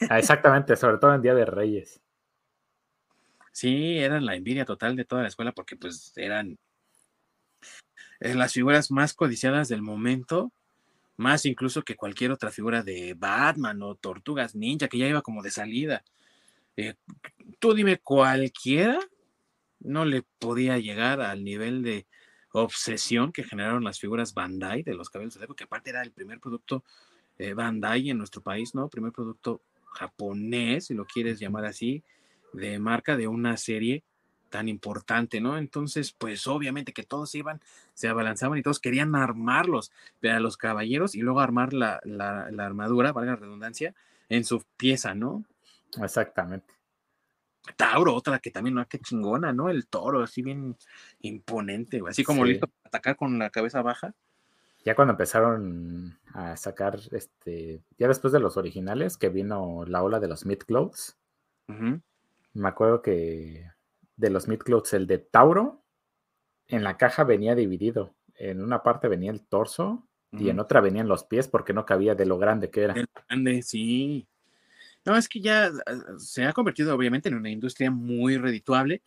Ah, 0.09 0.19
exactamente, 0.19 0.75
sobre 0.75 0.97
todo 0.97 1.15
en 1.15 1.21
día 1.21 1.33
de 1.33 1.45
Reyes. 1.45 2.01
Sí, 3.53 3.97
eran 3.97 4.25
la 4.25 4.35
envidia 4.35 4.65
total 4.65 4.97
de 4.97 5.05
toda 5.05 5.21
la 5.21 5.29
escuela 5.29 5.53
porque 5.53 5.77
pues 5.77 6.11
eran 6.17 6.57
eh, 8.19 8.35
las 8.35 8.51
figuras 8.51 8.91
más 8.91 9.13
codiciadas 9.13 9.69
del 9.69 9.81
momento 9.81 10.51
más 11.21 11.45
incluso 11.45 11.83
que 11.83 11.95
cualquier 11.95 12.31
otra 12.31 12.51
figura 12.51 12.83
de 12.83 13.13
Batman 13.17 13.81
o 13.83 13.95
Tortugas 13.95 14.55
Ninja, 14.55 14.87
que 14.87 14.97
ya 14.97 15.07
iba 15.07 15.21
como 15.21 15.41
de 15.41 15.51
salida. 15.51 16.03
Eh, 16.77 16.95
tú 17.59 17.73
dime, 17.73 17.99
cualquiera 17.99 18.99
no 19.79 20.05
le 20.05 20.23
podía 20.39 20.77
llegar 20.77 21.21
al 21.21 21.43
nivel 21.43 21.81
de 21.81 22.05
obsesión 22.53 23.31
que 23.31 23.43
generaron 23.43 23.83
las 23.83 23.99
figuras 23.99 24.33
Bandai 24.33 24.83
de 24.83 24.93
los 24.93 25.09
cabellos 25.09 25.39
de 25.39 25.47
que 25.55 25.63
aparte 25.63 25.89
era 25.89 26.01
el 26.01 26.11
primer 26.11 26.39
producto 26.39 26.83
eh, 27.37 27.53
Bandai 27.53 28.09
en 28.09 28.17
nuestro 28.17 28.41
país, 28.41 28.75
¿no? 28.75 28.89
Primer 28.89 29.11
producto 29.11 29.61
japonés, 29.93 30.87
si 30.87 30.93
lo 30.93 31.05
quieres 31.05 31.39
llamar 31.39 31.65
así, 31.65 32.03
de 32.53 32.79
marca 32.79 33.17
de 33.17 33.27
una 33.27 33.57
serie 33.57 34.03
tan 34.51 34.67
importante, 34.67 35.41
¿no? 35.41 35.57
Entonces, 35.57 36.11
pues 36.11 36.45
obviamente 36.45 36.93
que 36.93 37.03
todos 37.03 37.33
iban, 37.33 37.61
se 37.93 38.09
abalanzaban 38.09 38.59
y 38.59 38.61
todos 38.61 38.79
querían 38.79 39.15
armarlos 39.15 39.91
a 40.23 40.39
los 40.39 40.57
caballeros 40.57 41.15
y 41.15 41.21
luego 41.21 41.39
armar 41.39 41.73
la, 41.73 42.01
armadura, 42.59 43.13
valga 43.13 43.31
la 43.31 43.37
redundancia, 43.37 43.95
en 44.29 44.43
su 44.43 44.63
pieza, 44.77 45.15
¿no? 45.15 45.43
Exactamente. 46.01 46.73
Tauro, 47.75 48.15
otra 48.15 48.39
que 48.39 48.51
también, 48.51 48.75
¿no? 48.75 48.87
Qué 48.87 48.99
chingona, 48.99 49.53
¿no? 49.53 49.69
El 49.69 49.87
toro, 49.87 50.23
así 50.23 50.41
bien 50.41 50.75
imponente, 51.19 51.99
güey. 51.99 52.11
Así 52.11 52.23
como 52.23 52.43
listo 52.43 52.67
para 52.67 52.87
atacar 52.87 53.15
con 53.15 53.37
la 53.37 53.49
cabeza 53.49 53.81
baja. 53.81 54.15
Ya 54.83 54.95
cuando 54.95 55.11
empezaron 55.11 56.17
a 56.33 56.57
sacar, 56.57 56.99
este, 57.11 57.83
ya 57.99 58.07
después 58.07 58.33
de 58.33 58.39
los 58.39 58.57
originales, 58.57 59.17
que 59.17 59.29
vino 59.29 59.85
la 59.85 60.01
ola 60.01 60.19
de 60.19 60.27
los 60.27 60.45
Mid 60.45 60.63
me 62.53 62.67
acuerdo 62.67 63.01
que 63.01 63.71
de 64.17 64.29
los 64.29 64.47
Midclouds, 64.47 64.93
el 64.93 65.07
de 65.07 65.19
Tauro, 65.19 65.83
en 66.67 66.83
la 66.83 66.97
caja 66.97 67.23
venía 67.23 67.55
dividido. 67.55 68.15
En 68.35 68.61
una 68.61 68.83
parte 68.83 69.07
venía 69.07 69.31
el 69.31 69.45
torso 69.45 70.07
y 70.31 70.49
en 70.49 70.59
otra 70.59 70.79
venían 70.79 71.09
los 71.09 71.25
pies 71.25 71.47
porque 71.47 71.73
no 71.73 71.85
cabía 71.85 72.15
de 72.15 72.25
lo 72.25 72.37
grande 72.37 72.69
que 72.69 72.83
era. 72.83 72.95
grande, 73.27 73.61
sí. 73.61 74.27
No, 75.05 75.15
es 75.17 75.27
que 75.27 75.41
ya 75.41 75.71
ah, 75.85 75.99
se 76.17 76.45
ha 76.45 76.53
convertido 76.53 76.93
obviamente 76.95 77.29
en 77.29 77.35
una 77.35 77.49
industria 77.49 77.91
muy 77.91 78.37
redituable 78.37 79.01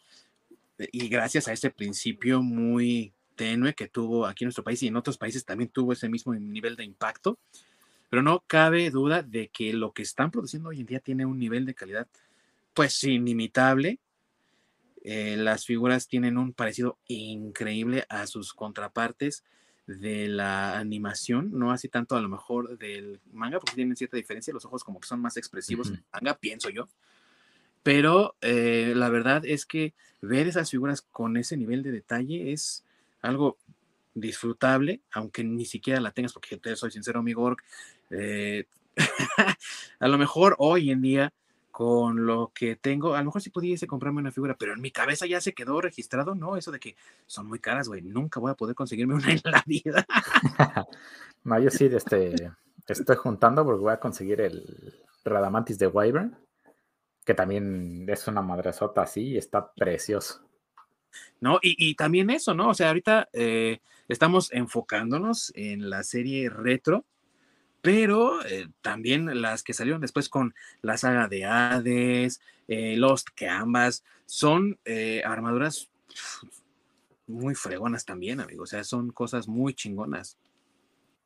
eh, 0.79 0.89
y 0.93 1.09
gracias 1.09 1.49
a 1.49 1.53
ese 1.53 1.71
principio 1.71 2.43
muy 2.43 3.13
tenue 3.37 3.75
que 3.75 3.89
tuvo 3.89 4.27
aquí 4.27 4.45
en 4.45 4.47
nuestro 4.47 4.65
país 4.65 4.83
y 4.83 4.89
en 4.89 4.97
otros 4.97 5.19
países 5.19 5.45
también 5.45 5.71
tuvo 5.71 5.93
ese 5.93 6.09
mismo 6.09 6.35
nivel 6.35 6.77
de 6.77 6.85
impacto. 6.85 7.39
Pero 8.11 8.23
no 8.23 8.45
cabe 8.47 8.91
duda 8.91 9.23
de 9.23 9.49
que 9.49 9.73
lo 9.73 9.93
que 9.93 10.03
están 10.03 10.31
produciendo 10.31 10.69
hoy 10.69 10.81
en 10.81 10.87
día 10.87 11.01
tiene 11.01 11.27
un 11.27 11.39
nivel 11.39 11.67
de 11.67 11.75
calidad 11.75 12.07
pues 12.75 13.03
inimitable 13.05 14.01
eh, 15.05 15.37
las 15.37 15.67
figuras 15.67 16.09
tienen 16.09 16.39
un 16.39 16.55
parecido 16.55 16.99
increíble 17.09 18.07
a 18.09 18.27
sus 18.27 18.55
contrapartes 18.55 19.45
de 19.87 20.29
la 20.29 20.79
animación, 20.79 21.51
no 21.53 21.71
así 21.71 21.89
tanto 21.89 22.17
a 22.17 22.21
lo 22.21 22.29
mejor 22.29 22.79
del 22.79 23.21
manga, 23.33 23.59
porque 23.59 23.77
tienen 23.77 23.97
cierta 23.97 24.17
diferencia, 24.17 24.55
los 24.55 24.65
ojos 24.65 24.83
como 24.83 25.01
que 25.01 25.09
son 25.09 25.21
más 25.21 25.37
expresivos 25.37 25.89
en 25.89 25.97
el 25.97 26.05
manga, 26.13 26.39
pienso 26.39 26.71
yo. 26.71 26.89
Pero 27.83 28.35
eh, 28.41 28.95
la 28.97 29.11
verdad 29.11 29.45
es 29.45 29.67
que 29.67 29.93
ver 30.23 30.47
esas 30.47 30.71
figuras 30.71 31.03
con 31.03 31.37
ese 31.37 31.57
nivel 31.57 31.83
de 31.83 31.93
detalle 31.93 32.53
es 32.53 32.85
algo 33.21 33.59
disfrutable, 34.15 35.01
aunque 35.13 35.45
ni 35.45 35.67
siquiera 35.67 36.01
la 36.01 36.13
tengas, 36.13 36.33
porque 36.33 36.57
te 36.57 36.77
soy 36.77 36.91
sincero, 36.91 37.23
mi 37.23 37.35
Gorg, 37.35 37.59
eh, 38.11 38.65
a 39.99 40.09
lo 40.09 40.17
mejor 40.17 40.57
hoy 40.59 40.91
en 40.91 41.03
día 41.03 41.33
con 41.75 42.25
lo 42.25 42.53
que 42.55 42.77
tengo, 42.77 43.17
a 43.17 43.19
lo 43.19 43.25
mejor 43.25 43.43
sí 43.43 43.51
pudiese 43.51 43.89
comprarme 43.89 44.21
una 44.21 44.31
figura, 44.31 44.55
pero 44.57 44.75
en 44.75 44.81
mi 44.81 44.93
cabeza 44.93 45.27
ya 45.27 45.41
se 45.41 45.55
quedó 45.55 45.81
registrado, 45.81 46.37
¿no? 46.37 46.57
Eso 46.57 46.71
de 46.71 46.79
que 46.79 46.95
son 47.27 47.49
muy 47.49 47.59
caras, 47.59 47.89
güey, 47.89 48.01
nunca 48.01 48.39
voy 48.39 48.53
a 48.53 48.55
poder 48.55 48.77
conseguirme 48.77 49.15
una 49.15 49.33
en 49.33 49.41
la 49.43 49.61
vida. 49.67 50.07
no, 51.43 51.59
yo 51.59 51.71
sí 51.71 51.87
este, 51.87 52.53
estoy 52.87 53.17
juntando 53.17 53.65
porque 53.65 53.81
voy 53.81 53.93
a 53.93 53.99
conseguir 53.99 54.41
el 54.41 55.03
Radamantis 55.25 55.77
de 55.77 55.89
Wyvern, 55.89 56.39
que 57.25 57.35
también 57.35 58.07
es 58.09 58.29
una 58.29 58.41
madresota 58.41 59.03
así 59.03 59.31
y 59.31 59.39
está 59.39 59.73
precioso. 59.73 60.49
No, 61.41 61.59
y, 61.61 61.97
también 61.97 62.31
eso, 62.31 62.55
¿no? 62.55 62.69
O 62.69 62.75
sea, 62.75 62.87
ahorita 62.87 63.31
eh, 63.33 63.81
estamos 64.07 64.53
enfocándonos 64.53 65.51
en 65.57 65.91
la 65.91 66.05
serie 66.05 66.51
retro, 66.51 67.05
pero 67.85 68.43
eh, 68.47 68.67
también 68.81 69.43
las 69.43 69.63
que 69.63 69.75
salieron 69.75 70.01
después 70.01 70.31
con 70.31 70.55
la 70.81 70.97
saga 70.97 71.29
de 71.29 71.45
Hades, 71.45 72.41
eh, 72.67 72.97
Lost, 72.97 73.29
que 73.37 73.47
ambas 73.47 74.03
son 74.25 74.79
eh, 74.87 75.23
armaduras 75.23 75.91
muy 77.27 77.55
fregonas 77.55 78.07
también, 78.07 78.41
amigo. 78.41 78.63
O 78.63 78.67
sea, 78.67 78.85
son 78.85 79.11
cosas 79.11 79.49
muy 79.49 79.75
chingonas. 79.75 80.39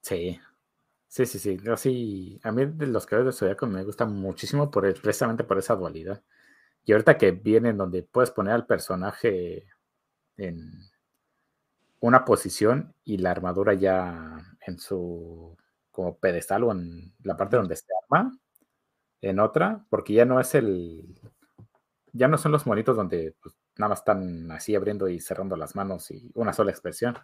Sí, 0.00 0.40
sí, 1.06 1.26
sí, 1.26 1.38
sí. 1.38 2.40
a 2.42 2.50
mí 2.50 2.66
de 2.66 2.86
los 2.88 3.06
que 3.06 3.14
de 3.14 3.30
Zodiaco 3.30 3.68
me 3.68 3.84
gustan 3.84 4.12
muchísimo 4.12 4.68
por, 4.68 4.82
precisamente 5.00 5.44
por 5.44 5.58
esa 5.58 5.76
dualidad. 5.76 6.24
Y 6.84 6.90
ahorita 6.90 7.18
que 7.18 7.30
vienen 7.30 7.76
donde 7.76 8.02
puedes 8.02 8.32
poner 8.32 8.54
al 8.54 8.66
personaje 8.66 9.68
en 10.36 10.72
una 12.00 12.24
posición 12.24 12.96
y 13.04 13.18
la 13.18 13.30
armadura 13.30 13.74
ya 13.74 14.44
en 14.66 14.80
su 14.80 15.56
como 15.98 16.16
pedestal 16.16 16.62
o 16.62 16.70
en 16.70 17.12
la 17.24 17.36
parte 17.36 17.56
donde 17.56 17.74
se 17.74 17.86
arma, 18.04 18.38
en 19.20 19.40
otra, 19.40 19.84
porque 19.90 20.12
ya 20.12 20.24
no 20.24 20.38
es 20.38 20.54
el, 20.54 21.20
ya 22.12 22.28
no 22.28 22.38
son 22.38 22.52
los 22.52 22.68
monitos 22.68 22.96
donde 22.96 23.34
pues, 23.42 23.56
nada 23.76 23.88
más 23.88 23.98
están 23.98 24.48
así 24.52 24.76
abriendo 24.76 25.08
y 25.08 25.18
cerrando 25.18 25.56
las 25.56 25.74
manos 25.74 26.12
y 26.12 26.30
una 26.36 26.52
sola 26.52 26.70
expresión, 26.70 27.18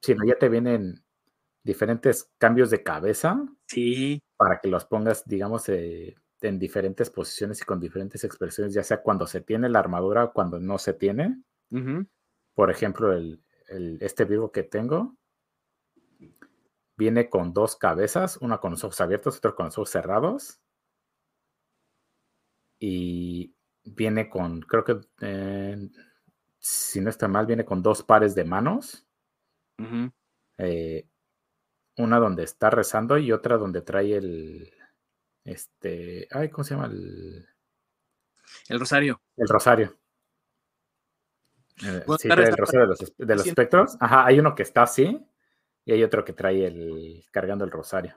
sino 0.00 0.24
ya 0.26 0.36
te 0.40 0.48
vienen 0.48 1.04
diferentes 1.62 2.32
cambios 2.36 2.70
de 2.70 2.82
cabeza 2.82 3.40
sí. 3.68 4.20
para 4.36 4.58
que 4.58 4.66
los 4.66 4.86
pongas, 4.86 5.24
digamos, 5.24 5.68
eh, 5.68 6.16
en 6.40 6.58
diferentes 6.58 7.10
posiciones 7.10 7.62
y 7.62 7.64
con 7.64 7.78
diferentes 7.78 8.24
expresiones, 8.24 8.74
ya 8.74 8.82
sea 8.82 9.02
cuando 9.02 9.28
se 9.28 9.40
tiene 9.40 9.68
la 9.68 9.78
armadura 9.78 10.24
o 10.24 10.32
cuando 10.32 10.58
no 10.58 10.78
se 10.78 10.94
tiene. 10.94 11.44
Por 12.54 12.72
ejemplo, 12.72 13.12
el, 13.12 13.40
el, 13.68 13.98
este 14.00 14.24
vivo 14.24 14.50
que 14.50 14.64
tengo, 14.64 15.14
viene 17.00 17.30
con 17.30 17.54
dos 17.54 17.76
cabezas, 17.76 18.36
una 18.42 18.58
con 18.58 18.72
los 18.72 18.84
ojos 18.84 19.00
abiertos, 19.00 19.38
otra 19.38 19.54
con 19.54 19.66
los 19.66 19.78
ojos 19.78 19.88
cerrados. 19.90 20.60
Y 22.78 23.54
viene 23.84 24.28
con, 24.28 24.60
creo 24.60 24.84
que, 24.84 25.00
eh, 25.22 25.88
si 26.58 27.00
no 27.00 27.08
está 27.08 27.26
mal, 27.26 27.46
viene 27.46 27.64
con 27.64 27.82
dos 27.82 28.02
pares 28.02 28.34
de 28.34 28.44
manos. 28.44 29.06
Eh, 30.58 31.08
una 31.96 32.18
donde 32.18 32.42
está 32.42 32.68
rezando 32.68 33.16
y 33.16 33.32
otra 33.32 33.56
donde 33.56 33.80
trae 33.80 34.16
el, 34.16 34.70
este, 35.44 36.28
ay, 36.30 36.50
¿cómo 36.50 36.64
se 36.64 36.74
llama? 36.74 36.86
El, 36.88 37.48
el 38.68 38.78
rosario. 38.78 39.22
El 39.38 39.48
rosario. 39.48 39.96
Eh, 41.82 42.04
sí, 42.18 42.28
el 42.28 42.56
rosario 42.58 42.80
de 42.82 42.86
los, 42.88 43.16
de 43.16 43.36
los 43.36 43.46
espectros. 43.46 43.96
Ajá, 44.00 44.26
hay 44.26 44.38
uno 44.38 44.54
que 44.54 44.64
está 44.64 44.82
así 44.82 45.26
y 45.90 45.92
hay 45.92 46.04
otro 46.04 46.24
que 46.24 46.32
trae 46.32 46.66
el 46.66 47.24
cargando 47.32 47.64
el 47.64 47.72
rosario. 47.72 48.16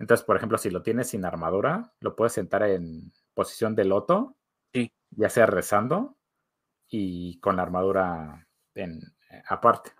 Entonces, 0.00 0.26
por 0.26 0.36
ejemplo, 0.36 0.58
si 0.58 0.68
lo 0.68 0.82
tienes 0.82 1.10
sin 1.10 1.24
armadura, 1.24 1.92
lo 2.00 2.16
puedes 2.16 2.32
sentar 2.32 2.64
en 2.64 3.12
posición 3.34 3.76
de 3.76 3.84
loto, 3.84 4.36
sí. 4.72 4.92
ya 5.10 5.28
sea 5.28 5.46
rezando 5.46 6.16
y 6.88 7.38
con 7.38 7.54
la 7.54 7.62
armadura 7.62 8.48
en, 8.74 9.00
eh, 9.30 9.42
aparte. 9.46 9.92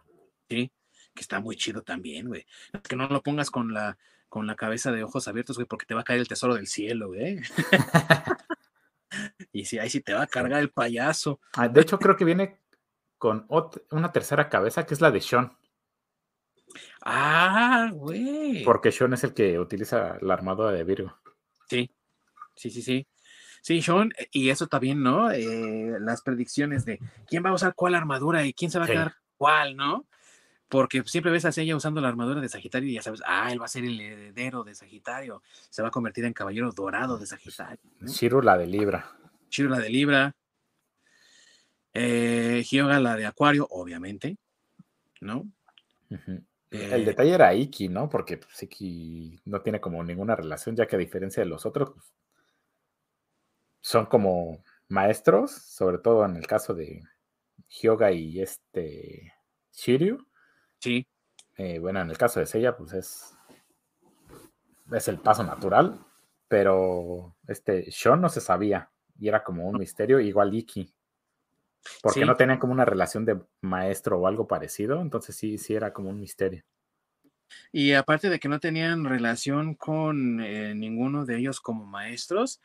Sí, 0.48 0.72
que 1.14 1.20
está 1.20 1.38
muy 1.38 1.54
chido 1.54 1.82
también, 1.82 2.26
güey. 2.26 2.44
Que 2.82 2.96
no 2.96 3.06
lo 3.06 3.22
pongas 3.22 3.48
con 3.48 3.72
la, 3.72 3.96
con 4.28 4.48
la 4.48 4.56
cabeza 4.56 4.90
de 4.90 5.04
ojos 5.04 5.28
abiertos, 5.28 5.56
güey, 5.56 5.68
porque 5.68 5.86
te 5.86 5.94
va 5.94 6.00
a 6.00 6.04
caer 6.04 6.18
el 6.18 6.26
tesoro 6.26 6.56
del 6.56 6.66
cielo, 6.66 7.10
güey. 7.10 7.38
y 9.52 9.66
si 9.66 9.78
ahí 9.78 9.88
sí 9.88 10.00
te 10.00 10.14
va 10.14 10.22
a 10.22 10.26
cargar 10.26 10.60
el 10.60 10.72
payaso. 10.72 11.38
Ah, 11.52 11.68
de 11.68 11.80
hecho, 11.80 11.96
creo 12.00 12.16
que 12.16 12.24
viene 12.24 12.58
con 13.18 13.46
una 13.92 14.10
tercera 14.10 14.48
cabeza, 14.48 14.84
que 14.84 14.94
es 14.94 15.00
la 15.00 15.12
de 15.12 15.20
Sean. 15.20 15.56
Ah, 17.02 17.90
güey. 17.92 18.64
Porque 18.64 18.92
Sean 18.92 19.12
es 19.12 19.24
el 19.24 19.34
que 19.34 19.58
utiliza 19.58 20.18
la 20.20 20.34
armadura 20.34 20.72
de 20.72 20.84
Virgo. 20.84 21.16
Sí, 21.68 21.90
sí, 22.54 22.70
sí, 22.70 22.82
sí. 22.82 23.06
Sí, 23.62 23.80
Sean, 23.80 24.12
y 24.30 24.50
eso 24.50 24.66
también, 24.66 25.02
¿no? 25.02 25.30
Eh, 25.30 25.96
las 26.00 26.22
predicciones 26.22 26.84
de 26.84 27.00
quién 27.26 27.44
va 27.44 27.50
a 27.50 27.54
usar 27.54 27.74
cuál 27.74 27.94
armadura 27.94 28.44
y 28.44 28.52
quién 28.52 28.70
se 28.70 28.78
va 28.78 28.84
a 28.84 28.88
quedar 28.88 29.14
cuál, 29.36 29.76
¿no? 29.76 30.06
Porque 30.68 31.02
siempre 31.04 31.30
ves 31.30 31.44
a 31.44 31.60
ella 31.60 31.76
usando 31.76 32.00
la 32.00 32.08
armadura 32.08 32.40
de 32.40 32.48
Sagitario 32.48 32.88
y 32.90 32.94
ya 32.94 33.02
sabes, 33.02 33.22
ah, 33.26 33.52
él 33.52 33.60
va 33.60 33.66
a 33.66 33.68
ser 33.68 33.84
el 33.84 34.00
heredero 34.00 34.64
de 34.64 34.74
Sagitario, 34.74 35.42
se 35.70 35.82
va 35.82 35.88
a 35.88 35.90
convertir 35.90 36.24
en 36.24 36.32
caballero 36.32 36.72
dorado 36.72 37.16
de 37.18 37.26
Sagitario. 37.26 37.78
¿no? 38.00 38.40
la 38.42 38.58
de 38.58 38.66
Libra. 38.66 39.16
Shiro 39.50 39.70
la 39.70 39.78
de 39.78 39.88
Libra. 39.88 40.34
Eh, 41.92 42.64
Hyoga 42.68 42.98
la 42.98 43.16
de 43.16 43.24
Acuario, 43.24 43.68
obviamente, 43.70 44.36
¿no? 45.20 45.46
Eh, 46.74 47.04
detalle 47.04 47.34
era 47.34 47.54
Iki, 47.54 47.88
¿no? 47.88 48.08
Porque 48.08 48.38
pues, 48.38 48.62
Iki 48.62 49.40
no 49.44 49.62
tiene 49.62 49.80
como 49.80 50.02
ninguna 50.02 50.36
relación, 50.36 50.76
ya 50.76 50.86
que 50.86 50.96
a 50.96 50.98
diferencia 50.98 51.42
de 51.42 51.48
los 51.48 51.66
otros, 51.66 51.92
pues, 51.92 52.12
son 53.80 54.06
como 54.06 54.64
maestros, 54.88 55.52
sobre 55.52 55.98
todo 55.98 56.24
en 56.24 56.36
el 56.36 56.46
caso 56.46 56.74
de 56.74 57.02
Hyoga 57.68 58.12
y 58.12 58.40
este 58.40 59.32
Shiryu. 59.72 60.26
Sí. 60.80 61.06
Eh, 61.56 61.78
bueno, 61.78 62.00
en 62.00 62.10
el 62.10 62.18
caso 62.18 62.40
de 62.40 62.46
Seiya, 62.46 62.76
pues 62.76 62.92
es, 62.92 63.36
es 64.92 65.08
el 65.08 65.18
paso 65.18 65.44
natural, 65.44 66.04
pero 66.48 67.36
este 67.46 67.90
Sean 67.92 68.20
no 68.20 68.28
se 68.28 68.40
sabía 68.40 68.90
y 69.18 69.28
era 69.28 69.44
como 69.44 69.68
un 69.68 69.78
misterio, 69.78 70.18
igual 70.20 70.54
Iki. 70.54 70.92
Porque 72.02 72.24
no 72.24 72.36
tenían 72.36 72.58
como 72.58 72.72
una 72.72 72.84
relación 72.84 73.24
de 73.24 73.40
maestro 73.60 74.18
o 74.18 74.26
algo 74.26 74.46
parecido, 74.46 75.00
entonces 75.00 75.36
sí, 75.36 75.58
sí 75.58 75.74
era 75.74 75.92
como 75.92 76.10
un 76.10 76.20
misterio. 76.20 76.64
Y 77.72 77.92
aparte 77.92 78.30
de 78.30 78.38
que 78.38 78.48
no 78.48 78.60
tenían 78.60 79.04
relación 79.04 79.74
con 79.74 80.40
eh, 80.40 80.74
ninguno 80.74 81.24
de 81.24 81.38
ellos 81.38 81.60
como 81.60 81.86
maestros, 81.86 82.60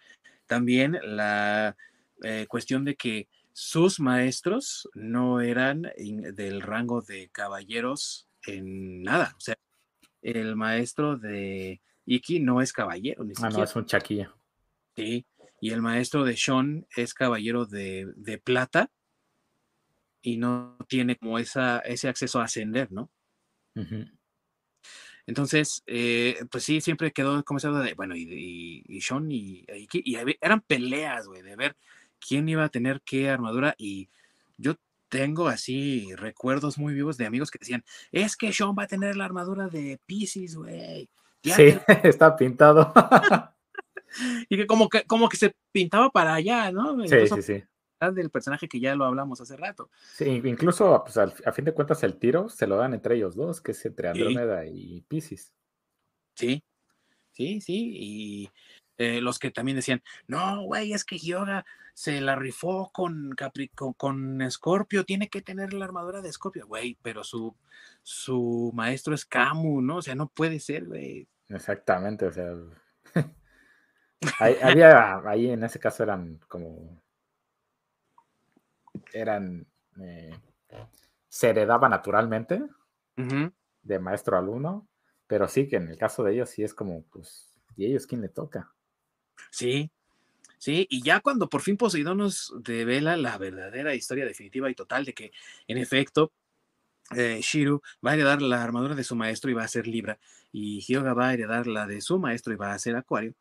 también 0.46 0.98
la 1.04 1.76
eh, 2.24 2.46
cuestión 2.48 2.86
de 2.86 2.96
que 2.96 3.28
sus 3.54 4.00
maestros 4.00 4.90
no 4.94 5.42
eran 5.42 5.92
del 5.98 6.62
rango 6.62 7.02
de 7.02 7.30
caballeros 7.30 8.28
en 8.46 9.04
nada. 9.04 9.34
O 9.38 9.40
sea, 9.40 9.56
el 10.22 10.56
maestro 10.56 11.18
de 11.18 11.82
Iki 12.06 12.40
no 12.40 12.62
es 12.62 12.74
caballero. 12.74 13.24
Ni 13.24 13.34
ah, 13.42 13.50
no, 13.50 13.64
es 13.64 13.76
un 13.76 13.86
chaquilla. 13.86 14.34
Sí, 14.96 15.26
y 15.62 15.72
el 15.72 15.82
maestro 15.82 16.24
de 16.24 16.38
Sean 16.38 16.88
es 16.96 17.14
caballero 17.14 17.66
de, 17.66 18.08
de 18.16 18.38
plata 18.38 18.90
y 20.22 20.38
no 20.38 20.78
tiene 20.88 21.18
como 21.18 21.40
esa, 21.40 21.80
ese 21.80 22.08
acceso 22.08 22.40
a 22.40 22.46
ascender, 22.46 22.92
¿no? 22.92 23.10
Entonces, 25.26 25.84
eh, 25.86 26.38
pues 26.52 26.64
sí, 26.64 26.82
siempre 26.82 27.12
quedó 27.12 27.44
como 27.46 27.60
esa 27.60 27.70
duda 27.70 27.84
de, 27.84 27.94
bueno, 27.94 28.16
y, 28.16 28.84
y, 28.86 29.02
Sean 29.02 29.32
y, 29.32 29.66
y, 29.94 30.18
eran 30.42 30.62
peleas, 30.62 31.28
güey, 31.28 31.42
de 31.42 31.56
ver 31.56 31.78
quién 32.20 32.50
iba 32.50 32.66
a 32.66 32.70
tener 32.70 33.02
qué 33.06 33.30
armadura 33.30 33.76
y 33.78 34.10
yo 34.58 34.76
tengo 35.08 35.48
así 35.48 36.14
recuerdos 36.16 36.78
muy 36.78 36.94
vivos 36.94 37.18
de 37.18 37.26
amigos 37.26 37.52
que 37.52 37.60
decían, 37.60 37.86
es 38.12 38.36
que 38.36 38.52
Sean 38.52 38.76
va 38.78 38.84
a 38.84 38.88
tener 38.88 39.16
la 39.16 39.26
armadura 39.26 39.68
de 39.68 40.00
Pisces, 40.06 40.56
güey. 40.56 41.10
Sí, 41.44 41.74
está 42.04 42.36
pintado. 42.36 42.92
y 44.50 44.58
que 44.58 44.68
como 44.68 44.90
que 44.90 45.04
como 45.04 45.30
que 45.30 45.38
se 45.38 45.56
pintaba 45.72 46.10
para 46.10 46.34
allá, 46.34 46.72
¿no? 46.72 47.08
Sí, 47.08 47.28
sí, 47.28 47.42
sí 47.42 47.64
del 48.00 48.30
personaje 48.30 48.68
que 48.68 48.80
ya 48.80 48.96
lo 48.96 49.06
hablamos 49.06 49.42
hace 49.42 49.58
rato. 49.58 49.90
Sí, 50.14 50.42
incluso 50.46 51.04
pues, 51.04 51.18
a 51.18 51.52
fin 51.52 51.66
de 51.66 51.74
cuentas 51.74 52.04
el 52.04 52.18
tiro 52.18 52.50
se 52.50 52.68
lo 52.68 52.78
dan 52.78 52.94
entre 52.94 53.16
ellos 53.16 53.36
dos, 53.36 53.62
que 53.62 53.72
es 53.72 53.86
entre 53.86 54.10
Andrómeda 54.10 54.66
y 54.66 55.02
Pisces. 55.08 55.54
Sí, 56.36 56.64
sí, 57.32 57.60
sí, 57.60 57.92
y 57.96 58.52
eh, 58.98 59.22
los 59.22 59.40
que 59.40 59.52
también 59.52 59.76
decían, 59.76 60.02
no, 60.28 60.64
güey, 60.64 60.94
es 60.94 61.04
que 61.04 61.18
Yoga 61.18 61.66
se 61.94 62.22
la 62.22 62.36
rifó 62.36 62.92
con, 62.94 63.34
Capri 63.36 63.68
con, 63.68 64.40
Scorpio, 64.50 65.04
tiene 65.04 65.28
que 65.28 65.42
tener 65.42 65.74
la 65.74 65.84
armadura 65.84 66.22
de 66.22 66.32
Scorpio, 66.32 66.66
güey, 66.66 66.98
pero 67.02 67.26
su, 67.26 67.56
su 68.04 68.72
maestro 68.74 69.14
es 69.14 69.26
Camu, 69.26 69.82
¿no? 69.82 69.98
O 69.98 70.02
sea, 70.02 70.16
no 70.16 70.28
puede 70.30 70.62
ser, 70.62 70.86
güey. 70.86 71.28
Exactamente, 71.50 72.26
o 72.26 72.32
sea, 72.32 72.54
había, 74.62 75.18
ahí 75.28 75.50
en 75.50 75.64
ese 75.64 75.80
caso 75.80 76.04
eran 76.04 76.40
como 76.48 77.02
eran, 79.14 79.66
eh, 80.02 80.32
se 81.28 81.50
heredaba 81.50 81.90
naturalmente 81.90 82.62
de 83.82 84.00
maestro 84.00 84.38
a 84.38 84.40
alumno, 84.40 84.88
pero 85.28 85.48
sí 85.48 85.68
que 85.68 85.76
en 85.76 85.90
el 85.90 85.98
caso 85.98 86.24
de 86.24 86.34
ellos 86.34 86.50
sí 86.50 86.64
es 86.64 86.74
como, 86.74 87.04
pues, 87.04 87.54
¿y 87.76 87.86
ellos 87.86 88.08
quién 88.08 88.22
le 88.22 88.30
toca? 88.30 88.74
Sí, 89.52 89.92
sí, 90.58 90.88
y 90.90 91.04
ya 91.04 91.20
cuando 91.20 91.50
por 91.50 91.62
fin 91.62 91.76
Poseidón 91.76 92.20
nos 92.20 92.54
devela 92.64 93.18
la 93.18 93.38
verdadera 93.38 93.94
historia 93.94 94.26
definitiva 94.26 94.70
y 94.70 94.76
total 94.76 95.06
de 95.06 95.14
que, 95.14 95.32
en 95.68 95.78
efecto, 95.78 96.32
eh, 97.16 97.40
Shiru 97.42 97.82
va 98.06 98.12
a 98.12 98.14
heredar 98.14 98.42
la 98.42 98.64
armadura 98.64 98.96
de 98.96 99.04
su 99.04 99.16
maestro 99.16 99.50
y 99.50 99.54
va 99.54 99.64
a 99.64 99.68
ser 99.68 99.88
Libra, 99.88 100.20
y 100.52 100.80
Hyoga 100.82 101.14
va 101.14 101.30
a 101.30 101.34
heredar 101.34 101.68
la 101.68 101.88
de 101.88 102.02
su 102.02 102.20
maestro 102.20 102.54
y 102.54 102.58
va 102.58 102.74
a 102.74 102.80
ser 102.80 102.96
Acuario, 102.96 103.34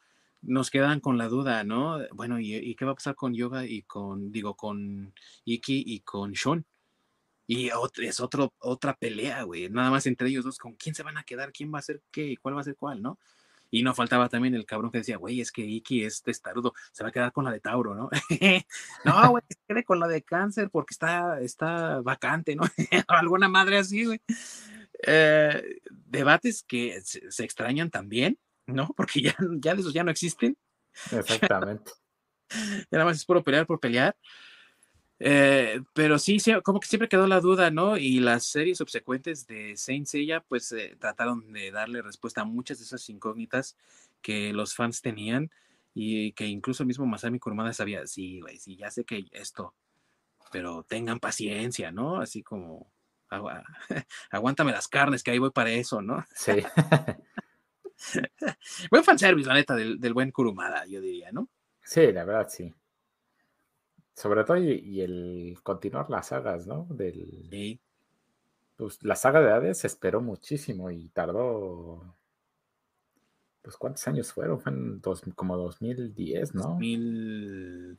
nos 0.43 0.71
quedan 0.71 1.01
con 1.01 1.19
la 1.19 1.29
duda, 1.29 1.65
¿no? 1.65 1.99
Bueno, 2.13 2.39
¿y, 2.41 2.75
qué 2.75 2.85
va 2.85 2.93
a 2.93 2.95
pasar 2.95 3.15
con 3.15 3.35
Yoga 3.35 3.65
y 3.67 3.83
con, 3.83 4.31
digo, 4.31 4.57
con 4.57 5.15
Iki 5.45 5.85
y 5.87 6.01
con 6.01 6.35
Sean? 6.35 6.65
Y 7.47 7.71
es 8.03 8.21
otro, 8.21 8.53
otra 8.59 8.95
pelea, 8.95 9.43
güey. 9.43 9.71
Nada 9.71 9.91
más 9.91 10.07
entre 10.07 10.29
ellos 10.29 10.45
dos, 10.45 10.59
¿con 10.59 10.75
quién 10.75 10.95
se 10.95 11.03
van 11.03 11.17
a 11.17 11.25
quedar? 11.25 11.51
¿Quién 11.53 11.73
va 11.73 11.79
a 11.79 11.83
ser 11.83 12.03
qué? 12.11 12.37
¿Cuál 12.37 12.57
va 12.57 12.61
a 12.61 12.65
ser 12.65 12.77
cuál, 12.77 13.01
no? 13.01 13.19
Y 13.71 13.83
no 13.83 13.95
faltaba 13.95 14.29
también 14.29 14.55
el 14.55 14.67
cabrón 14.67 14.91
que 14.91 14.99
decía, 14.99 15.17
güey, 15.17 15.41
es 15.41 15.53
que 15.53 15.63
Iki 15.63 16.05
es 16.05 16.23
testarudo, 16.23 16.73
se 16.93 17.03
va 17.03 17.11
a 17.11 17.13
quedar 17.13 17.33
con 17.33 17.45
la 17.45 17.51
de 17.51 17.61
Tauro, 17.61 17.95
¿no? 17.95 18.11
no, 19.05 19.31
güey, 19.31 19.43
se 19.49 19.57
quede 19.67 19.85
con 19.85 20.01
la 20.01 20.09
de 20.09 20.23
cáncer 20.23 20.71
porque 20.71 20.93
está, 20.93 21.41
está 21.41 22.01
vacante, 22.01 22.55
¿no? 22.57 22.63
Alguna 23.09 23.49
madre 23.49 23.79
así, 23.79 24.05
güey. 24.05 24.21
Eh, 25.07 25.81
debates 25.91 26.63
que 26.63 27.01
se 27.03 27.45
extrañan 27.45 27.91
también, 27.91 28.39
¿no? 28.69 28.89
Porque 28.97 29.21
ya, 29.21 29.37
ya 29.59 29.73
esos 29.73 29.93
ya 29.93 30.05
no 30.05 30.11
existen. 30.11 30.57
Exactamente. 31.13 31.93
ya 32.51 32.87
nada 32.91 33.05
más 33.05 33.17
es 33.17 33.25
puro 33.25 33.43
pelear 33.43 33.67
por 33.67 33.81
pelear. 33.81 34.17
Eh, 35.21 35.81
pero 35.95 36.17
sí, 36.19 36.39
como 36.63 36.79
que 36.79 36.87
siempre 36.87 37.09
quedó 37.09 37.27
la 37.27 37.41
duda, 37.41 37.71
¿no? 37.73 37.97
Y 37.97 38.21
las 38.21 38.45
series 38.45 38.79
subsecuentes 38.79 39.49
de 39.49 39.77
Saint 39.77 40.07
Seiya, 40.07 40.45
pues 40.47 40.71
eh, 40.71 40.97
trataron 40.99 41.53
de 41.53 41.73
darle 41.73 42.03
respuesta 42.03 42.43
a 42.43 42.45
muchas 42.45 42.79
de 42.79 42.85
esas 42.85 43.09
incógnitas 43.09 43.77
que 44.23 44.53
los 44.53 44.75
fans 44.75 45.03
tenían 45.03 45.51
y 45.93 46.33
que 46.33 46.47
incluso 46.47 46.85
mismo 46.85 47.07
Masami 47.07 47.41
Kurumada 47.41 47.73
sabía, 47.73 48.07
sí, 48.07 48.41
güey, 48.41 48.59
sí, 48.59 48.77
ya 48.77 48.91
sé 48.91 49.05
que 49.05 49.27
esto, 49.33 49.75
pero 50.53 50.85
tengan 50.85 51.19
paciencia, 51.19 51.91
¿no? 51.91 52.21
Así 52.21 52.45
como, 52.45 52.93
aguántame 54.31 54.71
las 54.71 54.87
carnes, 54.87 55.25
que 55.25 55.33
ahí 55.33 55.39
voy 55.39 55.51
para 55.51 55.71
eso, 55.71 56.01
¿no? 56.01 56.25
Sí. 56.35 56.53
buen 58.91 59.05
fanservice, 59.05 59.49
la 59.49 59.55
neta, 59.55 59.75
del, 59.75 60.15
buen 60.15 60.31
Kurumada, 60.31 60.87
yo 60.87 61.01
diría, 61.01 61.33
¿no? 61.33 61.49
Sí, 61.83 62.13
la 62.13 62.25
verdad, 62.25 62.49
sí. 62.51 62.73
Sobre 64.15 64.45
todo 64.45 64.57
y, 64.57 65.01
el 65.01 65.59
continuar 65.63 66.11
las 66.11 66.29
sagas, 66.29 66.67
¿no? 66.67 66.87
Del, 66.91 67.79
pues 68.77 69.03
la 69.03 69.17
saga 69.17 69.41
de 69.41 69.53
Hades 69.53 69.79
se 69.79 69.87
esperó 69.87 70.21
muchísimo 70.21 70.91
y 70.91 71.09
tardó. 71.09 72.15
Pues 73.63 73.77
cuántos 73.77 74.07
años 74.09 74.33
fueron, 74.33 74.61
fue 74.61 74.73
en 74.73 75.01
dos, 75.01 75.23
como 75.35 75.57
2010, 75.57 76.55
¿no? 76.55 76.63
2000... 76.63 77.99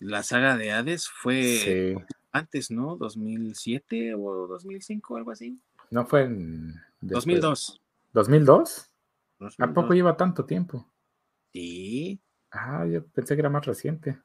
La 0.00 0.22
saga 0.22 0.56
de 0.56 0.72
Hades 0.72 1.08
fue 1.08 1.42
Sí. 1.42 2.14
antes, 2.32 2.70
¿no? 2.70 2.96
2007 2.96 4.14
o 4.14 4.46
2005, 4.48 5.16
algo 5.16 5.30
así. 5.30 5.58
No 5.90 6.04
fue 6.04 6.24
en. 6.24 6.74
después- 7.00 7.40
2002. 7.40 7.80
¿2002? 8.12 8.88
¿A 9.38 9.44
2002. 9.44 9.74
poco 9.74 9.94
lleva 9.94 10.16
tanto 10.16 10.44
tiempo? 10.44 10.86
Sí, 11.52 12.20
Ah, 12.50 12.86
yo 12.86 13.04
pensé 13.06 13.34
que 13.34 13.40
era 13.40 13.50
más 13.50 13.66
reciente. 13.66 14.18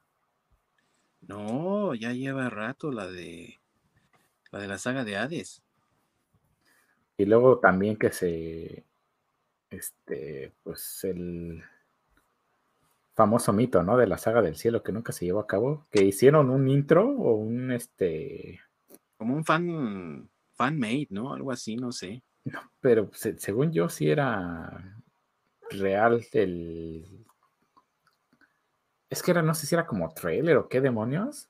no, 1.22 1.94
ya 1.96 2.14
lleva 2.14 2.50
rato 2.50 2.92
la 2.92 3.08
de 3.08 3.60
la 4.52 4.60
de 4.60 4.68
la 4.68 4.78
saga 4.78 5.04
de 5.04 5.18
Hades. 5.18 5.62
Y 7.18 7.26
luego 7.26 7.60
también 7.60 7.98
que 7.98 8.12
se. 8.12 8.86
Este, 9.70 10.54
pues 10.64 11.04
el 11.04 11.64
famoso 13.16 13.52
mito, 13.54 13.84
¿no? 13.84 13.98
De 13.98 14.08
la 14.08 14.18
saga 14.18 14.42
del 14.42 14.56
cielo 14.56 14.82
que 14.84 14.92
nunca 14.92 15.12
se 15.12 15.26
llevó 15.26 15.40
a 15.40 15.48
cabo. 15.48 15.86
Que 15.92 16.04
hicieron 16.06 16.50
un 16.50 16.68
intro 16.70 17.08
o 17.10 17.36
un 17.36 17.72
este. 17.72 18.62
Como 19.18 19.36
un 19.36 19.44
fan 19.44 20.30
fan 20.54 20.80
made, 20.80 21.08
¿no? 21.10 21.34
Algo 21.34 21.52
así, 21.52 21.76
no 21.76 21.92
sé. 21.92 22.24
Pero 22.80 23.10
se- 23.14 23.38
según 23.38 23.72
yo 23.72 23.90
sí 23.90 24.10
era 24.10 24.99
real 25.70 26.26
el... 26.34 27.26
Es 29.10 29.24
que 29.24 29.32
era, 29.32 29.42
no 29.42 29.56
sé 29.56 29.66
si 29.66 29.76
era 29.76 29.88
como 29.88 30.14
trailer 30.14 30.58
o 30.58 30.70
qué 30.70 30.82
demonios. 30.82 31.50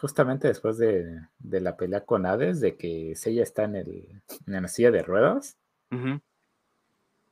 Justamente 0.00 0.48
después 0.48 0.78
de, 0.78 1.20
de 1.38 1.60
la 1.60 1.76
pelea 1.76 2.04
con 2.04 2.26
Hades, 2.26 2.60
de 2.60 2.76
que 2.76 3.14
Seiya 3.16 3.42
está 3.42 3.64
en, 3.64 3.76
el, 3.76 4.22
en 4.46 4.62
la 4.62 4.68
silla 4.68 4.90
de 4.90 5.02
ruedas. 5.02 5.56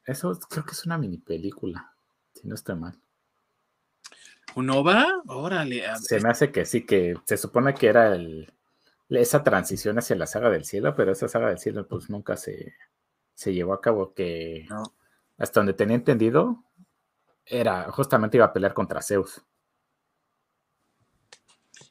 Eso 0.05 0.39
creo 0.49 0.65
que 0.65 0.73
es 0.73 0.87
una 0.87 0.99
mini 0.99 1.19
película, 1.19 1.93
si 2.35 2.49
no 2.49 2.55
estoy 2.55 2.77
mal. 2.77 2.99
¿Un 4.55 4.71
OVA? 4.71 5.23
Órale. 5.27 5.83
Se 6.01 6.21
me 6.21 6.31
hace 6.31 6.51
que 6.51 6.65
sí, 6.65 6.87
que 6.87 7.17
se 7.27 7.37
supone 7.37 7.75
que 7.75 7.89
era 7.89 8.15
el, 8.15 8.51
esa 9.11 9.45
transición 9.45 9.99
hacia 9.99 10.17
la 10.17 10.27
saga 10.27 10.49
del 10.51 10.65
cielo, 10.65 10.95
pero 10.95 11.13
esa 11.13 11.29
saga 11.29 11.49
del 11.49 11.59
cielo 11.59 11.87
pues 11.87 12.09
nunca 12.09 12.37
se, 12.37 12.75
se 13.35 13.53
llevó 13.53 13.75
a 13.75 13.81
cabo, 13.81 14.15
que 14.15 14.67
No. 14.71 14.83
Hasta 15.39 15.61
donde 15.61 15.75
tenía 15.75 15.97
entendido, 15.97 16.65
era 17.47 17.91
justamente 17.93 18.37
iba 18.39 18.47
a 18.47 18.53
pelear 18.53 18.75
contra 18.75 19.03
Zeus, 19.03 19.43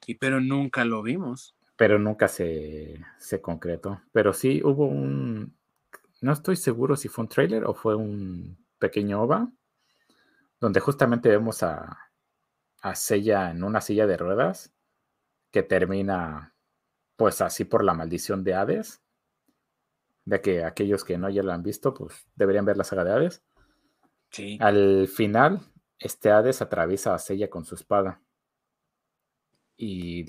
Y 0.08 0.16
pero 0.16 0.40
nunca 0.42 0.84
lo 0.86 1.04
vimos. 1.04 1.56
pero 1.76 2.00
nunca 2.00 2.28
se, 2.28 3.04
se 3.18 3.42
concretó. 3.42 4.02
Pero 4.12 4.34
sí 4.34 4.62
hubo 4.64 4.86
un, 4.88 5.58
no 6.22 6.32
estoy 6.34 6.56
seguro 6.56 6.96
si 6.96 7.10
fue 7.10 7.24
un 7.24 7.30
trailer 7.30 7.66
o 7.66 7.74
fue 7.74 7.96
un 7.96 8.58
pequeño 8.80 9.22
OVA, 9.24 9.52
donde 10.60 10.80
justamente 10.80 11.30
vemos 11.30 11.64
a, 11.64 12.12
a 12.82 12.96
Seiya 12.96 13.52
en 13.52 13.64
una 13.64 13.82
silla 13.82 14.08
de 14.08 14.18
ruedas 14.18 14.74
que 15.52 15.64
termina 15.64 16.56
pues 17.18 17.42
así 17.42 17.66
por 17.66 17.84
la 17.86 17.96
maldición 17.96 18.44
de 18.44 18.56
Hades. 18.56 19.04
De 20.26 20.42
que 20.42 20.64
aquellos 20.64 21.04
que 21.04 21.18
no 21.18 21.30
ya 21.30 21.44
lo 21.44 21.54
han 21.54 21.64
visto, 21.64 21.94
pues 21.94 22.28
deberían 22.36 22.66
ver 22.66 22.78
la 22.78 22.84
saga 22.84 23.04
de 23.04 23.12
Hades. 23.12 23.44
Sí. 24.32 24.58
Al 24.60 25.08
final, 25.08 25.62
este 26.00 26.32
Hades 26.32 26.62
atraviesa 26.62 27.14
a 27.14 27.20
Seiya 27.20 27.50
con 27.50 27.64
su 27.64 27.76
espada. 27.76 28.22
Y 29.78 30.26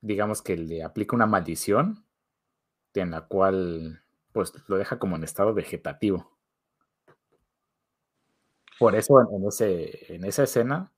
digamos 0.00 0.42
que 0.42 0.56
le 0.56 0.82
aplica 0.82 1.16
una 1.16 1.26
maldición 1.26 2.04
en 3.00 3.10
la 3.10 3.22
cual 3.22 4.02
pues 4.32 4.52
lo 4.68 4.76
deja 4.76 4.98
como 4.98 5.16
en 5.16 5.24
estado 5.24 5.54
vegetativo. 5.54 6.36
Por 8.78 8.94
eso 8.94 9.20
en, 9.32 9.46
ese, 9.46 10.14
en 10.14 10.24
esa 10.24 10.44
escena, 10.44 10.92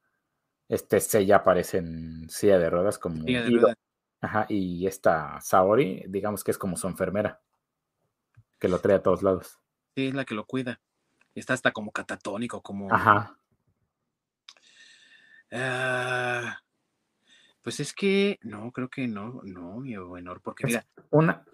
este 0.69 1.01
Seiya 1.01 1.37
aparece 1.37 1.79
en 1.79 2.29
silla 2.29 2.59
de 2.59 2.69
ruedas 2.69 2.99
como 2.99 3.25
Silla 3.25 3.43
de 3.43 3.49
ídolo. 3.49 3.63
ruedas. 3.63 3.79
Ajá, 4.21 4.47
y 4.51 4.87
esta 4.87 5.41
Saori, 5.41 6.05
digamos 6.09 6.45
que 6.45 6.51
es 6.51 6.59
como 6.59 6.77
su 6.77 6.87
enfermera, 6.89 7.41
que 8.61 8.69
lo 8.69 8.79
trae 8.79 8.97
a 8.97 9.03
todos 9.03 9.23
lados. 9.23 9.59
Sí, 9.97 10.07
es 10.09 10.15
la 10.15 10.25
que 10.25 10.35
lo 10.35 10.45
cuida. 10.45 10.81
Está 11.35 11.55
hasta 11.55 11.73
como 11.73 11.91
catatónico, 11.91 12.63
como. 12.63 12.93
Ajá. 12.95 13.37
Ah, 15.53 16.61
pues 17.63 17.81
es 17.81 17.93
que 17.93 18.39
no, 18.43 18.71
creo 18.71 18.89
que 18.89 19.09
no, 19.09 19.41
no, 19.43 19.81
mi 19.81 19.97
honor, 19.97 20.41
porque 20.43 20.65
Es- 20.65 20.69
mira, 20.69 20.87
Una, 21.11 21.45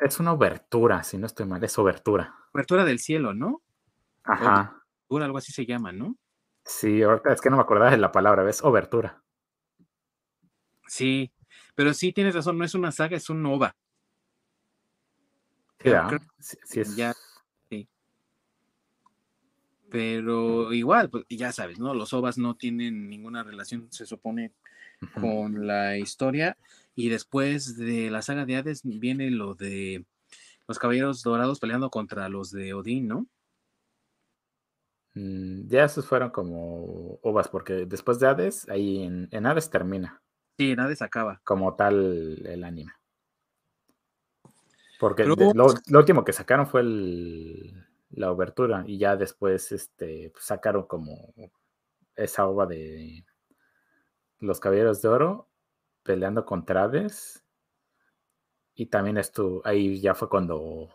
es 0.00 0.18
una 0.20 0.32
obertura, 0.32 1.02
si 1.02 1.18
no 1.18 1.26
estoy 1.26 1.44
mal, 1.46 1.62
es 1.62 1.78
obertura. 1.78 2.34
apertura 2.48 2.84
del 2.84 2.98
cielo, 2.98 3.34
¿no? 3.34 3.62
Ajá. 4.24 4.82
Apertura, 5.02 5.26
algo 5.26 5.38
así 5.38 5.52
se 5.52 5.66
llama, 5.66 5.92
¿no? 5.92 6.16
Sí, 6.64 7.02
ahorita 7.02 7.32
es 7.32 7.40
que 7.42 7.50
no 7.50 7.56
me 7.56 7.62
acordaba 7.62 7.90
de 7.90 7.98
la 7.98 8.10
palabra, 8.10 8.42
¿ves? 8.42 8.62
Obertura. 8.64 9.22
Sí, 10.88 11.30
pero 11.74 11.92
sí 11.92 12.12
tienes 12.12 12.34
razón, 12.34 12.56
no 12.58 12.64
es 12.64 12.74
una 12.74 12.90
saga, 12.90 13.16
es 13.16 13.28
un 13.28 13.44
OVA. 13.44 13.76
Sí, 15.92 16.08
creo- 16.08 16.20
Sí, 16.38 16.56
sí 16.64 16.80
es- 16.80 16.96
ya. 16.96 17.14
Pero 19.88 20.72
igual, 20.72 21.08
pues 21.10 21.24
ya 21.28 21.52
sabes, 21.52 21.78
¿no? 21.78 21.94
Los 21.94 22.12
OVAs 22.12 22.38
no 22.38 22.56
tienen 22.56 23.08
ninguna 23.08 23.44
relación, 23.44 23.86
se 23.92 24.04
supone, 24.04 24.52
con 25.20 25.66
la 25.66 25.96
historia. 25.96 26.56
Y 26.96 27.08
después 27.08 27.76
de 27.76 28.10
la 28.10 28.20
saga 28.22 28.44
de 28.44 28.56
Hades 28.56 28.80
viene 28.84 29.30
lo 29.30 29.54
de 29.54 30.04
los 30.66 30.78
caballeros 30.80 31.22
dorados 31.22 31.60
peleando 31.60 31.88
contra 31.90 32.28
los 32.28 32.50
de 32.50 32.74
Odín, 32.74 33.06
¿no? 33.06 33.26
Mm, 35.14 35.68
Ya 35.68 35.84
esos 35.84 36.04
fueron 36.06 36.30
como 36.30 37.18
ovas, 37.22 37.48
porque 37.48 37.86
después 37.86 38.18
de 38.18 38.26
Hades, 38.26 38.68
ahí 38.68 39.04
en, 39.04 39.28
en 39.30 39.46
Hades 39.46 39.70
termina 39.70 40.20
Sí, 40.58 40.72
en 40.72 40.80
Hades 40.80 41.00
acaba. 41.00 41.40
como 41.44 41.76
tal 41.76 42.44
el 42.44 42.64
anime. 42.64 42.92
Porque 44.98 45.24
Pero- 45.24 45.52
lo, 45.54 45.66
lo 45.86 45.98
último 45.98 46.24
que 46.24 46.32
sacaron 46.32 46.66
fue 46.66 46.80
el- 46.82 47.84
la 48.10 48.30
obertura 48.30 48.84
y 48.86 48.98
ya 48.98 49.16
después 49.16 49.72
este, 49.72 50.30
pues, 50.32 50.44
sacaron 50.44 50.86
como 50.86 51.34
esa 52.14 52.46
ova 52.46 52.66
de 52.66 53.24
los 54.38 54.60
Caballeros 54.60 55.02
de 55.02 55.08
Oro 55.08 55.48
peleando 56.02 56.44
contra 56.46 56.84
Hades. 56.84 57.42
Y 58.74 58.86
también 58.86 59.16
esto, 59.18 59.60
ahí 59.64 60.00
ya 60.00 60.14
fue 60.14 60.28
cuando 60.28 60.90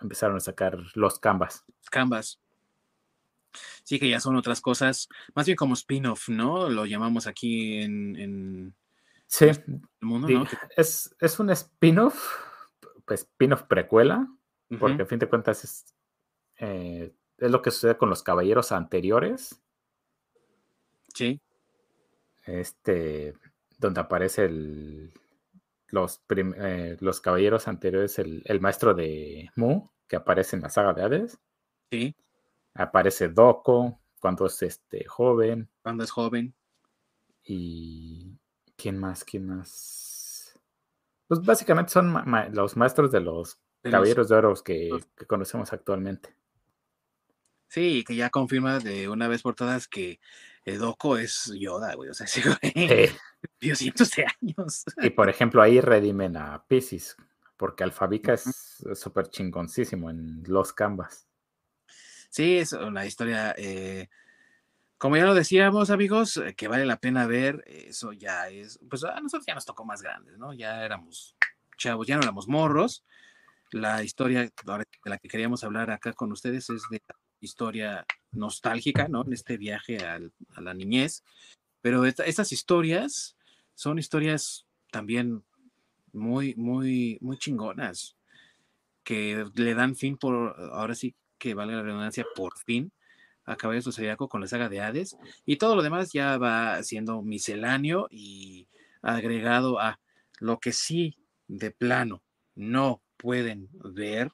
empezaron 0.00 0.36
a 0.36 0.40
sacar 0.40 0.78
los 0.94 1.18
canvas. 1.18 1.64
Canvas. 1.90 2.40
Sí, 3.84 3.98
que 3.98 4.08
ya 4.10 4.20
son 4.20 4.36
otras 4.36 4.60
cosas, 4.60 5.08
más 5.34 5.46
bien 5.46 5.56
como 5.56 5.72
spin-off, 5.74 6.28
¿no? 6.28 6.68
Lo 6.68 6.84
llamamos 6.84 7.26
aquí 7.26 7.80
en, 7.80 8.16
en 8.16 8.74
Sí, 9.28 9.46
el 9.46 9.64
mundo, 10.00 10.28
¿no? 10.28 10.46
es, 10.76 11.14
es 11.20 11.38
un 11.40 11.48
spin-off, 11.50 12.34
spin-off 13.14 13.62
precuela, 13.64 14.26
porque 14.80 15.02
a 15.02 15.06
fin 15.06 15.18
de 15.18 15.28
cuentas 15.28 15.64
es, 15.64 15.94
eh, 16.58 17.14
es 17.38 17.50
lo 17.50 17.62
que 17.62 17.70
sucede 17.70 17.96
con 17.96 18.10
los 18.10 18.22
caballeros 18.22 18.72
anteriores, 18.72 19.62
Sí, 21.14 21.40
este, 22.44 23.34
donde 23.78 24.00
aparece 24.00 24.44
el, 24.44 25.12
los, 25.88 26.18
prim- 26.26 26.54
eh, 26.56 26.96
los 27.00 27.20
caballeros 27.20 27.68
anteriores, 27.68 28.18
el, 28.18 28.42
el 28.44 28.60
maestro 28.60 28.94
de 28.94 29.50
Mu, 29.56 29.88
que 30.08 30.16
aparece 30.16 30.56
en 30.56 30.62
la 30.62 30.70
saga 30.70 30.92
de 30.94 31.02
Hades, 31.02 31.38
sí, 31.90 32.14
aparece 32.74 33.28
Doko 33.28 34.00
cuando 34.20 34.46
es 34.46 34.62
este 34.62 35.04
joven, 35.04 35.68
cuando 35.82 36.04
es 36.04 36.10
joven. 36.10 36.54
y 37.44 38.38
¿quién 38.76 38.98
más? 38.98 39.24
¿quién 39.24 39.46
más? 39.46 40.05
Pues 41.28 41.44
básicamente 41.44 41.92
son 41.92 42.08
ma- 42.12 42.24
ma- 42.24 42.48
los 42.48 42.76
maestros 42.76 43.10
de 43.12 43.20
los 43.20 43.58
de 43.82 43.90
los- 43.90 43.92
caballeros 43.92 44.28
de 44.28 44.34
oro 44.36 44.54
que, 44.64 44.90
conocemos 45.26 45.72
actualmente. 45.72 46.34
Sí, 47.68 48.04
que 48.06 48.14
ya 48.14 48.30
confirma 48.30 48.78
de 48.78 49.08
una 49.08 49.28
vez 49.28 49.42
por 49.42 49.54
todas 49.54 49.88
que 49.88 50.20
Doco 50.64 51.16
es 51.18 51.52
Yoda, 51.58 51.94
güey. 51.94 52.10
O 52.10 52.14
sea, 52.14 52.26
ese 52.26 52.42
güey 52.42 53.10
cientos 53.76 54.10
de 54.12 54.26
años. 54.40 54.84
y 55.02 55.10
por 55.10 55.28
ejemplo, 55.28 55.62
ahí 55.62 55.80
redimen 55.80 56.36
a 56.36 56.64
Pisces, 56.66 57.16
porque 57.56 57.84
Alfabica 57.84 58.32
es 58.34 58.80
es 58.90 58.98
súper 58.98 59.28
chingoncísimo 59.28 60.10
en 60.10 60.42
los 60.46 60.72
canvas. 60.72 61.26
Sí, 62.30 62.58
es 62.58 62.72
una 62.72 63.06
historia, 63.06 63.54
eh, 63.56 64.08
como 65.06 65.18
ya 65.18 65.24
lo 65.24 65.34
decíamos, 65.34 65.90
amigos, 65.90 66.36
eh, 66.38 66.54
que 66.56 66.66
vale 66.66 66.84
la 66.84 66.96
pena 66.98 67.28
ver. 67.28 67.62
Eso 67.68 68.12
ya 68.12 68.48
es, 68.48 68.80
pues 68.90 69.04
a 69.04 69.20
nosotros 69.20 69.46
ya 69.46 69.54
nos 69.54 69.64
tocó 69.64 69.84
más 69.84 70.02
grandes, 70.02 70.36
¿no? 70.36 70.52
Ya 70.52 70.84
éramos 70.84 71.36
chavos, 71.78 72.08
ya 72.08 72.16
no 72.16 72.22
éramos 72.22 72.48
morros. 72.48 73.04
La 73.70 74.02
historia 74.02 74.42
de 74.42 74.50
la 75.04 75.18
que 75.18 75.28
queríamos 75.28 75.62
hablar 75.62 75.92
acá 75.92 76.12
con 76.12 76.32
ustedes 76.32 76.70
es 76.70 76.82
de 76.90 77.00
historia 77.40 78.04
nostálgica, 78.32 79.06
¿no? 79.06 79.24
En 79.24 79.32
este 79.32 79.56
viaje 79.56 79.98
al- 80.04 80.32
a 80.56 80.60
la 80.60 80.74
niñez. 80.74 81.22
Pero 81.82 82.04
esta- 82.04 82.24
estas 82.24 82.50
historias 82.50 83.36
son 83.76 84.00
historias 84.00 84.66
también 84.90 85.44
muy, 86.12 86.56
muy, 86.56 87.16
muy 87.20 87.38
chingonas. 87.38 88.16
que 89.04 89.46
le 89.54 89.74
dan 89.74 89.94
fin 89.94 90.16
por, 90.16 90.56
ahora 90.72 90.96
sí 90.96 91.14
que 91.38 91.54
vale 91.54 91.74
la 91.74 91.82
redundancia, 91.84 92.26
por 92.34 92.58
fin 92.58 92.90
a 93.46 93.56
Caballeros 93.56 93.94
Zodiaco 93.94 94.28
con 94.28 94.40
la 94.40 94.46
saga 94.46 94.68
de 94.68 94.80
Hades 94.80 95.16
y 95.44 95.56
todo 95.56 95.76
lo 95.76 95.82
demás 95.82 96.12
ya 96.12 96.36
va 96.36 96.82
siendo 96.82 97.22
misceláneo 97.22 98.08
y 98.10 98.66
agregado 99.02 99.78
a 99.80 99.98
lo 100.40 100.58
que 100.58 100.72
sí 100.72 101.16
de 101.48 101.70
plano 101.70 102.22
no 102.54 103.00
pueden 103.16 103.68
ver, 103.72 104.32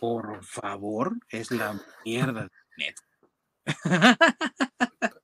por 0.00 0.44
favor, 0.44 1.16
es 1.28 1.50
la 1.50 1.80
mierda 2.04 2.44
de 2.44 2.94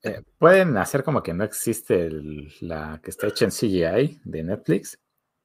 eh, 0.03 0.23
pueden 0.39 0.77
hacer 0.79 1.05
como 1.05 1.23
que 1.23 1.35
no 1.35 1.45
existe 1.45 2.09
la 2.61 2.99
que 3.03 3.11
está 3.11 3.27
hecha 3.27 3.45
en 3.45 3.51
CGI 3.51 4.21
de 4.25 4.43
Netflix 4.43 4.99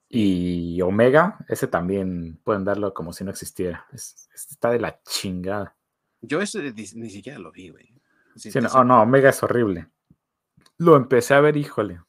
y 0.07 0.81
Omega, 0.81 1.37
ese 1.49 1.67
también 1.67 2.39
pueden 2.43 2.63
darlo 2.63 2.93
como 2.93 3.11
si 3.11 3.23
no 3.25 3.31
existiera. 3.31 3.85
está 3.91 4.69
de 4.69 4.79
la 4.79 5.01
chingada. 5.03 5.74
Yo 6.27 6.41
ese 6.41 6.73
ni, 6.73 7.09
siquiera 7.09 7.39
lo 7.39 7.51
vi, 7.51 7.69
güey. 7.69 7.93
no, 8.61 8.69
oh, 8.73 8.83
no, 8.83 9.01
Omega 9.01 9.29
es 9.29 9.41
horrible. 9.43 9.87
Lo 10.77 10.95
empecé 10.95 11.33
a 11.33 11.41
ver, 11.41 11.57
híjole. 11.57 12.01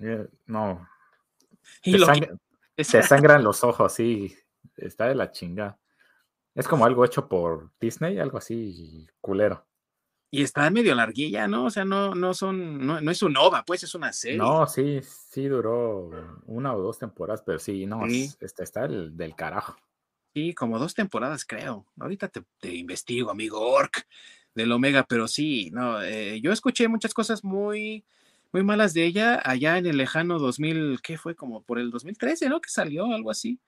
Eh, 0.00 0.28
no. 0.46 0.88
Y 1.82 1.96
te, 2.74 2.84
sangran 3.02 3.44
los 3.44 3.64
ojos, 3.64 3.92
sí. 3.92 4.36
Está 4.76 5.06
de 5.06 5.14
la 5.14 5.30
chingada. 5.30 5.78
Es 6.54 6.66
como 6.66 6.84
algo 6.84 7.04
hecho 7.04 7.28
por 7.28 7.70
Disney, 7.80 8.18
algo 8.18 8.38
así 8.38 9.06
culero. 9.20 9.64
Y 10.30 10.42
está 10.42 10.68
medio 10.70 10.94
larguilla, 10.94 11.48
¿no? 11.48 11.66
O 11.66 11.70
sea, 11.70 11.84
no, 11.84 12.14
no 12.14 12.34
son, 12.34 12.86
no, 12.86 12.98
es 12.98 13.22
un 13.22 13.36
OVA, 13.36 13.64
pues 13.64 13.82
es 13.82 13.94
una 13.94 14.12
serie. 14.12 14.36
No, 14.36 14.66
sí, 14.66 15.00
sí 15.02 15.46
duró 15.46 16.10
una 16.44 16.74
o 16.74 16.82
dos 16.82 16.98
temporadas, 16.98 17.42
pero 17.42 17.58
sí, 17.58 17.86
no, 17.86 18.04
está, 18.04 18.62
está 18.62 18.84
el, 18.84 19.16
del 19.16 19.34
carajo. 19.34 19.76
Sí, 20.38 20.54
como 20.54 20.78
dos 20.78 20.94
temporadas, 20.94 21.44
creo. 21.44 21.84
Ahorita 21.98 22.28
te, 22.28 22.72
investigo, 22.72 23.32
amigo 23.32 23.58
Orc, 23.60 24.06
del 24.54 24.70
Omega, 24.70 25.02
pero 25.02 25.26
sí, 25.26 25.68
no, 25.72 26.00
eh, 26.00 26.40
yo 26.40 26.52
escuché 26.52 26.86
muchas 26.86 27.12
cosas 27.12 27.42
muy, 27.42 28.04
muy 28.52 28.62
malas 28.62 28.94
de 28.94 29.04
ella 29.04 29.42
allá 29.44 29.78
en 29.78 29.86
el 29.86 29.96
lejano 29.96 30.38
2000, 30.38 31.00
¿qué 31.02 31.18
fue? 31.18 31.34
Como 31.34 31.62
por 31.62 31.80
el 31.80 31.90
2013, 31.90 32.48
¿no? 32.48 32.60
Que 32.60 32.70
salió, 32.70 33.06
algo 33.06 33.32
así. 33.32 33.58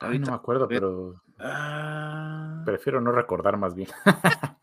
Ay, 0.00 0.18
no 0.18 0.26
me 0.26 0.34
acuerdo, 0.34 0.66
pero 0.66 1.22
ah. 1.38 2.62
prefiero 2.64 3.00
no 3.00 3.12
recordar 3.12 3.56
más 3.56 3.76
bien. 3.76 3.88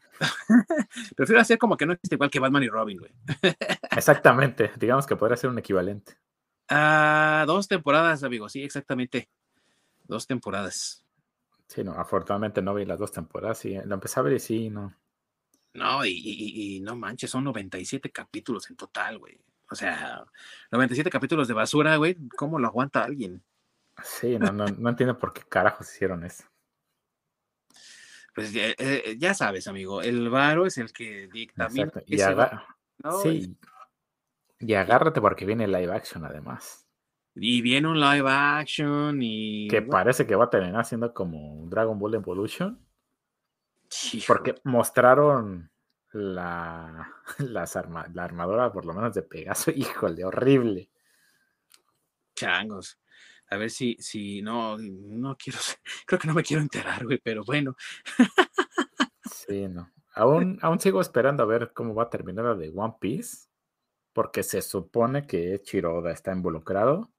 Prefiero 1.15 1.39
hacer 1.39 1.57
como 1.57 1.77
que 1.77 1.85
no 1.85 1.93
existe 1.93 2.15
igual 2.15 2.29
que 2.29 2.41
Batman 2.41 2.63
y 2.63 2.67
Robin, 2.67 2.97
güey. 2.97 3.13
exactamente, 3.95 4.73
digamos 4.77 5.07
que 5.07 5.15
podría 5.15 5.37
ser 5.37 5.49
un 5.49 5.59
equivalente. 5.59 6.17
Ah, 6.67 7.45
dos 7.47 7.69
temporadas, 7.69 8.23
amigo, 8.23 8.49
sí, 8.49 8.61
exactamente. 8.61 9.29
Dos 10.03 10.27
temporadas. 10.27 11.05
Sí, 11.69 11.83
no, 11.83 11.91
afortunadamente 11.91 12.63
no 12.63 12.73
vi 12.73 12.83
las 12.83 12.97
dos 12.97 13.11
temporadas, 13.11 13.59
sí, 13.59 13.77
lo 13.85 13.93
empecé 13.93 14.19
a 14.19 14.23
ver 14.23 14.33
y 14.33 14.39
sí, 14.39 14.71
no. 14.71 14.95
No, 15.75 16.03
y, 16.03 16.79
no 16.81 16.95
manches, 16.95 17.29
son 17.29 17.43
97 17.43 18.11
capítulos 18.11 18.67
en 18.71 18.75
total, 18.75 19.19
güey. 19.19 19.39
O 19.69 19.75
sea, 19.75 20.25
97 20.71 21.11
capítulos 21.11 21.47
de 21.47 21.53
basura, 21.53 21.95
güey, 21.97 22.17
¿cómo 22.35 22.57
lo 22.57 22.67
aguanta 22.67 23.03
alguien? 23.03 23.43
Sí, 24.03 24.39
no, 24.39 24.51
no, 24.51 24.65
no 24.65 24.89
entiendo 24.89 25.19
por 25.19 25.31
qué 25.31 25.43
carajos 25.47 25.93
hicieron 25.93 26.23
eso. 26.23 26.43
Pues 28.33 28.55
eh, 28.55 28.75
eh, 28.79 29.15
ya, 29.19 29.35
sabes, 29.35 29.67
amigo, 29.67 30.01
el 30.01 30.27
varo 30.29 30.65
es 30.65 30.79
el 30.79 30.91
que 30.91 31.27
dicta. 31.31 31.67
Y, 32.07 32.17
sí. 33.21 33.55
y 34.57 34.73
agárrate 34.73 35.21
porque 35.21 35.45
viene 35.45 35.67
live 35.67 35.93
action 35.93 36.25
además. 36.25 36.88
Y 37.41 37.61
viene 37.61 37.87
un 37.87 37.99
live 37.99 38.29
action 38.29 39.19
y... 39.21 39.67
Que 39.67 39.81
parece 39.81 40.27
que 40.27 40.35
va 40.35 40.45
a 40.45 40.49
terminar 40.49 40.85
siendo 40.85 41.13
como 41.13 41.65
Dragon 41.69 41.97
Ball 41.97 42.15
Evolution. 42.15 42.79
Porque 44.27 44.55
mostraron 44.63 45.71
la, 46.11 47.13
las 47.39 47.75
la 48.13 48.23
armadura, 48.23 48.71
por 48.71 48.85
lo 48.85 48.93
menos 48.93 49.13
de 49.13 49.23
Pegaso. 49.23 49.71
Híjole, 49.75 50.23
horrible. 50.23 50.89
Changos. 52.35 52.99
A 53.51 53.57
ver 53.57 53.71
si, 53.71 53.95
si 53.99 54.41
no, 54.41 54.77
no 54.77 55.35
quiero, 55.35 55.59
creo 56.05 56.19
que 56.19 56.27
no 56.27 56.33
me 56.33 56.43
quiero 56.43 56.61
enterar, 56.61 57.03
güey, 57.05 57.19
pero 57.23 57.43
bueno. 57.43 57.75
Sí, 59.23 59.67
no. 59.67 59.91
Aún, 60.13 60.59
aún 60.61 60.79
sigo 60.79 61.01
esperando 61.01 61.43
a 61.43 61.47
ver 61.47 61.71
cómo 61.73 61.95
va 61.95 62.03
a 62.03 62.09
terminar 62.09 62.45
la 62.45 62.55
de 62.55 62.71
One 62.75 62.95
Piece, 62.99 63.47
porque 64.13 64.43
se 64.43 64.61
supone 64.61 65.25
que 65.25 65.61
Chiroda 65.63 66.11
está 66.11 66.31
involucrado. 66.31 67.09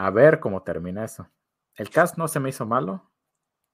A 0.00 0.08
ver 0.08 0.40
cómo 0.40 0.62
termina 0.62 1.04
eso. 1.04 1.30
El 1.74 1.90
cast 1.90 2.16
no 2.16 2.26
se 2.26 2.40
me 2.40 2.48
hizo 2.48 2.64
malo, 2.64 3.12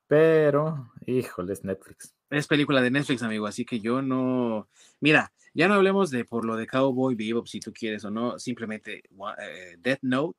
pero, 0.08 0.92
híjole, 1.06 1.52
es 1.52 1.62
Netflix. 1.62 2.16
Es 2.30 2.48
película 2.48 2.82
de 2.82 2.90
Netflix, 2.90 3.22
amigo, 3.22 3.46
así 3.46 3.64
que 3.64 3.78
yo 3.78 4.02
no. 4.02 4.68
Mira, 4.98 5.32
ya 5.54 5.68
no 5.68 5.74
hablemos 5.74 6.10
de 6.10 6.24
por 6.24 6.44
lo 6.44 6.56
de 6.56 6.66
Cowboy 6.66 7.14
Bebop, 7.14 7.46
si 7.46 7.60
tú 7.60 7.72
quieres 7.72 8.04
o 8.04 8.10
no, 8.10 8.40
simplemente 8.40 9.04
eh, 9.38 9.76
Death 9.78 10.00
Note 10.02 10.36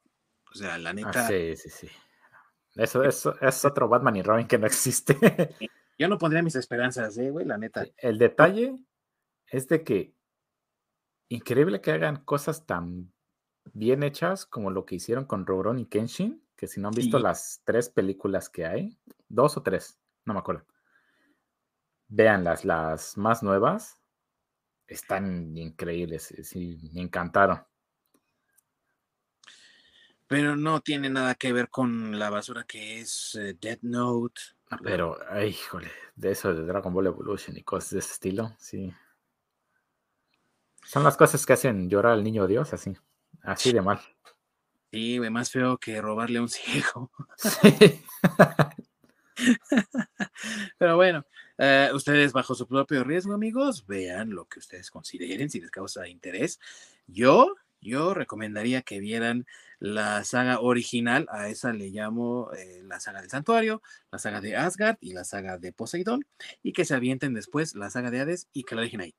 o 0.51 0.55
sea, 0.55 0.77
la 0.77 0.89
ah, 0.89 0.93
neta. 0.93 1.25
sí, 1.25 1.55
sí, 1.55 1.69
sí. 1.69 1.87
Eso, 2.75 3.03
eso 3.03 3.39
es 3.39 3.63
otro 3.63 3.87
Batman 3.87 4.17
y 4.17 4.23
Robin 4.23 4.45
que 4.45 4.57
no 4.57 4.67
existe. 4.67 5.17
Yo 5.97 6.09
no 6.09 6.17
pondría 6.17 6.43
mis 6.43 6.55
esperanzas, 6.57 7.17
eh, 7.17 7.31
güey, 7.31 7.45
la 7.45 7.57
neta. 7.57 7.85
El 7.95 8.17
detalle 8.17 8.75
es 9.47 9.69
de 9.69 9.85
que 9.85 10.13
increíble 11.29 11.79
que 11.79 11.91
hagan 11.91 12.17
cosas 12.25 12.65
tan 12.65 13.13
bien 13.73 14.03
hechas 14.03 14.45
como 14.45 14.71
lo 14.71 14.85
que 14.85 14.95
hicieron 14.95 15.25
con 15.25 15.45
Roron 15.45 15.79
y 15.79 15.85
Kenshin, 15.85 16.43
que 16.55 16.67
si 16.67 16.79
no 16.79 16.89
han 16.89 16.93
visto 16.93 17.19
las 17.19 17.61
tres 17.63 17.89
películas 17.89 18.49
que 18.49 18.65
hay, 18.65 18.97
dos 19.29 19.57
o 19.57 19.63
tres, 19.63 19.97
no 20.25 20.33
me 20.33 20.39
acuerdo. 20.39 20.65
Vean 22.07 22.43
las, 22.43 23.17
más 23.17 23.43
nuevas, 23.43 24.01
están 24.87 25.55
increíbles, 25.57 26.33
sí, 26.43 26.79
me 26.93 27.01
encantaron 27.01 27.59
pero 30.27 30.57
no 30.57 30.81
tiene 30.81 31.09
nada 31.09 31.35
que 31.35 31.53
ver 31.53 31.69
con 31.69 32.19
la 32.19 32.29
basura 32.29 32.65
que 32.65 32.99
es 32.99 33.31
Dead 33.33 33.47
eh, 33.47 33.57
Death 33.59 33.79
Note. 33.81 34.41
Ah, 34.69 34.77
pero, 34.83 35.17
ay, 35.29 35.49
híjole, 35.49 35.89
de 36.15 36.31
eso 36.31 36.53
de 36.53 36.65
Dragon 36.65 36.93
Ball 36.93 37.07
Evolution 37.07 37.55
y 37.55 37.63
cosas 37.63 37.91
de 37.91 37.99
ese 37.99 38.13
estilo, 38.13 38.53
sí. 38.59 38.93
Son 40.83 41.03
las 41.03 41.15
cosas 41.15 41.45
que 41.45 41.53
hacen 41.53 41.89
llorar 41.89 42.13
al 42.13 42.23
niño 42.23 42.47
Dios, 42.47 42.73
así, 42.73 42.97
así 43.47 43.71
de 43.71 43.81
mal. 43.81 43.99
Sí, 44.91 45.17
güey, 45.17 45.29
más 45.29 45.51
feo 45.51 45.77
que 45.77 46.01
robarle 46.01 46.39
a 46.39 46.41
un 46.41 46.49
ciego. 46.49 47.11
Sí. 47.37 48.01
Pero 50.77 50.95
bueno, 50.95 51.25
eh, 51.57 51.89
ustedes 51.93 52.33
bajo 52.33 52.55
su 52.55 52.67
propio 52.67 53.03
riesgo, 53.03 53.33
amigos, 53.33 53.85
vean 53.87 54.31
lo 54.31 54.45
que 54.45 54.59
ustedes 54.59 54.89
consideren, 54.91 55.49
si 55.49 55.61
les 55.61 55.71
causa 55.71 56.07
interés. 56.07 56.59
Yo, 57.07 57.55
yo 57.81 58.13
recomendaría 58.13 58.81
que 58.81 58.99
vieran 58.99 59.45
la 59.79 60.23
saga 60.23 60.59
original, 60.59 61.27
a 61.29 61.49
esa 61.49 61.71
le 61.71 61.89
llamo 61.89 62.51
eh, 62.53 62.81
la 62.83 62.99
saga 62.99 63.21
del 63.21 63.29
santuario, 63.29 63.81
la 64.11 64.17
saga 64.19 64.41
de 64.41 64.55
Asgard 64.55 64.97
y 65.01 65.13
la 65.13 65.23
saga 65.23 65.57
de 65.57 65.71
Poseidón, 65.71 66.25
y 66.63 66.73
que 66.73 66.85
se 66.85 66.95
avienten 66.95 67.33
después 67.33 67.75
la 67.75 67.89
saga 67.89 68.09
de 68.09 68.21
Hades 68.21 68.47
y 68.53 68.63
que 68.63 68.75
la 68.75 68.81
dejen 68.81 69.01
ahí. 69.01 69.15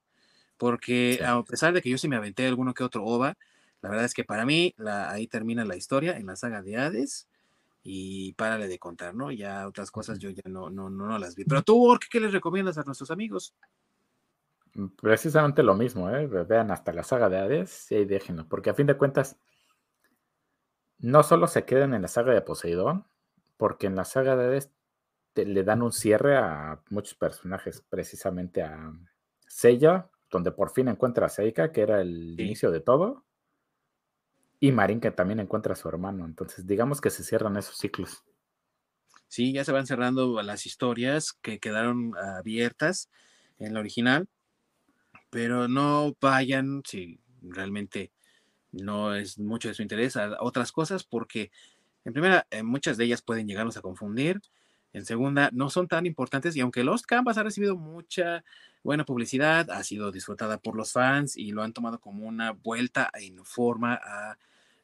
Porque 0.56 1.20
a 1.24 1.42
pesar 1.44 1.72
de 1.72 1.82
que 1.82 1.90
yo 1.90 1.98
sí 1.98 2.08
me 2.08 2.16
aventé 2.16 2.46
alguno 2.46 2.74
que 2.74 2.82
otro 2.82 3.04
OVA, 3.04 3.38
la 3.80 3.90
verdad 3.90 4.04
es 4.04 4.14
que 4.14 4.24
para 4.24 4.44
mí 4.44 4.74
la, 4.76 5.10
ahí 5.10 5.26
termina 5.26 5.64
la 5.64 5.76
historia 5.76 6.16
en 6.16 6.26
la 6.26 6.36
saga 6.36 6.62
de 6.62 6.76
Hades 6.76 7.28
y 7.82 8.32
párale 8.34 8.68
de 8.68 8.78
contar, 8.78 9.14
¿no? 9.14 9.30
Ya 9.30 9.66
otras 9.66 9.90
cosas 9.90 10.18
yo 10.18 10.30
ya 10.30 10.42
no, 10.46 10.68
no, 10.68 10.90
no, 10.90 11.18
las 11.18 11.34
vi. 11.34 11.44
Pero 11.44 11.62
tú, 11.62 11.96
¿qué, 12.00 12.08
¿qué 12.10 12.20
les 12.20 12.32
recomiendas 12.32 12.76
a 12.78 12.82
nuestros 12.82 13.10
amigos? 13.10 13.54
Precisamente 15.00 15.62
lo 15.62 15.74
mismo, 15.74 16.10
¿eh? 16.10 16.26
Vean 16.26 16.70
hasta 16.70 16.92
la 16.92 17.02
saga 17.02 17.28
de 17.28 17.38
Hades 17.38 17.90
y 17.90 17.96
ahí 17.96 18.04
déjenlo, 18.04 18.48
porque 18.48 18.70
a 18.70 18.74
fin 18.74 18.86
de 18.86 18.96
cuentas 18.96 19.38
no 20.98 21.22
solo 21.22 21.46
se 21.46 21.64
quedan 21.64 21.94
en 21.94 22.02
la 22.02 22.08
saga 22.08 22.32
de 22.34 22.42
Poseidón, 22.42 23.06
porque 23.56 23.86
en 23.86 23.96
la 23.96 24.04
saga 24.04 24.36
de 24.36 24.46
Hades 24.46 24.72
le 25.34 25.62
dan 25.62 25.82
un 25.82 25.92
cierre 25.92 26.36
a 26.36 26.82
muchos 26.90 27.14
personajes, 27.14 27.82
precisamente 27.88 28.62
a 28.62 28.92
Seiya, 29.46 30.10
donde 30.30 30.52
por 30.52 30.70
fin 30.70 30.88
encuentra 30.88 31.26
a 31.26 31.30
Seika, 31.30 31.72
que 31.72 31.82
era 31.82 32.00
el 32.00 32.38
inicio 32.38 32.70
de 32.70 32.80
todo, 32.80 33.24
y 34.60 34.72
Marin, 34.72 35.00
que 35.00 35.10
también 35.10 35.40
encuentra 35.40 35.72
a 35.72 35.76
su 35.76 35.88
hermano. 35.88 36.24
Entonces, 36.24 36.66
digamos 36.66 37.00
que 37.00 37.10
se 37.10 37.24
cierran 37.24 37.56
esos 37.56 37.76
ciclos. 37.76 38.24
Sí, 39.28 39.52
ya 39.52 39.64
se 39.64 39.72
van 39.72 39.86
cerrando 39.86 40.42
las 40.42 40.66
historias 40.66 41.32
que 41.32 41.58
quedaron 41.58 42.16
abiertas 42.16 43.10
en 43.58 43.74
la 43.74 43.80
original, 43.80 44.28
pero 45.30 45.68
no 45.68 46.16
vayan 46.20 46.82
si 46.86 47.20
realmente 47.42 48.12
no 48.72 49.14
es 49.14 49.38
mucho 49.38 49.68
de 49.68 49.74
su 49.74 49.82
interés 49.82 50.16
a 50.16 50.38
otras 50.40 50.72
cosas 50.72 51.04
porque, 51.04 51.50
en 52.04 52.12
primera, 52.14 52.46
eh, 52.50 52.62
muchas 52.62 52.96
de 52.96 53.04
ellas 53.04 53.22
pueden 53.22 53.48
llegarnos 53.48 53.76
a 53.76 53.82
confundir. 53.82 54.40
En 54.92 55.04
segunda, 55.04 55.50
no 55.52 55.70
son 55.70 55.86
tan 55.86 56.06
importantes 56.06 56.56
y 56.56 56.60
aunque 56.60 56.84
Lost 56.84 57.06
Canvas 57.06 57.38
ha 57.38 57.42
recibido 57.42 57.76
mucha 57.76 58.44
buena 58.82 59.04
publicidad, 59.04 59.70
ha 59.70 59.82
sido 59.82 60.10
disfrutada 60.10 60.58
por 60.58 60.76
los 60.76 60.92
fans 60.92 61.36
y 61.36 61.50
lo 61.52 61.62
han 61.62 61.72
tomado 61.72 62.00
como 62.00 62.26
una 62.26 62.52
vuelta 62.52 63.10
en 63.14 63.44
forma 63.44 63.94
a 63.94 64.38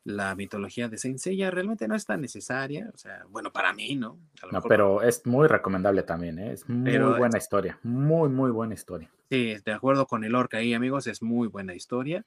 la 0.04 0.34
mitología 0.34 0.88
de 0.88 0.98
Saint 0.98 1.18
Seiya 1.18 1.50
realmente 1.50 1.88
no 1.88 1.94
es 1.94 2.04
tan 2.04 2.20
necesaria, 2.20 2.90
o 2.92 2.98
sea, 2.98 3.24
bueno, 3.30 3.50
para 3.52 3.72
mí, 3.72 3.96
¿no? 3.96 4.18
no, 4.52 4.60
pero 4.62 5.00
es 5.02 5.24
muy 5.26 5.48
recomendable 5.48 6.02
también, 6.02 6.38
¿eh? 6.38 6.52
es 6.52 6.68
muy 6.68 6.98
buena 6.98 7.38
historia, 7.38 7.78
muy, 7.82 8.28
muy 8.28 8.50
buena 8.50 8.74
historia. 8.74 9.10
Sí, 9.30 9.56
de 9.64 9.72
acuerdo 9.72 10.06
con 10.06 10.22
el 10.24 10.34
orca 10.34 10.58
ahí, 10.58 10.74
amigos, 10.74 11.06
es 11.06 11.22
muy 11.22 11.48
buena 11.48 11.74
historia. 11.74 12.24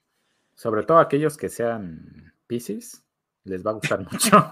Sobre 0.56 0.82
todo 0.82 0.98
aquellos 0.98 1.36
que 1.36 1.48
sean 1.48 2.34
Pisces, 2.48 3.04
les 3.44 3.64
va 3.64 3.70
a 3.70 3.74
gustar 3.74 4.00
mucho. 4.12 4.50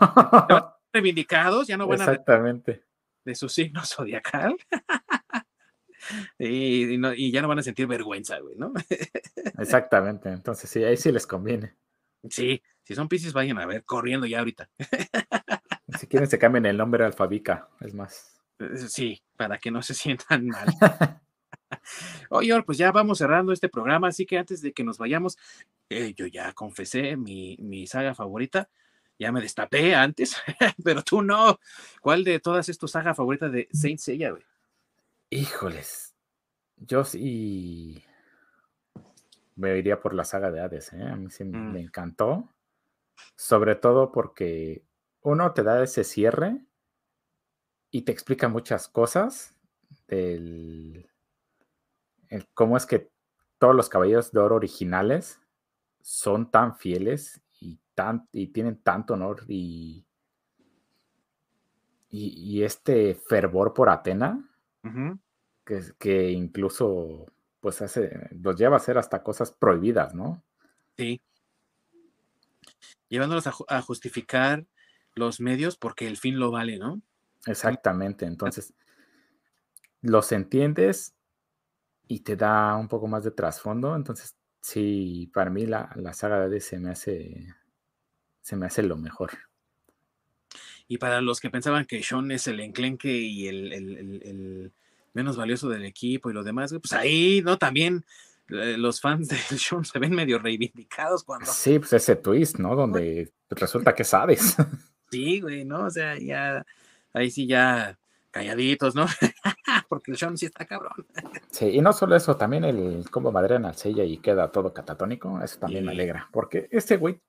Reivindicados, 0.93 1.67
ya 1.67 1.77
no 1.77 1.89
van 1.89 1.99
Exactamente. 1.99 2.73
a 2.73 2.96
de 3.27 3.35
su 3.35 3.51
signo 3.51 3.83
zodiacal. 3.85 4.57
y, 6.39 7.31
ya 7.33 7.43
no 7.43 7.49
van 7.49 7.59
a 7.59 7.63
sentir 7.63 7.87
vergüenza, 7.87 8.39
güey, 8.39 8.57
¿no? 8.57 8.73
Exactamente, 9.59 10.31
entonces 10.31 10.71
sí, 10.71 10.83
ahí 10.83 10.97
sí 10.97 11.13
les 11.13 11.27
conviene. 11.27 11.75
Sí, 12.31 12.63
si 12.83 12.95
son 12.95 13.09
Pisces, 13.09 13.33
vayan 13.33 13.59
a 13.59 13.67
ver, 13.67 13.85
corriendo 13.85 14.27
ya 14.27 14.39
ahorita. 14.39 14.71
si 15.99 16.07
quieren, 16.07 16.29
se 16.29 16.39
cambien 16.39 16.67
el 16.67 16.77
nombre 16.77 17.05
alfabica, 17.05 17.69
es 17.81 17.93
más. 17.93 18.41
Eh, 18.59 18.77
sí, 18.89 19.23
para 19.37 19.59
que 19.59 19.71
no 19.71 19.83
se 19.83 19.95
sientan 19.95 20.47
mal. 20.47 20.69
Oye, 22.31 22.63
pues 22.63 22.79
ya 22.79 22.93
vamos 22.93 23.19
cerrando 23.19 23.53
este 23.53 23.69
programa, 23.69 24.09
así 24.09 24.25
que 24.25 24.39
antes 24.39 24.63
de 24.63 24.73
que 24.73 24.85
nos 24.85 24.99
vayamos, 24.99 25.37
eh, 25.89 26.15
yo 26.15 26.27
ya 26.27 26.53
confesé 26.53 27.17
mi, 27.17 27.57
mi 27.61 27.87
saga 27.87 28.15
favorita, 28.15 28.69
ya 29.19 29.33
me 29.33 29.41
destapé 29.41 29.95
antes, 29.95 30.37
pero 30.85 31.03
tú 31.03 31.23
no. 31.23 31.59
¿Cuál 32.01 32.25
de 32.25 32.41
todas 32.41 32.69
es 32.69 32.79
tu 32.79 32.89
saga 32.89 33.15
favorita 33.15 33.49
de 33.49 33.69
Saint 33.73 33.99
Seiya, 33.99 34.31
güey? 34.31 34.45
Híjoles, 35.31 36.15
yo 36.77 37.05
sí 37.05 38.03
me 39.57 39.77
iría 39.79 40.01
por 40.01 40.15
la 40.15 40.25
saga 40.25 40.51
de 40.51 40.61
Hades, 40.61 40.93
¿eh? 40.93 41.03
A 41.03 41.17
mí 41.17 41.31
sí 41.31 41.45
me 41.45 41.59
mm. 41.59 41.77
encantó. 41.77 42.49
Sobre 43.35 43.75
todo 43.75 44.13
porque 44.13 44.85
uno 45.23 45.53
te 45.53 45.63
da 45.63 45.83
ese 45.83 46.05
cierre 46.05 46.61
y 47.91 48.03
te 48.03 48.13
explica 48.13 48.49
muchas 48.49 48.89
cosas 48.89 49.55
del 50.07 51.11
cómo 52.55 52.77
es 52.77 52.87
que 52.87 53.11
todos 53.59 53.75
los 53.75 53.89
caballeros 53.89 54.33
de 54.33 54.41
oro 54.41 54.57
originales 54.57 55.41
son 56.03 56.51
tan 56.51 56.77
fieles 56.77 57.41
tan, 57.97 58.29
y 58.31 58.49
tienen 58.49 58.77
tanto 58.83 59.15
honor 59.15 59.45
y, 59.49 60.07
y, 62.11 62.63
este 62.63 63.15
fervor 63.15 63.75
por 63.75 63.89
Atena, 63.89 64.49
que, 65.65 65.83
que, 65.99 66.31
incluso 66.31 67.27
pues 67.61 67.83
hace, 67.83 68.29
los 68.31 68.57
lleva 68.57 68.77
a 68.77 68.79
hacer 68.79 68.97
hasta 68.97 69.25
cosas 69.25 69.51
prohibidas, 69.51 70.15
¿no? 70.15 70.45
Sí. 70.97 71.21
Llevándolos 73.09 73.47
a, 73.47 73.83
justificar 73.83 74.65
los 75.15 75.41
medios 75.41 75.77
porque 75.77 76.07
el 76.07 76.17
fin 76.17 76.39
lo 76.39 76.53
vale, 76.53 76.79
¿no? 76.79 77.01
Exactamente, 77.47 78.27
entonces 78.27 78.75
los 80.01 80.31
entiendes 80.31 81.15
y 82.07 82.21
te 82.21 82.37
da 82.37 82.77
un 82.77 82.89
poco 82.89 83.09
más 83.09 83.25
de 83.25 83.31
trasfondo, 83.31 83.97
entonces 83.97 84.37
sí, 84.61 85.31
para 85.33 85.51
mí 85.51 85.67
la, 85.67 85.91
saga 86.13 86.49
de 86.49 86.61
se 86.61 86.79
me 86.79 86.91
hace 86.91 87.55
se 88.47 88.55
me 88.55 88.67
hace 88.67 88.85
lo 88.85 88.97
mejor. 88.97 89.33
Y 90.87 90.99
para 90.99 91.21
los 91.21 91.41
que 91.41 91.51
pensaban 91.51 91.85
que 91.85 92.01
Sean 92.01 92.31
es 92.31 92.47
el 92.47 92.61
enclenque 92.61 93.11
y 93.11 93.49
el 93.49 94.73
menos 95.15 95.37
valioso 95.37 95.69
del 95.69 95.85
equipo 95.85 96.31
y 96.31 96.33
lo 96.33 96.45
demás, 96.45 96.73
pues 96.81 96.93
ahí, 96.93 97.43
¿no? 97.43 97.59
También 97.59 98.05
eh, 98.51 98.77
los 98.79 99.01
fans 99.01 99.27
de 99.27 99.37
Sean 99.59 99.85
se 99.85 99.99
ven 99.99 100.15
medio 100.15 100.39
reivindicados 100.39 101.25
cuando. 101.25 101.47
Sí, 101.47 101.81
pues 101.81 101.93
ese 101.95 102.15
twist, 102.15 102.59
¿no? 102.59 102.77
Donde 102.77 103.33
resulta 103.51 103.95
que 103.95 104.05
sabes. 104.05 104.55
Sí, 105.09 105.41
güey, 105.41 105.65
¿no? 105.65 105.85
O 105.85 105.91
sea, 105.91 106.19
ya, 106.19 106.67
ahí 107.13 107.31
sí 107.31 107.47
ya 107.47 107.97
calladitos, 108.33 108.97
¿no? 108.97 109.07
Porque 109.89 110.11
el 110.11 110.17
Sean 110.17 110.37
sí 110.37 110.47
está 110.47 110.65
cabrón. 110.67 111.07
Sí, 111.49 111.67
y 111.67 111.81
no 111.81 111.93
solo 111.93 112.17
eso, 112.17 112.37
también 112.37 112.65
el 112.65 113.09
combo 113.09 113.31
madre 113.31 113.55
al 113.55 113.77
sella 113.77 114.03
y 114.03 114.19
queda 114.19 114.51
todo 114.51 114.75
catatónico, 114.75 115.41
eso 115.41 115.61
también 115.61 115.85
me 115.85 115.93
alegra, 115.93 116.29
porque 116.33 116.67
ese 116.73 116.97
güey, 116.97 117.21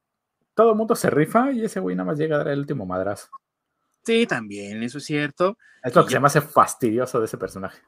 todo 0.57 0.71
el 0.71 0.75
mundo 0.75 0.95
se 0.95 1.11
rifa 1.11 1.51
y 1.51 1.63
ese 1.63 1.79
güey 1.79 1.95
nada 1.95 2.07
más 2.07 2.17
llega 2.17 2.35
a 2.35 2.39
dar 2.39 2.47
el 2.47 2.59
último 2.59 2.83
madrazo. 2.83 3.29
Sí, 4.03 4.25
también, 4.25 4.81
eso 4.81 4.97
es 4.97 5.05
cierto. 5.05 5.55
Es 5.83 5.93
lo 5.93 6.03
que 6.03 6.13
se 6.13 6.19
me 6.19 6.25
hace 6.25 6.41
fastidioso 6.41 7.19
de 7.19 7.25
ese 7.25 7.37
personaje. 7.37 7.79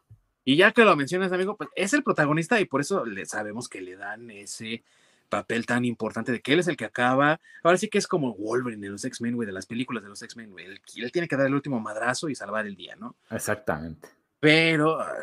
Y 0.45 0.55
ya 0.55 0.71
que 0.71 0.85
lo 0.85 0.95
mencionas, 0.95 1.31
amigo, 1.31 1.57
pues 1.57 1.71
es 1.75 1.93
el 1.93 2.03
protagonista 2.03 2.59
y 2.61 2.65
por 2.65 2.81
eso 2.81 3.05
le 3.05 3.25
sabemos 3.25 3.67
que 3.67 3.81
le 3.81 3.95
dan 3.95 4.29
ese 4.29 4.83
papel 5.29 5.65
tan 5.65 5.83
importante 5.83 6.31
de 6.31 6.41
que 6.41 6.53
él 6.53 6.59
es 6.59 6.67
el 6.67 6.77
que 6.77 6.85
acaba. 6.85 7.39
Ahora 7.63 7.79
sí 7.79 7.87
que 7.87 7.97
es 7.97 8.05
como 8.05 8.35
Wolverine 8.35 8.85
en 8.85 8.91
los 8.91 9.03
X-Men, 9.03 9.35
güey, 9.35 9.47
de 9.47 9.51
las 9.51 9.65
películas 9.65 10.03
de 10.03 10.09
los 10.09 10.21
X-Men, 10.21 10.51
güey. 10.51 10.65
Él, 10.67 11.11
tiene 11.11 11.27
que 11.27 11.37
dar 11.37 11.47
el 11.47 11.55
último 11.55 11.79
madrazo 11.79 12.29
y 12.29 12.35
salvar 12.35 12.67
el 12.67 12.75
día, 12.75 12.95
¿no? 12.95 13.15
Exactamente. 13.31 14.09
Pero 14.39 14.99
ah, 14.99 15.15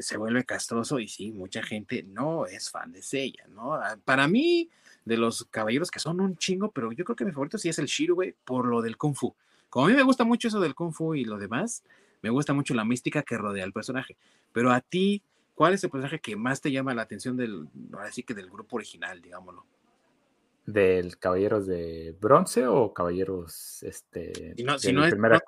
se 0.00 0.16
vuelve 0.16 0.44
castroso 0.44 0.98
y 0.98 1.06
sí, 1.06 1.30
mucha 1.30 1.62
gente 1.62 2.02
no 2.02 2.46
es 2.46 2.70
fan 2.70 2.90
de 2.90 3.02
Seiya, 3.02 3.46
¿no? 3.48 3.74
Ah, 3.74 3.96
para 4.04 4.26
mí, 4.26 4.68
de 5.04 5.16
los 5.16 5.44
caballeros 5.46 5.90
que 5.90 5.98
son 5.98 6.20
un 6.20 6.36
chingo, 6.36 6.70
pero 6.70 6.92
yo 6.92 7.04
creo 7.04 7.16
que 7.16 7.24
mi 7.24 7.32
favorito 7.32 7.58
sí 7.58 7.68
es 7.68 7.78
el 7.78 7.86
Shiro, 7.86 8.14
güey, 8.14 8.34
por 8.44 8.66
lo 8.66 8.82
del 8.82 8.96
Kung 8.96 9.14
Fu. 9.14 9.34
Como 9.72 9.86
a 9.86 9.88
mí 9.88 9.94
me 9.94 10.02
gusta 10.02 10.24
mucho 10.24 10.48
eso 10.48 10.60
del 10.60 10.74
kung 10.74 10.92
fu 10.92 11.14
y 11.14 11.24
lo 11.24 11.38
demás, 11.38 11.82
me 12.20 12.28
gusta 12.28 12.52
mucho 12.52 12.74
la 12.74 12.84
mística 12.84 13.22
que 13.22 13.38
rodea 13.38 13.64
al 13.64 13.72
personaje. 13.72 14.18
Pero 14.52 14.70
a 14.70 14.82
ti, 14.82 15.22
¿cuál 15.54 15.72
es 15.72 15.82
el 15.82 15.88
personaje 15.88 16.20
que 16.20 16.36
más 16.36 16.60
te 16.60 16.70
llama 16.70 16.92
la 16.92 17.00
atención 17.00 17.38
del, 17.38 17.66
ahora 17.90 18.12
sí 18.12 18.22
que 18.22 18.34
del 18.34 18.50
grupo 18.50 18.76
original, 18.76 19.22
digámoslo? 19.22 19.64
¿Del 20.66 21.16
Caballeros 21.16 21.66
de 21.66 22.14
Bronce 22.20 22.66
o 22.66 22.92
Caballeros 22.92 23.82
este, 23.82 24.54
si 24.56 24.62
no, 24.62 24.78
si 24.78 24.92
no 24.92 25.06
es 25.06 25.12
primer 25.12 25.40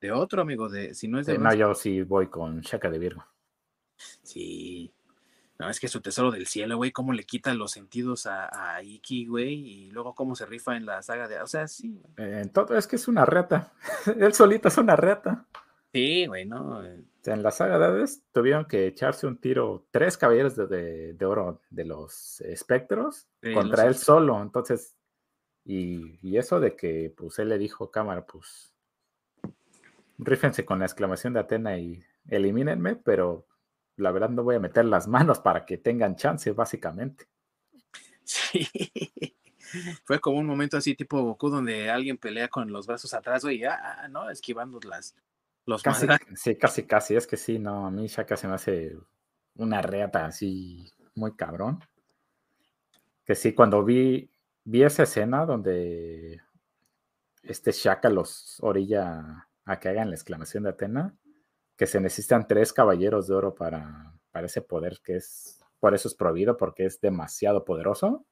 De 0.00 0.12
otro, 0.12 0.40
amigo, 0.40 0.70
de, 0.70 0.94
si 0.94 1.06
no 1.06 1.20
es 1.20 1.26
de 1.26 1.34
eh, 1.34 1.38
No, 1.38 1.52
yo 1.52 1.74
sí 1.74 2.04
voy 2.04 2.28
con 2.28 2.62
Shaka 2.62 2.88
de 2.88 2.98
Virgo. 2.98 3.26
Sí, 4.22 4.90
no, 5.58 5.70
es 5.70 5.80
que 5.80 5.88
su 5.88 6.00
tesoro 6.00 6.30
del 6.30 6.46
cielo, 6.46 6.76
güey, 6.76 6.92
cómo 6.92 7.12
le 7.12 7.24
quita 7.24 7.54
los 7.54 7.72
sentidos 7.72 8.26
a, 8.26 8.82
Iki, 8.82 9.26
güey, 9.26 9.54
y 9.54 9.90
luego 9.90 10.14
cómo 10.14 10.36
se 10.36 10.44
rifa 10.44 10.76
en 10.76 10.84
la 10.84 11.02
saga 11.02 11.28
de. 11.28 11.40
O 11.40 11.46
sea, 11.46 11.66
sí. 11.66 12.02
En 12.16 12.50
todo, 12.50 12.76
es 12.76 12.86
que 12.86 12.96
es 12.96 13.08
una 13.08 13.24
reta. 13.24 13.72
Él 14.18 14.34
solito 14.34 14.68
es 14.68 14.76
una 14.76 14.96
reta. 14.96 15.46
Sí, 15.92 16.26
güey, 16.26 16.44
¿no? 16.44 16.82
en 16.84 17.42
la 17.42 17.50
saga 17.50 17.78
de 17.78 17.86
Hades 17.86 18.22
tuvieron 18.32 18.66
que 18.66 18.86
echarse 18.86 19.26
un 19.26 19.38
tiro, 19.38 19.86
tres 19.90 20.16
caballeros 20.16 20.54
de, 20.54 21.16
oro 21.24 21.60
de 21.70 21.84
los 21.84 22.40
espectros 22.42 23.26
contra 23.52 23.86
él 23.86 23.96
solo. 23.96 24.40
Entonces, 24.40 24.96
y, 25.64 26.18
y, 26.22 26.36
eso 26.36 26.60
de 26.60 26.76
que, 26.76 27.12
pues, 27.16 27.38
él 27.40 27.48
le 27.48 27.58
dijo, 27.58 27.90
cámara, 27.90 28.24
pues, 28.24 28.72
rífense 30.18 30.64
con 30.64 30.78
la 30.78 30.84
exclamación 30.84 31.32
de 31.32 31.40
Atena 31.40 31.78
y 31.78 32.04
elimínenme, 32.28 32.94
pero 32.94 33.46
la 33.96 34.12
verdad 34.12 34.28
no 34.28 34.42
voy 34.42 34.56
a 34.56 34.60
meter 34.60 34.84
las 34.84 35.08
manos 35.08 35.40
para 35.40 35.64
que 35.64 35.78
tengan 35.78 36.16
chance, 36.16 36.50
básicamente. 36.52 37.26
Sí. 38.24 38.68
Fue 40.04 40.20
como 40.20 40.38
un 40.38 40.46
momento 40.46 40.76
así 40.76 40.94
tipo 40.94 41.20
Goku 41.22 41.48
donde 41.48 41.90
alguien 41.90 42.18
pelea 42.18 42.48
con 42.48 42.70
los 42.72 42.86
brazos 42.86 43.12
atrás 43.14 43.44
y 43.44 43.58
ya, 43.58 44.06
¿no? 44.10 44.30
Esquivando 44.30 44.78
las 44.80 45.14
los 45.66 45.82
casi, 45.82 46.06
Sí, 46.36 46.56
casi, 46.56 46.84
casi. 46.84 47.16
Es 47.16 47.26
que 47.26 47.36
sí, 47.36 47.58
no, 47.58 47.86
a 47.86 47.90
mí 47.90 48.06
Shaka 48.06 48.36
se 48.36 48.48
me 48.48 48.54
hace 48.54 48.96
una 49.56 49.82
reata 49.82 50.24
así 50.24 50.90
muy 51.14 51.34
cabrón. 51.34 51.80
Que 53.24 53.34
sí, 53.34 53.52
cuando 53.52 53.84
vi, 53.84 54.30
vi 54.64 54.82
esa 54.84 55.02
escena 55.02 55.44
donde 55.44 56.40
este 57.42 57.72
Shaka 57.72 58.08
los 58.08 58.58
orilla 58.60 59.48
a 59.64 59.80
que 59.80 59.88
hagan 59.88 60.10
la 60.10 60.16
exclamación 60.16 60.62
de 60.62 60.70
Atena, 60.70 61.14
que 61.76 61.86
se 61.86 62.00
necesitan 62.00 62.46
tres 62.46 62.72
caballeros 62.72 63.28
de 63.28 63.34
oro 63.34 63.54
para, 63.54 64.14
para 64.30 64.46
ese 64.46 64.62
poder 64.62 65.00
que 65.04 65.16
es, 65.16 65.60
por 65.78 65.94
eso 65.94 66.08
es 66.08 66.14
prohibido, 66.14 66.56
porque 66.56 66.86
es 66.86 67.00
demasiado 67.00 67.64
poderoso. 67.64 68.26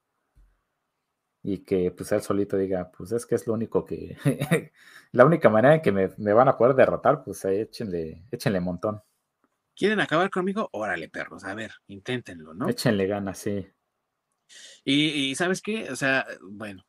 Y 1.42 1.58
que 1.58 1.90
pues 1.90 2.10
él 2.12 2.22
solito 2.22 2.56
diga, 2.56 2.90
pues 2.90 3.12
es 3.12 3.26
que 3.26 3.34
es 3.34 3.46
lo 3.46 3.52
único 3.52 3.84
que, 3.84 4.16
la 5.12 5.26
única 5.26 5.50
manera 5.50 5.74
en 5.74 5.82
que 5.82 5.92
me, 5.92 6.32
van 6.32 6.48
a 6.48 6.56
poder 6.56 6.74
derrotar, 6.74 7.22
pues 7.22 7.44
échenle, 7.44 8.26
échenle 8.30 8.60
montón. 8.60 9.02
¿Quieren 9.76 10.00
acabar 10.00 10.30
conmigo? 10.30 10.70
Órale, 10.72 11.10
perros, 11.10 11.44
a 11.44 11.54
ver, 11.54 11.72
inténtenlo, 11.88 12.54
¿no? 12.54 12.68
Échenle 12.68 13.06
ganas, 13.06 13.38
sí. 13.38 13.66
Y, 14.84 15.34
¿sabes 15.34 15.60
qué? 15.60 15.90
O 15.90 15.96
sea, 15.96 16.26
bueno, 16.42 16.86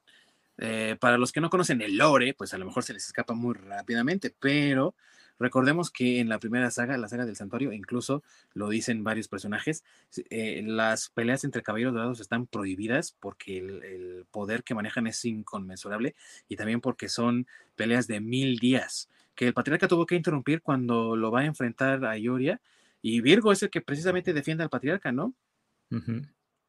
eh, 0.57 0.95
para 0.99 1.17
los 1.17 1.31
que 1.31 1.41
no 1.41 1.49
conocen 1.49 1.81
el 1.81 1.97
lore, 1.97 2.33
pues 2.33 2.53
a 2.53 2.57
lo 2.57 2.65
mejor 2.65 2.83
se 2.83 2.93
les 2.93 3.05
escapa 3.05 3.33
muy 3.33 3.55
rápidamente, 3.55 4.33
pero 4.39 4.95
Recordemos 5.39 5.91
que 5.91 6.19
en 6.19 6.29
la 6.29 6.39
primera 6.39 6.71
saga, 6.71 6.97
la 6.97 7.09
saga 7.09 7.25
del 7.25 7.35
santuario, 7.35 7.73
incluso 7.73 8.23
lo 8.53 8.69
dicen 8.69 9.03
varios 9.03 9.27
personajes, 9.27 9.83
eh, 10.29 10.63
las 10.65 11.09
peleas 11.09 11.43
entre 11.43 11.63
caballeros 11.63 11.93
dorados 11.93 12.19
están 12.19 12.47
prohibidas 12.47 13.15
porque 13.19 13.57
el, 13.57 14.25
poder 14.31 14.63
que 14.63 14.75
manejan 14.75 15.07
es 15.07 15.23
inconmensurable 15.25 16.15
y 16.47 16.55
también 16.55 16.81
porque 16.81 17.09
son 17.09 17.47
peleas 17.75 18.07
de 18.07 18.21
mil 18.21 18.57
días 18.59 19.09
que 19.35 19.47
el 19.47 19.53
patriarca 19.53 19.87
tuvo 19.87 20.05
que 20.05 20.15
interrumpir 20.15 20.61
cuando 20.61 21.15
lo 21.15 21.31
va 21.31 21.41
a 21.41 21.45
enfrentar 21.45 22.05
a 22.05 22.17
Ioria 22.17 22.61
y 23.01 23.21
Virgo 23.21 23.51
es 23.51 23.61
el 23.61 23.69
que 23.69 23.81
precisamente 23.81 24.33
defiende 24.33 24.63
al 24.63 24.69
patriarca, 24.69 25.11
¿no? 25.11 25.35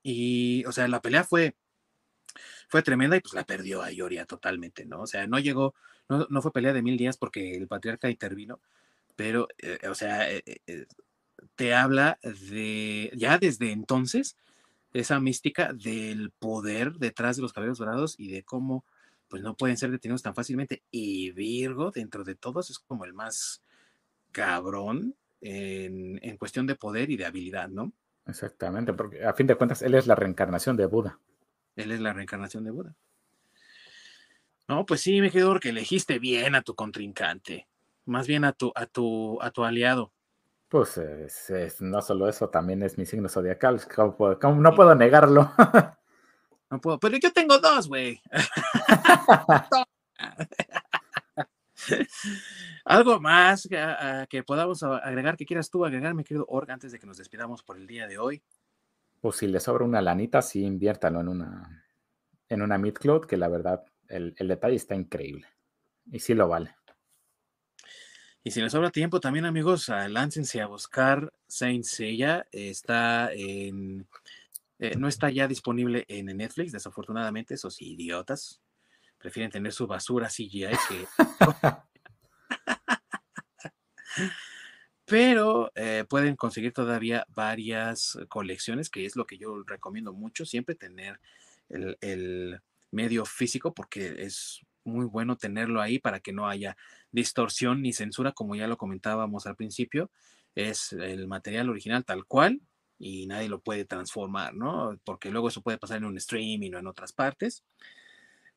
Y, 0.03 0.65
o 0.67 0.73
sea, 0.73 0.87
la 0.87 1.01
pelea 1.01 1.25
fue 1.25 1.57
fue 2.69 2.83
tremenda 2.83 3.17
y 3.17 3.21
pues 3.21 3.35
la 3.35 3.45
perdió 3.45 3.83
a 3.83 3.93
Ioria 3.93 4.25
totalmente, 4.27 4.85
¿no? 4.87 5.03
O 5.03 5.07
sea, 5.07 5.27
no 5.27 5.39
llegó, 5.39 5.75
no, 6.09 6.27
no 6.31 6.43
fue 6.43 6.53
pelea 6.53 6.73
de 6.73 6.83
mil 6.83 6.97
días 6.97 7.17
porque 7.17 7.55
el 7.55 7.69
patriarca 7.69 8.11
intervino, 8.11 8.61
pero, 9.17 9.49
eh, 9.59 9.79
o 9.89 9.95
sea, 9.95 10.31
eh, 10.31 10.43
eh, 10.67 10.87
te 11.57 11.75
habla 11.75 12.19
de, 12.23 13.11
ya 13.15 13.39
desde 13.39 13.73
entonces, 13.73 14.37
esa 14.93 15.21
mística 15.21 15.73
del 15.73 16.31
poder 16.31 16.95
detrás 16.95 17.37
de 17.37 17.43
los 17.43 17.53
cabellos 17.53 17.79
dorados 17.79 18.15
y 18.19 18.31
de 18.31 18.43
cómo, 18.43 18.85
pues 19.29 19.43
no 19.43 19.57
pueden 19.57 19.77
ser 19.77 19.91
detenidos 19.91 20.23
tan 20.23 20.35
fácilmente. 20.35 20.83
Y 20.91 21.33
Virgo, 21.33 21.91
dentro 21.91 22.25
de 22.25 22.35
todos, 22.35 22.71
es 22.71 22.79
como 22.79 23.05
el 23.05 23.15
más 23.15 23.63
cabrón 24.33 25.15
en, 25.41 26.19
en 26.23 26.37
cuestión 26.37 26.67
de 26.67 26.77
poder 26.77 27.11
y 27.11 27.17
de 27.17 27.27
habilidad, 27.27 27.69
¿no? 27.69 27.93
Exactamente, 28.27 28.93
porque 28.93 29.25
a 29.25 29.35
fin 29.35 29.47
de 29.47 29.55
cuentas 29.55 29.83
él 29.83 29.95
es 29.95 30.07
la 30.07 30.15
reencarnación 30.15 30.77
de 30.77 30.87
Buda. 30.87 31.19
Él 31.77 31.93
es 31.93 32.01
la 32.01 32.13
reencarnación 32.13 32.65
de 32.65 32.71
Buda. 32.71 32.95
No, 34.69 34.85
pues 34.85 35.01
sí, 35.01 35.21
me 35.21 35.31
quedo 35.31 35.61
que 35.61 35.69
elegiste 35.69 36.19
bien 36.19 36.57
a 36.57 36.63
tu 36.63 36.75
contrincante, 36.75 37.69
más 38.05 38.27
bien 38.27 38.45
a 38.45 38.53
tu, 38.53 38.73
a 38.75 38.87
tu, 38.87 39.41
a 39.41 39.51
tu 39.53 39.63
aliado. 39.65 40.13
Pues 40.69 41.01
no 41.81 42.03
solo 42.03 42.29
eso, 42.29 42.49
también 42.49 42.83
es 42.83 42.99
mi 42.99 43.07
signo 43.07 43.29
zodiacal. 43.29 43.81
no 43.97 44.75
puedo 44.75 44.95
negarlo? 44.97 45.53
no 46.71 46.81
puedo, 46.81 46.99
pero 46.99 47.17
yo 47.19 47.33
tengo 47.33 47.59
dos, 47.59 47.87
güey. 47.87 48.21
Algo 52.85 53.21
más 53.21 53.69
que, 54.29 54.43
podamos 54.43 54.83
agregar, 54.83 55.37
que 55.37 55.47
quieras 55.47 55.71
tú 55.71 55.85
agregar, 55.85 56.15
mi 56.15 56.25
querido 56.25 56.47
Org, 56.49 56.71
antes 56.71 56.91
de 56.91 56.99
que 56.99 57.07
nos 57.07 57.19
despidamos 57.19 57.63
por 57.63 57.77
el 57.77 57.87
día 57.87 58.09
de 58.09 58.19
hoy. 58.19 58.43
Pues 59.21 59.37
si 59.37 59.47
le 59.47 59.61
sobra 59.61 59.85
una 59.85 60.03
lanita, 60.03 60.43
sí 60.43 60.63
inviértalo 60.63 61.21
en 61.21 61.29
una, 61.29 61.87
en 62.49 62.63
una 62.63 62.79
Midcloud, 62.79 63.27
que 63.27 63.37
la 63.37 63.49
verdad, 63.49 63.85
el, 64.09 64.35
el 64.39 64.49
detalle 64.49 64.77
está 64.77 64.95
increíble. 64.95 65.47
Y 66.11 66.21
sí 66.21 66.35
lo 66.35 66.49
vale. 66.49 66.77
Y 68.45 68.53
si 68.53 68.61
les 68.61 68.71
sobra 68.71 68.91
tiempo, 68.91 69.19
también 69.19 69.45
amigos, 69.45 69.89
láncense 69.89 70.61
a 70.61 70.67
buscar 70.67 71.33
Saint 71.49 71.85
Seiya. 71.85 72.47
Está 72.53 73.33
en. 73.33 74.07
Eh, 74.79 74.95
no 74.97 75.09
está 75.09 75.31
ya 75.31 75.49
disponible 75.49 76.05
en 76.07 76.27
Netflix, 76.27 76.71
desafortunadamente. 76.71 77.55
Esos 77.55 77.83
idiotas 77.83 78.63
prefieren 79.19 79.51
tener 79.51 79.73
su 79.73 79.89
basura 79.89 80.29
CGI 80.29 80.69
que. 80.89 81.07
Pero 85.07 85.73
eh, 85.77 86.05
pueden 86.09 86.37
conseguir 86.37 86.73
todavía 86.73 87.27
varias 87.29 88.19
colecciones, 88.29 88.91
que 88.91 89.07
es 89.07 89.17
lo 89.17 89.27
que 89.27 89.39
yo 89.39 89.63
recomiendo 89.65 90.13
mucho, 90.13 90.45
siempre 90.45 90.75
tener 90.75 91.21
el, 91.69 91.97
el 92.01 92.61
medio 92.91 93.25
físico, 93.25 93.73
porque 93.73 94.17
es 94.19 94.61
muy 94.85 95.07
bueno 95.07 95.37
tenerlo 95.37 95.81
ahí 95.81 95.99
para 95.99 96.21
que 96.21 96.33
no 96.33 96.49
haya 96.49 96.77
distorsión 97.13 97.83
ni 97.83 97.93
censura, 97.93 98.33
como 98.33 98.57
ya 98.57 98.67
lo 98.67 98.77
comentábamos 98.77 99.47
al 99.47 99.57
principio. 99.57 100.11
Es 100.55 100.93
el 100.93 101.29
material 101.29 101.71
original 101.71 102.05
tal 102.05 102.25
cual 102.25 102.61
y 102.99 103.27
nadie 103.27 103.49
lo 103.49 103.61
puede 103.61 103.85
transformar, 103.85 104.55
¿no? 104.55 104.99
Porque 105.05 105.31
luego 105.31 105.49
eso 105.49 105.63
puede 105.63 105.79
pasar 105.79 105.99
en 105.99 106.07
un 106.07 106.17
streaming 106.17 106.73
o 106.73 106.79
en 106.79 106.87
otras 106.87 107.13
partes. 107.13 107.65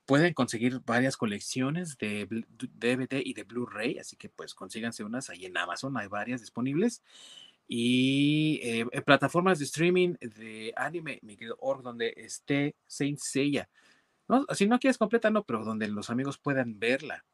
Pueden 0.10 0.34
conseguir 0.34 0.82
varias 0.86 1.16
colecciones 1.16 1.98
de 1.98 2.28
DVD 2.28 3.22
y 3.24 3.34
de 3.34 3.44
Blu-ray, 3.44 4.00
así 4.00 4.18
que 4.18 4.28
pues 4.28 4.56
consíganse 4.56 5.04
unas 5.04 5.30
ahí 5.30 5.46
en 5.46 5.56
Amazon, 5.58 5.96
hay 5.98 6.08
varias 6.08 6.42
disponibles. 6.42 7.04
Y 7.68 8.60
eh, 8.64 9.02
plataformas 9.06 9.60
de 9.60 9.66
streaming 9.66 10.16
de 10.20 10.74
anime, 10.76 11.20
mi 11.22 11.38
querido 11.38 11.56
Org, 11.60 11.84
donde 11.84 12.14
esté 12.18 12.76
Saint 12.88 13.20
Seiya 13.20 13.70
no, 14.30 14.46
si 14.54 14.68
no 14.68 14.80
quieres 14.80 15.00
completa, 15.00 15.32
no, 15.32 15.44
pero 15.44 15.66
donde 15.66 15.88
los 15.88 16.10
amigos 16.12 16.38
puedan 16.38 16.80
verla. 16.80 17.26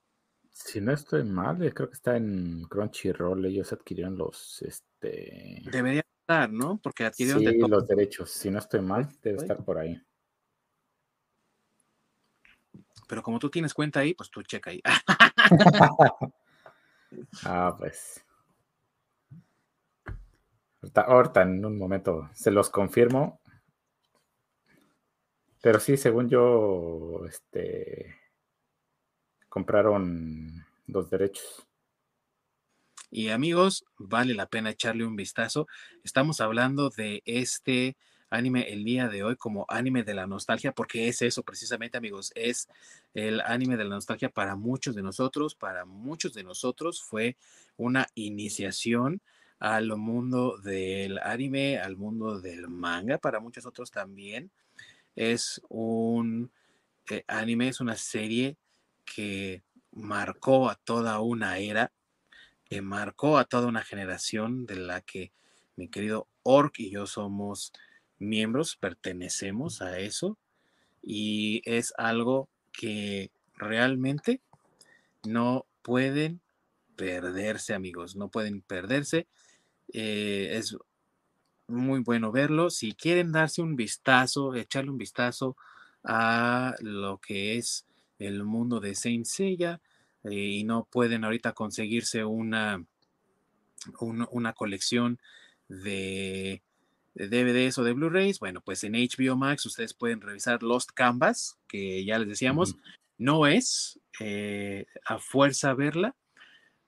Si 0.50 0.80
no 0.80 0.94
estoy 0.94 1.26
mal, 1.26 1.62
eh, 1.62 1.74
creo 1.74 1.90
que 1.90 1.96
está 1.96 2.16
en 2.16 2.64
Crunchyroll, 2.70 3.46
ellos 3.46 3.74
adquirieron 3.74 4.18
los, 4.18 4.62
este... 4.62 5.62
Debería 5.70 6.06
estar, 6.22 6.50
¿no? 6.50 6.80
Porque 6.82 7.04
adquirieron 7.04 7.42
sí, 7.42 7.58
los 7.68 7.86
derechos, 7.86 8.32
si 8.32 8.50
no 8.50 8.60
estoy 8.60 8.80
mal, 8.80 9.10
debe 9.22 9.40
estar 9.40 9.64
por 9.66 9.78
ahí. 9.78 10.02
Pero 13.08 13.24
como 13.24 13.40
tú 13.40 13.50
tienes 13.50 13.74
cuenta 13.74 14.00
ahí, 14.02 14.14
pues 14.14 14.30
tú 14.30 14.42
checa 14.44 14.72
ahí. 14.72 14.82
ah, 17.46 17.76
pues. 17.78 18.24
ahorita, 20.96 21.42
en 21.44 21.66
un 21.66 21.78
momento 21.78 22.30
se 22.34 22.52
los 22.52 22.70
confirmo 22.70 23.40
pero 25.66 25.80
sí, 25.80 25.98
según 25.98 26.30
yo, 26.30 27.26
este, 27.28 28.16
compraron 29.50 30.64
los 30.86 31.10
derechos. 31.10 31.66
Y 33.10 33.30
amigos, 33.30 33.84
vale 33.98 34.36
la 34.36 34.46
pena 34.46 34.70
echarle 34.70 35.08
un 35.08 35.16
vistazo. 35.16 35.66
Estamos 36.04 36.40
hablando 36.40 36.92
de 36.92 37.24
este 37.26 37.98
anime 38.30 38.72
el 38.72 38.84
día 38.84 39.08
de 39.08 39.24
hoy 39.24 39.36
como 39.36 39.66
anime 39.70 40.04
de 40.04 40.14
la 40.14 40.28
nostalgia, 40.28 40.72
porque 40.72 41.08
es 41.08 41.22
eso 41.22 41.44
precisamente, 41.44 41.98
amigos, 41.98 42.32
es 42.36 42.68
el 43.14 43.42
anime 43.42 43.78
de 43.78 43.84
la 43.84 43.96
nostalgia 43.96 44.30
para 44.30 44.56
muchos 44.56 44.96
de 44.96 45.04
nosotros, 45.04 45.56
para 45.56 45.86
muchos 45.86 46.34
de 46.34 46.44
nosotros 46.44 47.04
fue 47.04 47.38
una 47.78 48.08
iniciación 48.16 49.22
al 49.60 49.96
mundo 49.96 50.58
del 50.58 51.18
anime, 51.20 51.80
al 51.80 51.98
mundo 51.98 52.40
del 52.40 52.68
manga, 52.68 53.18
para 53.18 53.40
muchos 53.40 53.66
otros 53.66 53.92
también. 53.92 54.52
Es 55.16 55.62
un 55.70 56.52
eh, 57.10 57.24
anime, 57.28 57.70
es 57.70 57.80
una 57.80 57.96
serie 57.96 58.58
que 59.06 59.64
marcó 59.92 60.70
a 60.70 60.76
toda 60.76 61.20
una 61.22 61.58
era, 61.58 61.92
que 62.66 62.82
marcó 62.82 63.38
a 63.38 63.46
toda 63.46 63.68
una 63.68 63.84
generación 63.84 64.66
de 64.66 64.76
la 64.76 65.02
que 65.02 65.32
mi 65.76 65.88
querido 65.88 66.28
Orc 66.44 66.80
y 66.80 66.90
yo 66.92 67.08
somos 67.08 67.72
miembros, 68.20 68.76
pertenecemos 68.76 69.82
a 69.82 70.00
eso, 70.00 70.38
y 71.02 71.62
es 71.66 71.94
algo 71.98 72.50
que 72.72 73.32
realmente 73.56 74.42
no 75.24 75.66
pueden 75.82 76.42
perderse, 76.96 77.74
amigos, 77.74 78.16
no 78.16 78.30
pueden 78.30 78.62
perderse. 78.62 79.28
Eh, 79.94 80.50
es 80.54 80.78
muy 81.68 82.00
bueno 82.00 82.32
verlo. 82.32 82.70
Si 82.70 82.94
quieren 82.94 83.32
darse 83.32 83.62
un 83.62 83.76
vistazo, 83.76 84.56
echarle 84.56 84.92
un 84.92 84.98
vistazo 84.98 85.56
a 86.04 86.76
lo 86.82 87.20
que 87.20 87.58
es 87.58 87.86
el 88.20 88.44
mundo 88.44 88.80
de 88.80 88.96
Saint 88.96 89.26
Seiya 89.26 89.82
eh, 90.24 90.34
y 90.34 90.64
no 90.64 90.88
pueden 90.90 91.24
ahorita 91.24 91.54
conseguirse 91.54 92.24
una, 92.24 92.84
una, 94.00 94.54
colección 94.54 95.20
de, 95.68 96.62
DVDs 97.16 97.78
o 97.78 97.84
de 97.84 97.94
Blu-rays, 97.94 98.40
bueno, 98.40 98.62
pues 98.62 98.84
en 98.84 98.94
HBO 98.94 99.36
Max 99.36 99.66
ustedes 99.66 99.94
pueden 99.94 100.22
revisar 100.22 100.62
Lost 100.64 100.92
Canvas, 100.94 101.58
que 101.68 102.04
ya 102.06 102.20
les 102.20 102.28
decíamos, 102.28 102.76
no 103.18 103.48
es 103.48 104.00
eh, 104.20 104.86
a 105.06 105.20
fuerza 105.20 105.74
verla, 105.74 106.16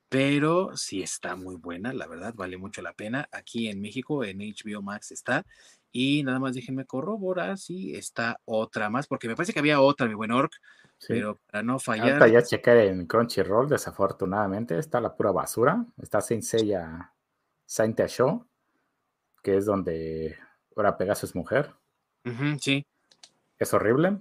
pero 0.10 0.76
sí 0.78 1.02
está 1.02 1.36
muy 1.36 1.56
buena, 1.56 1.94
la 1.94 2.08
verdad, 2.08 2.34
vale 2.34 2.58
mucho 2.58 2.82
la 2.82 2.94
pena. 2.94 3.28
Aquí 3.32 3.68
en 3.68 3.82
México, 3.82 4.24
en 4.24 4.40
HBO 4.40 4.82
Max 4.82 5.12
está. 5.12 5.46
Y 5.92 6.24
nada 6.24 6.40
más 6.40 6.54
déjenme 6.54 6.86
corroborar 6.86 7.58
si 7.58 7.96
está 7.96 8.40
otra 8.46 8.90
más, 8.90 9.08
porque 9.08 9.28
me 9.28 9.36
parece 9.36 9.54
que 9.54 9.60
había 9.60 9.82
otra, 9.82 10.08
mi 10.08 10.14
buen 10.14 10.32
Orc, 10.32 10.52
pero 11.08 11.40
para 11.50 11.64
no 11.64 11.80
fallar. 11.80 12.10
Ahorita 12.10 12.28
ya 12.28 12.42
chequé 12.44 12.88
en 12.88 13.06
Crunchyroll, 13.06 13.68
desafortunadamente, 13.68 14.78
está 14.78 15.02
la 15.02 15.16
pura 15.16 15.32
basura. 15.32 15.86
Está 16.02 16.22
Saint 16.22 16.44
Seiya 16.44 17.14
Saint 17.66 18.00
Show, 18.08 18.46
que 19.48 19.56
es 19.56 19.66
donde 19.66 20.38
ahora 20.76 20.98
Pegaso 20.98 21.26
es 21.26 21.34
mujer. 21.34 21.74
sí. 22.60 22.86
Es 23.58 23.74
horrible. 23.74 24.20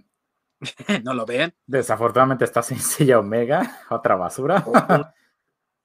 no 1.03 1.15
lo 1.15 1.27
vean. 1.27 1.53
Desafortunadamente 1.67 2.45
está 2.45 2.63
Seiya 2.63 3.19
Omega, 3.19 3.81
otra 3.91 4.15
basura. 4.15 4.65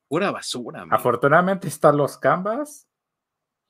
Pura 0.08 0.30
basura. 0.30 0.86
Afortunadamente 0.92 1.68
están 1.68 1.98
los 1.98 2.20
Canvas 2.20 2.88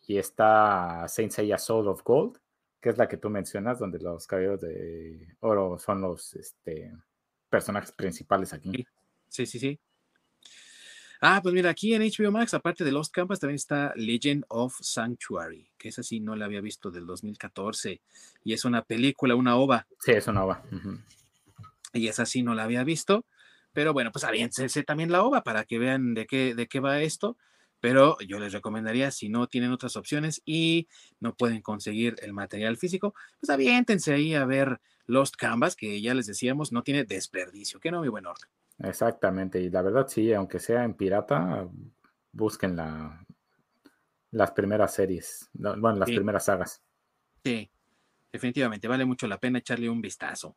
y 0.01 0.17
está 0.17 1.07
Saint 1.07 1.31
Seiya 1.31 1.57
Soul 1.57 1.87
of 1.87 2.03
Gold, 2.03 2.37
que 2.81 2.89
es 2.89 2.97
la 2.97 3.07
que 3.07 3.15
tú 3.15 3.29
mencionas, 3.29 3.79
donde 3.79 3.99
los 3.99 4.27
caballeros 4.27 4.59
de 4.59 5.37
oro 5.39 5.79
son 5.79 6.01
los 6.01 6.33
este, 6.33 6.91
personajes 7.49 7.93
principales 7.93 8.51
aquí. 8.51 8.85
Sí, 9.29 9.45
sí, 9.45 9.57
sí. 9.57 9.79
Ah, 11.23 11.39
pues 11.43 11.53
mira, 11.53 11.69
aquí 11.69 11.93
en 11.93 12.01
HBO 12.01 12.31
Max, 12.31 12.55
aparte 12.55 12.83
de 12.83 12.91
Lost 12.91 13.13
Canvas, 13.13 13.39
también 13.39 13.57
está 13.57 13.93
Legend 13.95 14.43
of 14.47 14.75
Sanctuary, 14.81 15.69
que 15.77 15.89
es 15.89 15.99
así, 15.99 16.19
no 16.19 16.35
la 16.35 16.45
había 16.45 16.61
visto 16.61 16.89
del 16.89 17.05
2014. 17.05 18.01
Y 18.43 18.53
es 18.53 18.65
una 18.65 18.81
película, 18.81 19.35
una 19.35 19.55
ova. 19.55 19.85
Sí, 19.99 20.13
es 20.13 20.25
una 20.27 20.43
ova. 20.43 20.63
Y 21.93 22.07
es 22.07 22.19
así, 22.19 22.41
no 22.41 22.55
la 22.55 22.63
había 22.63 22.83
visto. 22.83 23.23
Pero 23.71 23.93
bueno, 23.93 24.11
pues 24.11 24.25
aviénsense 24.25 24.81
también 24.81 25.11
la 25.11 25.23
ova 25.23 25.43
para 25.43 25.63
que 25.63 25.77
vean 25.77 26.15
de 26.15 26.25
qué, 26.25 26.55
de 26.55 26.67
qué 26.67 26.79
va 26.79 27.01
esto. 27.01 27.37
pero 27.79 28.17
yo 28.21 28.39
les 28.39 28.53
recomendaría, 28.53 29.11
si 29.11 29.29
no 29.29 29.47
tienen 29.47 29.71
otras 29.71 29.95
opciones 29.97 30.41
y 30.45 30.87
no 31.19 31.35
pueden 31.35 31.61
conseguir 31.61 32.15
el 32.21 32.33
material 32.33 32.77
físico, 32.77 33.13
pues 33.39 33.49
aviéntense 33.49 34.13
ahí 34.13 34.33
a 34.33 34.45
ver 34.45 34.79
Lost 35.05 35.35
Canvas, 35.35 35.75
que 35.75 36.01
ya 36.01 36.13
les 36.13 36.27
decíamos, 36.27 36.71
no 36.71 36.83
tiene 36.83 37.03
desperdicio, 37.03 37.79
que 37.79 37.91
no, 37.91 38.01
mi 38.01 38.07
buen 38.07 38.25
orden. 38.25 38.49
Exactamente, 38.83 39.59
y 39.59 39.69
la 39.69 39.81
verdad 39.81 40.07
sí, 40.07 40.33
aunque 40.33 40.59
sea 40.59 40.83
en 40.83 40.93
pirata, 40.93 41.67
busquen 42.31 42.75
la, 42.75 43.25
las 44.31 44.51
primeras 44.51 44.93
series, 44.93 45.49
bueno, 45.53 45.93
las 45.93 46.09
primeras 46.09 46.45
sagas. 46.45 46.81
Sí, 47.43 47.69
definitivamente, 48.31 48.87
vale 48.87 49.05
mucho 49.05 49.27
la 49.27 49.39
pena 49.39 49.59
echarle 49.59 49.89
un 49.89 50.01
vistazo. 50.01 50.55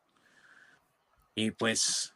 Y 1.35 1.51
pues... 1.51 2.13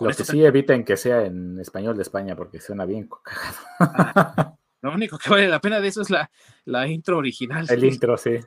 Lo 0.00 0.10
que 0.10 0.24
sí 0.24 0.44
eviten 0.44 0.84
que 0.84 0.96
sea 0.96 1.24
en 1.24 1.58
español 1.58 1.96
de 1.96 2.02
España, 2.02 2.36
porque 2.36 2.60
suena 2.60 2.84
bien 2.84 3.08
cagado. 3.08 3.56
Ah, 3.80 4.56
lo 4.82 4.92
único 4.92 5.18
que 5.18 5.28
vale 5.28 5.48
la 5.48 5.60
pena 5.60 5.80
de 5.80 5.88
eso 5.88 6.02
es 6.02 6.10
la, 6.10 6.30
la 6.66 6.86
intro 6.86 7.18
original. 7.18 7.66
El 7.68 7.82
intro, 7.82 8.16
sí. 8.16 8.38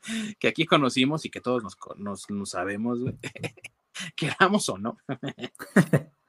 que 0.38 0.48
aquí 0.48 0.66
conocimos 0.66 1.24
y 1.24 1.30
que 1.30 1.40
todos 1.40 1.62
nos, 1.62 2.28
nos, 2.30 2.50
sabemos, 2.50 2.98
queramos 4.16 4.68
o 4.68 4.78
no. 4.78 4.98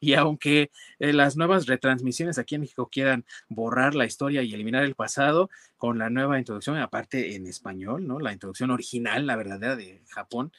y 0.00 0.14
aunque 0.14 0.70
eh, 0.98 1.12
las 1.12 1.36
nuevas 1.36 1.66
retransmisiones 1.66 2.38
aquí 2.38 2.54
en 2.56 2.62
México 2.62 2.88
quieran 2.90 3.24
borrar 3.48 3.94
la 3.94 4.04
historia 4.04 4.42
y 4.42 4.52
eliminar 4.52 4.84
el 4.84 4.94
pasado 4.94 5.50
con 5.76 5.98
la 5.98 6.10
nueva 6.10 6.38
introducción, 6.38 6.76
aparte 6.78 7.34
en 7.34 7.46
español, 7.46 8.06
¿no? 8.06 8.20
La 8.20 8.32
introducción 8.32 8.70
original, 8.70 9.26
la 9.26 9.36
verdadera 9.36 9.76
de 9.76 10.02
Japón, 10.10 10.52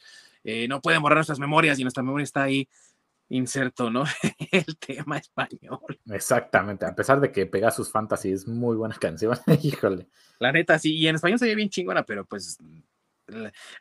eh, 0.44 0.68
no 0.68 0.80
pueden 0.80 1.02
borrar 1.02 1.18
nuestras 1.18 1.38
memorias 1.38 1.78
y 1.78 1.82
nuestra 1.82 2.02
memoria 2.02 2.24
está 2.24 2.44
ahí 2.44 2.68
inserto, 3.28 3.90
¿no? 3.90 4.04
el 4.52 4.78
tema 4.78 5.18
español. 5.18 5.80
Exactamente, 6.06 6.86
a 6.86 6.94
pesar 6.94 7.20
de 7.20 7.32
que 7.32 7.46
Pegasus 7.46 7.90
Fantasy 7.90 8.32
es 8.32 8.46
muy 8.46 8.76
buena 8.76 8.96
canción, 8.96 9.36
híjole. 9.62 10.08
La 10.38 10.52
neta, 10.52 10.78
sí, 10.78 10.94
y 10.96 11.08
en 11.08 11.16
español 11.16 11.38
se 11.38 11.46
ve 11.46 11.54
bien 11.54 11.70
chingona, 11.70 12.04
pero 12.04 12.24
pues 12.24 12.58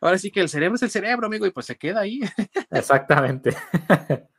ahora 0.02 0.18
sí 0.18 0.32
que 0.32 0.42
el 0.42 0.50
cerebro 0.50 0.76
es 0.76 0.84
el 0.84 0.90
cerebro, 0.90 1.28
amigo, 1.28 1.46
y 1.46 1.52
pues 1.52 1.66
se 1.66 1.78
queda 1.78 2.02
ahí. 2.02 2.22
Exactamente. 2.72 3.56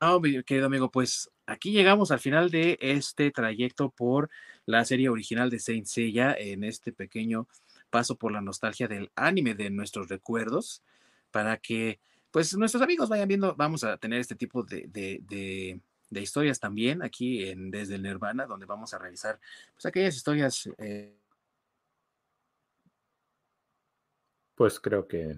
no, 0.00 0.20
mi 0.20 0.42
querido 0.42 0.66
amigo, 0.66 0.90
pues 0.90 1.30
aquí 1.46 1.72
llegamos 1.72 2.10
al 2.10 2.20
final 2.20 2.50
de 2.50 2.78
este 2.80 3.30
trayecto 3.30 3.90
por 3.90 4.30
la 4.66 4.84
serie 4.84 5.08
original 5.08 5.50
de 5.50 5.58
Saint 5.58 5.86
Seiya 5.86 6.34
en 6.38 6.64
este 6.64 6.92
pequeño 6.92 7.48
paso 7.90 8.16
por 8.16 8.32
la 8.32 8.40
nostalgia 8.40 8.88
del 8.88 9.10
anime 9.14 9.54
de 9.54 9.70
nuestros 9.70 10.08
recuerdos 10.08 10.82
para 11.30 11.58
que 11.58 12.00
pues 12.30 12.56
nuestros 12.56 12.82
amigos 12.82 13.08
vayan 13.08 13.28
viendo, 13.28 13.54
vamos 13.54 13.84
a 13.84 13.96
tener 13.98 14.18
este 14.18 14.34
tipo 14.34 14.64
de, 14.64 14.88
de, 14.88 15.80
historias 16.20 16.58
también 16.58 17.02
aquí 17.02 17.44
en 17.48 17.70
Desde 17.70 17.96
el 17.96 18.02
Nirvana, 18.02 18.46
donde 18.46 18.66
vamos 18.66 18.94
a 18.94 18.98
revisar 18.98 19.38
pues, 19.74 19.86
aquellas 19.86 20.16
historias. 20.16 20.68
Eh 20.78 21.16
pues 24.54 24.80
creo 24.80 25.06
que 25.06 25.36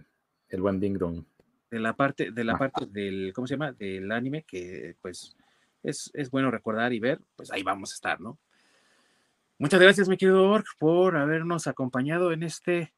el 0.49 0.61
buen 0.61 0.81
Ding 0.81 0.99
De 1.71 1.79
la 1.79 1.95
parte, 1.95 2.31
de 2.31 2.45
la 2.45 2.55
ah. 2.55 2.59
parte 2.59 2.87
del, 2.87 3.33
¿cómo 3.35 3.47
se 3.47 3.55
llama? 3.55 3.73
Del 3.73 4.11
anime, 4.13 4.45
que 4.45 4.97
pues 5.01 5.37
es, 5.83 6.11
es, 6.15 6.31
bueno 6.31 6.51
recordar 6.51 6.93
y 6.93 7.01
ver, 7.01 7.21
pues 7.37 7.51
ahí 7.53 7.63
vamos 7.63 7.93
a 7.93 7.95
estar, 7.95 8.21
¿no? 8.21 8.39
Muchas 9.59 9.81
gracias, 9.81 10.09
mi 10.09 10.17
querido 10.17 10.51
Ork, 10.51 10.67
por 10.79 11.17
habernos 11.17 11.67
acompañado 11.67 12.33
en 12.33 12.43
este, 12.43 12.93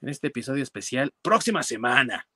en 0.00 0.08
este 0.08 0.28
episodio 0.28 0.62
especial. 0.62 1.14
Próxima 1.22 1.62
semana 1.62 2.26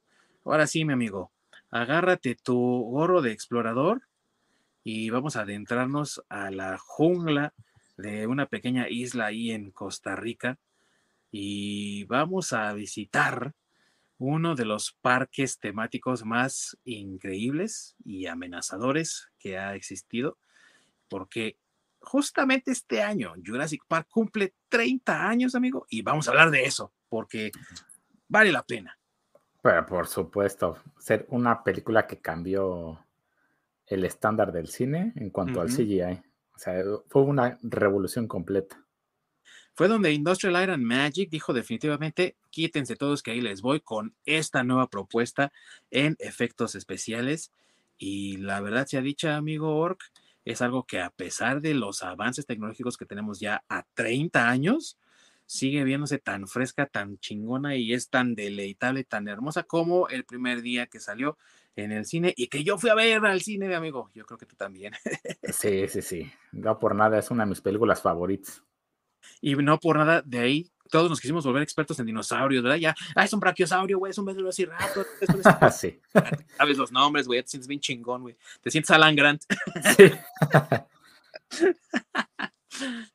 Ahora 0.46 0.68
sí, 0.68 0.84
mi 0.84 0.92
amigo, 0.92 1.32
agárrate 1.72 2.36
tu 2.36 2.54
gorro 2.54 3.20
de 3.20 3.32
explorador 3.32 4.02
y 4.84 5.10
vamos 5.10 5.34
a 5.34 5.40
adentrarnos 5.40 6.22
a 6.28 6.52
la 6.52 6.78
jungla 6.78 7.52
de 7.96 8.28
una 8.28 8.46
pequeña 8.46 8.88
isla 8.88 9.26
ahí 9.26 9.50
en 9.50 9.72
Costa 9.72 10.14
Rica 10.14 10.56
y 11.38 12.04
vamos 12.04 12.54
a 12.54 12.72
visitar 12.72 13.52
uno 14.16 14.54
de 14.54 14.64
los 14.64 14.96
parques 15.02 15.58
temáticos 15.58 16.24
más 16.24 16.78
increíbles 16.84 17.94
y 18.02 18.26
amenazadores 18.26 19.28
que 19.38 19.58
ha 19.58 19.74
existido, 19.74 20.38
porque 21.10 21.58
justamente 22.00 22.70
este 22.70 23.02
año 23.02 23.34
Jurassic 23.44 23.82
Park 23.86 24.08
cumple 24.10 24.54
30 24.70 25.28
años, 25.28 25.54
amigo, 25.54 25.84
y 25.90 26.00
vamos 26.00 26.26
a 26.26 26.30
hablar 26.30 26.50
de 26.50 26.64
eso, 26.64 26.94
porque 27.10 27.52
vale 28.28 28.50
la 28.50 28.62
pena. 28.62 28.98
Pero 29.62 29.84
por 29.84 30.06
supuesto, 30.06 30.78
ser 30.98 31.26
una 31.28 31.62
película 31.62 32.06
que 32.06 32.18
cambió 32.18 33.04
el 33.84 34.06
estándar 34.06 34.52
del 34.52 34.68
cine 34.68 35.12
en 35.16 35.28
cuanto 35.28 35.60
al 35.60 35.68
CGI. 35.68 36.22
O 36.54 36.58
sea, 36.58 36.82
fue 37.08 37.22
una 37.24 37.58
revolución 37.62 38.26
completa. 38.26 38.85
Fue 39.76 39.88
donde 39.88 40.10
Industrial 40.10 40.62
Iron 40.62 40.82
Magic 40.82 41.28
dijo 41.28 41.52
definitivamente, 41.52 42.34
quítense 42.48 42.96
todos 42.96 43.22
que 43.22 43.32
ahí 43.32 43.42
les 43.42 43.60
voy 43.60 43.80
con 43.80 44.14
esta 44.24 44.64
nueva 44.64 44.88
propuesta 44.88 45.52
en 45.90 46.16
efectos 46.18 46.74
especiales. 46.74 47.52
Y 47.98 48.38
la 48.38 48.62
verdad 48.62 48.86
se 48.86 48.96
ha 48.96 49.02
dicho, 49.02 49.30
amigo 49.30 49.76
Orc, 49.76 50.00
es 50.46 50.62
algo 50.62 50.86
que 50.86 51.02
a 51.02 51.10
pesar 51.10 51.60
de 51.60 51.74
los 51.74 52.02
avances 52.02 52.46
tecnológicos 52.46 52.96
que 52.96 53.04
tenemos 53.04 53.38
ya 53.38 53.64
a 53.68 53.84
30 53.92 54.48
años, 54.48 54.96
sigue 55.44 55.84
viéndose 55.84 56.16
tan 56.16 56.46
fresca, 56.48 56.86
tan 56.86 57.18
chingona 57.18 57.76
y 57.76 57.92
es 57.92 58.08
tan 58.08 58.34
deleitable, 58.34 59.04
tan 59.04 59.28
hermosa 59.28 59.64
como 59.64 60.08
el 60.08 60.24
primer 60.24 60.62
día 60.62 60.86
que 60.86 61.00
salió 61.00 61.36
en 61.76 61.92
el 61.92 62.06
cine 62.06 62.32
y 62.34 62.46
que 62.46 62.64
yo 62.64 62.78
fui 62.78 62.88
a 62.88 62.94
ver 62.94 63.26
al 63.26 63.42
cine, 63.42 63.74
amigo. 63.74 64.10
Yo 64.14 64.24
creo 64.24 64.38
que 64.38 64.46
tú 64.46 64.56
también. 64.56 64.94
Sí, 65.42 65.86
sí, 65.88 66.00
sí. 66.00 66.32
No 66.52 66.78
por 66.78 66.94
nada, 66.94 67.18
es 67.18 67.30
una 67.30 67.44
de 67.44 67.50
mis 67.50 67.60
películas 67.60 68.00
favoritas. 68.00 68.62
Y 69.40 69.54
no 69.54 69.78
por 69.78 69.96
nada, 69.96 70.22
de 70.22 70.38
ahí 70.38 70.70
todos 70.90 71.10
nos 71.10 71.20
quisimos 71.20 71.44
volver 71.44 71.62
expertos 71.62 71.98
en 71.98 72.06
dinosaurios, 72.06 72.62
¿verdad? 72.62 72.78
Ya, 72.78 72.94
ah, 73.14 73.24
es 73.24 73.32
un 73.32 73.40
brachiosaurio, 73.40 73.98
güey, 73.98 74.10
es 74.10 74.18
un 74.18 74.26
velociraptor. 74.26 75.06
sí. 75.72 76.00
Sabes 76.56 76.78
los 76.78 76.92
nombres, 76.92 77.26
güey, 77.26 77.42
te 77.42 77.48
sientes 77.48 77.68
bien 77.68 77.80
chingón, 77.80 78.22
güey. 78.22 78.36
Te 78.60 78.70
sientes 78.70 78.90
Alan 78.90 79.16
Grant. 79.16 79.42
Sí. 79.96 80.10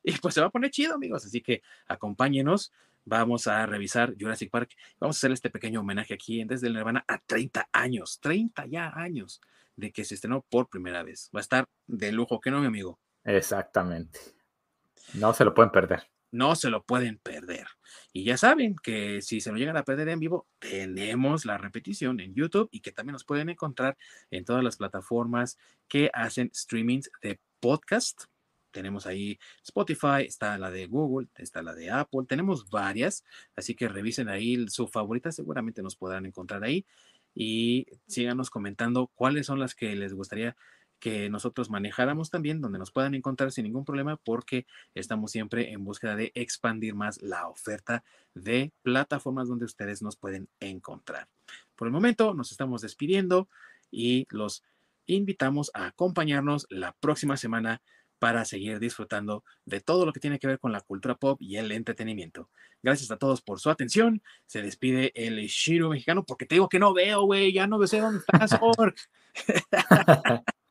y 0.02 0.12
pues 0.12 0.34
se 0.34 0.40
va 0.40 0.46
a 0.46 0.50
poner 0.50 0.70
chido, 0.70 0.94
amigos. 0.94 1.24
Así 1.24 1.40
que 1.40 1.62
acompáñenos. 1.86 2.72
Vamos 3.04 3.46
a 3.46 3.66
revisar 3.66 4.14
Jurassic 4.18 4.50
Park. 4.50 4.70
Vamos 4.98 5.16
a 5.16 5.18
hacer 5.18 5.32
este 5.32 5.50
pequeño 5.50 5.80
homenaje 5.80 6.14
aquí 6.14 6.40
en 6.40 6.48
Desde 6.48 6.68
el 6.68 6.74
Nirvana 6.74 7.04
a 7.06 7.18
30 7.18 7.68
años, 7.72 8.18
30 8.20 8.66
ya 8.66 8.92
años 8.94 9.40
de 9.76 9.92
que 9.92 10.04
se 10.04 10.14
estrenó 10.14 10.44
por 10.48 10.68
primera 10.68 11.02
vez. 11.02 11.30
Va 11.34 11.40
a 11.40 11.42
estar 11.42 11.68
de 11.86 12.12
lujo, 12.12 12.40
¿qué 12.40 12.50
no, 12.50 12.60
mi 12.60 12.66
amigo? 12.66 12.98
Exactamente. 13.24 14.20
No 15.14 15.32
se 15.34 15.44
lo 15.44 15.54
pueden 15.54 15.72
perder. 15.72 16.04
No 16.30 16.56
se 16.56 16.70
lo 16.70 16.82
pueden 16.82 17.18
perder. 17.18 17.66
Y 18.12 18.24
ya 18.24 18.36
saben 18.36 18.76
que 18.76 19.20
si 19.20 19.40
se 19.40 19.52
lo 19.52 19.58
llegan 19.58 19.76
a 19.76 19.84
perder 19.84 20.08
en 20.08 20.20
vivo, 20.20 20.46
tenemos 20.58 21.44
la 21.44 21.58
repetición 21.58 22.20
en 22.20 22.34
YouTube 22.34 22.68
y 22.72 22.80
que 22.80 22.92
también 22.92 23.12
nos 23.12 23.24
pueden 23.24 23.50
encontrar 23.50 23.98
en 24.30 24.44
todas 24.44 24.64
las 24.64 24.76
plataformas 24.76 25.58
que 25.88 26.10
hacen 26.14 26.50
streamings 26.54 27.10
de 27.20 27.38
podcast 27.60 28.24
tenemos 28.72 29.06
ahí 29.06 29.38
Spotify, 29.62 30.24
está 30.26 30.58
la 30.58 30.70
de 30.70 30.86
Google, 30.86 31.28
está 31.36 31.62
la 31.62 31.74
de 31.74 31.90
Apple, 31.90 32.22
tenemos 32.26 32.68
varias, 32.70 33.22
así 33.54 33.74
que 33.74 33.88
revisen 33.88 34.28
ahí 34.28 34.66
su 34.68 34.88
favorita, 34.88 35.30
seguramente 35.30 35.82
nos 35.82 35.94
podrán 35.94 36.26
encontrar 36.26 36.64
ahí 36.64 36.84
y 37.34 37.86
síganos 38.06 38.50
comentando 38.50 39.10
cuáles 39.14 39.46
son 39.46 39.60
las 39.60 39.74
que 39.74 39.94
les 39.94 40.12
gustaría 40.14 40.56
que 41.02 41.28
nosotros 41.28 41.68
manejáramos 41.68 42.30
también, 42.30 42.60
donde 42.60 42.78
nos 42.78 42.92
puedan 42.92 43.16
encontrar 43.16 43.50
sin 43.50 43.64
ningún 43.64 43.84
problema, 43.84 44.18
porque 44.18 44.66
estamos 44.94 45.32
siempre 45.32 45.72
en 45.72 45.82
búsqueda 45.82 46.14
de 46.14 46.30
expandir 46.36 46.94
más 46.94 47.20
la 47.20 47.48
oferta 47.48 48.04
de 48.34 48.70
plataformas 48.82 49.48
donde 49.48 49.64
ustedes 49.64 50.00
nos 50.00 50.14
pueden 50.14 50.48
encontrar. 50.60 51.26
Por 51.74 51.88
el 51.88 51.92
momento 51.92 52.34
nos 52.34 52.52
estamos 52.52 52.82
despidiendo 52.82 53.48
y 53.90 54.28
los 54.30 54.62
invitamos 55.06 55.72
a 55.74 55.86
acompañarnos 55.86 56.68
la 56.70 56.92
próxima 56.92 57.36
semana 57.36 57.82
para 58.20 58.44
seguir 58.44 58.78
disfrutando 58.78 59.42
de 59.64 59.80
todo 59.80 60.06
lo 60.06 60.12
que 60.12 60.20
tiene 60.20 60.38
que 60.38 60.46
ver 60.46 60.60
con 60.60 60.70
la 60.70 60.82
cultura 60.82 61.16
pop 61.16 61.42
y 61.42 61.56
el 61.56 61.72
entretenimiento. 61.72 62.48
Gracias 62.80 63.10
a 63.10 63.16
todos 63.16 63.42
por 63.42 63.58
su 63.58 63.70
atención. 63.70 64.22
Se 64.46 64.62
despide 64.62 65.10
el 65.16 65.44
Shiro 65.48 65.90
mexicano 65.90 66.24
porque 66.24 66.46
te 66.46 66.54
digo 66.54 66.68
que 66.68 66.78
no 66.78 66.94
veo, 66.94 67.22
güey, 67.22 67.52
ya 67.52 67.66
no 67.66 67.84
sé 67.88 67.98
dónde 67.98 68.20
estás, 68.20 68.52
Ork. 68.62 68.96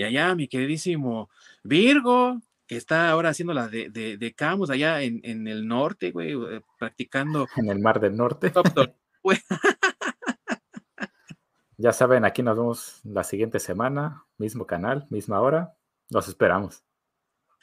y 0.00 0.04
allá, 0.04 0.34
mi 0.34 0.48
queridísimo 0.48 1.28
Virgo, 1.62 2.40
que 2.66 2.76
está 2.76 3.10
ahora 3.10 3.28
haciendo 3.28 3.52
la 3.52 3.68
de, 3.68 3.90
de, 3.90 4.34
Camus 4.34 4.70
allá 4.70 5.02
en, 5.02 5.20
en 5.24 5.46
el 5.46 5.68
norte, 5.68 6.10
güey, 6.10 6.32
eh, 6.32 6.62
practicando. 6.78 7.46
En 7.58 7.68
el 7.68 7.80
Mar 7.80 8.00
del 8.00 8.16
Norte. 8.16 8.50
Ya 11.76 11.94
saben, 11.94 12.26
aquí 12.26 12.42
nos 12.42 12.58
vemos 12.58 13.00
la 13.04 13.24
siguiente 13.24 13.58
semana, 13.58 14.26
mismo 14.36 14.66
canal, 14.66 15.06
misma 15.08 15.40
hora. 15.40 15.72
Los 16.10 16.28
esperamos. 16.28 16.82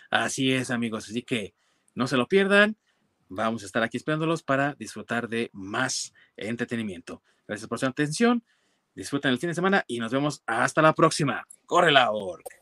Así 0.09 0.51
es, 0.51 0.71
amigos. 0.71 1.07
Así 1.07 1.21
que 1.21 1.53
no 1.93 2.07
se 2.07 2.17
lo 2.17 2.27
pierdan. 2.27 2.77
Vamos 3.29 3.61
a 3.61 3.67
estar 3.67 3.83
aquí 3.83 3.97
esperándolos 3.97 4.41
para 4.41 4.73
disfrutar 4.73 5.27
de 5.27 5.51
más 5.53 6.13
entretenimiento. 6.35 7.21
Gracias 7.47 7.69
por 7.69 7.77
su 7.77 7.85
atención. 7.85 8.43
Disfruten 8.95 9.29
el 9.29 9.37
fin 9.37 9.49
de 9.49 9.53
semana 9.53 9.83
y 9.85 9.99
nos 9.99 10.11
vemos 10.11 10.41
hasta 10.47 10.81
la 10.81 10.93
próxima. 10.93 11.47
Corre 11.67 11.91
la 11.91 12.11
orca. 12.11 12.55